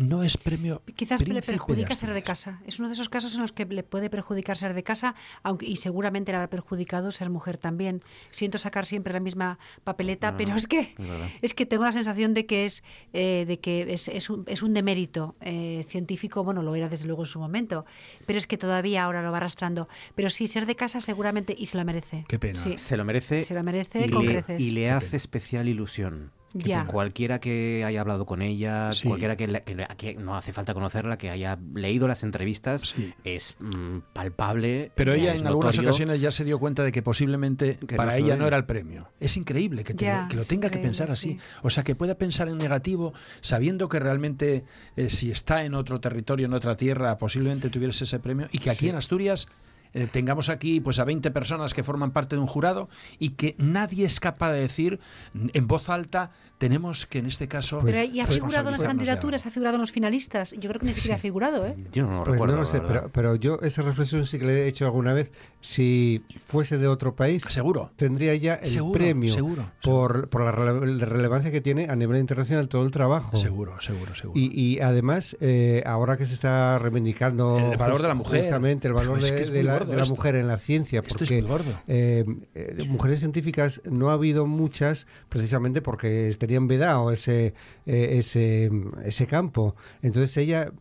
no 0.00 0.22
es 0.22 0.36
premio. 0.36 0.82
Quizás 0.96 1.26
le 1.26 1.42
perjudica 1.42 1.94
ser 1.94 2.14
de 2.14 2.22
casa. 2.22 2.60
Es 2.66 2.78
uno 2.78 2.88
de 2.88 2.94
esos 2.94 3.08
casos 3.08 3.34
en 3.34 3.42
los 3.42 3.52
que 3.52 3.66
le 3.66 3.82
puede 3.82 4.08
perjudicar 4.08 4.56
ser 4.56 4.74
de 4.74 4.82
casa, 4.82 5.14
aunque 5.42 5.66
y 5.66 5.76
seguramente 5.76 6.32
le 6.32 6.36
habrá 6.36 6.48
perjudicado 6.48 7.12
ser 7.12 7.28
mujer 7.30 7.58
también. 7.58 8.02
Siento 8.30 8.58
sacar 8.58 8.86
siempre 8.86 9.12
la 9.12 9.20
misma 9.20 9.58
papeleta, 9.84 10.32
No, 10.32 10.38
pero 10.38 10.56
es 10.56 10.66
que 10.66 10.80
es 10.80 10.96
verdad. 10.96 11.28
es 11.42 11.54
que 11.54 11.66
tengo 11.66 11.84
la 11.84 11.92
sensación 11.92 12.34
de 12.34 12.46
que 12.46 12.64
es 12.64 12.82
eh, 13.12 13.44
de 13.46 13.60
que 13.60 13.92
es, 13.92 14.08
es 14.08 14.30
un, 14.30 14.44
es 14.46 14.62
un 14.62 14.72
demérito 14.72 15.34
eh, 15.40 15.84
científico. 15.86 16.44
Bueno, 16.44 16.62
lo 16.62 16.74
era 16.74 16.88
desde 16.88 17.06
luego 17.06 17.22
en 17.22 17.28
su 17.28 17.38
momento, 17.38 17.84
pero 18.26 18.38
es 18.38 18.46
que 18.46 18.56
todavía 18.56 19.04
ahora 19.04 19.22
lo 19.22 19.30
va 19.30 19.36
arrastrando. 19.36 19.88
Pero 20.14 20.30
sí, 20.30 20.46
ser 20.46 20.64
de 20.66 20.76
casa 20.76 21.00
seguramente 21.00 21.54
y 21.56 21.66
se 21.66 21.76
lo 21.76 21.84
merece. 21.84 22.24
Qué 22.26 22.38
pena. 22.38 22.58
Sí. 22.58 22.78
Se 22.78 22.96
lo 22.96 23.04
merece. 23.04 23.44
Se 23.44 23.54
lo 23.54 23.62
merece 23.62 24.06
y 24.06 24.10
con 24.10 24.24
le, 24.24 24.32
creces. 24.32 24.62
y 24.62 24.70
le 24.70 24.90
hace 24.90 25.16
especial 25.16 25.68
ilusión. 25.68 26.32
Ya. 26.52 26.84
Cualquiera 26.86 27.38
que 27.38 27.84
haya 27.86 28.00
hablado 28.00 28.26
con 28.26 28.42
ella, 28.42 28.92
Sí. 28.92 29.06
cualquiera 29.06 29.36
que, 29.36 29.46
la- 29.46 29.60
que 29.60 29.74
la- 29.76 29.86
que 29.88 30.14
no 30.14 30.36
hace 30.36 30.52
falta 30.52 30.74
conocerla, 30.74 31.16
que 31.16 31.30
haya 31.30 31.58
leído 31.74 32.08
las 32.08 32.24
entrevistas, 32.24 32.82
Sí. 32.82 33.14
es 33.24 33.54
mm, 33.60 33.98
palpable. 34.12 34.90
Pero 34.94 35.12
ella 35.12 35.34
en 35.34 35.46
algunas 35.46 35.78
ocasiones 35.78 36.20
ya 36.20 36.30
se 36.30 36.44
dio 36.44 36.58
cuenta 36.58 36.82
de 36.82 36.90
que 36.92 37.02
posiblemente 37.02 37.78
Que 37.86 37.96
para 37.96 38.12
no 38.12 38.24
ella 38.24 38.36
no 38.36 38.46
era 38.46 38.56
el 38.56 38.64
premio. 38.64 39.08
Es 39.20 39.36
increíble 39.36 39.84
que, 39.84 39.94
te 39.94 40.06
Ya, 40.06 40.22
lo, 40.22 40.28
que 40.28 40.36
lo 40.36 40.42
es 40.42 40.48
tenga 40.48 40.70
que 40.70 40.78
pensar 40.78 41.10
así. 41.10 41.34
sí. 41.34 41.38
O 41.62 41.70
sea, 41.70 41.84
que 41.84 41.94
pueda 41.94 42.16
pensar 42.16 42.48
en 42.48 42.58
negativo 42.58 43.12
sabiendo 43.40 43.88
que 43.88 44.00
realmente 44.00 44.64
eh, 44.96 45.10
si 45.10 45.30
está 45.30 45.64
en 45.64 45.74
otro 45.74 46.00
territorio, 46.00 46.46
en 46.46 46.52
otra 46.54 46.76
tierra, 46.76 47.16
posiblemente 47.18 47.70
tuviese 47.70 48.04
ese 48.04 48.18
premio 48.18 48.48
y 48.50 48.58
que 48.58 48.70
aquí 48.70 48.88
en 48.88 48.96
Asturias 48.96 49.46
eh, 49.94 50.06
tengamos 50.10 50.48
aquí 50.48 50.80
pues 50.80 50.98
a 50.98 51.04
20 51.04 51.30
personas 51.30 51.74
que 51.74 51.82
forman 51.82 52.10
parte 52.12 52.36
de 52.36 52.40
un 52.40 52.46
jurado 52.46 52.88
y 53.18 53.30
que 53.30 53.54
nadie 53.58 54.04
es 54.06 54.20
capaz 54.20 54.52
de 54.52 54.60
decir 54.60 55.00
en 55.34 55.66
voz 55.66 55.88
alta 55.90 56.30
tenemos 56.58 57.06
que 57.06 57.20
en 57.20 57.26
este 57.26 57.48
caso 57.48 57.80
Pero 57.84 58.02
¿y 58.04 58.20
ha 58.20 58.26
figurado 58.26 58.68
en 58.68 58.72
las 58.72 58.82
candidaturas? 58.82 59.46
¿Ha 59.46 59.50
figurado 59.50 59.76
en 59.76 59.80
los 59.80 59.92
finalistas? 59.92 60.52
Yo 60.58 60.68
creo 60.68 60.78
que 60.78 60.86
ni 60.86 60.92
siquiera 60.92 61.16
ha 61.16 61.18
figurado, 61.18 61.66
¿eh? 61.66 61.74
Yo 61.90 62.02
no 62.04 62.18
lo 62.18 62.24
Pues 62.24 62.32
recuerdo. 62.32 62.54
no 62.56 62.60
lo 62.60 62.66
sé, 62.66 62.80
pero, 62.86 63.08
pero 63.10 63.34
yo 63.36 63.58
esa 63.62 63.80
reflexión 63.80 64.26
sí 64.26 64.38
que 64.38 64.44
le 64.44 64.64
he 64.64 64.68
hecho 64.68 64.84
alguna 64.84 65.14
vez. 65.14 65.32
Si 65.62 66.22
fuese 66.46 66.76
de 66.78 66.86
otro 66.86 67.14
país, 67.16 67.42
Seguro. 67.48 67.90
tendría 67.96 68.34
ya 68.34 68.54
el 68.54 68.66
Seguro, 68.66 68.92
premio 68.98 69.28
seguro, 69.32 69.70
por, 69.82 70.28
por 70.28 70.42
la 70.44 70.52
rele- 70.52 70.98
la 70.98 71.06
relevancia 71.06 71.50
que 71.50 71.60
tiene 71.62 71.86
a 71.88 71.96
nivel 71.96 72.18
internacional 72.20 72.68
todo 72.68 72.84
el 72.84 72.90
trabajo. 72.90 73.36
Seguro, 73.38 73.80
seguro, 73.80 74.14
seguro. 74.14 74.38
Y, 74.38 74.50
y 74.58 74.80
además, 74.80 75.36
eh, 75.40 75.82
ahora 75.86 76.16
que 76.18 76.26
se 76.26 76.34
está 76.34 76.78
reivindicando 76.78 77.58
El 77.72 77.76
valor 77.78 78.02
de 78.02 78.08
la 78.08 78.14
mujer. 78.14 78.40
justamente 78.42 78.88
el 78.88 78.94
valor 78.94 79.20
de, 79.22 79.34
que 79.34 79.40
es 79.42 79.48
de 79.50 79.58
muy 79.58 79.62
la, 79.66 79.78
gordo 79.80 79.90
de 79.92 79.96
la 79.96 80.02
esto. 80.04 80.14
mujer 80.14 80.34
en 80.36 80.48
la 80.48 80.58
ciencia, 80.58 81.00
Esto 81.00 81.24
es 81.24 81.30
porque 81.30 81.42
muy 81.42 81.50
gordo. 81.50 81.72
eh, 81.88 82.24
eh, 82.54 82.84
mujeres 82.88 83.18
científicas 83.18 83.80
no 83.84 84.10
ha 84.10 84.14
habido 84.14 84.46
muchas 84.46 85.06
precisamente 85.28 85.82
porque 85.82 86.34
tenían 86.38 86.68
vedado 86.68 87.10
ese, 87.10 87.54
eh, 87.86 88.18
ese, 88.18 88.70
ese 89.04 89.26
campo. 89.26 89.74
Entonces 90.02 90.36
ella, 90.36 90.72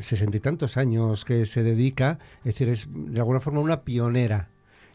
sesenta 0.00 0.36
y 0.36 0.40
tantos 0.40 0.76
años 0.76 1.24
que 1.24 1.44
se 1.46 1.62
dedica, 1.62 2.18
es 2.40 2.44
decir, 2.44 2.68
es 2.68 2.88
de 2.92 3.18
alguna 3.20 3.40
forma 3.40 3.60
una 3.60 3.82
pionera. 3.82 4.50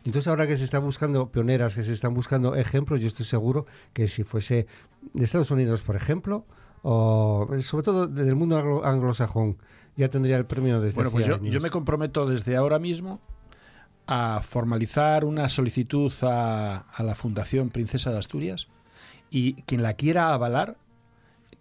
Entonces 0.06 0.28
ahora 0.28 0.48
que 0.48 0.58
se 0.58 0.66
está 0.66 0.80
buscando 0.80 1.32
pioneras, 1.32 1.76
que 1.76 1.84
se 1.84 1.94
están 1.94 2.14
buscando 2.14 2.56
ejemplos, 2.56 3.00
yo 3.00 3.08
estoy 3.08 3.26
seguro 3.26 3.66
que 3.94 4.08
si 4.10 4.24
fuese 4.24 4.68
de 5.14 5.24
Estados 5.24 5.50
Unidos, 5.52 5.82
por 5.82 5.96
ejemplo, 5.96 6.46
o 6.82 7.48
sobre 7.62 7.84
todo 7.84 8.08
del 8.08 8.36
mundo 8.36 8.58
anglo- 8.58 8.84
anglosajón, 8.86 9.58
ya 9.96 10.10
tendría 10.10 10.36
el 10.36 10.46
premio 10.46 10.82
desde 10.82 10.96
Bueno, 10.96 11.12
pues 11.12 11.26
yo, 11.26 11.38
yo 11.38 11.44
años. 11.52 11.64
me 11.64 11.70
comprometo 11.70 12.26
desde 12.26 12.58
ahora 12.58 12.80
mismo 12.80 13.22
a 14.08 14.42
formalizar 14.42 15.26
una 15.26 15.50
solicitud 15.50 16.12
a, 16.22 16.86
la 17.00 17.16
Fundación 17.16 17.70
Princesa 17.70 18.12
de 18.12 18.20
Asturias 18.20 18.68
y 19.30 19.54
quien 19.64 19.84
la 19.84 19.94
quiera 19.94 20.34
avalar, 20.34 20.78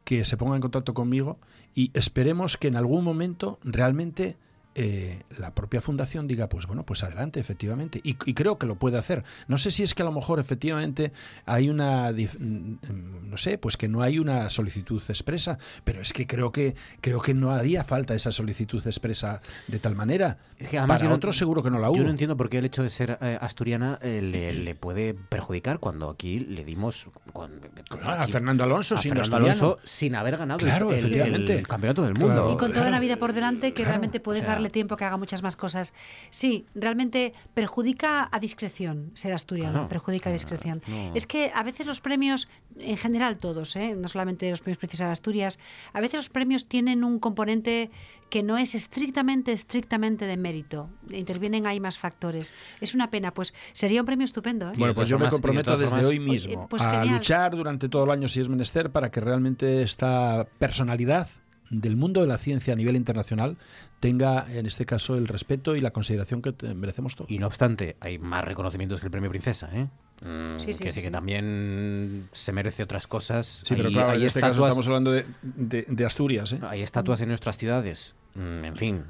que 0.04 0.24
se 0.24 0.36
ponga 0.36 0.56
en 0.56 0.62
contacto 0.62 0.94
conmigo 0.94 1.38
y 1.74 1.90
esperemos 1.94 2.56
que 2.56 2.68
en 2.68 2.76
algún 2.76 3.04
momento 3.04 3.58
realmente 3.62 4.36
eh, 4.74 5.22
la 5.38 5.54
propia 5.54 5.80
fundación 5.80 6.26
diga, 6.26 6.48
pues 6.48 6.66
bueno, 6.66 6.84
pues 6.84 7.02
adelante, 7.04 7.40
efectivamente. 7.40 8.00
Y, 8.02 8.16
y 8.24 8.34
creo 8.34 8.58
que 8.58 8.66
lo 8.66 8.76
puede 8.76 8.98
hacer. 8.98 9.22
No 9.48 9.58
sé 9.58 9.70
si 9.70 9.82
es 9.82 9.94
que 9.94 10.02
a 10.02 10.04
lo 10.04 10.12
mejor 10.12 10.40
efectivamente 10.40 11.12
hay 11.46 11.68
una, 11.68 12.10
dif- 12.12 12.38
mm, 12.38 13.28
no 13.30 13.36
sé, 13.36 13.58
pues 13.58 13.76
que 13.76 13.88
no 13.88 14.02
hay 14.02 14.18
una 14.18 14.48
solicitud 14.50 15.02
expresa, 15.08 15.58
pero 15.84 16.00
es 16.00 16.12
que 16.12 16.26
creo 16.26 16.52
que 16.52 16.74
creo 17.00 17.20
que 17.20 17.34
no 17.34 17.50
haría 17.52 17.84
falta 17.84 18.14
esa 18.14 18.32
solicitud 18.32 18.84
expresa 18.86 19.40
de 19.68 19.78
tal 19.78 19.94
manera. 19.94 20.38
Es 20.58 20.68
que 20.68 20.78
además 20.78 20.96
Para 20.98 21.04
yo 21.04 21.10
no- 21.10 21.16
otros 21.16 21.36
seguro 21.36 21.62
que 21.62 21.70
no 21.70 21.78
la 21.78 21.88
hubo. 21.90 21.96
Yo 21.96 22.04
no 22.04 22.10
entiendo 22.10 22.36
por 22.36 22.48
qué 22.48 22.58
el 22.58 22.64
hecho 22.64 22.82
de 22.82 22.90
ser 22.90 23.18
eh, 23.20 23.38
asturiana 23.40 23.98
eh, 24.02 24.20
le, 24.22 24.52
le 24.52 24.74
puede 24.74 25.14
perjudicar 25.14 25.78
cuando 25.80 26.08
aquí 26.10 26.38
le 26.40 26.64
dimos 26.64 27.06
cuando- 27.32 27.66
a 28.02 28.22
aquí- 28.22 28.32
Fernando 28.32 28.64
Alonso, 28.64 28.94
a 28.94 28.98
siendo 28.98 29.22
Fernando 29.22 29.48
asturiano. 29.48 29.66
Alonso 29.74 29.80
sin 29.84 30.14
haber 30.14 30.36
ganado 30.36 30.60
el- 30.60 30.66
Claro, 30.66 30.90
el, 30.90 30.98
efectivamente. 30.98 31.58
el 31.58 31.66
campeonato 31.68 32.02
del 32.02 32.14
mundo. 32.14 32.50
Y 32.52 32.56
con 32.56 32.72
toda 32.72 32.90
la 32.90 33.00
vida 33.00 33.16
por 33.16 33.32
delante 33.32 33.68
que 33.68 33.74
Claro, 33.82 33.90
realmente 33.90 34.20
puedes 34.20 34.42
o 34.42 34.46
sea- 34.46 34.54
darle 34.54 34.61
tiempo 34.70 34.96
que 34.96 35.04
haga 35.04 35.16
muchas 35.16 35.42
más 35.42 35.56
cosas. 35.56 35.92
Sí, 36.30 36.66
realmente 36.74 37.32
perjudica 37.54 38.28
a 38.30 38.38
discreción 38.38 39.10
ser 39.14 39.32
asturiano, 39.32 39.72
Claro. 39.72 39.88
perjudica 39.88 40.30
a 40.30 40.32
discreción. 40.32 40.82
no. 40.86 41.12
Es 41.14 41.26
que 41.26 41.50
a 41.54 41.62
veces 41.62 41.86
los 41.86 42.00
premios, 42.00 42.48
en 42.78 42.96
general 42.96 43.38
todos, 43.38 43.74
¿eh? 43.76 43.94
no 43.96 44.08
solamente 44.08 44.48
los 44.50 44.60
premios 44.60 44.78
Princesa 44.78 45.06
de 45.06 45.12
Asturias, 45.12 45.58
a 45.92 46.00
veces 46.00 46.18
los 46.18 46.28
premios 46.30 46.68
tienen 46.68 47.04
un 47.04 47.18
componente 47.18 47.90
que 48.30 48.42
no 48.42 48.56
es 48.56 48.74
estrictamente, 48.74 49.52
estrictamente 49.52 50.24
de 50.26 50.36
mérito. 50.38 50.88
Intervienen 51.10 51.66
ahí 51.66 51.80
más 51.80 51.98
factores. 51.98 52.54
Es 52.80 52.94
una 52.94 53.10
pena, 53.10 53.34
pues 53.34 53.52
sería 53.72 54.00
un 54.00 54.06
premio 54.06 54.24
estupendo. 54.24 54.70
¿eh? 54.70 54.74
Bueno, 54.78 54.94
pues 54.94 55.08
yo 55.08 55.18
me 55.18 55.28
comprometo 55.28 55.76
desde 55.76 55.90
formas- 55.90 56.06
hoy 56.06 56.18
mismo 56.18 56.60
Oye, 56.60 56.66
pues 56.70 56.82
a 56.82 56.90
genial. 57.00 57.16
luchar 57.16 57.54
durante 57.56 57.88
todo 57.90 58.04
el 58.04 58.10
año 58.10 58.28
si 58.28 58.40
es 58.40 58.48
menester 58.48 58.90
para 58.90 59.10
que 59.10 59.20
realmente 59.20 59.82
esta 59.82 60.46
personalidad 60.58 61.28
del 61.72 61.96
mundo 61.96 62.20
de 62.20 62.26
la 62.28 62.38
ciencia 62.38 62.74
a 62.74 62.76
nivel 62.76 62.94
internacional 62.96 63.56
tenga, 63.98 64.46
en 64.52 64.66
este 64.66 64.84
caso, 64.86 65.16
el 65.16 65.26
respeto 65.26 65.74
y 65.74 65.80
la 65.80 65.90
consideración 65.92 66.42
que 66.42 66.54
merecemos 66.74 67.16
todos. 67.16 67.30
Y 67.30 67.38
no 67.38 67.46
obstante, 67.46 67.96
hay 68.00 68.18
más 68.18 68.44
reconocimientos 68.44 69.00
que 69.00 69.06
el 69.06 69.10
premio 69.10 69.30
Princesa, 69.30 69.70
¿eh? 69.74 69.88
Mm, 70.24 70.58
Sí, 70.58 70.72
sí, 70.72 70.78
quiere 70.78 70.78
sí, 70.78 70.84
decir 70.84 71.02
que 71.04 71.10
también 71.10 72.28
se 72.32 72.52
merece 72.52 72.82
otras 72.84 73.06
cosas. 73.08 73.64
Sí, 73.66 73.74
pero 73.74 73.88
Hay- 73.88 73.94
claro, 73.94 74.10
hay 74.10 74.20
en 74.20 74.26
este 74.26 74.40
caso 74.40 74.52
estatuas- 74.52 74.68
estamos 74.70 74.86
hablando 74.86 75.10
de, 75.12 75.24
de- 75.42 75.86
de 75.88 76.04
Asturias. 76.04 76.52
¿eh? 76.52 76.60
Hay 76.68 76.82
estatuas 76.82 77.20
en 77.22 77.28
nuestras 77.28 77.58
ciudades, 77.58 78.14
mm, 78.34 78.64
en 78.64 78.76
fin, 78.76 79.04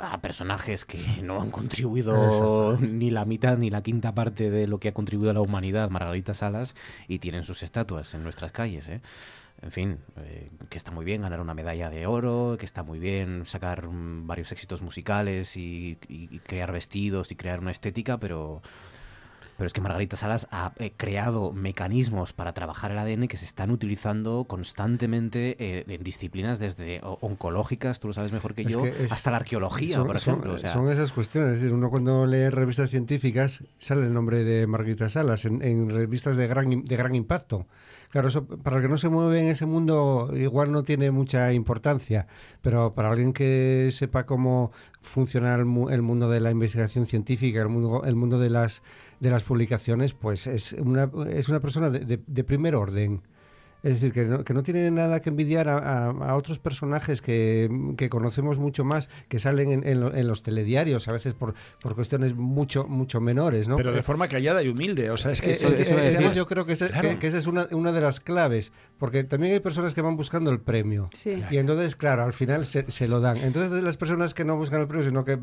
a 0.00 0.20
personajes 0.20 0.84
que 0.84 0.98
no 1.24 1.40
han 1.40 1.50
contribuido 1.50 2.76
ni 2.78 3.10
la 3.10 3.24
mitad 3.24 3.58
ni 3.58 3.70
la 3.70 3.82
quinta 3.82 4.14
parte 4.14 4.50
de 4.50 4.66
lo 4.68 4.78
que 4.78 4.88
ha 4.88 4.92
contribuido 4.94 5.32
la 5.32 5.40
humanidad, 5.40 5.90
Margarita 5.90 6.34
Salas, 6.34 6.74
y 7.08 7.18
tienen 7.18 7.42
sus 7.42 7.62
estatuas 7.64 8.14
en 8.14 8.22
nuestras 8.22 8.52
calles, 8.52 8.88
¿eh? 8.88 9.00
En 9.62 9.70
fin, 9.70 9.98
eh, 10.16 10.50
que 10.68 10.76
está 10.76 10.90
muy 10.90 11.04
bien 11.04 11.22
ganar 11.22 11.40
una 11.40 11.54
medalla 11.54 11.88
de 11.88 12.04
oro, 12.06 12.56
que 12.58 12.66
está 12.66 12.82
muy 12.82 12.98
bien 12.98 13.46
sacar 13.46 13.86
varios 13.88 14.50
éxitos 14.50 14.82
musicales 14.82 15.56
y, 15.56 15.98
y- 16.08 16.28
y 16.32 16.38
crear 16.40 16.72
vestidos 16.72 17.30
y 17.30 17.36
crear 17.36 17.60
una 17.60 17.70
estética, 17.70 18.18
pero, 18.18 18.60
pero 19.56 19.66
es 19.68 19.72
que 19.72 19.80
Margarita 19.80 20.16
Salas 20.16 20.48
ha 20.50 20.72
eh, 20.78 20.90
creado 20.96 21.52
mecanismos 21.52 22.32
para 22.32 22.54
trabajar 22.54 22.90
el 22.90 22.98
ADN 22.98 23.28
que 23.28 23.36
se 23.36 23.44
están 23.44 23.70
utilizando 23.70 24.44
constantemente 24.48 25.54
eh, 25.60 25.84
en 25.86 26.02
disciplinas 26.02 26.58
desde 26.58 27.00
oncológicas, 27.20 28.00
tú 28.00 28.08
lo 28.08 28.14
sabes 28.14 28.32
mejor 28.32 28.54
que 28.54 28.62
Es 28.62 28.68
yo, 28.72 28.82
que 28.82 29.04
es- 29.04 29.12
hasta 29.12 29.30
la 29.30 29.36
arqueología, 29.36 29.94
son, 29.96 30.06
por 30.08 30.18
son- 30.18 30.32
ejemplo. 30.34 30.54
o 30.54 30.58
sea, 30.58 30.72
son 30.72 30.90
esas 30.90 31.12
cuestiones. 31.12 31.54
Es 31.54 31.60
decir, 31.60 31.72
uno 31.72 31.88
cuando 31.88 32.26
lee 32.26 32.48
revistas 32.48 32.90
científicas 32.90 33.62
sale 33.78 34.06
el 34.06 34.12
nombre 34.12 34.42
de 34.42 34.66
Margarita 34.66 35.08
Salas 35.08 35.44
en, 35.44 35.62
en 35.62 35.88
revistas 35.88 36.36
de 36.36 36.48
gran, 36.48 36.84
de 36.84 36.96
gran 36.96 37.14
impacto. 37.14 37.66
Claro, 38.12 38.28
eso 38.28 38.44
para 38.46 38.76
el 38.76 38.82
que 38.82 38.88
no 38.90 38.98
se 38.98 39.08
mueve 39.08 39.40
en 39.40 39.46
ese 39.48 39.64
mundo 39.64 40.30
igual 40.36 40.70
no 40.70 40.82
tiene 40.82 41.10
mucha 41.10 41.50
importancia, 41.54 42.26
pero 42.60 42.92
para 42.94 43.08
alguien 43.10 43.32
que 43.32 43.88
sepa 43.90 44.26
cómo 44.26 44.70
funciona 45.00 45.54
el, 45.54 45.64
mu- 45.64 45.88
el 45.88 46.02
mundo 46.02 46.28
de 46.28 46.40
la 46.40 46.50
investigación 46.50 47.06
científica, 47.06 47.62
el 47.62 47.68
mundo, 47.70 48.02
el 48.04 48.14
mundo 48.14 48.38
de 48.38 48.50
las 48.50 48.82
de 49.20 49.30
las 49.30 49.44
publicaciones, 49.44 50.12
pues 50.14 50.46
es 50.46 50.74
una, 50.74 51.10
es 51.30 51.48
una 51.48 51.60
persona 51.60 51.88
de, 51.90 52.00
de- 52.00 52.20
de 52.26 52.44
primer 52.44 52.74
orden. 52.74 53.22
Es 53.82 53.94
decir, 53.94 54.12
que 54.12 54.24
no, 54.24 54.44
que 54.44 54.54
no 54.54 54.62
tiene 54.62 54.90
nada 54.90 55.20
que 55.20 55.28
envidiar 55.30 55.68
a, 55.68 55.78
a- 55.78 56.10
a 56.10 56.36
otros 56.36 56.58
personajes 56.60 57.20
que, 57.20 57.68
que 57.96 58.08
conocemos 58.08 58.58
mucho 58.58 58.84
más, 58.84 59.10
que 59.28 59.38
salen 59.40 59.72
en, 59.72 59.86
en 59.86 60.00
lo- 60.00 60.14
en 60.14 60.28
los 60.28 60.42
telediarios, 60.42 61.08
a 61.08 61.12
veces 61.12 61.34
por, 61.34 61.54
por 61.80 61.94
cuestiones 61.94 62.34
mucho 62.36 62.84
mucho 62.86 63.20
menores, 63.20 63.66
¿no? 63.68 63.76
Pero 63.76 63.92
de 63.92 64.02
forma 64.02 64.28
callada 64.28 64.62
y 64.62 64.68
humilde. 64.68 65.10
O 65.10 65.16
sea, 65.16 65.32
es 65.32 65.40
que, 65.42 65.50
Eh, 65.50 65.58
es 65.60 65.74
que 65.74 65.92
además- 65.94 66.36
yo 66.36 66.46
creo 66.46 66.64
que, 66.64 66.74
ese- 66.74 66.88
claro. 66.90 67.08
que- 67.08 67.18
que 67.18 67.26
esa 67.26 67.38
es 67.38 67.46
una, 67.46 67.66
una 67.72 67.90
de 67.92 68.00
las 68.00 68.20
claves, 68.20 68.72
porque 68.98 69.24
también 69.24 69.54
hay 69.54 69.60
personas 69.60 69.94
que 69.94 70.00
van 70.00 70.16
buscando 70.16 70.50
el 70.50 70.60
premio. 70.60 71.08
Sí. 71.16 71.42
Y 71.50 71.56
entonces, 71.56 71.96
claro, 71.96 72.22
al 72.22 72.32
final 72.32 72.64
se, 72.64 72.88
se 72.90 73.08
lo 73.08 73.20
dan. 73.20 73.36
Entonces, 73.38 73.70
de 73.72 73.82
las 73.82 73.96
personas 73.96 74.32
que 74.34 74.44
no 74.44 74.56
buscan 74.56 74.80
el 74.80 74.86
premio, 74.86 75.04
sino 75.06 75.24
que 75.24 75.38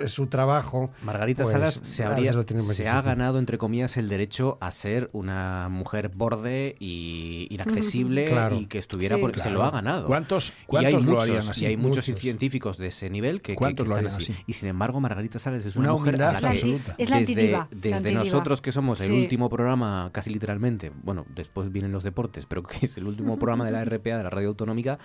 es 0.00 0.10
su 0.10 0.28
trabajo. 0.28 0.90
Margarita 1.02 1.42
pues, 1.42 1.52
Salas 1.52 1.74
se, 1.82 2.04
habría, 2.04 2.32
lo 2.32 2.42
se 2.44 2.88
ha 2.88 3.02
ganado, 3.02 3.38
entre 3.38 3.58
comillas, 3.58 3.96
el 3.98 4.08
derecho 4.08 4.56
a 4.60 4.70
ser 4.70 5.10
una 5.12 5.68
mujer 5.70 6.08
borde 6.14 6.74
y 6.80 7.48
inaccesible 7.50 7.81
Claro. 7.82 8.56
y 8.58 8.66
que 8.66 8.78
estuviera 8.78 9.16
Sí. 9.16 9.20
porque 9.22 9.40
se 9.40 9.50
lo 9.50 9.62
ha 9.62 9.70
ganado. 9.70 10.06
¿Cuántos, 10.06 10.48
y 10.48 10.50
hay 10.50 10.64
cuántos 10.66 11.04
lo 11.04 11.10
muchos, 11.12 11.22
harían 11.24 11.48
así? 11.50 11.62
y 11.64 11.66
hay 11.66 11.76
muchos, 11.76 12.06
Muchos. 12.08 12.20
científicos 12.20 12.78
de 12.78 12.86
ese 12.88 13.10
nivel 13.10 13.36
que, 13.36 13.42
que- 13.42 13.52
que 13.52 13.56
¿Cuántos 13.56 13.88
lo 13.88 13.94
están 13.96 14.06
harían 14.06 14.20
así. 14.22 14.32
así? 14.32 14.44
Y 14.46 14.52
sin 14.54 14.68
embargo, 14.68 15.00
Margarita 15.00 15.38
Salas 15.38 15.64
es 15.66 15.76
una, 15.76 15.92
Una 15.92 15.92
mujer 16.00 16.14
a 16.14 16.16
humildad 16.30 16.32
la 16.34 16.40
que 16.40 16.46
absoluta. 16.58 16.94
Es 16.98 17.10
la 17.10 17.18
desde, 17.18 17.50
la 17.52 17.68
desde 17.70 18.12
nosotros 18.12 18.60
que 18.62 18.72
somos 18.72 19.00
el 19.00 19.06
Sí. 19.08 19.12
último 19.12 19.48
programa, 19.50 20.10
casi 20.12 20.30
literalmente, 20.30 20.92
bueno, 21.02 21.26
después 21.34 21.70
vienen 21.72 21.92
los 21.92 22.02
deportes, 22.04 22.46
pero 22.46 22.62
que 22.62 22.86
es 22.86 22.96
el 22.96 23.06
último 23.06 23.38
programa 23.38 23.64
de 23.64 23.72
la 23.72 23.84
RPA, 23.84 24.16
de 24.18 24.24
la 24.24 24.30
radio 24.30 24.48
autonómica, 24.48 24.98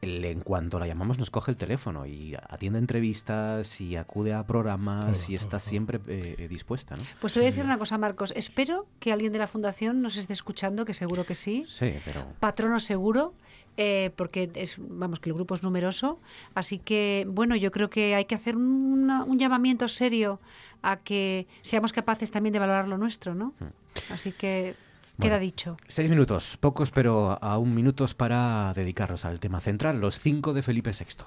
en 0.00 0.40
cuanto 0.40 0.78
la 0.78 0.86
llamamos 0.86 1.18
nos 1.18 1.30
coge 1.30 1.50
el 1.50 1.56
teléfono 1.56 2.06
y 2.06 2.34
atiende 2.34 2.78
entrevistas 2.78 3.80
y 3.80 3.96
acude 3.96 4.32
a 4.32 4.46
programas 4.46 5.28
y 5.28 5.34
está 5.34 5.58
siempre 5.60 6.00
eh, 6.06 6.46
dispuesta. 6.48 6.96
¿no? 6.96 7.02
Pues 7.20 7.32
te 7.32 7.40
voy 7.40 7.48
a 7.48 7.50
decir 7.50 7.64
una 7.64 7.78
cosa, 7.78 7.98
Marcos. 7.98 8.32
Espero 8.36 8.86
que 9.00 9.12
alguien 9.12 9.32
de 9.32 9.38
la 9.38 9.48
Fundación 9.48 10.00
nos 10.00 10.16
esté 10.16 10.32
escuchando, 10.32 10.84
que 10.84 10.94
seguro 10.94 11.24
que 11.24 11.34
sí. 11.34 11.64
Sí, 11.66 11.94
pero... 12.04 12.24
Patrono 12.40 12.78
seguro. 12.80 13.34
Eh, 13.80 14.10
porque 14.16 14.50
es, 14.54 14.74
vamos, 14.76 15.20
que 15.20 15.30
el 15.30 15.34
grupo 15.34 15.54
es 15.54 15.62
numeroso. 15.62 16.18
Así 16.54 16.80
que, 16.80 17.24
bueno, 17.28 17.54
yo 17.54 17.70
creo 17.70 17.88
que 17.88 18.16
hay 18.16 18.24
que 18.24 18.34
hacer 18.34 18.56
un 18.56 19.38
llamamiento 19.38 19.86
serio 19.86 20.40
a 20.82 20.96
que 20.96 21.46
seamos 21.62 21.92
capaces 21.92 22.30
también 22.30 22.52
de 22.52 22.58
valorar 22.58 22.88
lo 22.88 22.98
nuestro, 22.98 23.34
¿no? 23.34 23.54
Hmm. 23.60 24.12
Así 24.12 24.32
que 24.32 24.74
Queda 25.20 25.40
dicho. 25.40 25.76
Seis 25.88 26.08
minutos, 26.08 26.56
pocos, 26.58 26.92
pero 26.92 27.42
aún 27.42 27.74
minutos 27.74 28.14
para 28.14 28.72
dedicarnos 28.72 29.24
al 29.24 29.40
tema 29.40 29.60
central, 29.60 30.00
los 30.00 30.20
cinco 30.20 30.54
de 30.54 30.62
Felipe 30.62 30.92
VI. 30.92 31.24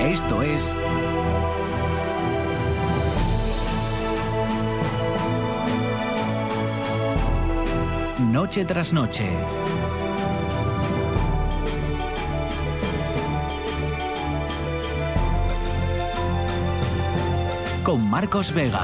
Esto 0.00 0.42
es 0.42 0.76
Noche 8.32 8.64
tras 8.64 8.92
noche. 8.92 9.28
Con 17.84 18.08
Marcos 18.08 18.52
Vega. 18.52 18.82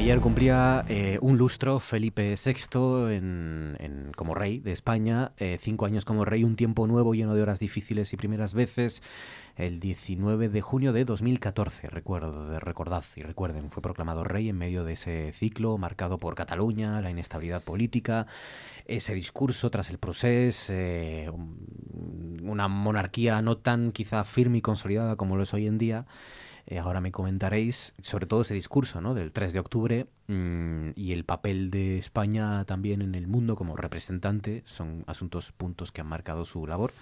Ayer 0.00 0.18
cumplía 0.22 0.84
eh, 0.88 1.18
un 1.20 1.38
lustro 1.38 1.78
Felipe 1.78 2.34
VI 2.34 4.10
como 4.16 4.34
rey 4.34 4.58
de 4.58 4.72
España, 4.72 5.32
eh, 5.36 5.58
cinco 5.60 5.86
años 5.86 6.04
como 6.04 6.24
rey, 6.24 6.42
un 6.42 6.56
tiempo 6.56 6.86
nuevo 6.86 7.14
lleno 7.14 7.34
de 7.34 7.42
horas 7.42 7.60
difíciles 7.60 8.12
y 8.12 8.16
primeras 8.16 8.52
veces. 8.52 9.02
El 9.56 9.78
19 9.78 10.48
de 10.48 10.60
junio 10.62 10.92
de 10.92 11.04
2014, 11.04 11.90
recuerdo, 11.90 12.58
recordad 12.58 13.04
y 13.14 13.22
recuerden, 13.22 13.70
fue 13.70 13.82
proclamado 13.82 14.24
rey 14.24 14.48
en 14.48 14.56
medio 14.56 14.84
de 14.84 14.94
ese 14.94 15.32
ciclo 15.32 15.76
marcado 15.76 16.18
por 16.18 16.34
Cataluña, 16.34 17.00
la 17.02 17.10
inestabilidad 17.10 17.62
política, 17.62 18.26
ese 18.90 19.14
discurso 19.14 19.70
tras 19.70 19.88
el 19.90 19.98
proceso, 19.98 20.72
eh, 20.74 21.30
una 22.42 22.68
monarquía 22.68 23.40
no 23.40 23.56
tan 23.56 23.92
quizá 23.92 24.24
firme 24.24 24.58
y 24.58 24.62
consolidada 24.62 25.16
como 25.16 25.36
lo 25.36 25.44
es 25.44 25.54
hoy 25.54 25.66
en 25.66 25.78
día. 25.78 26.06
Eh, 26.66 26.78
ahora 26.78 27.00
me 27.00 27.10
comentaréis 27.10 27.94
sobre 28.02 28.26
todo 28.26 28.42
ese 28.42 28.54
discurso 28.54 29.00
¿no? 29.00 29.14
del 29.14 29.32
3 29.32 29.52
de 29.52 29.58
octubre 29.58 30.06
mm, 30.28 30.90
y 30.94 31.12
el 31.12 31.24
papel 31.24 31.70
de 31.70 31.98
España 31.98 32.64
también 32.64 33.02
en 33.02 33.14
el 33.14 33.26
mundo 33.26 33.56
como 33.56 33.76
representante. 33.76 34.62
Son 34.66 35.04
asuntos, 35.06 35.52
puntos 35.52 35.92
que 35.92 36.00
han 36.00 36.06
marcado 36.06 36.44
su 36.44 36.66
labor 36.66 36.92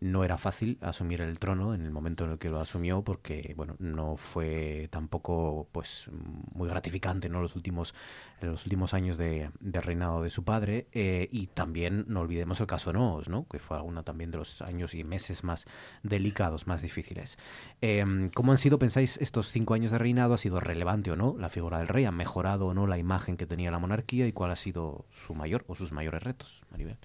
no 0.00 0.24
era 0.24 0.38
fácil 0.38 0.78
asumir 0.80 1.20
el 1.20 1.38
trono 1.38 1.74
en 1.74 1.82
el 1.82 1.90
momento 1.90 2.24
en 2.24 2.32
el 2.32 2.38
que 2.38 2.48
lo 2.48 2.60
asumió 2.60 3.02
porque 3.02 3.54
bueno 3.56 3.74
no 3.78 4.16
fue 4.16 4.88
tampoco 4.90 5.68
pues 5.72 6.08
muy 6.54 6.68
gratificante 6.68 7.28
no 7.28 7.40
los 7.40 7.56
últimos 7.56 7.94
en 8.40 8.52
los 8.52 8.64
últimos 8.64 8.94
años 8.94 9.18
de, 9.18 9.50
reinado 9.60 10.22
de 10.22 10.30
su 10.30 10.44
padre 10.44 10.86
eh, 10.92 11.28
y 11.32 11.48
también 11.48 12.04
no 12.08 12.20
olvidemos 12.20 12.60
el 12.60 12.66
caso 12.66 12.92
Noos 12.92 13.28
no 13.28 13.46
que 13.48 13.58
fue 13.58 13.80
uno 13.80 14.04
también 14.04 14.30
de 14.30 14.38
los 14.38 14.62
años 14.62 14.94
y 14.94 15.02
meses 15.02 15.42
más 15.42 15.66
delicados 16.02 16.66
más 16.66 16.82
difíciles. 16.82 17.38
Em, 17.80 18.28
cómo 18.30 18.52
han 18.52 18.58
sido 18.58 18.78
pensáis 18.78 19.16
estos 19.18 19.50
cinco 19.50 19.74
años 19.74 19.90
de 19.90 19.98
reinado 19.98 20.34
ha 20.34 20.38
sido 20.38 20.60
relevante 20.60 21.10
o 21.10 21.16
no 21.16 21.36
la 21.38 21.48
figura 21.48 21.78
del 21.78 21.88
rey 21.88 22.04
ha 22.04 22.12
mejorado 22.12 22.66
o 22.66 22.74
no 22.74 22.86
la 22.86 22.98
imagen 22.98 23.36
que 23.36 23.46
tenía 23.46 23.70
la 23.70 23.78
monarquía 23.78 24.26
y 24.26 24.32
cuál 24.32 24.52
ha 24.52 24.56
sido 24.56 25.06
su 25.10 25.34
mayor 25.34 25.64
o 25.66 25.74
sus 25.74 25.92
mayores 25.92 26.22
retos 26.22 26.62
Maribel 26.70 26.98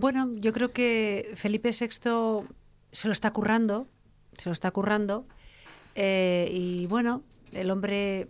bueno, 0.00 0.32
yo 0.34 0.52
creo 0.52 0.72
que 0.72 1.30
Felipe 1.34 1.70
VI 1.70 2.46
se 2.90 3.06
lo 3.06 3.12
está 3.12 3.32
currando, 3.32 3.86
se 4.36 4.48
lo 4.48 4.52
está 4.52 4.70
currando, 4.70 5.26
eh, 5.94 6.48
y 6.50 6.86
bueno, 6.86 7.22
el 7.52 7.70
hombre 7.70 8.26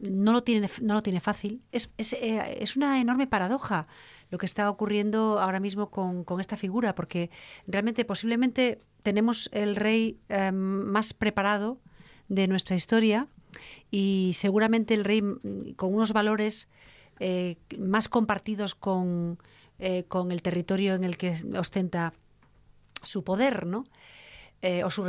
no 0.00 0.32
lo 0.32 0.42
tiene, 0.42 0.68
no 0.82 0.94
lo 0.94 1.02
tiene 1.02 1.20
fácil. 1.20 1.62
Es, 1.70 1.88
eh, 1.98 2.58
es, 2.60 2.76
una 2.76 3.00
enorme 3.00 3.28
paradoja 3.28 3.86
lo 4.30 4.38
que 4.38 4.46
está 4.46 4.68
ocurriendo 4.68 5.38
ahora 5.40 5.60
mismo 5.60 5.90
con, 5.90 6.24
esta 6.40 6.56
figura, 6.56 6.96
porque 6.96 7.30
realmente 7.68 8.04
posiblemente 8.04 8.80
tenemos 9.04 9.48
el 9.52 9.76
rey 9.76 10.18
eh, 10.28 10.50
más 10.50 11.14
preparado 11.14 11.78
de 12.28 12.48
nuestra 12.48 12.74
historia 12.74 13.28
y 13.92 14.32
seguramente 14.34 14.94
el 14.94 15.04
rey 15.04 15.22
mm, 15.22 15.74
con 15.76 15.94
unos 15.94 16.12
valores 16.12 16.68
más 17.78 18.08
compartidos 18.08 18.74
con, 18.74 19.38
eh, 19.78 20.04
con 20.06 20.30
el 20.30 20.40
territorio 20.40 20.94
en 20.94 21.02
el 21.02 21.16
que 21.16 21.34
ostenta 21.58 22.14
su 23.02 23.24
poder, 23.24 23.66
¿no? 23.66 23.84
Eh, 24.62 24.84
o 24.84 24.90
su 24.90 25.02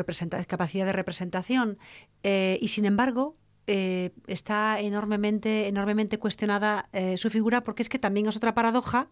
capacidad 0.47 0.85
de 0.85 0.91
representación. 0.91 1.77
Eh, 2.23 2.57
y 2.61 2.69
sin 2.69 2.85
embargo, 2.85 3.35
está 3.67 4.79
enormemente, 4.79 5.67
enormemente 5.67 6.19
cuestionada 6.19 6.87
su 7.15 7.31
figura 7.31 7.63
porque 7.63 7.81
es 7.81 7.89
que 7.89 7.97
también 7.97 8.27
es 8.27 8.35
otra 8.37 8.53
paradoja. 8.53 9.09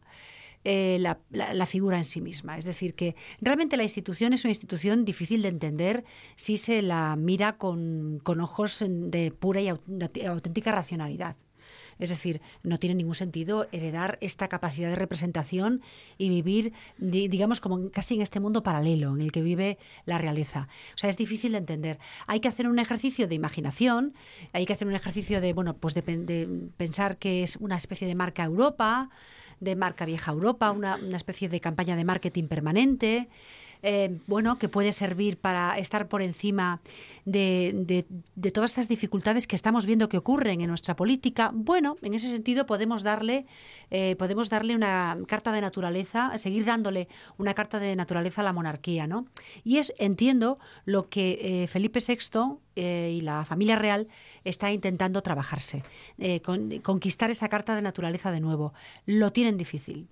la, 0.63 1.65
figura 1.65 1.97
en 1.97 2.03
sí 2.03 2.21
misma. 2.21 2.55
Es 2.57 2.65
decir, 2.65 2.93
que 2.93 3.15
realmente 3.41 3.77
la 3.77 3.83
institución 3.83 4.31
es 4.31 4.43
una 4.43 4.51
institución 4.51 5.05
difícil 5.05 5.41
de 5.41 5.47
entender 5.47 6.03
si 6.35 6.57
se 6.57 6.83
la 6.83 7.15
mira 7.15 7.57
con, 7.57 8.19
con 8.21 8.41
ojos 8.41 8.83
de 8.87 9.31
pura 9.31 9.61
y 9.61 9.69
auténtica 9.69 10.71
racionalidad. 10.71 11.35
Es 11.99 12.09
decir, 12.09 12.41
no 12.63 12.79
tiene 12.79 12.95
ningún 12.95 13.15
sentido 13.15 13.67
heredar 13.71 14.17
esta 14.21 14.47
capacidad 14.47 14.89
de 14.89 14.95
representación 14.95 15.81
y 16.17 16.29
vivir, 16.29 16.73
digamos, 16.97 17.59
como 17.59 17.91
casi 17.91 18.15
en 18.15 18.21
este 18.21 18.39
mundo 18.39 18.63
paralelo 18.63 19.13
en 19.15 19.21
el 19.21 19.31
que 19.31 19.41
vive 19.41 19.77
la 20.05 20.17
realeza. 20.17 20.67
O 20.95 20.97
sea, 20.97 21.09
es 21.09 21.17
difícil 21.17 21.53
de 21.53 21.59
entender. 21.59 21.99
Hay 22.27 22.39
que 22.39 22.47
hacer 22.47 22.67
un 22.67 22.79
ejercicio 22.79 23.27
de 23.27 23.35
imaginación, 23.35 24.13
hay 24.51 24.65
que 24.65 24.73
hacer 24.73 24.87
un 24.87 24.95
ejercicio 24.95 25.41
de, 25.41 25.53
bueno, 25.53 25.75
pues 25.77 25.93
de, 25.93 26.01
pensar 26.77 27.17
que 27.17 27.43
es 27.43 27.55
una 27.57 27.77
especie 27.77 28.07
de 28.07 28.15
marca 28.15 28.43
Europa, 28.43 29.09
de 29.59 29.75
marca 29.75 30.05
vieja 30.05 30.31
Europa, 30.31 30.71
una, 30.71 30.95
una 30.95 31.15
especie 31.15 31.49
de 31.49 31.59
campaña 31.59 31.95
de 31.95 32.03
marketing 32.03 32.47
permanente. 32.47 33.29
Eh, 33.85 34.17
bueno, 34.27 34.57
que 34.57 34.69
puede 34.69 34.93
servir 34.93 35.37
para 35.37 35.77
estar 35.77 36.07
por 36.07 36.21
encima 36.21 36.79
de, 37.25 38.05
todas 38.53 38.71
estas 38.71 38.87
dificultades 38.87 39.45
que 39.45 39.57
estamos 39.57 39.85
viendo 39.85 40.07
que 40.07 40.17
ocurren 40.17 40.61
en 40.61 40.69
nuestra 40.69 40.95
política. 40.95 41.51
Bueno, 41.53 41.97
en 42.01 42.13
ese 42.13 42.31
sentido 42.31 42.65
podemos 42.65 43.03
darle, 43.03 43.45
eh, 43.91 44.15
podemos 44.17 44.49
darle 44.49 44.73
una 44.73 45.17
carta 45.27 45.51
de 45.51 45.59
naturaleza, 45.59 46.37
seguir 46.37 46.63
dándole 46.63 47.09
una 47.37 47.53
carta 47.53 47.77
de 47.77 47.95
naturaleza 47.97 48.39
a 48.39 48.45
la 48.45 48.53
monarquía, 48.53 49.05
¿no? 49.05 49.25
Y 49.65 49.77
es, 49.77 49.93
entiendo, 49.97 50.59
lo 50.85 51.09
que 51.09 51.63
eh, 51.63 51.67
Felipe 51.67 51.99
VI 51.99 52.59
y 52.75 53.21
la 53.21 53.45
familia 53.45 53.75
real 53.75 54.07
está 54.43 54.71
intentando 54.71 55.21
trabajarse, 55.21 55.83
conquistar 56.81 57.31
esa 57.31 57.49
carta 57.49 57.75
de 57.75 57.81
naturaleza 57.81 58.31
de 58.31 58.39
nuevo. 58.39 58.73
Lo 59.05 59.31
tienen 59.31 59.57
difícil. 59.57 60.07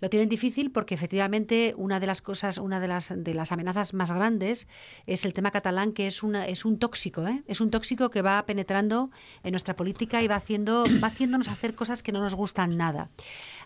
Lo 0.00 0.10
tienen 0.10 0.28
difícil 0.28 0.70
porque 0.70 0.94
efectivamente 0.94 1.74
una 1.76 2.00
de 2.00 2.06
las 2.06 2.22
cosas, 2.22 2.58
una 2.58 2.80
de 2.80 2.88
las, 2.88 3.12
de 3.14 3.34
las 3.34 3.52
amenazas 3.52 3.94
más 3.94 4.10
grandes 4.10 4.68
es 5.06 5.24
el 5.24 5.32
tema 5.32 5.50
catalán, 5.50 5.92
que 5.92 6.06
es, 6.06 6.22
es 6.46 6.64
un 6.64 6.78
tóxico, 6.78 7.26
¿eh? 7.26 7.42
es 7.46 7.60
un 7.60 7.70
tóxico 7.70 8.10
que 8.10 8.22
va 8.22 8.44
penetrando 8.46 9.10
en 9.42 9.52
nuestra 9.52 9.76
política 9.76 10.22
y 10.22 10.28
va, 10.28 10.36
haciendo, 10.36 10.84
va 11.02 11.08
haciéndonos 11.08 11.48
hacer 11.48 11.74
cosas 11.74 12.02
que 12.02 12.12
no 12.12 12.20
nos 12.20 12.34
gustan 12.34 12.76
nada. 12.76 13.10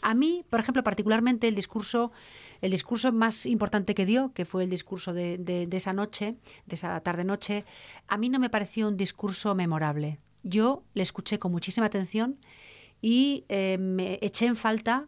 A 0.03 0.15
mí, 0.15 0.45
por 0.49 0.61
ejemplo, 0.61 0.83
particularmente 0.83 1.49
el 1.49 1.55
discurso, 1.55 2.13
el 2.61 2.71
discurso 2.71 3.13
más 3.13 3.47
importante 3.47 3.95
que 3.95 4.07
dio, 4.07 4.33
que 4.33 4.45
fue 4.45 4.65
el 4.65 4.71
discurso 4.71 5.13
de, 5.13 5.69
esa 5.71 5.93
noche, 5.93 6.37
de 6.67 6.75
esa 6.75 7.01
tarde-noche, 7.01 7.65
a 8.09 8.17
mí 8.17 8.29
no 8.29 8.39
me 8.39 8.51
pareció 8.51 8.89
un 8.89 8.97
discurso 8.97 9.55
memorable. 9.55 10.19
Yo 10.43 10.83
le 10.95 11.03
escuché 11.03 11.39
con 11.39 11.53
muchísima 11.53 11.87
atención 11.87 12.39
y 13.03 13.45
eh, 13.49 13.77
me 13.79 14.19
eché 14.23 14.47
en 14.47 14.57
falta 14.57 15.07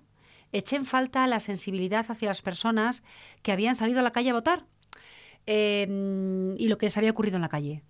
eché 0.52 0.76
en 0.76 0.84
falta 0.84 1.26
la 1.26 1.40
sensibilidad 1.40 2.04
hacia 2.08 2.28
las 2.28 2.42
personas 2.42 3.02
que 3.42 3.52
habían 3.52 3.74
salido 3.74 4.00
a 4.00 4.02
la 4.02 4.12
calle 4.12 4.30
a 4.30 4.34
votar 4.34 4.66
em, 5.46 6.54
y 6.56 6.68
lo 6.68 6.78
que 6.78 6.86
les 6.86 6.96
había 6.96 7.10
ocurrido 7.10 7.36
en 7.36 7.42
la 7.42 7.48
calle. 7.48 7.82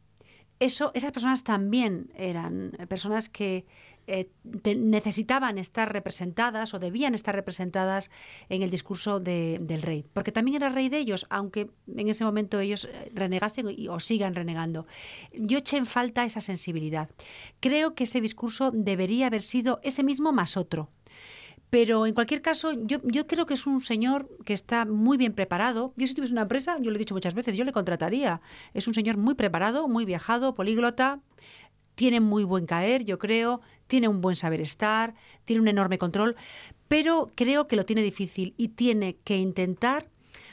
eso, 0.61 0.93
esas 0.95 1.11
personas 1.11 1.43
también 1.43 2.13
eran 2.15 2.73
personas 2.89 3.29
que 3.29 3.67
eh, 4.07 4.29
necesitaban 4.77 5.59
estar 5.59 5.93
representadas 5.93 6.75
o 6.75 6.79
debían 6.79 7.15
estar 7.15 7.35
representadas 7.35 8.11
en 8.49 8.63
el 8.63 8.71
discurso 8.71 9.21
del 9.21 9.83
rey, 9.83 10.05
porque 10.13 10.33
también 10.33 10.57
era 10.57 10.69
rey 10.69 10.89
de 10.89 10.99
ellos, 10.99 11.27
aunque 11.31 11.71
en 11.97 12.09
ese 12.09 12.25
momento 12.25 12.61
ellos 12.61 12.87
eh, 12.87 13.11
renegasen 13.15 13.67
o 13.89 14.01
sigan 14.01 14.35
renegando. 14.35 14.87
Yo 15.33 15.59
eché 15.59 15.77
en 15.77 15.87
falta 15.87 16.25
esa 16.25 16.41
sensibilidad. 16.41 17.11
Creo 17.61 17.95
que 17.95 18.05
ese 18.05 18.21
discurso 18.21 18.71
debería 18.73 19.27
haber 19.27 19.43
sido 19.43 19.81
ese 19.83 20.03
mismo 20.03 20.33
más 20.33 20.57
otro. 20.57 20.91
Pero 21.73 22.07
en 22.07 22.13
cualquier 22.13 22.43
caso, 22.43 22.75
yo, 22.75 22.99
yo, 23.03 23.27
creo 23.27 23.47
que 23.47 23.55
es 23.55 23.67
un 23.67 23.81
señor 23.81 24.29
que 24.45 24.53
está 24.53 24.85
muy 24.85 25.17
bien 25.17 25.33
preparado. 25.33 25.95
Yo 25.97 26.07
si 26.07 26.13
tuviese 26.13 26.35
una 26.35 26.43
empresa, 26.43 26.77
yo 26.79 26.91
lo 26.91 26.97
he 26.97 26.99
dicho 26.99 27.15
muchas 27.15 27.33
veces, 27.33 27.57
yo 27.57 27.65
le 27.65 27.73
contrataría. 27.73 28.43
Es 28.75 28.87
un 28.89 28.93
señor 28.93 29.17
muy 29.17 29.35
preparado, 29.37 29.89
muy 29.89 30.05
viajado, 30.05 30.55
políglota, 30.55 31.21
tiene 31.95 32.21
muy 32.21 32.45
buen 32.45 32.67
caer, 32.67 33.05
yo 33.05 33.19
creo, 33.19 33.61
tiene 33.87 34.09
un 34.09 34.21
buen 34.21 34.37
saber 34.37 34.61
estar, 34.61 35.15
tiene 35.45 35.63
un 35.63 35.69
enorme 35.69 35.99
control, 35.99 36.37
pero 36.89 37.31
creo 37.35 37.69
que 37.69 37.77
lo 37.77 37.85
tiene 37.85 38.03
difícil 38.03 38.55
y 38.57 38.69
tiene 38.69 39.17
que 39.25 39.39
intentar 39.39 40.09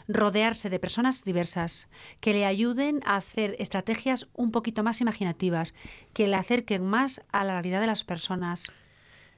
rodearse 0.09 0.69
de 0.69 0.79
personas 0.79 1.23
diversas 1.23 1.87
que 2.19 2.33
le 2.33 2.45
ayuden 2.45 3.01
a 3.05 3.15
hacer 3.15 3.55
estrategias 3.59 4.27
un 4.33 4.51
poquito 4.51 4.83
más 4.83 5.01
imaginativas, 5.01 5.73
que 6.13 6.27
le 6.27 6.35
acerquen 6.35 6.83
más 6.83 7.21
a 7.31 7.43
la 7.45 7.53
realidad 7.53 7.79
de 7.79 7.87
las 7.87 8.03
personas. 8.03 8.65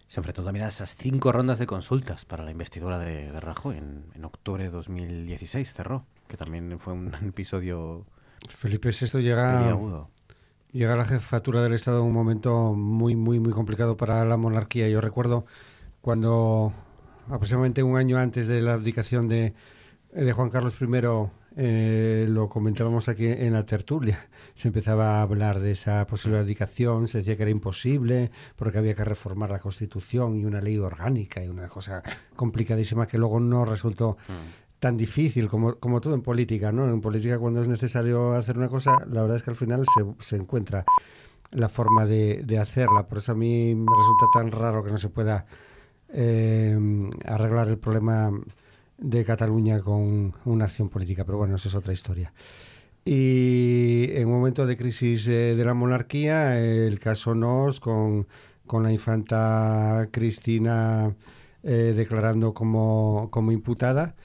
Se 0.07 0.19
enfrentó 0.19 0.43
también 0.43 0.65
a 0.65 0.69
esas 0.69 0.95
cinco 0.95 1.31
rondas 1.31 1.59
de 1.59 1.67
consultas 1.67 2.25
para 2.25 2.43
la 2.43 2.51
investidura 2.51 2.99
de, 2.99 3.31
Rajoy 3.39 3.77
en, 3.77 4.25
octubre 4.25 4.63
de 4.63 4.69
2016, 4.69 5.73
cerró, 5.73 6.05
que 6.27 6.37
también 6.37 6.79
fue 6.79 6.93
un 6.93 7.13
episodio... 7.27 8.05
Felipe 8.49 8.89
esto 8.89 9.19
llega 9.19 9.75
llega 10.71 10.95
la 10.95 11.05
jefatura 11.05 11.61
del 11.63 11.73
Estado 11.73 11.99
en 11.99 12.05
un 12.05 12.13
momento 12.13 12.73
muy, 12.73 13.15
muy, 13.15 13.39
muy 13.39 13.51
complicado 13.51 13.97
para 13.97 14.23
la 14.25 14.37
monarquía. 14.37 14.89
Yo 14.89 15.01
recuerdo 15.01 15.45
cuando 16.01 16.73
aproximadamente 17.29 17.83
un 17.83 17.97
año 17.97 18.17
antes 18.17 18.47
de 18.47 18.61
la 18.61 18.73
abdicación 18.73 19.27
de, 19.27 19.53
de 20.11 20.33
Juan 20.33 20.49
Carlos 20.49 20.75
I, 20.81 20.87
eh, 21.57 22.27
lo 22.29 22.47
comentábamos 22.47 23.09
aquí 23.09 23.25
en 23.27 23.53
la 23.53 23.65
tertulia. 23.65 24.29
Se 24.55 24.69
empezaba 24.69 25.17
a 25.17 25.21
hablar 25.21 25.59
de 25.59 25.71
esa 25.71 26.07
posible 26.07 26.39
abdicación, 26.39 27.09
se 27.09 27.19
decía 27.19 27.35
que 27.35 27.43
era 27.43 27.51
imposible 27.51 28.31
porque 28.55 28.77
había 28.77 28.95
que 28.95 29.03
reformar 29.03 29.51
la 29.51 29.59
Constitución 29.59 30.37
y 30.37 30.45
una 30.45 30.61
ley 30.61 30.77
orgánica 30.77 31.43
y 31.43 31.49
una 31.49 31.67
cosa 31.67 32.01
complicadísima 32.35 33.05
que 33.05 33.17
luego 33.17 33.39
no 33.39 33.65
resultó 33.65 34.17
mm 34.29 34.70
tan 34.81 34.97
difícil 34.97 35.47
como, 35.47 35.75
como 35.75 36.01
todo 36.01 36.15
en 36.15 36.23
política, 36.23 36.71
¿no? 36.71 36.89
En 36.89 37.01
política 37.01 37.37
cuando 37.37 37.61
es 37.61 37.67
necesario 37.67 38.33
hacer 38.33 38.57
una 38.57 38.67
cosa, 38.67 39.05
la 39.07 39.21
verdad 39.21 39.37
es 39.37 39.43
que 39.43 39.51
al 39.51 39.55
final 39.55 39.85
se, 39.85 40.03
se 40.25 40.35
encuentra 40.37 40.85
la 41.51 41.69
forma 41.69 42.07
de, 42.07 42.41
de, 42.43 42.57
hacerla. 42.57 43.07
Por 43.07 43.19
eso 43.19 43.33
a 43.33 43.35
mí 43.35 43.75
me 43.75 43.85
resulta 43.95 44.25
tan 44.33 44.51
raro 44.51 44.83
que 44.83 44.89
no 44.89 44.97
se 44.97 45.09
pueda 45.09 45.45
eh, 46.09 46.75
arreglar 47.25 47.67
el 47.67 47.77
problema 47.77 48.31
de 48.97 49.23
Cataluña 49.23 49.81
con 49.81 50.33
una 50.45 50.65
acción 50.65 50.89
política, 50.89 51.25
pero 51.25 51.37
bueno, 51.37 51.57
eso 51.57 51.69
es 51.69 51.75
otra 51.75 51.93
historia. 51.93 52.33
Y 53.05 54.07
en 54.13 54.29
un 54.29 54.33
momento 54.33 54.65
de 54.65 54.77
crisis 54.77 55.25
de, 55.25 55.63
la 55.63 55.75
monarquía, 55.75 56.59
el 56.59 56.99
caso 56.99 57.35
Nos 57.35 57.79
con, 57.79 58.27
con 58.65 58.81
la 58.81 58.91
infanta 58.91 60.07
Cristina 60.11 61.13
eh, 61.61 61.93
declarando 61.95 62.55
como, 62.55 63.29
como 63.29 63.51
imputada, 63.51 64.15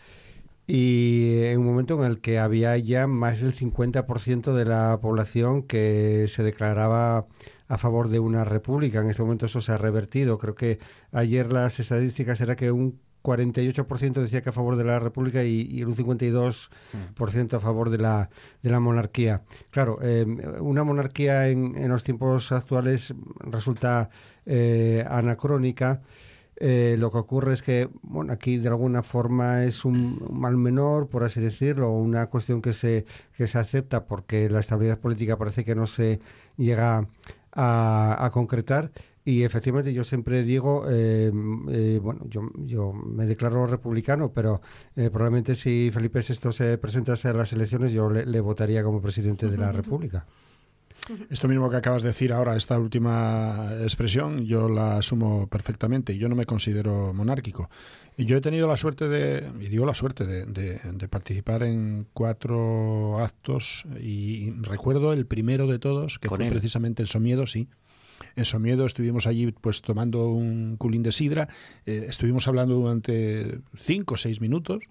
y 0.66 1.44
en 1.44 1.60
un 1.60 1.66
momento 1.66 2.02
en 2.04 2.10
el 2.10 2.20
que 2.20 2.38
había 2.38 2.76
ya 2.76 3.06
más 3.06 3.40
del 3.40 3.54
50% 3.54 4.52
de 4.52 4.64
la 4.64 4.98
población 5.00 5.62
que 5.62 6.26
se 6.28 6.42
declaraba 6.42 7.26
a 7.68 7.78
favor 7.78 8.08
de 8.08 8.18
una 8.18 8.44
república. 8.44 9.00
En 9.00 9.10
este 9.10 9.22
momento 9.22 9.46
eso 9.46 9.60
se 9.60 9.72
ha 9.72 9.78
revertido. 9.78 10.38
Creo 10.38 10.54
que 10.54 10.78
ayer 11.12 11.52
las 11.52 11.78
estadísticas 11.78 12.40
era 12.40 12.56
que 12.56 12.72
un 12.72 13.00
48% 13.22 14.20
decía 14.20 14.42
que 14.42 14.50
a 14.50 14.52
favor 14.52 14.76
de 14.76 14.84
la 14.84 15.00
república 15.00 15.42
y, 15.42 15.82
un 15.82 15.96
52% 15.96 17.54
a 17.54 17.60
favor 17.60 17.90
de 17.90 17.98
la, 17.98 18.30
de 18.62 18.70
la 18.70 18.78
monarquía. 18.78 19.42
Claro, 19.70 20.00
em, 20.02 20.38
una 20.60 20.84
monarquía 20.84 21.48
en, 21.48 21.76
en, 21.76 21.88
los 21.88 22.04
tiempos 22.04 22.52
actuales 22.52 23.14
resulta 23.40 24.10
eh, 24.46 25.04
anacrónica. 25.08 26.02
Eh, 26.58 26.96
lo 26.98 27.10
que 27.10 27.18
ocurre 27.18 27.52
es 27.52 27.62
que, 27.62 27.88
bueno, 28.02 28.32
aquí 28.32 28.56
de 28.56 28.68
alguna 28.68 29.02
forma 29.02 29.64
es 29.64 29.84
un 29.84 30.26
mal 30.30 30.56
menor, 30.56 31.08
por 31.08 31.22
así 31.22 31.40
decirlo, 31.40 31.92
una 31.92 32.26
cuestión 32.26 32.62
que 32.62 32.72
se, 32.72 33.04
que 33.36 33.46
se 33.46 33.58
acepta 33.58 34.04
porque 34.04 34.48
la 34.48 34.60
estabilidad 34.60 34.98
política 34.98 35.36
parece 35.36 35.64
que 35.64 35.74
no 35.74 35.86
se 35.86 36.20
llega 36.56 37.06
a, 37.52 38.30
concretar. 38.32 38.90
Y 39.24 39.42
efectivamente 39.42 39.92
yo 39.92 40.04
siempre 40.04 40.44
digo, 40.44 40.84
eh, 40.88 41.32
eh, 41.68 42.00
bueno, 42.00 42.20
yo, 42.28 42.48
yo 42.54 42.92
me 42.92 43.26
declaro 43.26 43.66
republicano, 43.66 44.30
pero 44.32 44.60
probablemente 44.94 45.54
si 45.54 45.90
Felipe 45.92 46.20
VI 46.20 46.52
se 46.52 46.78
presentase 46.78 47.28
a 47.28 47.32
las 47.32 47.52
elecciones 47.52 47.92
yo 47.92 48.08
le, 48.08 48.24
le 48.24 48.40
votaría 48.40 48.84
como 48.84 49.02
presidente 49.02 49.48
de 49.48 49.58
la 49.58 49.72
República. 49.72 50.24
Esto 51.30 51.48
mismo 51.48 51.70
que 51.70 51.76
acabas 51.76 52.02
de 52.02 52.08
decir 52.08 52.32
ahora, 52.32 52.56
esta 52.56 52.78
última 52.78 53.70
expresión, 53.80 54.44
yo 54.44 54.68
la 54.68 54.98
asumo 54.98 55.46
perfectamente. 55.48 56.16
Yo 56.18 56.28
no 56.28 56.34
me 56.34 56.46
considero 56.46 57.12
monárquico. 57.14 57.70
Y 58.16 58.24
yo 58.24 58.36
he 58.36 58.40
tenido 58.40 58.66
la 58.66 58.76
suerte 58.76 59.08
de, 59.08 59.50
y 59.60 59.68
digo 59.68 59.86
la 59.86 59.94
suerte, 59.94 60.24
de, 60.24 61.08
participar 61.08 61.62
en 61.62 62.06
cuatro 62.12 63.18
actos 63.20 63.84
y 64.00 64.52
recuerdo 64.62 65.12
el 65.12 65.26
primero 65.26 65.66
de 65.66 65.78
todos, 65.78 66.18
que 66.18 66.28
fue 66.28 66.48
precisamente 66.48 67.02
el 67.02 67.08
Somiedo, 67.08 67.46
sí. 67.46 67.68
En 68.34 68.46
Somiedo 68.46 68.86
estuvimos 68.86 69.26
allí 69.26 69.52
pues 69.52 69.82
tomando 69.82 70.28
un 70.28 70.76
culín 70.78 71.02
de 71.02 71.12
sidra, 71.12 71.48
eh, 71.84 72.06
estuvimos 72.08 72.48
hablando 72.48 72.74
durante 72.74 73.60
cinco 73.76 74.14
o 74.14 74.16
seis 74.16 74.40
minutos 74.40 74.82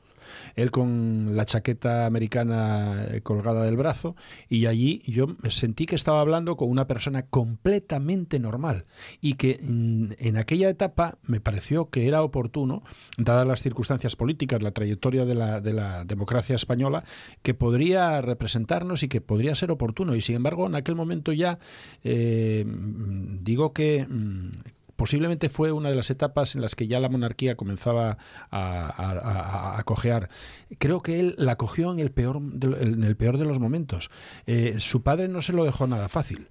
él 0.56 0.72
con 0.72 1.35
la 1.35 1.45
chaqueta 1.45 2.06
americana 2.06 3.06
eh, 3.10 3.22
colgada 3.22 3.64
del 3.64 3.77
brazo, 3.77 4.15
y 4.49 4.65
allí 4.65 5.02
yo 5.06 5.27
sentí 5.49 5.85
que 5.85 5.95
estaba 5.95 6.22
hablando 6.22 6.57
con 6.57 6.69
una 6.69 6.88
persona 6.88 7.23
completamente 7.23 8.39
normal 8.39 8.85
y 9.22 9.35
que 9.35 9.60
mm, 9.61 10.14
en 10.19 10.38
aquella 10.38 10.69
etapa 10.69 11.18
me 11.23 11.39
pareció 11.39 11.89
que 11.89 12.07
era 12.07 12.23
oportuno, 12.23 12.84
dadas 13.18 13.47
las 13.47 13.61
circunstancias 13.61 14.15
políticas, 14.15 14.61
la 14.61 14.72
trayectoria 14.72 15.26
de 15.26 15.35
la, 15.35 15.61
de 15.61 15.73
la 15.73 16.06
democracia 16.06 16.56
española, 16.56 17.03
que 17.41 17.53
podría 17.53 18.22
representarnos 18.22 19.03
y 19.03 19.07
que 19.07 19.22
podría 19.22 19.56
ser 19.56 19.72
oportuno. 19.72 20.15
Y 20.15 20.22
sin 20.22 20.35
embargo, 20.35 20.68
en 20.68 20.76
aquel 20.76 20.95
momento 20.95 21.31
ya 21.34 21.60
eh, 22.03 22.65
digo 22.65 23.73
que 23.73 24.06
mm, 24.07 24.52
posiblemente 24.95 25.49
fue 25.49 25.72
una 25.72 25.89
de 25.89 25.95
las 25.95 26.09
etapas 26.09 26.55
en 26.55 26.61
las 26.61 26.76
que 26.76 26.88
ya 26.88 26.99
la 26.99 27.09
monarquía 27.09 27.55
comenzaba 27.55 28.17
a, 28.51 29.81
cojear. 29.85 30.30
Creo 30.77 31.01
que 31.01 31.19
él 31.19 31.35
la 31.38 31.57
cogió 31.57 31.91
en 31.91 31.99
el 31.99 32.11
peor 32.11 32.41
de, 32.41 32.84
en 32.84 33.03
el 33.03 33.15
peor 33.15 33.38
de 33.38 33.45
los 33.45 33.59
momentos. 33.59 34.09
Eh, 34.45 34.76
su 34.80 35.03
padre 35.03 35.27
no 35.27 35.41
se 35.41 35.53
lo 35.53 35.63
dejó 35.63 35.88
nada 35.88 36.09
fácil. 36.09 36.49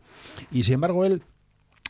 Y 0.50 0.64
sin 0.64 0.74
embargo, 0.74 1.04
él 1.04 1.22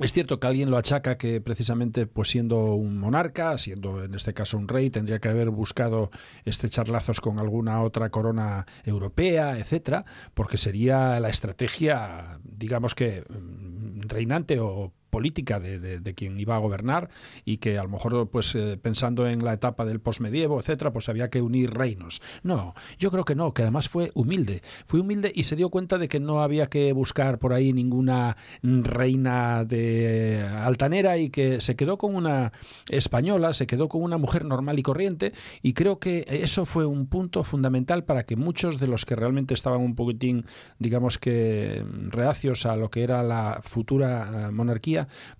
es 0.01 0.13
cierto 0.13 0.41
que 0.41 0.49
alguien 0.49 0.73
lo 0.73 0.77
achaca 0.77 1.19
que 1.19 1.41
precisamente 1.41 2.09
pues 2.09 2.29
siendo 2.29 2.75
un 2.75 2.99
monarca, 2.99 3.57
siendo 3.59 4.03
en 4.03 4.15
este 4.17 4.35
caso 4.35 4.59
un 4.59 4.67
rey, 4.67 4.91
tendría 4.91 5.21
que 5.21 5.29
haber 5.29 5.51
buscado 5.51 6.11
estrechar 6.45 6.89
lazos 6.89 7.21
con 7.21 7.39
alguna 7.39 7.81
otra 7.81 8.11
corona 8.11 8.67
europea, 8.85 9.57
etcétera, 9.57 10.05
porque 10.35 10.59
sería 10.59 11.21
la 11.21 11.29
estrategia, 11.29 12.41
digamos 12.43 12.97
que 12.97 13.25
mm, 13.29 14.01
reinante 14.09 14.59
o 14.59 14.93
política 15.15 15.61
de, 15.61 15.79
de, 15.79 16.15
quien 16.15 16.41
iba 16.41 16.57
a 16.57 16.59
gobernar 16.59 17.09
y 17.45 17.59
que 17.59 17.79
a 17.79 17.85
lo 17.85 17.89
mejor 17.89 18.29
pues 18.31 18.53
eh, 18.57 18.77
pensando 18.83 19.29
en 19.29 19.45
la 19.45 19.53
etapa 19.53 19.85
del 19.85 20.01
posmedievo, 20.01 20.59
etcétera, 20.59 20.93
pues 20.93 21.09
había 21.09 21.31
que 21.31 21.41
unir 21.41 21.73
reinos. 21.73 22.21
No, 22.43 22.75
yo 22.99 23.13
creo 23.13 23.25
que 23.25 23.37
no, 23.37 23.55
que 23.55 23.63
además 23.63 23.89
fue 23.89 24.11
humilde. 24.15 24.63
Fue 24.85 24.99
humilde 24.99 25.31
y 25.33 25.45
se 25.45 25.55
dio 25.55 25.71
cuenta 25.71 25.99
de 25.99 26.09
que 26.09 26.19
no 26.19 26.43
había 26.43 26.67
que 26.67 26.93
buscar 26.93 27.39
por 27.39 27.53
ahí 27.53 27.73
ninguna 27.73 28.37
reina 28.65 29.65
de 29.65 30.43
altanera 30.43 31.17
y 31.17 31.31
que 31.31 31.61
se 31.61 31.77
quedó 31.77 31.97
con 31.97 32.17
una 32.17 32.51
española, 32.89 33.55
se 33.55 33.69
quedó 33.69 33.89
con 33.89 34.03
una 34.03 34.19
mujer 34.19 34.45
normal 34.45 34.81
y 34.81 34.83
corriente 34.83 35.33
y 35.63 35.75
creo 35.75 36.01
que 36.01 36.27
eso 36.29 36.65
fue 36.65 36.87
un 36.87 37.07
punto 37.07 37.45
fundamental 37.45 38.03
para 38.03 38.25
que 38.25 38.35
muchos 38.35 38.81
de 38.81 38.89
los 38.89 39.05
que 39.05 39.15
realmente 39.15 39.55
estaban 39.55 39.81
un 39.81 39.95
poquitín, 39.95 40.45
digamos 40.81 41.19
que 41.19 41.85
reacios 42.09 42.67
a 42.67 42.75
lo 42.75 42.91
que 42.91 43.05
era 43.05 43.23
la 43.23 43.61
futura 43.63 44.49
eh, 44.49 44.51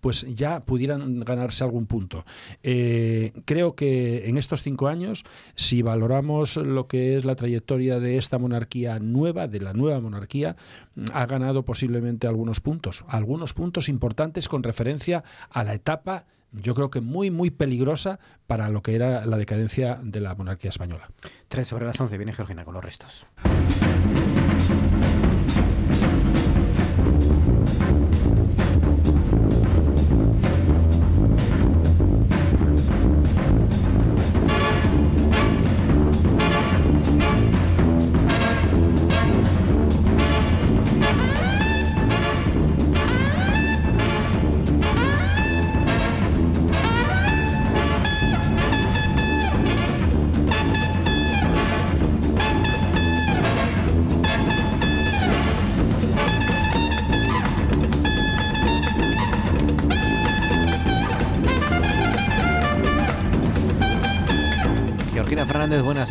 pues 0.01 0.23
ya 0.35 0.65
pudieran 0.65 1.21
ganarse 1.21 1.65
algún 1.65 1.87
punto. 1.87 2.25
Eh, 2.63 3.33
creo 3.45 3.75
que 3.75 4.29
en 4.29 4.37
estos 4.37 4.63
cinco 4.63 4.89
años, 4.89 5.25
si 5.55 5.83
valoramos 5.83 6.57
lo 6.57 6.87
que 6.87 7.17
es 7.17 7.25
la 7.25 7.37
trayectoria 7.37 8.01
de 8.01 8.19
esta 8.19 8.39
monarquía 8.39 8.99
nueva, 8.99 9.49
de 9.49 9.61
la 9.61 9.73
nueva 9.73 10.01
monarquía, 10.01 10.57
ha 11.13 11.27
ganado 11.27 11.65
posiblemente 11.65 12.27
algunos 12.27 12.61
puntos, 12.61 13.05
algunos 13.09 13.53
puntos 13.53 13.89
importantes 13.89 14.49
con 14.49 14.63
referencia 14.63 15.25
a 15.51 15.65
la 15.65 15.75
etapa 15.75 16.27
yo 16.55 16.75
creo 16.75 16.91
que 16.91 17.01
muy, 17.01 17.31
muy 17.31 17.51
peligrosa 17.51 18.21
para 18.47 18.69
lo 18.71 18.83
que 18.83 18.95
era 18.95 19.27
la 19.27 19.37
decadencia 19.37 19.99
de 20.03 20.21
la 20.21 20.35
monarquía 20.35 20.71
española. 20.71 21.09
Tres 21.49 21.69
sobre 21.69 21.85
las 21.85 22.01
once, 22.01 22.17
viene 22.17 22.33
Georgina 22.33 22.65
con 22.65 22.75
los 22.75 22.85
restos. 22.85 23.27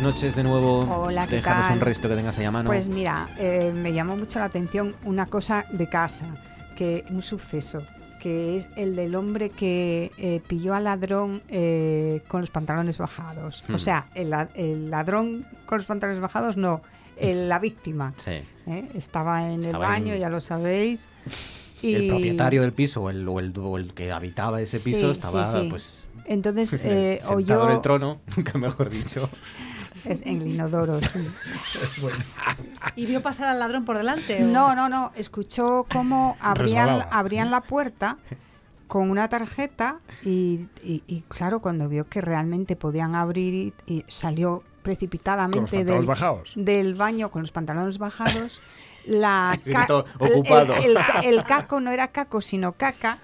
Buenas 0.00 0.14
noches 0.16 0.34
de 0.34 0.42
nuevo. 0.42 0.80
Hola, 0.92 1.24
¿qué 1.28 1.36
Déjanos 1.36 1.68
tal? 1.68 1.74
un 1.74 1.80
resto 1.80 2.08
que 2.08 2.16
tengas 2.16 2.36
ahí 2.38 2.44
a 2.44 2.50
mano. 2.50 2.66
Pues 2.68 2.88
mira, 2.88 3.28
eh, 3.38 3.72
me 3.72 3.92
llamó 3.92 4.16
mucho 4.16 4.40
la 4.40 4.46
atención 4.46 4.96
una 5.04 5.26
cosa 5.26 5.66
de 5.70 5.88
casa, 5.88 6.24
que 6.74 7.04
un 7.10 7.22
suceso, 7.22 7.80
que 8.20 8.56
es 8.56 8.68
el 8.76 8.96
del 8.96 9.14
hombre 9.14 9.50
que 9.50 10.10
eh, 10.18 10.40
pilló 10.48 10.74
al 10.74 10.84
ladrón 10.84 11.42
eh, 11.48 12.22
con 12.26 12.40
los 12.40 12.50
pantalones 12.50 12.98
bajados. 12.98 13.62
Hmm. 13.68 13.74
O 13.74 13.78
sea, 13.78 14.06
el, 14.16 14.34
el 14.56 14.90
ladrón 14.90 15.46
con 15.64 15.78
los 15.78 15.86
pantalones 15.86 16.20
bajados 16.20 16.56
no, 16.56 16.80
el- 17.16 17.48
la 17.48 17.60
víctima. 17.60 18.14
Sí. 18.16 18.32
¿eh? 18.66 18.88
Estaba 18.94 19.48
en 19.48 19.62
Estaba 19.62 19.84
el 19.84 19.90
baño, 19.92 20.14
en- 20.14 20.20
ya 20.20 20.28
lo 20.28 20.40
sabéis. 20.40 21.06
El 21.82 22.08
propietario 22.08 22.62
del 22.62 22.72
piso 22.72 23.02
o 23.02 23.10
el, 23.10 23.28
o 23.28 23.38
el, 23.40 23.52
o 23.58 23.76
el 23.76 23.92
que 23.92 24.10
habitaba 24.10 24.58
ese 24.62 24.80
piso 24.80 25.00
sí, 25.00 25.10
estaba 25.20 25.44
sí. 25.44 25.66
pues 25.68 26.06
Entonces 26.24 26.72
eh, 26.82 27.18
sentado 27.20 27.36
oyó... 27.36 27.68
en 27.68 27.74
el 27.76 27.80
trono, 27.82 28.20
nunca 28.34 28.56
mejor 28.56 28.88
dicho. 28.88 29.28
Es 30.04 30.22
en 30.22 30.42
el 30.42 30.48
inodoro, 30.48 31.00
sí. 31.02 31.26
¿Y 32.96 33.06
vio 33.06 33.22
pasar 33.22 33.48
al 33.48 33.58
ladrón 33.58 33.84
por 33.84 33.96
delante? 33.96 34.44
o? 34.44 34.46
No, 34.46 34.74
no, 34.74 34.88
no. 34.88 35.12
Escuchó 35.16 35.86
cómo 35.92 36.36
abrían, 36.40 37.06
abrían 37.10 37.50
la 37.50 37.60
puerta 37.62 38.18
con 38.86 39.10
una 39.10 39.28
tarjeta 39.28 39.98
y, 40.22 40.66
y- 40.82 41.02
y, 41.06 41.22
claro, 41.28 41.60
cuando 41.60 41.88
vio 41.88 42.06
que 42.08 42.20
realmente 42.20 42.76
podían 42.76 43.14
abrir 43.14 43.54
y, 43.54 43.92
y 43.92 44.04
salió 44.08 44.62
precipitadamente 44.82 45.58
Con 45.58 45.62
los 45.64 45.70
pantalones 45.70 46.00
del, 46.00 46.06
bajados. 46.06 46.52
del 46.56 46.94
baño 46.94 47.30
con 47.30 47.42
los 47.42 47.50
pantalones 47.52 47.98
bajados. 47.98 48.60
La 49.06 49.58
ca- 49.72 49.86
el- 50.20 50.32
"Ocupado". 50.32 50.74
El, 50.74 50.96
el- 51.22 51.38
el 51.38 51.44
caco 51.44 51.80
no 51.80 51.90
era 51.90 52.08
caco, 52.08 52.40
sino 52.40 52.72
caca. 52.72 53.18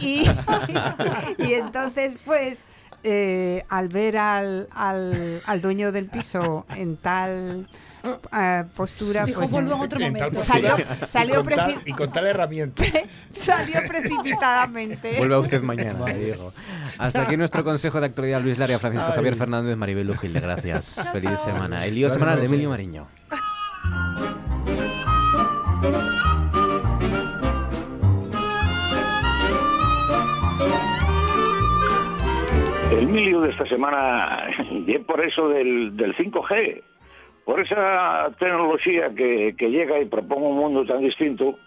Y, 0.00 0.24
y 1.38 1.52
entonces, 1.54 2.16
pues, 2.24 2.64
eh, 3.08 3.64
al 3.68 3.86
ver 3.88 4.16
al, 4.18 4.68
al, 4.72 5.40
al 5.46 5.60
dueño 5.60 5.92
del 5.92 6.06
piso 6.06 6.66
en 6.74 6.96
tal 6.96 7.68
eh, 8.32 8.64
postura, 8.74 9.24
Dijo, 9.24 9.38
pues 9.40 9.50
"Vuelvo 9.52 9.74
en 9.76 9.80
otro 9.80 10.00
En 10.00 10.12
momento". 10.12 10.40
salió, 10.40 10.70
postura 10.76 11.06
salió, 11.06 11.34
y, 11.34 11.36
con 11.44 11.54
tal, 11.54 11.70
preci- 11.74 11.80
y 11.84 11.92
con 11.92 12.12
tal 12.12 12.26
herramienta. 12.26 12.84
salió 13.34 13.80
precipitadamente. 13.86 15.14
Vuelva 15.18 15.38
usted 15.38 15.62
mañana, 15.62 16.04
Diego. 16.12 16.52
Hasta 16.98 17.22
aquí 17.22 17.36
nuestro 17.36 17.62
consejo 17.62 18.00
de 18.00 18.06
actualidad, 18.06 18.40
Luis 18.40 18.58
Laria, 18.58 18.80
Francisco 18.80 19.06
Ay. 19.10 19.14
Javier 19.14 19.36
Fernández, 19.36 19.76
Maribel 19.76 20.06
Lujilde. 20.08 20.40
Gracias. 20.40 20.96
Chao, 20.96 21.12
Feliz 21.12 21.30
chao. 21.34 21.44
semana. 21.44 21.86
El 21.86 21.94
lío 21.94 22.10
semanal 22.10 22.40
de 22.40 22.46
Emilio. 22.46 22.70
Mariño. 22.70 23.06
El 32.96 33.08
milio 33.08 33.42
de 33.42 33.50
esta 33.50 33.66
semana 33.66 34.48
y 34.70 34.90
es 34.94 35.04
por 35.04 35.22
eso 35.22 35.50
del, 35.50 35.94
del 35.98 36.16
5G, 36.16 36.82
por 37.44 37.60
esa 37.60 38.30
tecnología 38.38 39.14
que, 39.14 39.54
llega 39.58 40.00
y 40.00 40.06
propone 40.06 40.46
un 40.46 40.56
mundo 40.56 40.86
tan 40.86 41.02
distinto 41.02 41.58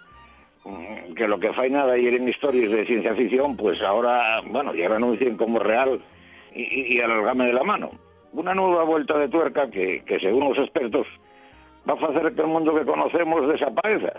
mm, 0.65 1.13
que 1.13 1.27
lo 1.27 1.39
que 1.39 1.53
fue 1.53 1.69
nada 1.69 1.95
y 1.99 2.07
eran 2.07 2.27
historias 2.27 2.71
de 2.71 2.83
ciencia 2.83 3.13
ficción, 3.13 3.55
pues 3.55 3.79
ahora, 3.83 4.41
bueno, 4.47 4.73
ya 4.73 4.89
lo 4.89 4.95
anuncian 4.95 5.37
como 5.37 5.59
real 5.59 6.01
y, 6.55 6.63
y, 6.63 6.97
y 6.97 6.99
al 6.99 7.11
alcance 7.11 7.43
de 7.43 7.53
la 7.53 7.63
mano. 7.63 7.91
Una 8.33 8.55
nueva 8.55 8.83
vuelta 8.83 9.15
de 9.19 9.29
tuerca 9.29 9.69
que, 9.69 10.01
que 10.07 10.19
según 10.19 10.49
los 10.49 10.57
expertos 10.57 11.05
va 11.87 11.93
a 11.93 12.09
hacer 12.09 12.33
que 12.33 12.41
el 12.41 12.47
mundo 12.47 12.73
que 12.73 12.85
conocemos 12.85 13.47
desaparezca. 13.47 14.13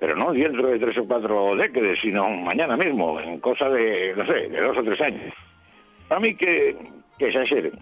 Pero 0.00 0.16
no 0.16 0.32
dentro 0.32 0.66
de 0.66 0.78
tres 0.80 0.98
o 0.98 1.06
cuatro 1.06 1.54
décadas, 1.54 1.98
sino 2.02 2.28
mañana 2.28 2.76
mismo, 2.76 3.20
en 3.20 3.38
cosa 3.38 3.70
de, 3.70 4.12
no 4.16 4.26
sé, 4.26 4.48
de 4.48 4.60
dos 4.60 4.76
o 4.76 4.82
tres 4.82 5.00
años. 5.00 5.32
A 6.10 6.20
mí 6.20 6.34
que, 6.34 6.76
que 7.18 7.32
se. 7.32 7.72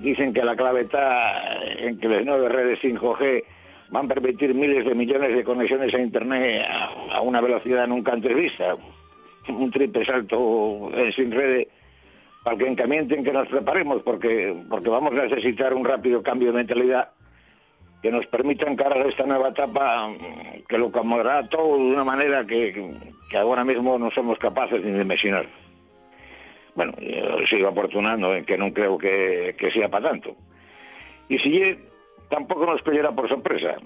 Dicen 0.00 0.34
que 0.34 0.44
la 0.44 0.54
clave 0.54 0.82
está 0.82 1.56
en 1.78 1.98
que 1.98 2.08
las 2.08 2.24
nuevas 2.24 2.52
redes 2.52 2.78
5G 2.82 3.42
van 3.88 4.04
a 4.04 4.14
permitir 4.14 4.54
miles 4.54 4.84
de 4.84 4.94
millones 4.94 5.34
de 5.34 5.42
conexiones 5.42 5.94
a 5.94 5.98
Internet 5.98 6.66
a, 6.68 7.16
a 7.16 7.20
una 7.22 7.40
velocidad 7.40 7.86
nunca 7.86 8.12
antes 8.12 8.34
vista. 8.34 8.76
Un 9.48 9.70
triple 9.70 10.04
salto 10.04 10.90
en 10.92 11.12
sin 11.12 11.30
redes 11.30 11.68
para 12.46 12.58
que 12.58 12.68
encamienten 12.68 13.24
que 13.24 13.32
nos 13.32 13.48
preparemos, 13.48 14.02
porque, 14.02 14.54
porque 14.68 14.88
vamos 14.88 15.12
a 15.14 15.24
necesitar 15.26 15.74
un 15.74 15.84
rápido 15.84 16.22
cambio 16.22 16.52
de 16.52 16.58
mentalidad 16.58 17.08
que 18.02 18.12
nos 18.12 18.26
permita 18.26 18.70
encarar 18.70 19.04
esta 19.06 19.24
nueva 19.24 19.48
etapa 19.48 20.08
mm, 20.08 20.64
que 20.68 20.78
lo 20.78 20.88
acomodará 20.88 21.48
todo 21.48 21.76
de 21.76 21.92
una 21.92 22.04
manera 22.04 22.46
que, 22.46 22.92
que 23.30 23.36
ahora 23.36 23.64
mismo 23.64 23.98
no 23.98 24.10
somos 24.10 24.38
capaces 24.38 24.84
ni 24.84 24.92
de 24.92 25.02
imaginar. 25.02 25.46
Bueno, 26.76 26.92
sigo 27.48 27.68
afortunando 27.68 28.34
en 28.34 28.44
que 28.44 28.56
no 28.56 28.72
creo 28.72 28.98
que, 28.98 29.56
que 29.58 29.70
sea 29.70 29.88
para 29.88 30.10
tanto. 30.10 30.36
Y 31.28 31.38
si 31.38 31.76
tampoco 32.28 32.66
nos 32.66 32.82
pillará 32.82 33.12
por 33.12 33.28
sorpresa. 33.28 33.76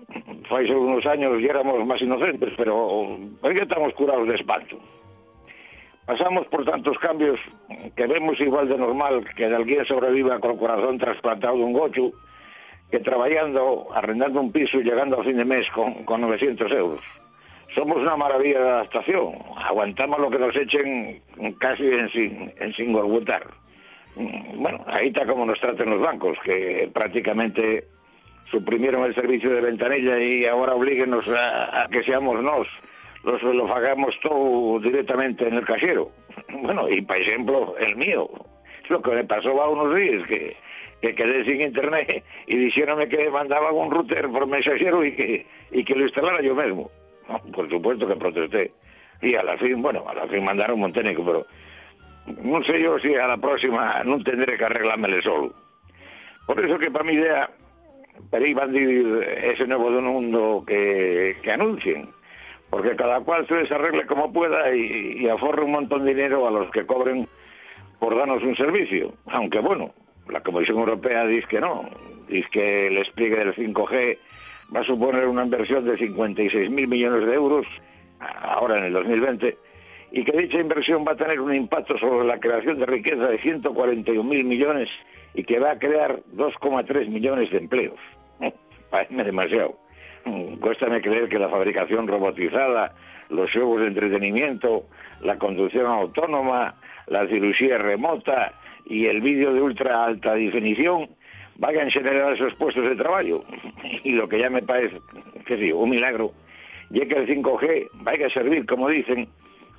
Hace 0.51 0.75
unos 0.75 1.07
años 1.07 1.41
ya 1.41 1.51
éramos 1.51 1.87
más 1.87 2.03
inocentes, 2.03 2.53
pero 2.57 2.77
hoy 2.77 3.57
estamos 3.61 3.95
curados 3.95 4.27
de 4.29 4.35
espanto. 4.35 4.77
Pasamos 6.05 6.47
por 6.49 6.65
tantos 6.65 6.99
cambios 6.99 7.39
que 7.95 8.07
vemos 8.07 8.41
igual 8.41 8.69
de 8.69 8.77
normal 8.77 9.25
que 9.37 9.45
alguien 9.45 9.85
sobreviva 9.87 10.41
con 10.41 10.53
el 10.53 10.59
corazón 10.59 10.99
trasplantado 10.99 11.57
de 11.57 11.62
un 11.62 11.73
gochu 11.73 12.12
que 12.91 12.99
trabajando, 12.99 13.87
arrendando 13.95 14.41
un 14.41 14.51
piso 14.51 14.81
y 14.81 14.83
llegando 14.83 15.21
a 15.21 15.25
fin 15.25 15.37
de 15.37 15.45
mes 15.45 15.71
con, 15.71 16.05
con 16.05 16.21
900 16.23 16.73
euros. 16.73 17.05
Somos 17.75 17.99
una 17.99 18.17
maravilla 18.17 18.61
de 18.61 18.69
adaptación. 18.69 19.35
Aguantamos 19.57 20.19
lo 20.19 20.31
que 20.31 20.39
nos 20.39 20.55
echen 20.57 21.23
casi 21.59 21.87
en 21.87 22.09
sin, 22.11 22.53
en 22.59 22.73
sin 22.75 22.93
gorguetar. 22.93 23.47
Mm, 24.17 24.61
Bueno, 24.63 24.85
ahí 24.89 25.09
está 25.09 25.25
como 25.27 25.47
nos 25.47 25.61
tratan 25.61 25.91
los 25.91 26.01
bancos, 26.01 26.37
que 26.45 26.91
prácticamente 26.93 27.85
suprimieron 28.51 29.05
el 29.05 29.15
servicio 29.15 29.51
de 29.51 29.61
ventanilla 29.61 30.19
y 30.19 30.45
ahora 30.47 30.75
oblíguenos 30.75 31.27
a, 31.29 31.83
a 31.85 31.89
que 31.89 32.03
seamos 32.03 32.43
nos 32.43 32.67
los 33.23 33.43
lo 33.43 33.73
hagamos 33.75 34.19
todo 34.23 34.81
directamente 34.81 35.47
en 35.47 35.55
el 35.55 35.65
casero. 35.65 36.11
Bueno, 36.63 36.89
y 36.89 37.01
por 37.03 37.17
ejemplo, 37.17 37.75
el 37.79 37.97
mío. 37.97 38.29
Lo 38.89 39.01
que 39.01 39.13
me 39.13 39.25
pasó 39.25 39.63
a 39.63 39.69
unos 39.69 39.95
días, 39.95 40.27
que, 40.27 40.57
que 41.01 41.15
quedé 41.15 41.45
sin 41.45 41.61
internet 41.61 42.25
y 42.49 42.57
dijeronme 42.57 43.09
que 43.09 43.31
mandaban 43.31 43.73
un 43.75 43.91
router 43.91 44.29
por 44.29 44.47
mensajero 44.49 45.05
y 45.05 45.15
que, 45.15 45.47
y 45.71 45.85
que 45.85 45.95
lo 45.95 46.03
instalara 46.05 46.43
yo 46.43 46.55
mismo. 46.57 46.91
Por 47.55 47.69
supuesto 47.69 48.07
que 48.07 48.16
protesté. 48.16 48.73
Y 49.23 49.35
a 49.35 49.43
la 49.43 49.57
fin, 49.59 49.82
bueno, 49.82 50.05
a 50.09 50.15
la 50.15 50.27
fin 50.27 50.44
mandaron 50.44 50.82
un 50.82 50.93
técnico, 50.93 51.24
pero 51.24 51.47
no 52.43 52.62
sé 52.65 52.81
yo 52.81 52.98
si 52.98 53.15
a 53.15 53.27
la 53.27 53.36
próxima 53.36 54.02
no 54.05 54.23
tendré 54.23 54.57
que 54.57 54.65
arreglármele 54.65 55.23
solo. 55.23 55.52
Por 56.47 56.65
eso 56.65 56.78
que 56.78 56.90
para 56.90 57.05
mi 57.05 57.12
idea, 57.12 57.51
para 58.31 58.47
ir 58.47 58.59
ese 59.44 59.66
nuevo 59.66 59.90
mundo 59.90 60.65
que, 60.66 61.36
que 61.43 61.52
anuncien, 61.52 62.09
porque 62.70 62.97
cada 62.97 63.20
cual 63.20 63.47
se 63.47 63.57
desarregle 63.57 64.07
como 64.07 64.32
pueda 64.32 64.74
y, 64.74 65.19
y 65.19 65.28
aforre 65.28 65.65
un 65.65 65.73
montón 65.73 66.05
de 66.05 66.15
dinero 66.15 66.48
a 66.48 66.51
los 66.51 66.70
que 66.70 66.86
cobren 66.86 67.28
por 67.98 68.16
darnos 68.16 68.43
un 68.43 68.57
servicio. 68.57 69.12
Aunque 69.27 69.59
bueno, 69.59 69.93
la 70.28 70.40
Comisión 70.40 70.78
Europea 70.78 71.27
dice 71.27 71.47
que 71.48 71.61
no, 71.61 71.89
dice 72.28 72.48
que 72.51 72.86
el 72.86 72.94
despliegue 72.94 73.36
del 73.36 73.55
5G 73.55 74.19
va 74.75 74.81
a 74.81 74.85
suponer 74.85 75.27
una 75.27 75.45
inversión 75.45 75.85
de 75.85 75.97
56 75.97 76.71
mil 76.71 76.89
millones 76.89 77.27
de 77.27 77.35
euros 77.35 77.67
ahora 78.21 78.79
en 78.79 78.85
el 78.85 78.93
2020 78.93 79.57
y 80.13 80.25
que 80.25 80.37
dicha 80.37 80.59
inversión 80.59 81.05
va 81.07 81.13
a 81.13 81.17
tener 81.17 81.41
un 81.41 81.55
impacto 81.55 81.99
sobre 81.99 82.27
la 82.27 82.39
creación 82.39 82.79
de 82.79 82.87
riqueza 82.87 83.29
de 83.29 83.39
141 83.39 84.29
mil 84.29 84.45
millones 84.45 84.89
y 85.35 85.45
que 85.45 85.59
va 85.59 85.73
a 85.73 85.79
crear 85.79 86.21
2,3 86.35 87.09
millones 87.09 87.51
de 87.51 87.59
empleos. 87.59 87.99
Parece 88.91 89.15
demasiado. 89.15 89.79
Mm, 90.25 90.57
Cuéstame 90.57 91.01
creer 91.01 91.29
que 91.29 91.39
la 91.39 91.49
fabricación 91.49 92.09
robotizada, 92.09 92.95
los 93.29 93.53
juegos 93.53 93.83
de 93.83 93.89
entretenimiento, 93.89 94.87
la 95.23 95.39
conducción 95.39 95.87
autónoma, 95.87 96.75
la 97.07 97.27
cirugía 97.29 97.79
remota 97.79 98.53
y 98.87 99.07
el 99.07 99.21
vídeo 99.21 99.55
de 99.55 99.63
ultra 99.63 100.05
alta 100.05 100.35
definición 100.35 101.09
vayan 101.61 101.89
a 101.89 101.91
generar 101.91 102.32
esos 102.32 102.55
puestos 102.55 102.85
de 102.85 102.97
trabajo. 102.97 103.45
Y 104.03 104.12
lo 104.12 104.28
que 104.28 104.39
ya 104.39 104.51
me 104.51 104.62
parece, 104.62 105.01
que 105.47 105.57
sí, 105.59 105.70
un 105.70 105.91
milagro, 105.91 106.32
ya 106.89 107.07
que 107.07 107.15
el 107.15 107.28
5G 107.28 107.89
vaya 107.95 108.27
a 108.27 108.31
servir, 108.31 108.66
como 108.66 108.89
dicen, 108.89 109.28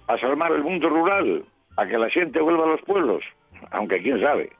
a 0.07 0.17
salvar 0.17 0.51
el 0.53 0.63
mundo 0.63 0.89
rural, 0.89 1.43
a 1.77 1.85
que 1.85 1.97
la 1.97 2.09
gente 2.09 2.39
vuelva 2.39 2.65
a 2.65 2.69
los 2.69 2.81
pueblos, 2.83 3.23
aunque 3.71 4.01
quién 4.01 4.21
sabe. 4.21 4.51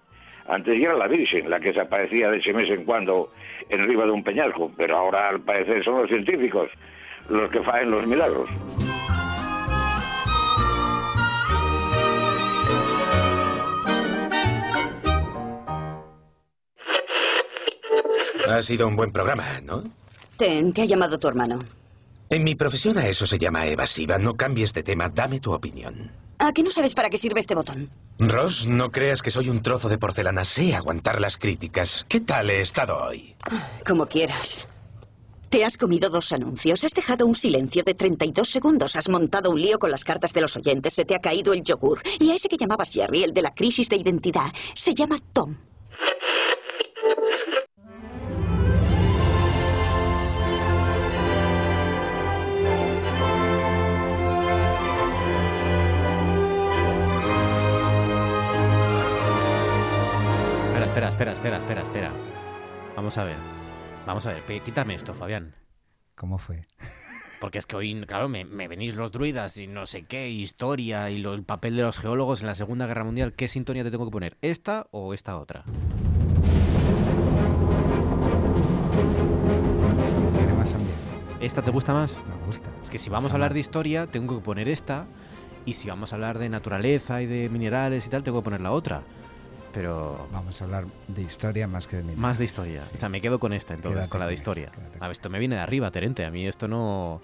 Antes 0.48 0.80
ya 0.80 0.88
era 0.88 0.98
la 0.98 1.07
Virgen 1.07 1.49
la 1.49 1.60
que 1.60 1.72
se 1.72 1.80
aparecía 1.80 2.31
de 2.31 2.39
ese 2.39 2.53
mes 2.53 2.69
en 2.69 2.84
cuando 2.84 3.31
en 3.69 3.81
arriba 3.81 4.06
de 4.06 4.11
un 4.11 4.23
peñasco, 4.23 4.72
pero 4.76 4.98
ahora 4.98 5.30
al 5.30 5.39
parecer 5.41 5.84
son 5.84 6.02
los 6.02 6.10
científicos 6.10 6.69
los 7.30 7.49
que 7.52 7.61
faen 7.61 7.91
los 7.91 8.06
milagros. 8.07 8.49
Ha 18.52 18.61
sido 18.61 18.88
un 18.88 18.95
buen 18.95 19.11
programa, 19.11 19.61
¿no? 19.61 19.84
Ten, 20.38 20.73
te 20.73 20.82
ha 20.82 20.86
llamado 20.86 21.18
tu 21.19 21.28
hermano. 21.28 21.60
En 22.30 22.44
mi 22.44 22.56
profesión 22.56 22.98
a 22.98 23.07
eso 23.07 23.26
se 23.26 23.38
llama 23.38 23.65
evasiva. 23.68 24.18
No 24.18 24.36
cambies 24.36 24.73
de 24.73 24.84
tema, 24.84 25.10
dame 25.10 25.40
tu 25.40 25.53
opinión. 25.53 26.11
¿A 26.40 26.53
qué 26.53 26.64
no 26.64 26.72
sabes 26.72 26.95
para 26.95 27.10
qué 27.10 27.18
sirve 27.18 27.40
este 27.40 27.56
botón? 27.56 27.90
Ross, 28.18 28.65
no 28.65 28.91
creas 28.91 29.22
que 29.22 29.30
soy 29.30 29.49
un 29.49 29.61
trozo 29.61 29.90
de 29.90 29.98
porcelana. 29.98 30.44
Sé 30.45 30.73
aguantar 30.73 31.22
las 31.22 31.38
críticas. 31.38 32.06
¿Qué 32.07 32.19
tal 32.22 32.49
he 32.49 32.61
estado 32.61 32.98
hoy? 32.98 33.36
Como 33.88 34.07
quieras. 34.07 34.68
Te 35.49 35.65
has 35.65 35.76
comido 35.76 36.10
dos 36.10 36.32
anuncios, 36.32 36.84
has 36.86 36.94
dejado 36.94 37.26
un 37.26 37.36
silencio 37.36 37.84
de 37.84 37.94
32 37.94 38.49
segundos, 38.49 38.95
has 38.95 39.10
montado 39.10 39.49
un 39.52 39.61
lío 39.61 39.78
con 39.80 39.91
las 39.91 40.06
cartas 40.06 40.32
de 40.32 40.40
los 40.40 40.56
oyentes, 40.56 40.94
se 40.94 41.03
te 41.03 41.14
ha 41.14 41.19
caído 41.19 41.52
el 41.52 41.61
yogur. 41.64 42.02
Y 42.19 42.32
a 42.32 42.36
ese 42.36 42.48
que 42.48 42.56
llamabas 42.56 42.90
Jerry, 42.90 43.23
el 43.23 43.34
de 43.34 43.41
la 43.41 43.53
crisis 43.53 43.90
de 43.90 43.98
identidad, 43.98 44.53
se 44.73 44.94
llama 44.95 45.18
Tom. 45.34 45.57
Espera, 61.12 61.34
espera, 61.34 61.58
espera, 61.58 61.82
espera. 61.82 62.12
Vamos 62.96 63.18
a 63.18 63.24
ver. 63.24 63.36
Vamos 64.06 64.26
a 64.26 64.32
ver, 64.34 64.44
quítame 64.64 64.96
esto, 64.96 65.14
Fabián. 65.14 65.54
¿Cómo 66.16 66.38
fue? 66.40 66.66
Porque 67.40 67.60
es 67.60 67.66
que 67.66 67.76
hoy, 67.76 68.00
claro, 68.08 68.28
me, 68.30 68.46
me 68.46 68.68
venís 68.68 68.96
los 68.96 69.12
druidas 69.12 69.58
y 69.58 69.68
no 69.68 69.86
sé 69.86 70.04
qué, 70.04 70.30
historia 70.30 71.10
y 71.10 71.18
lo- 71.20 71.34
el 71.34 71.44
papel 71.44 71.76
de 71.76 71.84
los 71.84 72.00
geólogos 72.00 72.42
en 72.42 72.48
la 72.48 72.56
Segunda 72.56 72.86
Guerra 72.88 73.04
Mundial. 73.04 73.34
¿Qué 73.34 73.48
sintonía 73.48 73.84
te 73.84 73.92
tengo 73.92 74.06
que 74.06 74.12
poner? 74.12 74.38
¿Esta 74.42 74.88
o 74.92 75.14
esta 75.14 75.38
otra? 75.38 75.64
Tiene 80.38 80.54
más 80.54 80.74
ambiente. 80.74 81.02
¿Esta 81.40 81.62
te 81.62 81.72
gusta 81.72 81.94
más? 81.94 82.16
Me 82.28 82.46
gusta. 82.48 82.70
Es 82.84 82.90
que 82.90 82.98
si 83.00 83.10
vamos 83.10 83.32
a 83.32 83.36
hablar 83.36 83.54
de 83.54 83.60
historia, 83.60 84.08
tengo 84.08 84.38
que 84.38 84.44
poner 84.44 84.68
esta. 84.68 85.06
Y 85.66 85.74
si 85.74 85.88
vamos 85.90 86.12
a 86.14 86.16
hablar 86.16 86.40
de 86.40 86.50
naturaleza 86.50 87.22
y 87.22 87.26
de 87.28 87.50
minerales 87.50 88.06
y 88.08 88.10
tal, 88.10 88.24
tengo 88.24 88.40
que 88.42 88.44
poner 88.46 88.62
la 88.62 88.72
otra. 88.72 89.02
Pero 89.73 90.27
Vamos 90.31 90.61
a 90.61 90.65
hablar 90.65 90.85
de 91.07 91.22
historia 91.22 91.68
más 91.68 91.88
que 91.88 91.98
de 91.98 92.02
minerales. 92.03 92.22
más 92.22 92.38
de 92.38 92.45
historia. 92.45 92.81
O 92.95 92.98
sea, 92.99 93.10
me 93.10 93.22
quedo 93.22 93.39
con 93.39 93.53
esta 93.53 93.73
entonces, 93.73 93.95
Quédate 93.99 94.10
con 94.10 94.19
la 94.19 94.27
de 94.27 94.34
esta, 94.34 94.41
historia. 94.52 94.72
A 94.99 95.03
ver, 95.07 95.11
esto 95.11 95.30
me 95.30 95.39
viene 95.39 95.56
de 95.56 95.61
arriba, 95.61 95.91
Terente. 95.91 96.26
A 96.26 96.31
mí 96.31 96.45
esto 96.48 96.68
no... 96.68 97.22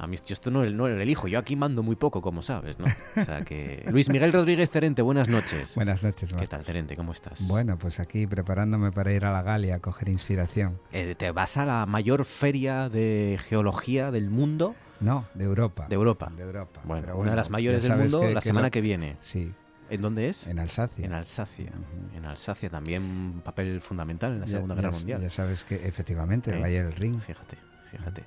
A 0.00 0.06
mí 0.06 0.16
yo 0.24 0.32
esto 0.32 0.52
no, 0.52 0.64
no 0.64 0.86
lo 0.86 1.00
elijo. 1.00 1.26
Yo 1.26 1.40
aquí 1.40 1.56
mando 1.56 1.82
muy 1.82 1.96
poco, 1.96 2.22
como 2.22 2.40
sabes, 2.40 2.78
¿no? 2.78 2.84
O 3.16 3.24
sea 3.24 3.40
que... 3.42 3.84
Luis 3.90 4.08
Miguel 4.08 4.32
Rodríguez 4.32 4.70
Terente, 4.70 5.02
buenas 5.02 5.28
noches. 5.28 5.74
Buenas 5.74 6.04
noches, 6.04 6.28
¿Qué 6.28 6.36
Marc. 6.36 6.48
tal, 6.50 6.62
Terente? 6.62 6.96
¿Cómo 6.96 7.10
estás? 7.10 7.48
Bueno, 7.48 7.76
pues 7.78 7.98
aquí 7.98 8.24
preparándome 8.28 8.92
para 8.92 9.12
ir 9.12 9.24
a 9.24 9.32
la 9.32 9.42
Galia 9.42 9.74
a 9.74 9.78
coger 9.80 10.08
inspiración. 10.08 10.78
Eh, 10.92 11.16
¿Te 11.16 11.32
vas 11.32 11.56
a 11.56 11.66
la 11.66 11.84
mayor 11.86 12.24
feria 12.26 12.88
de 12.88 13.40
geología 13.48 14.12
del 14.12 14.30
mundo? 14.30 14.76
No, 15.00 15.24
de 15.34 15.42
Europa. 15.44 15.86
De 15.88 15.96
Europa. 15.96 16.30
De 16.36 16.44
Europa. 16.44 16.80
Bueno, 16.84 17.00
Pero 17.02 17.14
una 17.14 17.18
bueno, 17.18 17.30
de 17.32 17.36
las 17.36 17.50
mayores 17.50 17.82
del 17.82 17.96
mundo 17.98 18.20
que- 18.20 18.34
la 18.34 18.40
que 18.40 18.46
semana 18.46 18.66
lo- 18.68 18.70
que 18.70 18.80
viene. 18.80 19.16
Sí. 19.20 19.52
¿En 19.90 20.00
dónde 20.02 20.28
es? 20.28 20.46
En 20.46 20.58
Alsacia. 20.58 21.04
En 21.04 21.12
Alsacia. 21.12 21.72
En 22.16 22.24
Alsacia 22.26 22.68
también 22.70 23.02
un 23.02 23.40
papel 23.44 23.80
fundamental 23.80 24.32
en 24.34 24.40
la 24.40 24.46
Ya- 24.46 24.52
Segunda 24.52 24.74
ya 24.74 24.80
Guerra 24.80 24.90
s- 24.90 24.98
Mundial. 25.00 25.20
Ya 25.22 25.30
sabes 25.30 25.64
que 25.64 25.76
efectivamente, 25.86 26.50
el 26.50 26.58
¿Eh? 26.58 26.60
Valle 26.62 26.82
del 26.84 26.92
Rin. 26.92 27.20
Fíjate, 27.20 27.56
fíjate. 27.90 28.24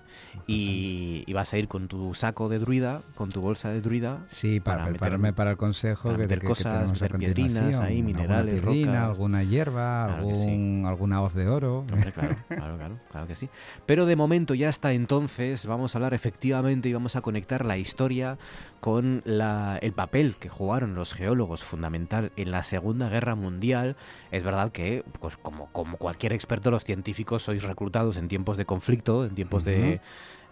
Y, 0.48 1.24
y 1.28 1.34
vas 1.34 1.54
a 1.54 1.58
ir 1.58 1.68
con 1.68 1.88
tu 1.88 2.14
saco 2.14 2.50
de 2.50 2.58
druida, 2.60 3.02
con 3.16 3.30
tu 3.30 3.42
bolsa 3.42 3.70
de 3.70 3.82
druida. 3.82 4.20
Sí, 4.28 4.60
para, 4.60 4.80
meter- 4.86 4.92
prepararme 4.94 5.34
para 5.34 5.52
el 5.52 5.58
consejo 5.58 6.04
para 6.10 6.16
que, 6.18 6.22
meter 6.24 6.40
que- 6.40 6.42
que 6.42 6.48
cosas, 6.48 6.90
a 6.90 6.92
meter 6.92 7.18
piedrinas 7.18 7.80
ahí, 7.80 7.98
Alguna 8.00 8.06
minerales, 8.20 8.62
piedrina, 8.62 8.92
rocas. 9.04 9.10
alguna 9.18 9.44
hierba, 9.44 10.06
Claro 10.08 10.28
que 10.28 10.36
sí. 10.36 10.42
algún, 10.42 10.84
alguna 10.88 11.22
hoz 11.22 11.34
de 11.36 11.48
oro. 11.48 11.80
Hombre, 11.80 12.12
claro, 12.12 12.36
claro, 12.48 12.78
claro, 12.78 13.00
claro 13.12 13.28
que 13.28 13.36
sí. 13.36 13.50
Pero 13.86 14.06
de 14.06 14.16
momento 14.16 14.54
ya 14.56 14.70
hasta 14.70 14.94
entonces 14.94 15.66
vamos 15.66 15.94
a 15.94 15.98
hablar 16.00 16.14
efectivamente 16.14 16.90
y 16.90 16.94
vamos 16.94 17.16
a 17.16 17.22
conectar 17.22 17.66
la 17.66 17.78
historia 17.78 18.38
con 18.82 19.22
la- 19.24 19.78
el 19.82 19.94
papel 19.94 20.36
que 20.38 20.50
jugaron 20.50 20.96
los 20.96 21.14
geólogos 21.14 21.64
fundamental 21.64 22.32
en 22.36 22.52
la 22.52 22.64
Segunda 22.64 23.08
Guerra 23.08 23.36
Mundial. 23.36 23.96
Es 24.32 24.44
verdad 24.44 24.72
que, 24.74 25.06
pues 25.22 25.38
como, 25.38 25.72
como 25.72 25.98
cualquier 25.98 26.34
experto, 26.34 26.72
los 26.72 26.84
científicos 26.84 27.44
sois 27.44 27.64
reclutados 27.64 28.18
en 28.18 28.28
tiempos 28.28 28.58
de 28.58 28.66
conflicto, 28.66 29.24
en 29.24 29.36
tiempos 29.36 29.64
de, 29.64 30.02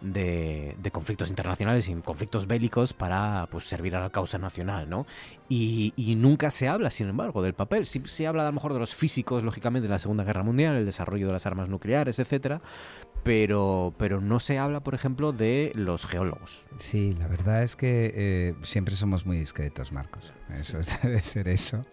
de, 0.01 0.77
de 0.81 0.91
conflictos 0.91 1.29
internacionales 1.29 1.89
y 1.89 1.95
conflictos 1.95 2.47
bélicos 2.47 2.93
para 2.93 3.47
pues, 3.51 3.65
servir 3.65 3.95
a 3.95 3.99
la 3.99 4.11
causa 4.11 4.37
nacional, 4.37 4.89
¿no? 4.89 5.05
Y, 5.49 5.93
y 5.97 6.15
nunca 6.15 6.51
se 6.51 6.69
habla, 6.69 6.91
sin 6.91 7.09
embargo, 7.09 7.41
del 7.41 7.53
papel. 7.53 7.85
Sí 7.85 8.01
se 8.05 8.27
habla 8.27 8.43
a 8.43 8.45
lo 8.45 8.53
mejor 8.53 8.73
de 8.73 8.79
los 8.79 8.93
físicos, 8.95 9.43
lógicamente, 9.43 9.87
de 9.87 9.91
la 9.91 9.99
Segunda 9.99 10.23
Guerra 10.23 10.43
Mundial, 10.43 10.75
el 10.75 10.85
desarrollo 10.85 11.27
de 11.27 11.33
las 11.33 11.45
armas 11.45 11.67
nucleares, 11.67 12.19
etcétera, 12.19 12.61
pero, 13.23 13.93
pero 13.97 14.21
no 14.21 14.39
se 14.39 14.57
habla, 14.57 14.81
por 14.81 14.95
ejemplo, 14.95 15.31
de 15.31 15.71
los 15.75 16.05
geólogos. 16.05 16.65
Sí, 16.77 17.15
la 17.19 17.27
verdad 17.27 17.63
es 17.63 17.75
que 17.75 18.13
eh, 18.15 18.55
siempre 18.63 18.95
somos 18.95 19.25
muy 19.25 19.37
discretos, 19.37 19.91
Marcos. 19.91 20.31
Eso 20.49 20.79
debe 21.03 21.21
ser 21.21 21.47
eso. 21.47 21.85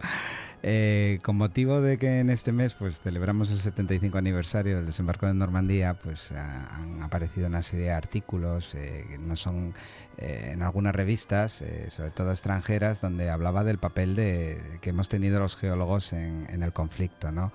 Eh, 0.63 1.19
con 1.23 1.37
motivo 1.37 1.81
de 1.81 1.99
que 1.99 2.19
en 2.19 2.31
este 2.31 2.51
mes 2.51 2.73
pues 2.73 2.99
celebramos 2.99 3.51
el 3.51 3.59
75 3.59 4.17
aniversario 4.17 4.77
del 4.77 4.87
desembarco 4.87 5.27
de 5.27 5.35
Normandía, 5.35 5.93
pues 5.93 6.31
ah, 6.31 6.79
han 6.79 7.03
aparecido 7.03 7.45
una 7.47 7.61
serie 7.61 7.85
de 7.85 7.91
artículos 7.91 8.73
eh, 8.73 9.05
que 9.07 9.17
no 9.19 9.35
son 9.35 9.75
eh, 10.17 10.49
en 10.53 10.63
algunas 10.63 10.95
revistas, 10.95 11.61
eh, 11.61 11.91
sobre 11.91 12.09
todo 12.09 12.31
extranjeras, 12.31 13.01
donde 13.01 13.29
hablaba 13.29 13.63
del 13.63 13.77
papel 13.77 14.15
de, 14.15 14.79
que 14.81 14.89
hemos 14.89 15.09
tenido 15.09 15.39
los 15.39 15.55
geólogos 15.55 16.11
en, 16.11 16.47
en 16.49 16.63
el 16.63 16.73
conflicto, 16.73 17.31
¿no? 17.31 17.53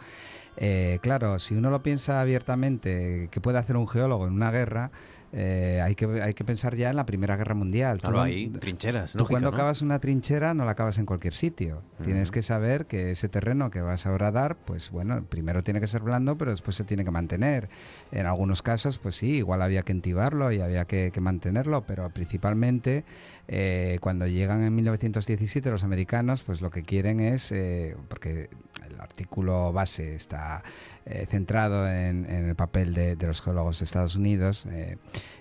Eh, 0.57 0.99
claro, 1.03 1.39
si 1.39 1.55
uno 1.55 1.71
lo 1.71 1.83
piensa 1.83 2.21
abiertamente, 2.21 3.29
¿qué 3.31 3.41
puede 3.41 3.59
hacer 3.59 3.77
un 3.77 3.89
geólogo 3.89 4.27
en 4.27 4.35
una 4.35 4.51
guerra? 4.51 4.91
Eh, 5.35 5.81
hay, 5.83 5.95
que, 5.95 6.05
hay 6.21 6.35
que 6.35 6.45
pensar 6.45 6.77
ya 6.77 6.91
en 6.91 6.97
la 6.97 7.07
Primera 7.07 7.37
Guerra 7.39 7.55
Mundial. 7.55 8.01
Claro, 8.01 8.17
Tú- 8.17 8.21
hay 8.21 8.51
trincheras, 8.51 9.13
Tú 9.13 9.19
lógica, 9.21 9.33
cuando 9.33 9.51
¿no? 9.51 9.57
acabas 9.57 9.81
una 9.81 9.99
trinchera 9.99 10.53
no 10.53 10.67
la 10.67 10.73
acabas 10.73 10.99
en 10.99 11.07
cualquier 11.07 11.33
sitio. 11.33 11.81
Tienes 12.05 12.31
que 12.31 12.43
saber 12.43 12.85
que 12.85 13.13
ese 13.13 13.31
terreno 13.31 13.71
que 13.71 13.81
vas 13.81 14.05
a 14.05 14.13
horadar, 14.13 14.57
pues 14.57 14.91
bueno, 14.91 15.25
primero 15.27 15.63
tiene 15.63 15.81
que 15.81 15.87
ser 15.87 16.03
blando, 16.03 16.37
pero 16.37 16.51
después 16.51 16.77
se 16.77 16.85
tiene 16.85 17.03
que 17.03 17.11
mantener. 17.11 17.71
En 18.11 18.27
algunos 18.27 18.61
casos, 18.61 18.99
pues 18.99 19.15
sí, 19.15 19.37
igual 19.37 19.63
había 19.63 19.85
que 19.85 19.93
entibarlo 19.93 20.53
y 20.53 20.61
había 20.61 20.85
que, 20.85 21.11
que 21.13 21.21
mantenerlo, 21.23 21.87
pero 21.87 22.11
principalmente 22.11 23.05
eh, 23.49 23.97
cuando 24.03 24.27
llegan 24.27 24.63
en 24.65 24.75
1917 24.75 25.71
los 25.71 25.83
americanos, 25.83 26.43
pues 26.43 26.61
lo 26.61 26.69
que 26.71 26.83
quieren 26.83 27.21
es, 27.21 27.53
eh, 27.53 27.97
porque 28.11 28.51
el 28.91 29.01
artículo 29.01 29.73
base 29.73 30.15
está 30.15 30.63
eh, 31.05 31.27
centrado 31.29 31.89
en, 31.89 32.25
en 32.31 32.49
el 32.49 32.55
papel 32.55 32.95
de, 32.95 33.17
de 33.17 33.27
los 33.27 33.41
geólogos 33.43 33.79
de 33.81 33.85
Estados 33.85 34.15
Unidos, 34.17 34.67
eh, 34.71 34.99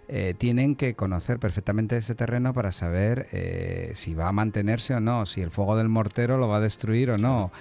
eh, 0.08 0.34
tienen 0.38 0.76
que 0.76 0.96
conocer 0.96 1.40
perfectamente 1.40 1.96
ese 1.96 2.16
terreno 2.16 2.54
para 2.54 2.72
saber 2.74 3.28
si 3.94 4.14
va 4.14 4.28
a 4.28 4.32
mantenerse 4.34 4.94
o 4.96 5.00
no, 5.00 5.26
si 5.26 5.42
el 5.42 5.52
fuego 5.52 5.78
del 5.78 5.88
mortero 5.88 6.38
lo 6.38 6.50
va 6.50 6.58
a 6.58 6.60
destruir 6.60 7.12
o 7.12 7.18
no, 7.18 7.52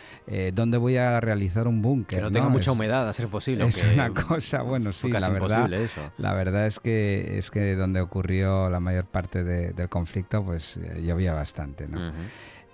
dónde 0.52 0.76
voy 0.76 0.96
a 0.96 1.20
realizar 1.20 1.68
un 1.68 1.80
búnker. 1.80 2.18
Que 2.18 2.22
no 2.22 2.32
tenga 2.32 2.48
mucha 2.48 2.70
Es- 2.72 2.76
humedad, 2.76 3.08
a 3.08 3.12
ser 3.12 3.28
posible. 3.28 3.66
es 3.66 3.84
una 3.84 4.12
cosa, 4.12 4.62
bueno, 4.62 4.92
sí, 4.92 5.12
la 5.12 5.28
verdad. 5.28 5.72
eso. 5.74 6.10
La 6.18 6.34
verdad 6.34 6.66
es 6.66 6.80
que 6.80 7.38
es 7.38 7.52
que 7.52 7.76
donde 7.76 8.00
ocurrió 8.00 8.68
la 8.68 8.80
mayor 8.80 9.04
parte 9.04 9.44
de- 9.44 9.72
del 9.72 9.88
conflicto, 9.88 10.42
pues 10.44 10.76
llovía 11.00 11.34
bastante, 11.34 11.86
¿no? 11.86 12.12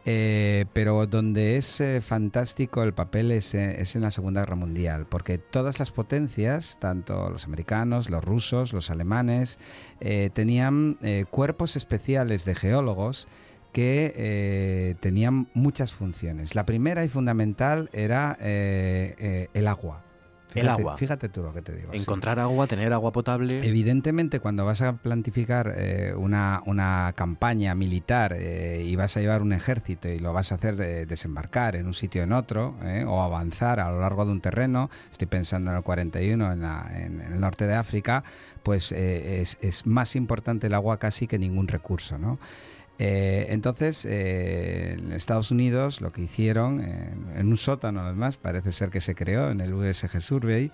Eh, 0.08 0.66
pero 0.72 1.08
donde 1.08 1.56
es 1.56 1.80
eh, 1.80 2.00
fantástico 2.00 2.84
el 2.84 2.94
papel 2.94 3.32
es, 3.32 3.54
eh, 3.54 3.80
es 3.80 3.96
en 3.96 4.02
la 4.02 4.12
Segunda 4.12 4.42
Guerra 4.42 4.54
Mundial, 4.54 5.06
porque 5.08 5.36
todas 5.36 5.80
las 5.80 5.90
potencias, 5.90 6.78
tanto 6.80 7.28
los 7.28 7.44
americanos, 7.44 8.08
los 8.08 8.24
rusos, 8.24 8.72
los 8.72 8.90
alemanes, 8.90 9.58
tenían 10.34 10.98
cuerpos 11.30 11.74
especiales 11.74 12.44
de 12.44 12.54
geólogos 12.54 13.26
que 13.72 14.96
tenían 15.00 15.48
muchas 15.54 15.94
funciones. 15.94 16.54
La 16.54 16.66
primera 16.66 17.04
y 17.04 17.08
fundamental 17.08 17.88
era 17.92 18.36
el 18.40 19.68
agua. 19.68 20.05
El 20.60 20.68
agua. 20.68 20.96
Fíjate 20.96 21.28
tú 21.28 21.42
lo 21.42 21.52
que 21.52 21.62
te 21.62 21.72
digo. 21.74 21.92
sí. 21.92 21.98
Encontrar 21.98 22.38
agua, 22.40 22.66
tener 22.66 22.92
agua 22.92 23.12
potable. 23.12 23.66
Evidentemente, 23.66 24.40
cuando 24.40 24.64
vas 24.64 24.82
a 24.82 24.94
plantificar 24.94 25.74
eh, 25.76 26.12
una, 26.16 26.62
una 26.66 27.12
campaña 27.16 27.74
militar 27.74 28.34
eh, 28.38 28.82
y 28.84 28.96
vas 28.96 29.16
a 29.16 29.20
llevar 29.20 29.42
un 29.42 29.52
ejército 29.52 30.08
y 30.08 30.18
lo 30.18 30.32
vas 30.32 30.52
a 30.52 30.56
hacer 30.56 30.76
de- 30.76 31.06
desembarcar 31.06 31.76
en 31.76 31.86
un 31.86 31.94
sitio 31.94 32.22
en 32.22 32.32
otro 32.32 32.76
eh, 32.82 33.04
o 33.06 33.22
avanzar 33.22 33.80
a 33.80 33.90
lo 33.90 34.00
largo 34.00 34.24
de 34.24 34.32
un 34.32 34.40
terreno, 34.40 34.90
estoy 35.10 35.26
pensando 35.26 35.70
en 35.70 35.76
el 35.78 35.82
41 35.82 36.52
en, 36.52 36.60
la- 36.62 36.86
en- 36.94 37.20
en 37.20 37.32
el 37.34 37.40
norte 37.40 37.66
de 37.66 37.74
África, 37.74 38.24
pues 38.62 38.92
eh, 38.92 39.40
es, 39.42 39.58
es 39.60 39.86
más 39.86 40.16
importante 40.16 40.66
el 40.66 40.74
agua 40.74 40.98
casi 40.98 41.26
que 41.26 41.38
ningún 41.38 41.68
recurso, 41.68 42.18
¿no? 42.18 42.38
Eh, 42.98 43.46
entonces, 43.50 44.04
eh, 44.04 44.94
en 44.98 45.12
Estados 45.12 45.50
Unidos 45.50 46.00
lo 46.00 46.12
que 46.12 46.22
hicieron, 46.22 46.80
en, 46.80 47.26
en 47.36 47.48
un 47.48 47.56
sótano 47.56 48.00
además, 48.00 48.36
parece 48.36 48.72
ser 48.72 48.90
que 48.90 49.00
se 49.00 49.14
creó 49.14 49.50
en 49.50 49.60
el 49.60 49.74
USG 49.74 50.20
Survey, 50.20 50.72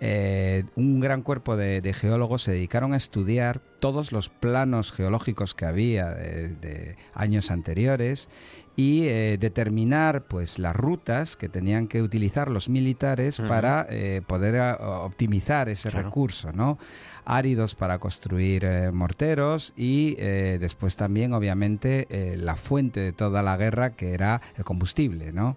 eh, 0.00 0.64
un 0.74 0.98
gran 0.98 1.22
cuerpo 1.22 1.56
de, 1.56 1.92
geólogos 1.94 2.42
se 2.42 2.52
dedicaron 2.52 2.94
a 2.94 2.96
estudiar 2.96 3.60
todos 3.78 4.10
los 4.10 4.28
planos 4.28 4.92
geológicos 4.92 5.54
que 5.54 5.66
había 5.66 6.10
de, 6.10 6.96
años 7.14 7.50
anteriores 7.50 8.28
y 8.76 9.06
eh, 9.06 9.38
determinar 9.38 10.24
pues 10.24 10.58
las 10.58 10.74
rutas 10.74 11.36
que 11.36 11.48
tenían 11.48 11.86
que 11.86 12.02
utilizar 12.02 12.50
los 12.50 12.68
militares 12.68 13.40
para 13.40 13.86
eh, 13.88 14.20
poder 14.26 14.76
optimizar 14.80 15.68
ese 15.68 15.90
recurso, 15.90 16.52
¿no? 16.52 16.78
Áridos 17.24 17.74
para 17.74 17.98
construir 17.98 18.66
morteros 18.92 19.72
y 19.76 20.14
después 20.14 20.96
también 20.96 21.32
obviamente 21.32 22.06
la 22.36 22.56
fuente 22.56 23.00
de 23.00 23.12
toda 23.12 23.42
la 23.42 23.56
guerra 23.56 23.90
que 23.90 24.14
era 24.14 24.42
el 24.56 24.64
combustible, 24.64 25.32
¿no? 25.32 25.56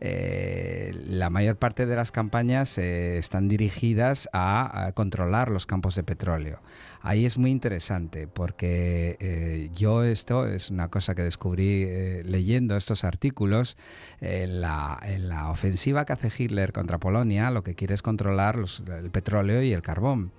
Eh, 0.00 0.92
la 1.08 1.28
mayor 1.28 1.56
parte 1.56 1.84
de 1.84 1.96
las 1.96 2.12
campañas 2.12 2.78
eh, 2.78 3.18
están 3.18 3.48
dirigidas 3.48 4.28
a, 4.32 4.92
controlar 4.94 5.50
los 5.50 5.66
campos 5.66 5.94
de 5.96 6.04
petróleo. 6.04 6.60
Ahí 7.00 7.26
es 7.26 7.38
muy 7.38 7.50
interesante 7.50 8.26
porque 8.26 9.16
eh, 9.20 9.70
yo 9.74 10.04
esto 10.04 10.46
es 10.46 10.70
una 10.70 10.88
cosa 10.88 11.14
que 11.14 11.22
descubrí 11.22 11.86
leyendo 12.24 12.76
estos 12.76 13.04
artículos. 13.04 13.76
En 14.20 14.60
la, 14.60 15.48
ofensiva 15.50 16.04
que 16.04 16.12
hace 16.12 16.30
Hitler 16.36 16.72
contra 16.72 16.98
Polonia 16.98 17.50
lo 17.50 17.62
que 17.62 17.74
quiere 17.74 17.94
es 17.94 18.02
controlar 18.02 18.58
el 18.58 19.10
petróleo 19.10 19.62
y 19.62 19.72
el 19.72 19.82
carbón 19.82 20.32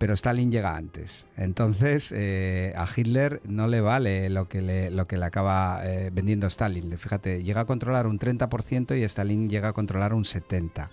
pero 0.00 0.14
Stalin 0.14 0.50
llega 0.50 0.76
antes. 0.76 1.26
Entonces, 1.36 2.10
eh, 2.16 2.72
a 2.74 2.86
Hitler 2.96 3.42
no 3.46 3.68
le 3.68 3.82
vale 3.82 4.30
lo 4.30 4.48
que 4.48 4.62
le, 4.62 4.90
lo 4.90 5.06
que 5.06 5.18
le 5.18 5.26
acaba 5.26 5.82
eh, 5.84 6.08
vendiendo 6.10 6.46
Stalin. 6.46 6.96
Fíjate, 6.96 7.44
llega 7.44 7.60
a 7.60 7.64
controlar 7.66 8.06
un 8.06 8.18
30% 8.18 8.98
y 8.98 9.02
Stalin 9.02 9.50
llega 9.50 9.68
a 9.68 9.72
controlar 9.74 10.14
un 10.14 10.24
70%. 10.24 10.88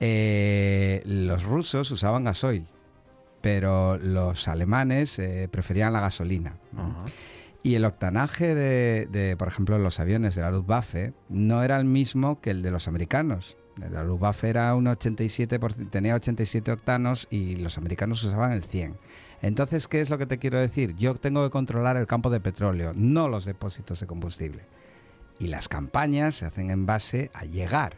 Eh, 0.00 1.02
los 1.04 1.42
rusos 1.42 1.90
usaban 1.90 2.24
gasoil, 2.24 2.66
pero 3.42 3.98
los 3.98 4.48
alemanes 4.48 5.20
preferían 5.50 5.92
la 5.92 6.00
gasolina. 6.00 6.56
Y 7.62 7.74
el 7.74 7.84
octanaje 7.84 8.54
de, 8.54 9.06
de, 9.12 9.36
por 9.36 9.48
ejemplo, 9.48 9.78
los 9.78 10.00
aviones 10.00 10.34
de 10.34 10.40
la 10.40 10.50
Luftwaffe 10.50 11.12
no 11.28 11.62
era 11.62 11.78
el 11.78 11.84
mismo 11.84 12.40
que 12.40 12.52
el 12.52 12.62
de 12.62 12.70
los 12.70 12.88
americanos. 12.88 13.58
La 13.76 14.04
Luftwaffe 14.04 14.48
era 14.48 14.74
un 14.74 14.86
87 14.86 15.58
tenía 15.90 16.14
87 16.14 16.70
octanos 16.70 17.26
y 17.30 17.56
los 17.56 17.76
americanos 17.76 18.22
usaban 18.22 18.52
el 18.52 18.64
100. 18.64 18.96
Entonces, 19.42 19.88
¿qué 19.88 20.00
es 20.00 20.10
lo 20.10 20.18
que 20.18 20.26
te 20.26 20.38
quiero 20.38 20.58
decir? 20.60 20.94
Yo 20.96 21.16
tengo 21.16 21.44
que 21.44 21.50
controlar 21.50 21.96
el 21.96 22.06
campo 22.06 22.30
de 22.30 22.40
petróleo, 22.40 22.92
no 22.94 23.28
los 23.28 23.44
depósitos 23.44 24.00
de 24.00 24.06
combustible. 24.06 24.62
Y 25.38 25.48
las 25.48 25.68
campañas 25.68 26.36
se 26.36 26.46
hacen 26.46 26.70
en 26.70 26.86
base 26.86 27.30
a 27.34 27.44
llegar 27.44 27.96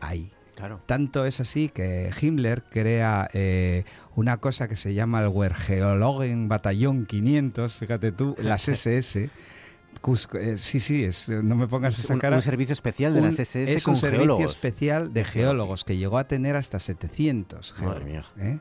ahí. 0.00 0.32
Claro. 0.56 0.82
Tanto 0.84 1.24
es 1.24 1.40
así 1.40 1.70
que 1.70 2.10
Himmler 2.20 2.64
crea 2.64 3.28
eh, 3.32 3.84
una 4.16 4.36
cosa 4.36 4.68
que 4.68 4.76
se 4.76 4.92
llama 4.92 5.22
el 5.22 5.28
Wergeologen 5.28 6.48
Batallón 6.48 7.06
500, 7.06 7.74
fíjate 7.74 8.12
tú, 8.12 8.36
las 8.38 8.68
SS. 8.68 9.30
Eh, 10.34 10.56
sí, 10.56 10.80
sí, 10.80 11.04
es, 11.04 11.28
eh, 11.28 11.40
no 11.42 11.54
me 11.54 11.68
pongas 11.68 11.98
esa 11.98 12.18
cara. 12.18 12.36
Un 12.36 12.42
servicio 12.42 12.72
especial 12.72 13.14
de 13.14 13.20
las 13.20 13.38
SS 13.38 13.72
Es 13.72 13.86
un 13.86 13.96
servicio 13.96 14.44
especial 14.44 15.12
de 15.12 15.24
geólogos 15.24 15.84
que 15.84 15.96
llegó 15.96 16.18
a 16.18 16.26
tener 16.26 16.56
hasta 16.56 16.78
700 16.78 17.74
Madre 17.80 18.04
mía. 18.04 18.26
¿eh? 18.38 18.58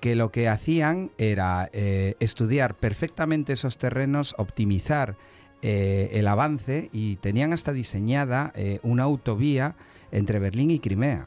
que 0.00 0.14
lo 0.14 0.30
que 0.30 0.48
hacían 0.48 1.10
era 1.18 1.68
estudiar 1.72 2.76
perfectamente 2.76 3.52
esos 3.54 3.78
terrenos, 3.78 4.34
optimizar 4.38 5.16
el 5.60 6.28
avance 6.28 6.88
y 6.92 7.16
tenían 7.16 7.52
hasta 7.52 7.72
diseñada 7.72 8.52
una 8.82 9.02
autovía 9.02 9.74
entre 10.12 10.38
Berlín 10.38 10.70
y 10.70 10.78
Crimea, 10.78 11.26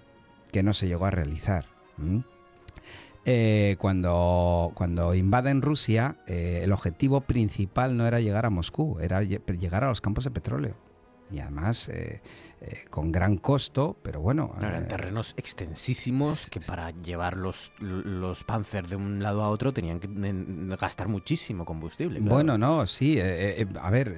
que 0.53 0.63
no 0.63 0.73
se 0.73 0.87
llegó 0.87 1.05
a 1.05 1.11
realizar. 1.11 1.65
Eh, 3.29 3.75
cuando, 3.77 4.71
cuando 4.73 5.13
invaden 5.13 5.61
Rusia, 5.61 6.15
eh, 6.27 6.61
el 6.63 6.71
objetivo 6.71 7.19
principal 7.19 7.97
no 7.97 8.07
era 8.07 8.21
llegar 8.21 8.45
a 8.45 8.49
Moscú, 8.49 8.99
era 9.01 9.21
llegar 9.21 9.83
a 9.83 9.89
los 9.89 9.99
campos 9.99 10.23
de 10.23 10.31
petróleo. 10.31 10.75
Y 11.29 11.39
además, 11.39 11.89
eh, 11.89 12.21
con 12.89 13.11
gran 13.11 13.35
costo, 13.35 13.97
pero 14.01 14.21
bueno. 14.21 14.53
eran 14.61 14.87
terrenos 14.87 15.33
extensísimos 15.35 16.49
que 16.49 16.61
para 16.61 16.91
llevar 16.91 17.35
los, 17.35 17.73
los 17.79 18.45
Panzer 18.45 18.87
de 18.87 18.95
un 18.95 19.21
lado 19.21 19.43
a 19.43 19.49
otro 19.49 19.73
tenían 19.73 19.99
que 19.99 20.07
gastar 20.79 21.09
muchísimo 21.09 21.65
combustible. 21.65 22.21
Bueno, 22.21 22.57
no, 22.57 22.87
sí. 22.87 23.19
a 23.19 23.89
ver, 23.89 24.15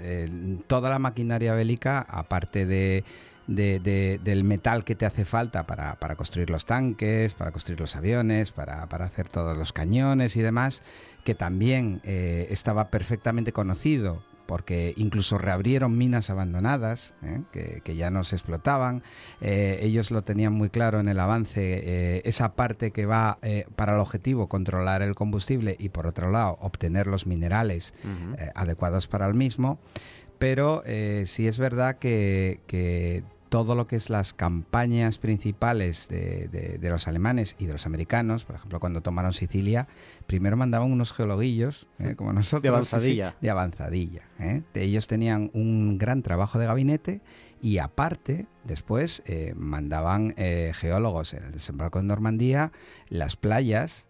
toda 0.67 0.91
la 0.91 0.99
maquinaria 0.99 1.55
bélica, 1.55 1.99
aparte 2.07 2.67
de 2.67 3.03
de, 3.49 4.19
del 4.23 4.43
metal 4.43 4.83
que 4.83 4.95
te 4.95 5.05
hace 5.05 5.25
falta 5.25 5.65
para, 5.65 5.95
para, 5.95 6.15
construir 6.15 6.49
los 6.49 6.65
tanques, 6.65 7.33
para 7.33 7.51
construir 7.51 7.79
los 7.79 7.95
aviones, 7.95 8.51
para, 8.51 8.87
para 8.87 9.05
hacer 9.05 9.27
todos 9.27 9.57
los 9.57 9.73
cañones 9.73 10.35
y 10.35 10.41
demás, 10.41 10.83
que 11.23 11.35
también 11.35 12.01
eh, 12.03 12.47
estaba 12.51 12.89
perfectamente 12.89 13.51
conocido 13.51 14.23
porque 14.45 14.95
incluso 14.97 15.37
reabrieron 15.37 15.95
minas 15.95 16.31
abandonadas 16.31 17.13
¿eh? 17.21 17.43
que, 17.83 17.95
ya 17.95 18.09
no 18.09 18.23
se 18.23 18.35
explotaban. 18.35 19.03
Eh, 19.41 19.77
ellos 19.83 20.09
lo 20.09 20.23
tenían 20.23 20.53
muy 20.53 20.71
claro 20.71 20.99
en 20.99 21.07
el 21.07 21.19
avance, 21.19 22.27
esa 22.27 22.55
parte 22.55 22.89
que 22.89 23.05
va 23.05 23.37
para 23.75 23.93
el 23.93 23.99
objetivo 23.99 24.49
controlar 24.49 25.03
el 25.03 25.13
combustible 25.13 25.75
y 25.77 25.89
por 25.89 26.07
otro 26.07 26.31
lado 26.31 26.57
obtener 26.61 27.05
los 27.05 27.27
minerales 27.27 27.93
adecuados 28.55 29.07
para 29.07 29.27
el 29.27 29.35
mismo. 29.35 29.77
Pero 30.39 30.81
sí 31.25 31.47
es 31.47 31.59
verdad 31.59 31.99
que, 31.99 32.61
que 32.65 33.23
todo 33.49 33.73
lo 33.75 33.87
que 33.87 33.95
es 33.95 34.09
las 34.09 34.33
campañas 34.33 35.17
principales 35.17 36.07
de, 36.07 36.79
los 36.81 37.07
alemanes 37.07 37.55
y 37.59 37.65
de 37.65 37.73
los 37.73 37.85
americanos, 37.85 38.45
por 38.45 38.55
ejemplo, 38.55 38.79
cuando 38.79 39.01
tomaron 39.01 39.33
Sicilia, 39.33 39.87
primero 40.27 40.55
mandaban 40.55 40.91
unos 40.91 41.11
geologuillos, 41.11 41.87
¿eh? 41.97 42.15
como 42.15 42.31
nosotros. 42.31 42.61
De 42.61 42.69
avanzadilla. 42.69 43.35
de 43.41 43.49
avanzadilla. 43.49 44.21
¿eh? 44.39 44.61
ellos 44.75 45.07
tenían 45.07 45.49
un 45.53 45.97
gran 45.97 46.21
trabajo 46.21 46.59
de 46.59 46.67
gabinete 46.67 47.21
y 47.61 47.79
aparte, 47.79 48.45
después 48.63 49.21
eh, 49.25 49.53
mandaban 49.57 50.33
geólogos 50.35 51.33
en 51.33 51.43
el 51.43 51.51
desembarco 51.51 51.99
en 51.99 52.07
Normandía, 52.07 52.71
las 53.09 53.35
playas, 53.35 54.07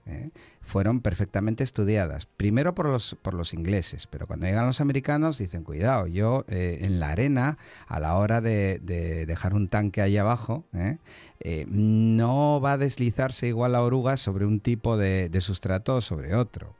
fueron 0.69 1.01
perfectamente 1.01 1.63
estudiadas. 1.63 2.27
Primero 2.27 2.75
por 2.75 2.87
los, 2.87 3.17
por 3.21 3.33
los 3.33 3.53
ingleses, 3.53 4.05
pero 4.05 4.27
cuando 4.27 4.45
llegan 4.45 4.67
los 4.67 4.81
americanos 4.81 5.39
dicen, 5.39 5.63
cuidado, 5.63 6.05
yo 6.05 6.45
eh, 6.47 6.79
en 6.81 6.99
la 6.99 7.09
arena, 7.09 7.57
a 7.87 7.99
la 7.99 8.15
hora 8.15 8.39
de, 8.39 8.79
dejar 9.27 9.55
un 9.55 9.67
tanque 9.67 10.01
ahí 10.01 10.17
abajo, 10.17 10.63
¿eh? 10.73 10.97
Eh, 11.41 11.65
no 11.69 12.59
va 12.61 12.73
a 12.73 12.77
deslizarse 12.77 13.47
igual 13.47 13.71
la 13.71 13.81
oruga 13.81 14.17
sobre 14.17 14.45
un 14.45 14.59
tipo 14.59 14.97
de, 14.97 15.29
de 15.29 15.41
sustrato 15.41 15.95
o 15.95 16.01
sobre 16.01 16.35
otro. 16.35 16.75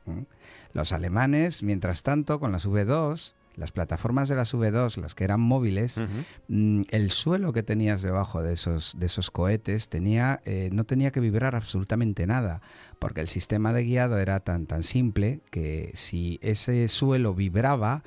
Los 0.72 0.92
alemanes, 0.92 1.62
mientras 1.62 2.02
tanto, 2.02 2.38
con 2.38 2.52
las 2.52 2.66
V2, 2.66 3.32
las 3.56 3.72
plataformas 3.72 4.28
de 4.28 4.36
las 4.36 4.54
V2, 4.54 4.96
las 4.96 5.14
que 5.14 5.24
eran 5.24 5.40
móviles, 5.40 6.02
mm, 6.48 6.82
el 6.90 7.10
suelo 7.10 7.52
que 7.52 7.62
tenías 7.62 8.02
debajo 8.02 8.42
de 8.42 8.52
esos, 8.52 8.94
de 8.98 9.06
esos 9.06 9.30
cohetes 9.30 9.88
tenía, 9.88 10.40
eh, 10.44 10.70
no 10.72 10.84
tenía 10.84 11.10
que 11.10 11.20
vibrar 11.20 11.54
absolutamente 11.54 12.26
nada, 12.26 12.62
porque 12.98 13.20
el 13.20 13.28
sistema 13.28 13.72
de 13.72 13.84
guiado 13.84 14.18
era 14.18 14.40
tan, 14.40 14.66
tan 14.66 14.82
simple 14.82 15.40
que 15.50 15.90
si 15.94 16.38
ese 16.42 16.88
suelo 16.88 17.34
vibraba, 17.34 18.02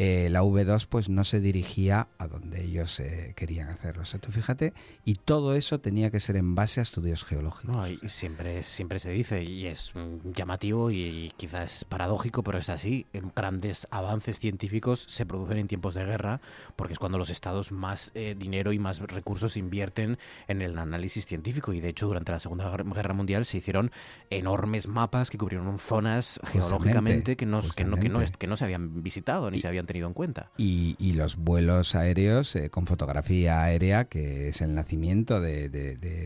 eh, 0.00 0.28
la 0.30 0.44
V2 0.44 0.86
pues 0.88 1.08
no 1.08 1.24
se 1.24 1.40
dirigía 1.40 2.06
a 2.18 2.28
donde 2.28 2.62
ellos 2.62 3.00
eh, 3.00 3.32
querían 3.34 3.68
hacerlo. 3.68 4.02
O 4.02 4.04
sea, 4.04 4.20
tú 4.20 4.30
fíjate, 4.30 4.72
y 5.04 5.16
todo 5.16 5.56
eso 5.56 5.80
tenía 5.80 6.12
que 6.12 6.20
ser 6.20 6.36
en 6.36 6.54
base 6.54 6.78
a 6.78 6.84
estudios 6.84 7.24
geológicos. 7.24 7.90
y 8.00 8.08
siempre, 8.08 8.62
siempre 8.62 9.00
se 9.00 9.10
dice, 9.10 9.42
y 9.42 9.66
es 9.66 9.90
mm, 9.96 10.30
llamativo 10.30 10.92
y, 10.92 11.32
quizás 11.36 11.84
paradójico, 11.84 12.44
pero 12.44 12.58
es 12.58 12.68
así, 12.68 13.06
grandes 13.34 13.88
avances 13.90 14.38
científicos 14.38 15.04
se 15.08 15.26
producen 15.26 15.58
en 15.58 15.66
tiempos 15.66 15.96
de 15.96 16.04
guerra, 16.04 16.40
porque 16.76 16.92
es 16.92 17.00
cuando 17.00 17.18
los 17.18 17.28
estados 17.28 17.72
más 17.72 18.12
eh, 18.14 18.36
dinero 18.38 18.72
y 18.72 18.78
más 18.78 19.00
recursos 19.00 19.56
invierten 19.56 20.16
en 20.46 20.62
el 20.62 20.78
análisis 20.78 21.26
científico, 21.26 21.72
y 21.72 21.80
de 21.80 21.88
hecho 21.88 22.06
durante 22.06 22.30
la 22.30 22.38
Segunda 22.38 22.70
Guerra 22.70 23.14
Mundial 23.14 23.44
se 23.46 23.56
hicieron 23.56 23.90
enormes 24.30 24.86
mapas 24.86 25.28
que 25.28 25.38
cubrieron 25.38 25.76
zonas 25.80 26.40
geológicamente 26.44 27.36
que 27.36 27.46
no, 27.46 27.62
que, 27.62 27.84
no, 27.84 27.96
que, 27.96 28.08
no, 28.08 28.20
que 28.38 28.46
no 28.46 28.56
se 28.56 28.64
habían 28.64 29.02
visitado 29.02 29.50
ni 29.50 29.58
se 29.58 29.66
habían 29.66 29.87
tenido 29.88 30.06
en 30.06 30.14
cuenta. 30.14 30.52
Y, 30.56 30.94
los 31.18 31.34
vuelos 31.34 31.96
aéreos 31.96 32.54
eh, 32.54 32.70
con 32.70 32.86
fotografía 32.86 33.62
aérea, 33.62 34.04
que 34.04 34.48
es 34.48 34.60
el 34.60 34.72
nacimiento 34.76 35.40
de, 35.40 35.68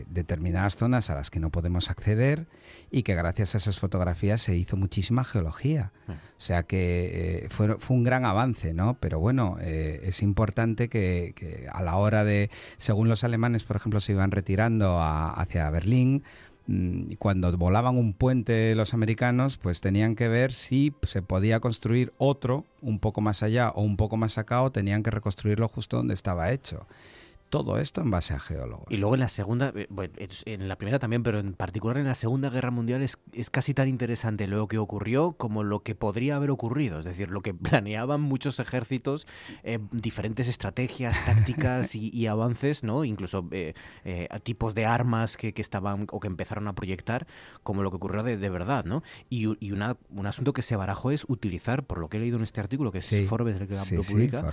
determinadas 0.07 0.75
zonas 0.75 1.09
a 1.09 1.15
las 1.15 1.31
que 1.31 1.39
no 1.39 1.49
podemos 1.49 1.89
acceder 1.89 2.45
y 2.91 3.01
que 3.01 3.15
gracias 3.15 3.55
a 3.55 3.57
esas 3.57 3.79
fotografías 3.79 4.39
se 4.39 4.55
hizo 4.55 4.77
muchísima 4.77 5.23
geología. 5.23 5.91
O 6.07 6.13
sea 6.37 6.63
que 6.63 7.45
eh, 7.45 7.49
fue, 7.49 7.77
fue, 7.79 7.95
un 7.95 8.03
gran 8.03 8.25
avance, 8.25 8.73
¿no? 8.73 8.97
Pero 8.99 9.19
bueno, 9.19 9.57
eh, 9.61 10.01
es 10.03 10.21
importante 10.21 10.89
que, 10.89 11.67
a 11.71 11.81
la 11.81 11.95
hora 11.95 12.23
de, 12.23 12.51
según 12.77 13.09
los 13.09 13.23
alemanes, 13.23 13.63
por 13.63 13.77
ejemplo, 13.77 13.99
se 13.99 14.11
iban 14.11 14.29
retirando 14.29 14.99
hacia 15.01 15.69
Berlín, 15.69 16.23
cuando 17.19 17.55
volaban 17.57 17.97
un 17.97 18.13
puente 18.13 18.73
los 18.75 18.93
americanos, 18.93 19.57
pues 19.57 19.81
tenían 19.81 20.15
que 20.15 20.27
ver 20.27 20.53
si 20.53 20.93
se 21.03 21.21
podía 21.21 21.59
construir 21.59 22.13
otro 22.17 22.65
un 22.81 22.99
poco 22.99 23.21
más 23.21 23.43
allá 23.43 23.69
o 23.69 23.81
un 23.81 23.97
poco 23.97 24.17
más 24.17 24.37
acá 24.37 24.61
o 24.61 24.71
tenían 24.71 25.03
que 25.03 25.11
reconstruirlo 25.11 25.67
justo 25.67 25.97
donde 25.97 26.13
estaba 26.13 26.51
hecho. 26.51 26.87
Todo 27.53 27.77
esto 27.77 28.01
en 28.01 28.09
base 28.09 28.33
a 28.33 28.39
geólogos. 28.39 28.87
Y 28.89 28.97
luego 28.97 29.13
en 29.13 29.19
la 29.19 29.29
segunda, 29.29 29.71
eh, 29.75 29.85
bueno, 29.91 30.11
en 30.17 30.67
la 30.67 30.75
primera 30.75 30.97
también, 30.97 31.21
pero 31.21 31.37
en 31.37 31.53
particular 31.53 31.99
en 31.99 32.05
la 32.05 32.15
Segunda 32.15 32.49
Guerra 32.49 32.71
Mundial 32.71 33.03
es, 33.03 33.19
es 33.31 33.51
casi 33.51 33.75
tan 33.75 33.87
interesante 33.87 34.47
lo 34.47 34.67
que 34.67 34.79
ocurrió 34.79 35.33
como 35.33 35.61
lo 35.61 35.83
que 35.83 35.93
podría 35.93 36.37
haber 36.37 36.49
ocurrido. 36.49 36.97
Es 36.97 37.05
decir, 37.05 37.29
lo 37.29 37.41
que 37.41 37.53
planeaban 37.53 38.21
muchos 38.21 38.59
ejércitos, 38.59 39.27
eh, 39.61 39.77
diferentes 39.91 40.47
estrategias, 40.47 41.15
tácticas 41.27 41.93
y, 41.93 42.25
avances, 42.25 42.83
¿no? 42.83 43.03
Incluso 43.05 43.47
eh, 43.51 43.75
tipos 44.41 44.73
de 44.73 44.87
armas 44.87 45.37
que, 45.37 45.53
que, 45.53 45.61
estaban 45.61 46.07
o 46.09 46.19
que 46.19 46.29
empezaron 46.29 46.67
a 46.67 46.73
proyectar, 46.73 47.27
como 47.61 47.83
lo 47.83 47.91
que 47.91 47.97
ocurrió 47.97 48.23
de, 48.23 48.35
de 48.37 48.49
verdad, 48.49 48.83
¿no? 48.85 49.03
Y, 49.29 49.63
y 49.63 49.73
una, 49.73 49.95
un 50.09 50.25
asunto 50.25 50.53
que 50.53 50.63
se 50.63 50.75
barajó 50.75 51.11
es 51.11 51.23
utilizar, 51.27 51.83
por 51.83 51.99
lo 51.99 52.09
que 52.09 52.17
he 52.17 52.19
leído 52.19 52.37
en 52.37 52.43
este 52.43 52.61
artículo, 52.61 52.91
que 52.91 52.97
es 52.97 53.27
Forbes 53.29 53.61
el 53.61 53.67
que 53.67 53.75
lo 53.75 54.01
publica, 54.01 54.51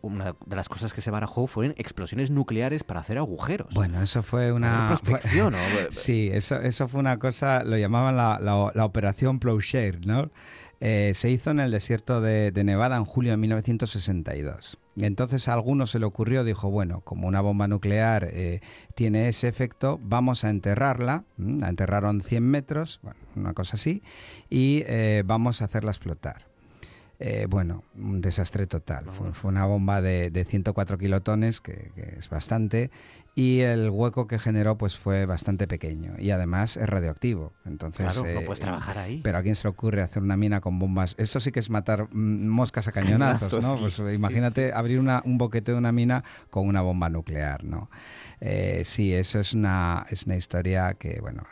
una 0.00 0.34
de 0.46 0.56
las 0.56 0.70
cosas 0.70 0.94
que 0.94 1.02
se 1.02 1.10
barajó 1.10 1.49
fueron 1.50 1.74
explosiones 1.76 2.30
nucleares 2.30 2.84
para 2.84 3.00
hacer 3.00 3.18
agujeros. 3.18 3.74
Bueno, 3.74 4.02
eso 4.02 4.22
fue 4.22 4.52
una... 4.52 4.86
prospección, 4.88 5.52
¿no? 5.52 5.58
sí, 5.90 6.30
eso, 6.32 6.60
eso 6.60 6.88
fue 6.88 7.00
una 7.00 7.18
cosa, 7.18 7.64
lo 7.64 7.76
llamaban 7.76 8.16
la, 8.16 8.38
la, 8.74 8.84
operación 8.84 9.38
Plowshare, 9.38 10.00
¿no? 10.06 10.30
Eh, 10.82 11.12
se 11.14 11.30
hizo 11.30 11.50
en 11.50 11.60
el 11.60 11.70
desierto 11.70 12.22
de, 12.22 12.52
Nevada 12.64 12.96
en 12.96 13.04
julio 13.04 13.32
de 13.32 13.36
1962. 13.36 14.78
Y 14.96 15.04
entonces 15.04 15.46
a 15.48 15.52
alguno 15.52 15.86
se 15.86 15.98
le 15.98 16.06
ocurrió, 16.06 16.42
dijo, 16.42 16.70
bueno, 16.70 17.02
como 17.02 17.28
una 17.28 17.42
bomba 17.42 17.68
nuclear 17.68 18.28
eh, 18.32 18.60
tiene 18.94 19.28
ese 19.28 19.48
efecto, 19.48 20.00
vamos 20.02 20.44
a 20.44 20.50
enterrarla, 20.50 21.24
la 21.36 21.68
enterraron 21.68 22.22
100 22.22 22.42
metros, 22.42 23.00
una 23.36 23.52
cosa 23.52 23.76
así, 23.76 24.02
y 24.48 24.82
eh, 24.86 25.22
vamos 25.26 25.60
a 25.60 25.66
hacerla 25.66 25.90
explotar. 25.90 26.49
Eh, 27.22 27.46
bueno, 27.50 27.84
un 27.96 28.22
desastre 28.22 28.66
total. 28.66 29.04
Fue, 29.34 29.50
una 29.50 29.66
bomba 29.66 30.00
de, 30.00 30.46
104 30.48 30.96
kilotones, 30.96 31.60
que, 31.60 31.92
es 32.18 32.30
bastante, 32.30 32.90
y 33.34 33.60
el 33.60 33.90
hueco 33.90 34.26
que 34.26 34.38
generó 34.38 34.78
pues 34.78 34.98
fue 34.98 35.26
bastante 35.26 35.68
pequeño 35.68 36.14
y 36.18 36.30
además 36.30 36.78
es 36.78 36.88
radioactivo. 36.88 37.52
Entonces, 37.66 38.06
claro, 38.06 38.22
no 38.22 38.40
eh, 38.40 38.44
puedes 38.46 38.60
trabajar 38.60 38.96
ahí. 38.96 39.20
Pero 39.22 39.36
a 39.36 39.42
quién 39.42 39.54
se 39.54 39.64
le 39.64 39.70
ocurre 39.70 40.00
hacer 40.00 40.22
una 40.22 40.38
mina 40.38 40.62
con 40.62 40.78
bombas. 40.78 41.14
Esto 41.18 41.40
sí 41.40 41.52
que 41.52 41.60
es 41.60 41.68
matar 41.68 42.08
mm, 42.10 42.48
moscas 42.48 42.88
a 42.88 42.92
cañonazos, 42.92 43.62
¿no? 43.62 43.76
pues 43.76 43.98
imagínate 44.14 44.72
abrir 44.72 44.98
una, 44.98 45.20
un 45.26 45.36
boquete 45.36 45.72
de 45.72 45.78
una 45.78 45.92
mina 45.92 46.24
con 46.48 46.66
una 46.66 46.80
bomba 46.80 47.10
nuclear, 47.10 47.64
¿no? 47.64 47.90
Eh, 48.40 48.80
sí, 48.86 49.12
eso 49.12 49.38
es 49.38 49.52
una, 49.52 50.06
es 50.08 50.24
una 50.24 50.36
historia 50.36 50.94
que, 50.94 51.20
bueno, 51.20 51.42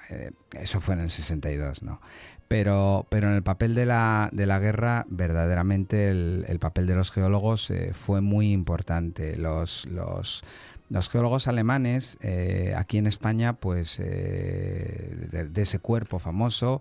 eso 0.52 0.80
fue 0.80 0.94
en 0.94 1.00
el 1.00 1.10
62, 1.10 1.82
¿no? 1.82 2.00
Pero, 2.48 3.06
pero 3.10 3.28
en 3.28 3.34
el 3.34 3.42
papel 3.42 3.74
de 3.74 3.84
la, 3.84 4.30
de 4.32 4.46
la 4.46 4.58
guerra, 4.58 5.04
verdaderamente 5.10 6.08
el, 6.08 6.58
papel 6.58 6.86
de 6.86 6.94
los 6.94 7.10
geólogos 7.10 7.70
eh, 7.70 7.92
fue 7.92 8.22
muy 8.22 8.52
importante. 8.52 9.36
Los, 9.36 9.84
los, 9.84 10.42
los 10.90 11.10
geólogos 11.10 11.48
alemanes 11.48 12.16
eh, 12.22 12.72
aquí 12.76 12.96
en 12.96 13.06
España, 13.06 13.54
pues 13.54 14.00
eh, 14.00 15.28
de, 15.50 15.62
ese 15.62 15.78
cuerpo 15.78 16.18
famoso, 16.18 16.80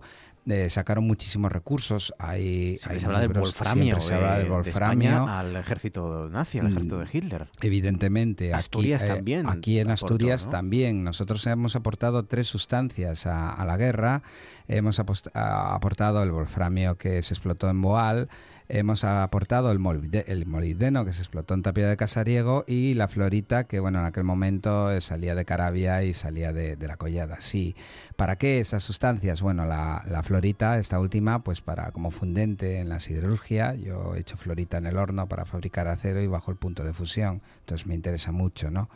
sacaron 0.68 1.06
muchísimos 1.06 1.52
recursos. 1.52 2.14
Hay, 2.18 2.78
se 2.78 3.06
habla 3.06 3.20
del 3.20 3.32
wolframio, 3.32 4.00
se 4.00 4.14
habla 4.14 4.38
del 4.38 4.48
wolframio 4.48 5.26
al 5.26 5.56
ejército 5.56 6.28
nazi, 6.30 6.58
al 6.58 6.68
ejército 6.68 6.98
de 6.98 7.06
Hitler. 7.12 7.48
Evidentemente. 7.60 8.54
Asturias 8.54 9.04
también. 9.04 9.48
Aquí 9.48 9.78
en 9.78 9.90
Asturias 9.90 10.48
también. 10.50 11.04
Nosotros 11.04 11.46
hemos 11.46 11.76
aportado 11.76 12.24
tres 12.24 12.46
sustancias 12.46 13.26
a, 13.26 13.50
a 13.50 13.64
la 13.64 13.76
guerra. 13.76 14.22
Hemos 14.68 15.00
aportado 15.00 16.22
el 16.22 16.30
wolframio 16.30 16.96
que 16.96 17.22
se 17.22 17.32
explotó 17.34 17.70
en 17.70 17.80
Boal, 17.80 18.28
hemos 18.68 19.04
aportado 19.04 19.70
el, 19.72 19.78
molibdeno 19.78 21.04
que 21.04 21.12
se 21.12 21.20
explotó 21.20 21.54
en 21.54 21.62
Tapia 21.62 21.88
de 21.88 21.96
Casariego 21.96 22.64
y 22.66 22.94
la 22.94 23.08
florita 23.08 23.64
que 23.64 23.80
bueno 23.80 24.00
en 24.00 24.06
aquel 24.06 24.24
momento 24.24 24.90
eh, 24.90 25.00
salía 25.00 25.34
de 25.34 25.44
Carabia 25.44 26.02
y 26.02 26.14
salía 26.14 26.52
de, 26.52 26.76
la 26.78 26.96
collada. 26.96 27.40
Sí, 27.40 27.74
¿para 28.16 28.36
qué 28.36 28.60
esas 28.60 28.82
sustancias? 28.82 29.42
Bueno, 29.42 29.66
la, 29.66 30.02
la, 30.08 30.22
florita, 30.22 30.78
esta 30.78 31.00
última, 31.00 31.42
pues 31.42 31.60
para 31.60 31.90
como 31.92 32.10
fundente 32.10 32.78
en 32.78 32.88
la 32.88 33.00
siderurgia. 33.00 33.74
Yo 33.74 34.14
he 34.14 34.20
hecho 34.20 34.36
florita 34.36 34.78
en 34.78 34.86
el 34.86 34.96
horno 34.96 35.28
para 35.28 35.44
fabricar 35.44 35.88
acero 35.88 36.20
y 36.20 36.26
bajo 36.26 36.50
el 36.50 36.56
punto 36.56 36.84
de 36.84 36.92
fusión, 36.92 37.42
entonces 37.60 37.86
me 37.86 37.94
interesa 37.94 38.32
mucho, 38.32 38.70
¿no? 38.70 38.88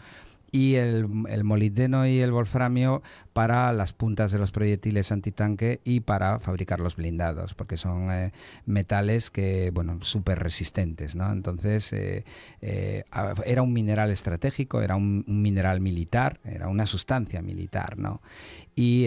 Y 0.53 0.74
el, 0.74 1.09
el, 1.31 1.45
molibdeno 1.45 2.07
y 2.07 2.20
el 2.20 2.31
wolframio 2.31 3.03
para 3.33 3.73
las 3.73 3.95
puntas 3.95 4.33
de 4.33 4.39
los 4.39 4.53
proyectiles 4.53 5.11
antitanque 5.11 5.81
y 5.85 6.01
para 6.01 6.39
fabricar 6.39 6.79
los 6.79 6.97
blindados, 6.97 7.55
porque 7.55 7.79
son 7.79 8.11
eh, 8.12 8.33
metales 8.66 9.31
que, 9.31 9.70
bueno, 9.73 9.99
súper 10.03 10.41
resistentes, 10.41 11.15
¿no? 11.15 11.33
Entonces, 11.33 11.91
eh, 11.95 12.24
eh, 12.61 13.05
era 13.47 13.62
un 13.62 13.73
mineral 13.73 14.11
estratégico, 14.11 14.83
era 14.83 14.95
un, 14.95 15.24
mineral 15.27 15.81
militar, 15.81 16.39
era 16.45 16.69
una 16.69 16.85
sustancia 16.85 17.41
militar, 17.41 17.99
¿no? 17.99 18.20
Y 18.74 19.07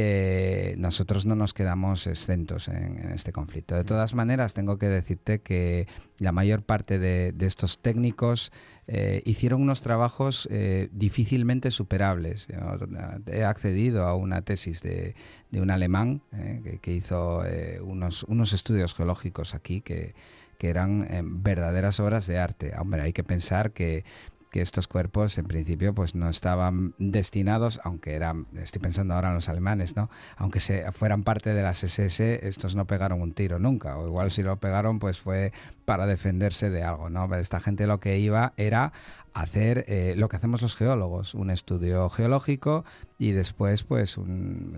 nosotros 0.78 1.26
no 1.26 1.36
nos 1.36 1.56
quedamos 1.56 2.06
exentos 2.06 2.68
en, 2.68 3.12
este 3.16 3.32
conflicto. 3.32 3.76
De 3.76 3.84
todas 3.84 4.14
maneras, 4.14 4.54
tengo 4.54 4.78
que 4.78 4.88
decirte 4.88 5.42
que 5.42 5.88
la 6.20 6.32
mayor 6.32 6.62
parte 6.62 7.00
de, 7.00 7.32
de 7.32 7.48
estos 7.48 7.80
técnicos 7.80 8.52
eh, 8.88 9.24
hicieron 9.26 9.64
unos 9.64 9.82
trabajos 9.82 10.48
eh, 10.52 10.90
difícilmente 10.92 11.72
superables. 11.72 12.48
he 13.26 13.44
accedido 13.44 14.04
a 14.04 14.16
una 14.16 14.42
tesis 14.44 14.82
de, 14.82 15.16
un 15.54 15.72
alemán 15.72 16.22
eh, 16.34 16.78
que, 16.82 16.92
hizo 16.94 17.42
unos, 17.82 18.24
unos 18.24 18.54
estudios 18.54 18.94
geológicos 18.94 19.56
aquí 19.56 19.82
que, 19.82 20.14
que 20.60 20.70
eran 20.70 21.08
verdaderas 21.42 22.00
obras 22.00 22.28
de 22.28 22.38
arte. 22.38 22.74
Hombre, 22.78 23.02
hay 23.02 23.14
que 23.14 23.24
pensar 23.24 23.72
que 23.72 24.04
que 24.56 24.62
estos 24.62 24.88
cuerpos 24.88 25.38
en 25.38 25.48
principio 25.48 25.94
pues 25.94 26.16
no 26.16 26.30
estaban 26.30 26.94
destinados, 26.98 27.82
aunque 27.84 28.14
eran, 28.16 28.48
estoy 28.56 28.82
pensando 28.82 29.14
ahora 29.14 29.28
en 29.28 29.36
los 29.36 29.50
alemanes, 29.50 29.98
¿no? 29.98 30.10
Aunque 30.38 30.62
se, 30.62 30.90
fueran 30.94 31.24
parte 31.24 31.54
de 31.54 31.62
las 31.62 31.84
SS, 31.84 32.48
estos 32.48 32.74
no 32.74 32.86
pegaron 32.88 33.22
un 33.22 33.34
tiro 33.34 33.60
nunca, 33.60 33.98
o 33.98 34.08
igual 34.08 34.32
si 34.32 34.44
lo 34.44 34.56
pegaron 34.56 35.00
pues 35.00 35.20
fue 35.20 35.52
para 35.84 36.08
defenderse 36.08 36.70
de 36.70 36.84
algo, 36.84 37.10
¿no? 37.10 37.28
Pero 37.28 37.42
esta 37.42 37.60
gente 37.60 37.86
lo 37.86 38.00
que 38.00 38.18
iba 38.18 38.54
era 38.56 38.94
hacer 39.36 39.84
eh, 39.90 40.14
lo 40.16 40.30
que 40.30 40.38
hacemos 40.38 40.62
los 40.62 40.78
geólogos, 40.78 41.34
un 41.34 41.50
estudio 41.50 42.10
geológico 42.10 42.86
y 43.20 43.34
después 43.34 43.84
pues 43.84 44.18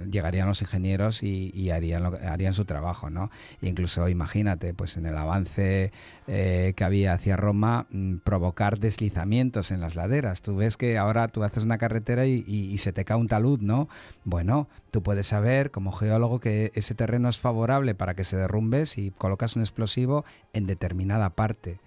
llegarían 0.09 0.47
los 0.47 0.63
ingenieros 0.63 1.21
y, 1.21 1.69
harían, 1.69 2.01
lo, 2.01 2.17
harían 2.27 2.55
su 2.55 2.65
trabajo, 2.65 3.11
¿no? 3.11 3.29
incluso 3.61 4.09
imagínate, 4.09 4.73
pues 4.73 4.97
en 4.97 5.05
el 5.05 5.15
avance 5.15 5.91
eh, 6.25 6.73
que 6.75 6.83
había 6.83 7.13
hacia 7.13 7.37
Roma, 7.37 7.85
mm, 7.91 8.17
provocar 8.17 8.79
deslizamientos 8.79 9.69
en 9.69 9.79
las 9.79 9.95
laderas. 9.95 10.41
Tú 10.41 10.55
ves 10.55 10.75
que 10.75 10.97
ahora 10.97 11.27
tú 11.27 11.43
haces 11.43 11.63
una 11.63 11.77
carretera 11.77 12.25
y, 12.25 12.43
y 12.47 12.77
se 12.79 12.91
te 12.93 13.05
cae 13.05 13.17
un 13.17 13.27
talud, 13.27 13.59
¿no? 13.61 13.87
Bueno, 14.25 14.69
tú 14.89 15.03
puedes 15.03 15.27
saber 15.27 15.69
como 15.69 15.91
geólogo 15.91 16.39
que 16.39 16.71
ese 16.73 16.95
terreno 16.95 17.29
es 17.29 17.37
favorable 17.37 17.93
para 17.93 18.15
que 18.15 18.23
se 18.23 18.37
derrumbe 18.37 18.87
si 18.87 19.11
colocas 19.11 19.55
un 19.55 19.61
explosivo 19.61 20.25
en 20.53 20.65
determinada 20.65 21.29
parte 21.29 21.79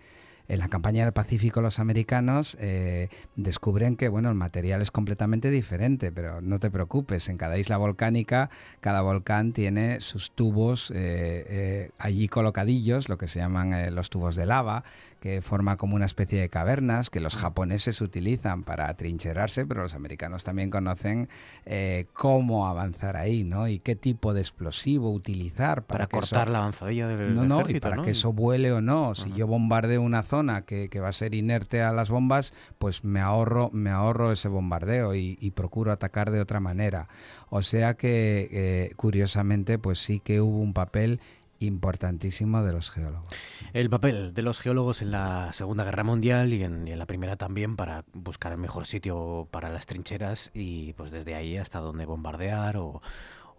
en 0.50 0.58
la 0.58 0.68
campaña 0.68 1.04
del 1.04 1.12
Pacífico 1.12 1.60
los 1.60 1.78
americanos 1.78 2.56
eh, 2.60 3.08
descubren 3.36 3.96
que 3.96 4.08
bueno 4.08 4.28
el 4.30 4.34
material 4.34 4.82
es 4.82 4.90
completamente 4.90 5.48
diferente, 5.48 6.10
pero 6.10 6.40
no 6.40 6.58
te 6.58 6.72
preocupes, 6.72 7.28
en 7.28 7.36
cada 7.36 7.56
isla 7.56 7.76
volcánica 7.76 8.50
cada 8.80 9.00
volcán 9.00 9.52
tiene 9.52 10.00
sus 10.00 10.32
tubos 10.32 10.90
eh, 10.90 10.96
eh, 10.96 11.90
allí 11.98 12.26
colocadillos, 12.26 13.08
lo 13.08 13.16
que 13.16 13.28
se 13.28 13.38
llaman 13.38 13.94
los 13.94 14.10
tubos 14.10 14.34
de 14.34 14.44
lava, 14.44 14.82
que 15.20 15.42
forma 15.42 15.76
como 15.76 15.96
una 15.96 16.06
especie 16.06 16.40
de 16.40 16.48
cavernas 16.48 17.10
que 17.10 17.20
los 17.20 17.36
japoneses 17.36 18.00
utilizan 18.00 18.62
para 18.62 18.92
trincherarse, 18.94 19.66
pero 19.66 19.82
los 19.82 19.94
americanos 19.94 20.44
también 20.44 20.70
conocen 20.70 21.28
eh, 21.66 22.06
cómo 22.14 22.66
avanzar 22.66 23.16
ahí, 23.16 23.44
¿no? 23.44 23.68
Y 23.68 23.78
qué 23.78 23.94
tipo 23.94 24.32
de 24.32 24.40
explosivo 24.40 25.12
utilizar 25.12 25.82
para, 25.84 26.06
cortar 26.06 26.48
la 26.48 26.58
avanzadilla 26.58 27.06
del, 27.06 27.34
no, 27.34 27.44
no, 27.44 27.68
y 27.68 27.78
para 27.78 28.02
que 28.02 28.10
eso 28.10 28.32
vuele 28.32 28.72
o 28.72 28.80
no. 28.80 29.14
Si 29.14 29.30
yo 29.32 29.46
bombardeo 29.46 30.00
una 30.00 30.22
zona 30.22 30.62
que, 30.62 30.88
va 31.00 31.08
a 31.08 31.12
ser 31.12 31.34
inerte 31.34 31.82
a 31.82 31.92
las 31.92 32.10
bombas, 32.10 32.54
pues 32.78 33.04
me 33.04 33.20
ahorro, 33.20 33.70
me 33.72 33.90
ahorro 33.90 34.32
ese 34.32 34.48
bombardeo 34.48 35.14
y, 35.14 35.52
procuro 35.54 35.92
atacar 35.92 36.30
de 36.30 36.40
otra 36.40 36.60
manera. 36.60 37.08
O 37.50 37.62
sea 37.62 37.94
que, 37.94 38.48
eh, 38.50 38.92
curiosamente, 38.96 39.78
pues 39.78 39.98
sí 39.98 40.20
que 40.20 40.40
hubo 40.40 40.58
un 40.58 40.72
papel 40.72 41.20
importantísimo 41.60 42.62
de 42.64 42.72
los 42.72 42.90
geólogos. 42.90 43.28
El 43.72 43.88
papel 43.90 44.34
de 44.34 44.42
los 44.42 44.60
geólogos 44.60 45.02
en 45.02 45.10
la 45.10 45.52
Segunda 45.52 45.84
Guerra 45.84 46.02
Mundial 46.02 46.52
y 46.52 46.64
en, 46.64 46.98
la 46.98 47.06
Primera 47.06 47.36
también 47.36 47.76
para 47.76 48.04
buscar 48.12 48.52
el 48.52 48.58
mejor 48.58 48.86
sitio 48.86 49.46
para 49.50 49.68
las 49.68 49.86
trincheras 49.86 50.50
y 50.54 50.94
pues 50.94 51.10
desde 51.10 51.34
ahí 51.34 51.56
hasta 51.56 51.78
donde 51.78 52.06
bombardear 52.06 52.78
o, 52.78 53.02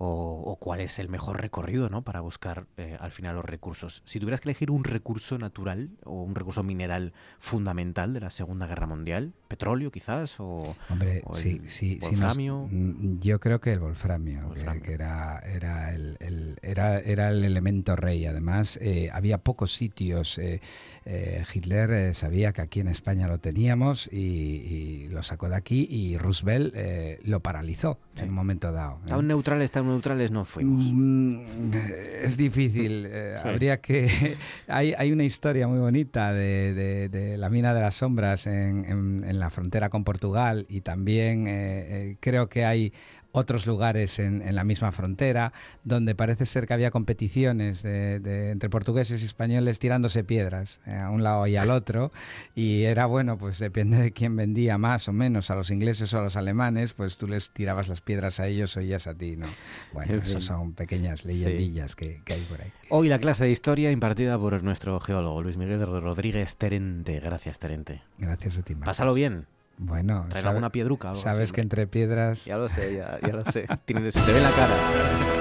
o, 0.04 0.58
cuál 0.60 0.82
es 0.82 0.98
el 0.98 1.10
mejor 1.10 1.40
recorrido 1.40 1.90
¿no? 1.90 2.02
para 2.02 2.22
buscar 2.22 2.66
eh, 2.78 2.98
al 3.00 3.12
final 3.12 3.36
los 3.36 3.46
recursos. 3.46 4.02
Si 4.06 4.20
tuvieras 4.20 4.42
que 4.42 4.50
elegir 4.50 4.72
un 4.72 4.84
recurso 4.84 5.38
natural 5.38 5.90
o 6.06 6.24
un 6.24 6.34
recurso 6.34 6.64
mineral 6.64 7.14
fundamental 7.40 8.14
de 8.14 8.22
la 8.22 8.32
Segunda 8.32 8.66
Guerra 8.66 8.88
Mundial, 8.88 9.34
petróleo 9.48 9.92
quizás 9.92 10.40
o, 10.40 10.76
Hombre, 10.90 11.24
sí, 11.34 11.62
sí, 11.66 12.00
wolframio. 12.02 12.68
Mm, 12.72 13.20
yo 13.20 13.40
creo 13.40 13.62
que 13.62 13.74
el 13.74 13.80
wolframio, 13.80 14.54
Que, 14.84 14.94
era, 14.94 15.40
era, 15.40 15.94
el, 15.94 16.58
era, 16.64 17.00
era 17.00 17.30
el 17.30 17.44
elemento 17.44 17.96
rey. 17.96 18.26
Además, 18.26 18.80
eh, 18.82 19.10
había 19.14 19.38
pocos 19.38 19.74
sitios. 19.74 20.40
Eh, 20.40 20.62
Hitler 21.54 22.14
sabía 22.14 22.54
que 22.54 22.62
aquí 22.62 22.80
en 22.80 22.88
España 22.88 23.28
lo 23.28 23.40
teníamos 23.40 24.12
y, 24.12 25.08
lo 25.10 25.24
sacó 25.24 25.50
de 25.50 25.56
aquí 25.56 25.88
y 25.90 26.18
Roosevelt 26.18 26.74
lo 27.24 27.40
paralizó 27.42 28.00
en 28.16 28.30
un 28.30 28.36
momento 28.36 28.72
dado. 28.72 29.00
Tan 29.08 29.28
neutrales, 29.28 29.72
tan 29.72 29.91
neutrales 29.92 30.32
no 30.32 30.46
fuimos. 30.46 30.86
Mm, 30.92 31.72
es 32.24 32.38
difícil. 32.38 33.06
Eh, 33.10 33.38
habría 33.44 33.82
que. 33.82 34.36
hay, 34.68 34.94
hay 34.98 35.12
una 35.12 35.24
historia 35.24 35.68
muy 35.68 35.80
bonita 35.80 36.34
de, 36.34 37.10
de, 37.10 37.38
la 37.38 37.50
mina 37.50 37.74
de 37.74 37.82
las 37.82 37.96
sombras 37.96 38.48
en, 38.48 38.86
en, 38.88 39.40
la 39.40 39.50
frontera 39.50 39.90
con 39.90 40.04
Portugal 40.04 40.66
y 40.70 40.82
también 40.82 41.48
eh, 41.48 41.52
eh, 42.12 42.18
creo 42.20 42.50
que 42.50 42.66
hay 42.66 42.94
otros 43.32 43.66
lugares 43.66 44.20
en, 44.20 44.42
en, 44.42 44.56
la 44.56 44.64
misma 44.64 44.92
frontera, 44.92 45.54
donde 45.84 46.16
parece 46.16 46.46
ser 46.46 46.68
que 46.68 46.74
había 46.74 46.92
competiciones 46.92 47.82
de, 47.84 48.52
entre 48.52 48.70
portugueses 48.70 49.22
y 49.22 49.26
españoles 49.26 49.80
tirándose 49.80 50.24
piedras 50.24 50.80
eh, 50.86 50.96
a 50.96 51.10
un 51.10 51.24
lado 51.24 51.48
y 51.48 51.56
al 51.56 51.72
otro, 51.72 52.12
y 52.56 52.84
era 52.84 53.06
bueno, 53.06 53.38
pues 53.38 53.60
depende 53.60 53.98
de 53.98 54.12
quién 54.12 54.36
vendía 54.36 54.78
más 54.78 55.08
o 55.08 55.14
menos, 55.14 55.50
a 55.52 55.56
los 55.56 55.72
ingleses 55.72 56.14
o 56.14 56.20
a 56.20 56.24
los 56.24 56.36
alemanes, 56.36 56.94
pues 56.94 57.18
tú 57.18 57.28
les 57.28 57.50
tirabas 57.52 57.88
las 57.88 58.02
piedras 58.02 58.40
a 58.40 58.48
ellos 58.48 58.76
o 58.78 58.80
ellas 58.80 59.08
a 59.08 59.16
ti, 59.16 59.38
¿no? 59.38 59.48
Bueno, 59.94 60.16
esas 60.16 60.44
son 60.44 60.74
pequeñas 60.74 61.26
leyendillas 61.26 61.96
que, 61.96 62.22
que, 62.26 62.34
hay 62.34 62.42
por 62.42 62.62
ahí. 62.62 62.72
Hoy 62.90 63.08
la 63.08 63.20
clase 63.20 63.46
de 63.46 63.52
historia 63.52 63.92
impartida 63.92 64.38
por 64.38 64.62
nuestro 64.64 65.00
geólogo 65.00 65.42
Luis 65.42 65.58
Miguel 65.58 65.82
Rodríguez 65.86 66.56
Terente. 66.56 67.20
Gracias, 67.20 67.60
Terente. 67.60 68.02
Gracias 68.18 68.58
a 68.58 68.64
ti, 68.64 68.76
Pásalo 68.76 69.14
bien. 69.14 69.48
Bueno, 69.84 70.28
traer 70.30 70.46
alguna 70.48 70.72
piedruca. 70.72 71.16
sabes 71.16 71.52
que 71.52 71.62
entre 71.62 71.88
piedras. 71.88 72.46
Ya 72.46 72.58
lo 72.58 72.70
sé, 72.70 72.96
ya, 72.96 73.20
ya 73.20 73.34
lo 73.34 73.44
sé. 73.46 73.66
Tienes, 73.86 74.14
te 74.14 74.32
ve 74.32 74.40
la 74.40 74.52
cara. 74.52 75.41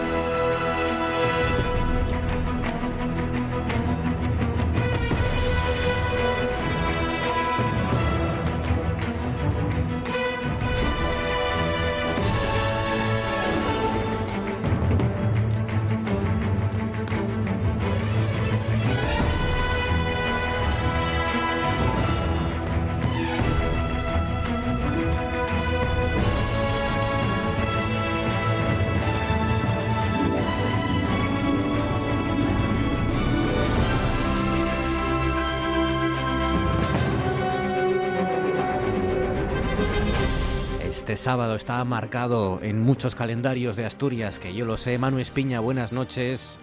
Sábado 41.30 41.54
está 41.54 41.84
marcado 41.84 42.58
en 42.60 42.80
muchos 42.80 43.14
calendarios 43.14 43.76
de 43.76 43.86
Asturias, 43.86 44.40
que 44.40 44.52
yo 44.52 44.64
lo 44.64 44.76
sé. 44.76 44.98
Manu 44.98 45.20
Espiña, 45.20 45.60
buenas 45.60 45.92
noches. 45.92 46.58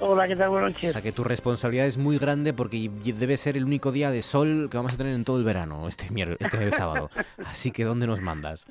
Hola, 0.00 0.26
¿qué 0.26 0.34
tal? 0.34 0.48
Buenas 0.48 0.70
noches. 0.70 0.88
O 0.88 0.92
sea 0.94 1.02
que 1.02 1.12
tu 1.12 1.24
responsabilidad 1.24 1.84
es 1.84 1.98
muy 1.98 2.16
grande 2.16 2.54
porque 2.54 2.88
debe 2.88 3.36
ser 3.36 3.58
el 3.58 3.64
único 3.64 3.92
día 3.92 4.10
de 4.10 4.22
sol 4.22 4.68
que 4.70 4.78
vamos 4.78 4.94
a 4.94 4.96
tener 4.96 5.14
en 5.14 5.26
todo 5.26 5.36
el 5.36 5.44
verano, 5.44 5.86
este, 5.88 6.06
este 6.40 6.70
sábado. 6.72 7.10
Así 7.44 7.70
que, 7.70 7.84
¿dónde 7.84 8.06
nos 8.06 8.22
mandas? 8.22 8.64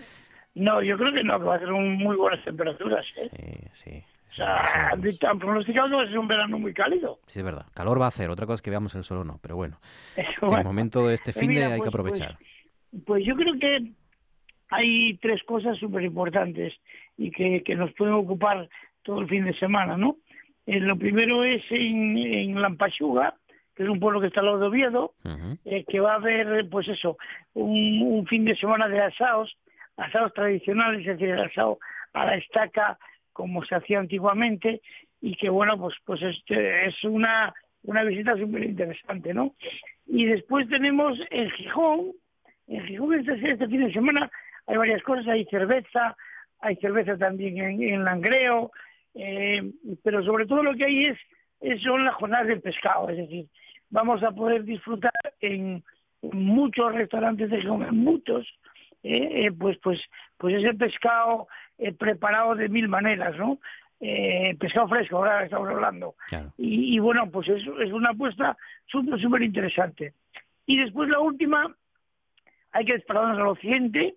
No, 0.56 0.82
yo 0.82 0.98
creo 0.98 1.14
que 1.14 1.24
no, 1.24 1.38
que 1.38 1.46
va 1.46 1.58
a 1.58 1.60
ser 1.60 1.70
muy 1.70 2.16
buenas 2.16 2.44
temperaturas. 2.44 3.06
¿eh? 3.18 3.70
Sí, 3.74 3.92
sí. 3.92 4.04
O 4.32 4.34
sea, 4.34 4.90
han 4.90 5.38
pronosticado 5.38 5.88
que 5.88 5.96
va 5.98 6.02
a 6.02 6.08
ser 6.08 6.18
un 6.18 6.28
verano 6.28 6.58
muy 6.58 6.74
cálido. 6.74 7.20
Sí, 7.28 7.42
es 7.42 7.46
verdad. 7.46 7.68
Calor 7.76 8.02
va 8.02 8.06
a 8.06 8.08
hacer. 8.08 8.32
Otra 8.32 8.48
cosa 8.48 8.56
es 8.56 8.62
que 8.64 8.72
veamos 8.72 8.96
el 8.96 9.04
sol 9.04 9.20
o 9.20 9.24
no. 9.24 9.38
Pero 9.44 9.56
bueno, 9.56 9.80
el 10.18 10.64
momento 10.64 11.08
de 11.08 11.14
este 11.14 11.32
fin 11.32 11.54
de 11.54 11.64
hay 11.64 11.74
que 11.74 11.78
pues, 11.78 11.88
aprovechar. 11.90 12.40
Pues, 12.90 13.04
pues 13.06 13.24
yo 13.24 13.36
creo 13.36 13.54
que 13.60 13.92
hay 14.70 15.18
tres 15.18 15.44
cosas 15.44 15.78
súper 15.78 16.04
importantes 16.04 16.74
y 17.18 17.32
que, 17.32 17.64
que, 17.64 17.76
nos 17.76 17.94
pueden 17.94 18.16
ocupar 18.16 18.70
todo 19.04 19.22
el 19.22 19.28
fin 19.28 19.46
de 19.46 19.54
semana, 19.54 19.98
¿no? 19.98 20.18
Eh, 20.66 20.80
lo 20.80 20.98
primero 20.98 21.44
es 21.44 21.64
en, 21.70 22.18
en 22.18 22.62
Lampachuga, 22.62 23.36
que 23.74 23.84
es 23.84 23.90
un 23.90 24.00
pueblo 24.00 24.20
que 24.20 24.28
está 24.28 24.42
al 24.42 24.48
lado 24.48 24.60
de 24.60 24.68
Oviedo, 24.68 25.14
eh, 25.66 25.86
que 25.88 26.00
va 26.00 26.14
a 26.14 26.16
haber, 26.16 26.68
pues 26.70 26.88
eso, 26.88 27.18
un, 27.54 28.02
un, 28.02 28.26
fin 28.28 28.44
de 28.44 28.56
semana 28.56 28.88
de 28.90 29.00
asados, 29.02 29.56
asados 29.96 30.34
tradicionales, 30.34 31.02
es 31.02 31.18
decir, 31.18 31.30
el 31.30 31.42
asado 31.42 31.80
a 32.14 32.26
la 32.26 32.36
estaca, 32.36 32.98
como 33.32 33.64
se 33.64 33.76
hacía 33.76 34.00
antiguamente, 34.00 34.82
y 35.22 35.36
que, 35.36 35.50
bueno, 35.50 35.78
pues, 35.78 35.96
pues 36.06 36.22
este, 36.22 36.88
es 36.88 37.04
una, 37.04 37.54
una 37.84 38.04
visita 38.04 38.36
súper 38.36 38.64
interesante, 38.64 39.34
¿no? 39.34 39.56
Y 40.06 40.26
después 40.26 40.68
tenemos 40.70 41.20
en 41.30 41.50
Gijón, 41.52 42.14
en 42.68 42.86
Gijón 42.86 43.14
este, 43.20 43.52
este 43.52 43.68
fin 43.68 43.86
de 43.86 43.94
semana 43.94 44.32
hay 44.68 44.78
varias 44.78 45.02
cosas, 45.02 45.28
hay 45.28 45.46
cerveza, 45.46 46.16
hay 46.60 46.76
cerveza 46.76 47.18
también 47.18 47.82
en, 47.82 48.04
Langreo, 48.04 48.72
eh, 49.16 49.72
pero 50.04 50.24
sobre 50.24 50.46
todo 50.46 50.62
lo 50.62 50.76
que 50.76 50.86
hay 50.86 51.06
es, 51.06 51.82
son 51.82 52.06
las 52.06 52.16
jornadas 52.16 52.48
del 52.48 52.62
pescado, 52.62 53.10
es 53.10 53.18
decir, 53.18 53.48
vamos 53.90 54.22
a 54.24 54.32
poder 54.32 54.64
disfrutar 54.64 55.12
en, 55.40 55.84
muchos 56.34 56.94
restaurantes 56.94 57.50
de 57.50 57.62
Gijón, 57.62 57.96
muchos, 57.96 58.46
eh, 59.04 59.46
eh, 59.46 59.52
pues, 59.52 59.78
pues, 59.78 60.02
pues 60.36 60.56
ese 60.56 60.74
pescado 60.74 61.48
preparado 62.00 62.56
de 62.56 62.70
mil 62.70 62.88
maneras, 62.88 63.38
¿no? 63.38 63.60
pescado 64.60 64.88
fresco, 64.88 65.18
ahora 65.18 65.46
estamos 65.46 65.70
hablando. 65.70 66.16
Y, 66.58 66.98
bueno, 67.00 67.30
pues 67.30 67.48
es, 67.50 67.62
es 67.80 67.92
una 67.92 68.10
apuesta 68.10 68.58
súper, 68.88 69.20
súper 69.22 69.44
interesante. 69.44 70.14
Y 70.66 70.78
después 70.80 71.08
la 71.08 71.20
última, 71.20 71.72
hay 72.72 72.86
que 72.86 72.94
desplazarnos 72.94 73.40
al 73.40 73.48
occidente, 73.48 74.16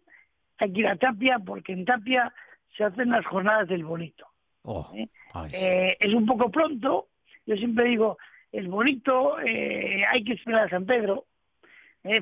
hay 0.61 0.73
que 0.73 0.81
ir 0.81 0.87
a 0.87 0.97
Tapia 0.97 1.39
porque 1.39 1.73
en 1.73 1.85
Tapia 1.85 2.33
se 2.77 2.85
hacen 2.85 3.11
las 3.11 3.27
jornadas 3.27 3.69
del 3.69 3.85
bonito. 3.85 4.27
Oh, 4.63 4.91
¿Eh? 4.95 5.09
Eh, 5.53 5.97
es 5.99 6.15
un 6.15 6.27
poco 6.27 6.51
pronto, 6.51 7.09
yo 7.47 7.57
siempre 7.57 7.87
digo, 7.87 8.19
el 8.53 8.69
bonito 8.69 9.41
eh, 9.41 10.05
hay 10.09 10.23
que 10.23 10.35
esperar 10.35 10.67
a 10.67 10.71
San 10.71 10.85
Pedro, 10.85 11.25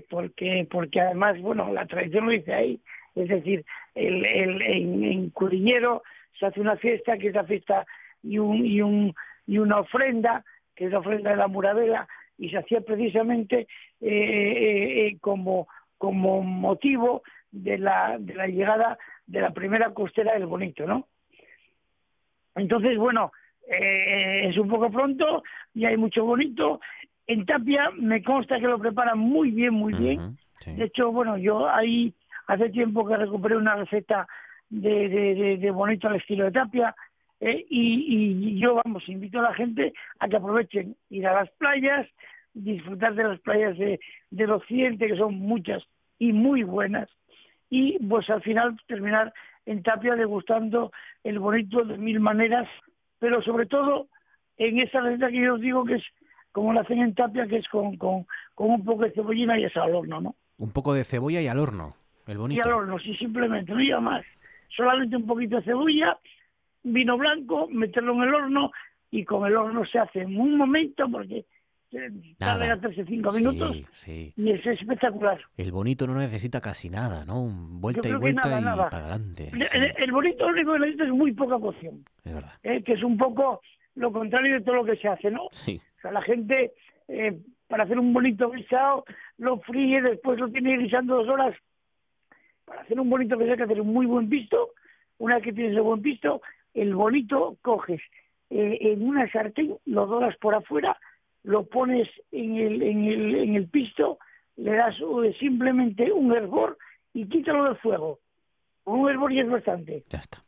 porque 0.08 0.66
porque 0.70 1.00
además, 1.00 1.40
bueno, 1.40 1.72
la 1.72 1.86
tradición 1.86 2.26
lo 2.26 2.32
dice 2.32 2.52
ahí, 2.52 2.80
es 3.14 3.28
decir, 3.28 3.64
el, 3.94 4.24
el, 4.24 4.62
en, 4.62 5.04
en 5.04 5.30
Curiñero 5.30 6.02
se 6.38 6.46
hace 6.46 6.60
una 6.60 6.76
fiesta, 6.76 7.18
que 7.18 7.28
es 7.28 7.34
la 7.34 7.44
fiesta 7.44 7.86
y, 8.22 8.38
un, 8.38 8.64
y, 8.64 8.80
un, 8.82 9.14
y 9.46 9.58
una 9.58 9.80
ofrenda, 9.80 10.44
que 10.74 10.86
es 10.86 10.92
la 10.92 10.98
ofrenda 10.98 11.30
de 11.30 11.36
la 11.36 11.48
Muradela, 11.48 12.08
y 12.36 12.50
se 12.50 12.58
hacía 12.58 12.80
precisamente 12.80 13.66
como, 15.20 15.68
como 15.96 16.42
motivo 16.42 17.22
de 17.50 17.78
la, 17.78 18.16
de 18.18 18.34
la 18.34 18.46
llegada 18.46 18.98
de 19.26 19.40
la 19.40 19.50
primera 19.50 19.92
costera 19.92 20.34
del 20.34 20.46
Bonito, 20.46 20.86
¿no? 20.86 21.06
Entonces, 22.54 22.96
bueno, 22.98 23.32
eh, 23.68 24.48
es 24.48 24.56
un 24.56 24.68
poco 24.68 24.90
pronto 24.90 25.42
y 25.74 25.84
hay 25.84 25.96
mucho 25.96 26.24
bonito. 26.24 26.80
En 27.26 27.44
Tapia 27.44 27.90
me 27.96 28.22
consta 28.22 28.58
que 28.58 28.66
lo 28.66 28.78
preparan 28.78 29.18
muy 29.18 29.50
bien, 29.50 29.74
muy 29.74 29.92
bien. 29.92 30.38
De 30.66 30.84
hecho, 30.84 31.12
bueno, 31.12 31.36
yo 31.36 31.68
ahí 31.68 32.14
hace 32.46 32.70
tiempo 32.70 33.06
que 33.06 33.16
recuperé 33.16 33.56
una 33.56 33.76
receta 33.76 34.26
de, 34.70 35.08
de, 35.08 35.56
de, 35.58 35.70
bonito 35.70 36.08
al 36.08 36.16
estilo 36.16 36.44
de 36.44 36.52
Tapia 36.52 36.94
eh, 37.40 37.64
y, 37.70 38.48
y, 38.48 38.58
yo, 38.58 38.80
vamos, 38.82 39.08
invito 39.08 39.38
a 39.38 39.42
la 39.42 39.54
gente 39.54 39.92
a 40.18 40.28
que 40.28 40.36
aprovechen 40.36 40.96
ir 41.10 41.26
a 41.26 41.34
las 41.34 41.50
playas, 41.52 42.06
disfrutar 42.52 43.14
de 43.14 43.24
las 43.24 43.40
playas 43.40 43.78
de, 43.78 44.00
del 44.30 44.50
occidente, 44.50 45.06
que 45.06 45.16
son 45.16 45.34
muchas 45.34 45.82
y 46.18 46.32
muy 46.32 46.64
buenas, 46.64 47.08
y 47.70 47.98
pues 48.06 48.28
al 48.30 48.42
final 48.42 48.76
terminar 48.86 49.32
en 49.66 49.82
Tapia 49.82 50.14
degustando 50.14 50.92
el 51.24 51.38
bonito 51.38 51.84
de 51.84 51.98
mil 51.98 52.20
maneras, 52.20 52.68
pero 53.18 53.42
sobre 53.42 53.66
todo 53.66 54.08
en 54.56 54.78
esa 54.78 55.00
receta 55.00 55.28
que 55.28 55.42
yo 55.42 55.54
os 55.54 55.60
digo 55.60 55.84
que 55.84 55.96
es 55.96 56.04
como 56.52 56.72
la 56.72 56.80
hacen 56.80 57.00
en 57.00 57.14
Tapia, 57.14 57.46
que 57.46 57.58
es 57.58 57.68
con, 57.68 57.96
con, 57.96 58.26
con 58.54 58.70
un 58.70 58.84
poco 58.84 59.04
de 59.04 59.12
cebollina 59.12 59.58
y 59.58 59.64
es 59.64 59.76
al 59.76 59.94
horno, 59.94 60.20
¿no? 60.20 60.34
Un 60.56 60.72
poco 60.72 60.94
de 60.94 61.04
cebolla 61.04 61.40
y 61.40 61.46
al 61.46 61.58
horno, 61.58 61.94
el 62.26 62.38
bonito. 62.38 62.60
Y 62.60 62.62
al 62.62 62.72
horno, 62.72 62.98
sí, 62.98 63.14
simplemente, 63.14 63.72
no 63.72 63.80
iba 63.80 64.00
más. 64.00 64.24
Solamente 64.74 65.16
un 65.16 65.26
poquito 65.26 65.56
de 65.56 65.62
cebolla, 65.62 66.18
vino 66.82 67.16
blanco, 67.16 67.68
meterlo 67.70 68.14
en 68.14 68.22
el 68.22 68.34
horno 68.34 68.72
y 69.10 69.24
con 69.24 69.46
el 69.46 69.56
horno 69.56 69.84
se 69.84 69.98
hace 69.98 70.22
en 70.22 70.38
un 70.40 70.56
momento 70.56 71.08
porque 71.10 71.46
tarda 72.38 72.66
en 72.66 72.72
hacerse 72.72 73.04
cinco 73.06 73.32
minutos 73.32 73.76
y 74.06 74.50
es 74.50 74.66
espectacular. 74.66 75.40
El 75.56 75.72
bonito 75.72 76.06
no 76.06 76.14
necesita 76.14 76.60
casi 76.60 76.90
nada, 76.90 77.24
¿no? 77.24 77.48
Vuelta 77.50 78.08
y 78.08 78.14
vuelta 78.14 78.60
y 78.60 78.62
para 78.62 78.86
adelante. 78.88 79.50
El, 79.98 80.12
bonito 80.12 80.44
lo 80.44 80.52
único 80.52 80.72
que 80.74 80.78
necesita 80.80 81.04
es 81.04 81.10
muy 81.10 81.32
poca 81.32 81.58
cocción. 81.58 82.04
Es 82.24 82.34
verdad. 82.34 82.52
Eh, 82.62 82.82
que 82.82 82.92
es 82.92 83.02
un 83.02 83.16
poco 83.16 83.60
lo 83.94 84.12
contrario 84.12 84.54
de 84.54 84.60
todo 84.60 84.76
lo 84.76 84.84
que 84.84 84.96
se 84.96 85.08
hace, 85.08 85.30
¿no? 85.30 85.48
Sí. 85.50 85.80
O 85.98 86.00
sea, 86.00 86.12
la 86.12 86.22
gente 86.22 86.72
eh, 87.08 87.38
para 87.68 87.84
hacer 87.84 87.98
un 87.98 88.12
bonito 88.12 88.50
guisado 88.50 89.04
lo 89.38 89.58
fríe, 89.60 90.00
después 90.02 90.38
lo 90.38 90.50
tiene 90.50 90.76
guisando 90.78 91.16
dos 91.16 91.28
horas. 91.28 91.56
Para 92.64 92.82
hacer 92.82 93.00
un 93.00 93.08
bonito 93.08 93.38
que 93.38 93.50
hay 93.50 93.56
que 93.56 93.62
hacer 93.62 93.80
un 93.80 93.92
muy 93.92 94.06
buen 94.06 94.28
pisto. 94.28 94.70
Una 95.18 95.36
vez 95.36 95.44
que 95.44 95.52
tienes 95.52 95.76
el 95.76 95.82
buen 95.82 96.02
pisto, 96.02 96.42
el 96.74 96.94
bonito 96.94 97.56
coges 97.62 98.00
eh, 98.50 98.78
en 98.80 99.06
una 99.06 99.30
sartén, 99.30 99.76
lo 99.86 100.06
doras 100.06 100.36
por 100.36 100.54
afuera, 100.54 100.96
lo 101.48 101.64
pones 101.64 102.06
en 102.30 102.56
el, 102.56 102.82
en 102.82 103.06
el, 103.06 103.34
en 103.36 103.54
el 103.54 103.68
pisto, 103.68 104.18
le 104.56 104.72
das 104.72 104.94
simplemente 105.40 106.12
un 106.12 106.30
hervor 106.36 106.76
y 107.14 107.26
quítalo 107.26 107.64
del 107.64 107.76
fuego. 107.78 108.18
Un 108.84 109.08
hervor 109.08 109.32
y 109.32 109.40
es 109.40 109.48
bastante. 109.48 110.04
Ya 110.10 110.18
está. 110.18 110.44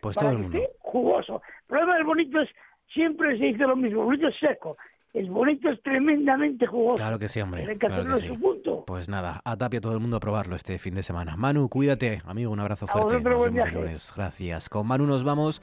Pues 0.00 0.16
todo 0.16 0.30
el 0.30 0.38
mundo. 0.38 0.58
jugoso. 0.78 1.42
El 1.44 1.66
problema 1.66 1.96
del 1.96 2.04
bonito 2.04 2.40
es, 2.40 2.48
siempre 2.94 3.36
se 3.36 3.44
dice 3.44 3.64
lo 3.64 3.76
mismo, 3.76 4.00
el 4.00 4.06
bonito 4.06 4.28
es 4.28 4.36
seco. 4.38 4.78
El 5.12 5.28
bonito 5.28 5.68
es 5.68 5.82
tremendamente 5.82 6.66
jugoso. 6.66 6.96
Claro 6.96 7.18
que 7.18 7.28
sí, 7.28 7.42
hombre. 7.42 7.76
Pues 8.86 9.10
nada, 9.10 9.42
a 9.44 9.56
Tapia 9.58 9.82
todo 9.82 9.92
el 9.92 10.00
mundo 10.00 10.16
a 10.16 10.20
probarlo 10.20 10.56
este 10.56 10.78
fin 10.78 10.94
de 10.94 11.02
semana. 11.02 11.36
Manu, 11.36 11.68
cuídate, 11.68 12.22
amigo, 12.24 12.50
un 12.52 12.60
abrazo 12.60 12.86
fuerte. 12.86 13.22
Gracias. 14.16 14.68
Con 14.70 14.86
Manu 14.86 15.04
nos 15.04 15.24
vamos 15.24 15.60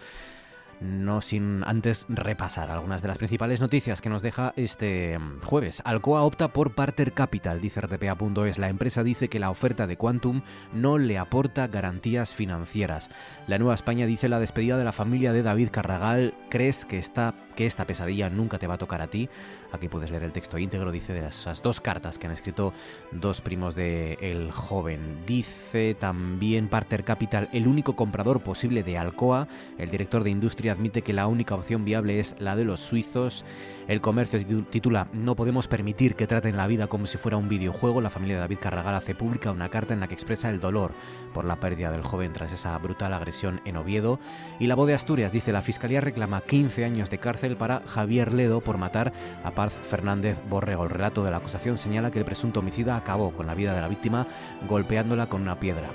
no 0.80 1.22
sin 1.22 1.64
antes 1.66 2.06
repasar 2.10 2.72
algunas 2.72 3.02
de 3.02 3.08
las 3.08 3.18
principales 3.18 3.62
noticias 3.62 4.02
que 4.02 4.10
nos 4.10 4.22
deja 4.22 4.54
este 4.56 5.18
mm, 5.18 5.42
jueves. 5.42 5.82
Alcoa 5.86 6.24
opta 6.24 6.54
por 6.54 6.76
Parter 6.76 7.14
Capital, 7.14 7.62
dice 7.62 7.82
RTPA.es. 7.82 8.58
La 8.58 8.70
empresa 8.70 9.04
dice 9.04 9.30
que 9.30 9.40
la 9.40 9.50
oferta 9.50 9.88
de 9.88 9.98
Quantum 9.98 10.42
no 10.74 10.98
le 10.98 11.18
aporta 11.18 11.68
garantías 11.68 12.36
financieras. 12.36 13.10
La 13.48 13.58
Nueva 13.58 13.76
España 13.76 14.06
dice 14.06 14.30
la 14.30 14.40
despedida 14.40 14.78
de 14.78 14.84
la 14.84 14.92
familia 14.92 15.34
de 15.34 15.44
David 15.44 15.70
Carragal. 15.72 16.34
¿Crees 16.50 16.86
que, 16.86 17.00
está, 17.00 17.34
que 17.56 17.66
esta 17.66 17.86
pesadilla 17.86 18.30
nunca 18.30 18.60
te 18.60 18.68
va 18.68 18.76
a 18.76 18.80
tocar 18.80 19.02
a 19.02 19.08
ti? 19.08 19.30
Aquí 19.72 19.88
puedes 19.88 20.12
leer 20.12 20.24
el 20.24 20.32
texto 20.32 20.60
íntegro, 20.60 20.92
dice 20.92 21.14
de 21.14 21.28
esas 21.28 21.64
dos 21.64 21.82
cartas 21.82 22.20
que 22.20 22.28
han 22.28 22.34
escrito 22.34 22.74
dos 23.12 23.42
primos 23.42 23.74
de 23.74 24.20
el 24.22 24.52
joven. 24.52 25.26
Dice 25.26 25.96
también 26.00 26.68
Parter 26.68 27.04
Capital, 27.04 27.50
el 27.54 27.68
único 27.68 27.96
comprador 27.96 28.42
posible 28.42 28.84
de 28.84 28.98
Alcoa. 28.98 29.48
El 29.78 29.90
director 29.90 30.24
de 30.24 30.30
industria 30.30 30.63
admite 30.72 31.02
que 31.02 31.14
la 31.14 31.28
única 31.28 31.56
opción 31.56 31.86
viable 31.86 32.20
es 32.20 32.36
la 32.40 32.56
de 32.56 32.66
los 32.66 32.80
suizos. 32.80 33.46
El 33.88 34.00
comercio 34.00 34.40
titula 34.70 35.08
No 35.12 35.36
podemos 35.36 35.68
permitir 35.68 36.16
que 36.16 36.28
traten 36.28 36.56
la 36.56 36.68
vida 36.68 36.88
como 36.88 37.06
si 37.06 37.18
fuera 37.18 37.38
un 37.38 37.50
videojuego. 37.50 38.02
La 38.02 38.10
familia 38.10 38.36
de 38.36 38.42
David 38.42 38.60
Carragal 38.62 38.96
hace 38.96 39.16
pública 39.16 39.52
una 39.52 39.70
carta 39.70 39.94
en 39.94 40.00
la 40.00 40.08
que 40.08 40.14
expresa 40.14 40.50
el 40.50 40.60
dolor 40.60 40.94
por 41.34 41.46
la 41.46 41.60
pérdida 41.60 41.92
del 41.92 42.04
joven 42.04 42.32
tras 42.34 42.54
esa 42.54 42.78
brutal 42.78 43.14
agresión 43.14 43.62
en 43.66 43.78
Oviedo. 43.78 44.20
Y 44.60 44.68
la 44.68 44.76
voz 44.76 44.88
de 44.88 44.94
Asturias 44.94 45.32
dice 45.32 45.52
la 45.52 45.62
Fiscalía 45.62 46.02
reclama 46.02 46.42
15 46.42 46.86
años 46.86 47.10
de 47.10 47.18
cárcel 47.18 47.58
para 47.58 47.82
Javier 47.86 48.34
Ledo 48.34 48.62
por 48.62 48.78
matar 48.78 49.12
a 49.44 49.52
Paz 49.52 49.74
Fernández 49.74 50.38
Borrego. 50.50 50.84
El 50.84 50.90
relato 50.90 51.24
de 51.24 51.32
la 51.32 51.38
acusación 51.38 51.78
señala 51.78 52.12
que 52.12 52.20
el 52.20 52.26
presunto 52.26 52.62
homicida 52.62 52.96
acabó 52.96 53.32
con 53.32 53.48
la 53.48 53.56
vida 53.56 53.74
de 53.74 53.82
la 53.82 53.88
víctima 53.88 54.28
golpeándola 54.68 55.28
con 55.28 55.42
una 55.42 55.60
piedra. 55.60 55.90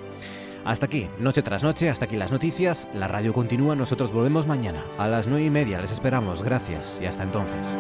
Hasta 0.65 0.87
aquí, 0.87 1.09
noche 1.19 1.43
tras 1.43 1.63
noche, 1.63 1.89
hasta 1.91 2.05
aquí 2.05 2.17
las 2.17 2.33
noticias. 2.33 2.89
La 2.95 3.09
radio 3.09 3.33
continúa, 3.33 3.77
nosotros 3.77 4.13
volvemos 4.13 4.47
mañana 4.47 4.83
a 4.99 5.09
las 5.09 5.27
nueve 5.27 5.45
y 5.45 5.51
media. 5.51 5.81
Les 5.81 5.93
esperamos, 5.93 6.43
gracias 6.43 7.01
y 7.03 7.07
hasta 7.07 7.23
entonces. 7.23 7.77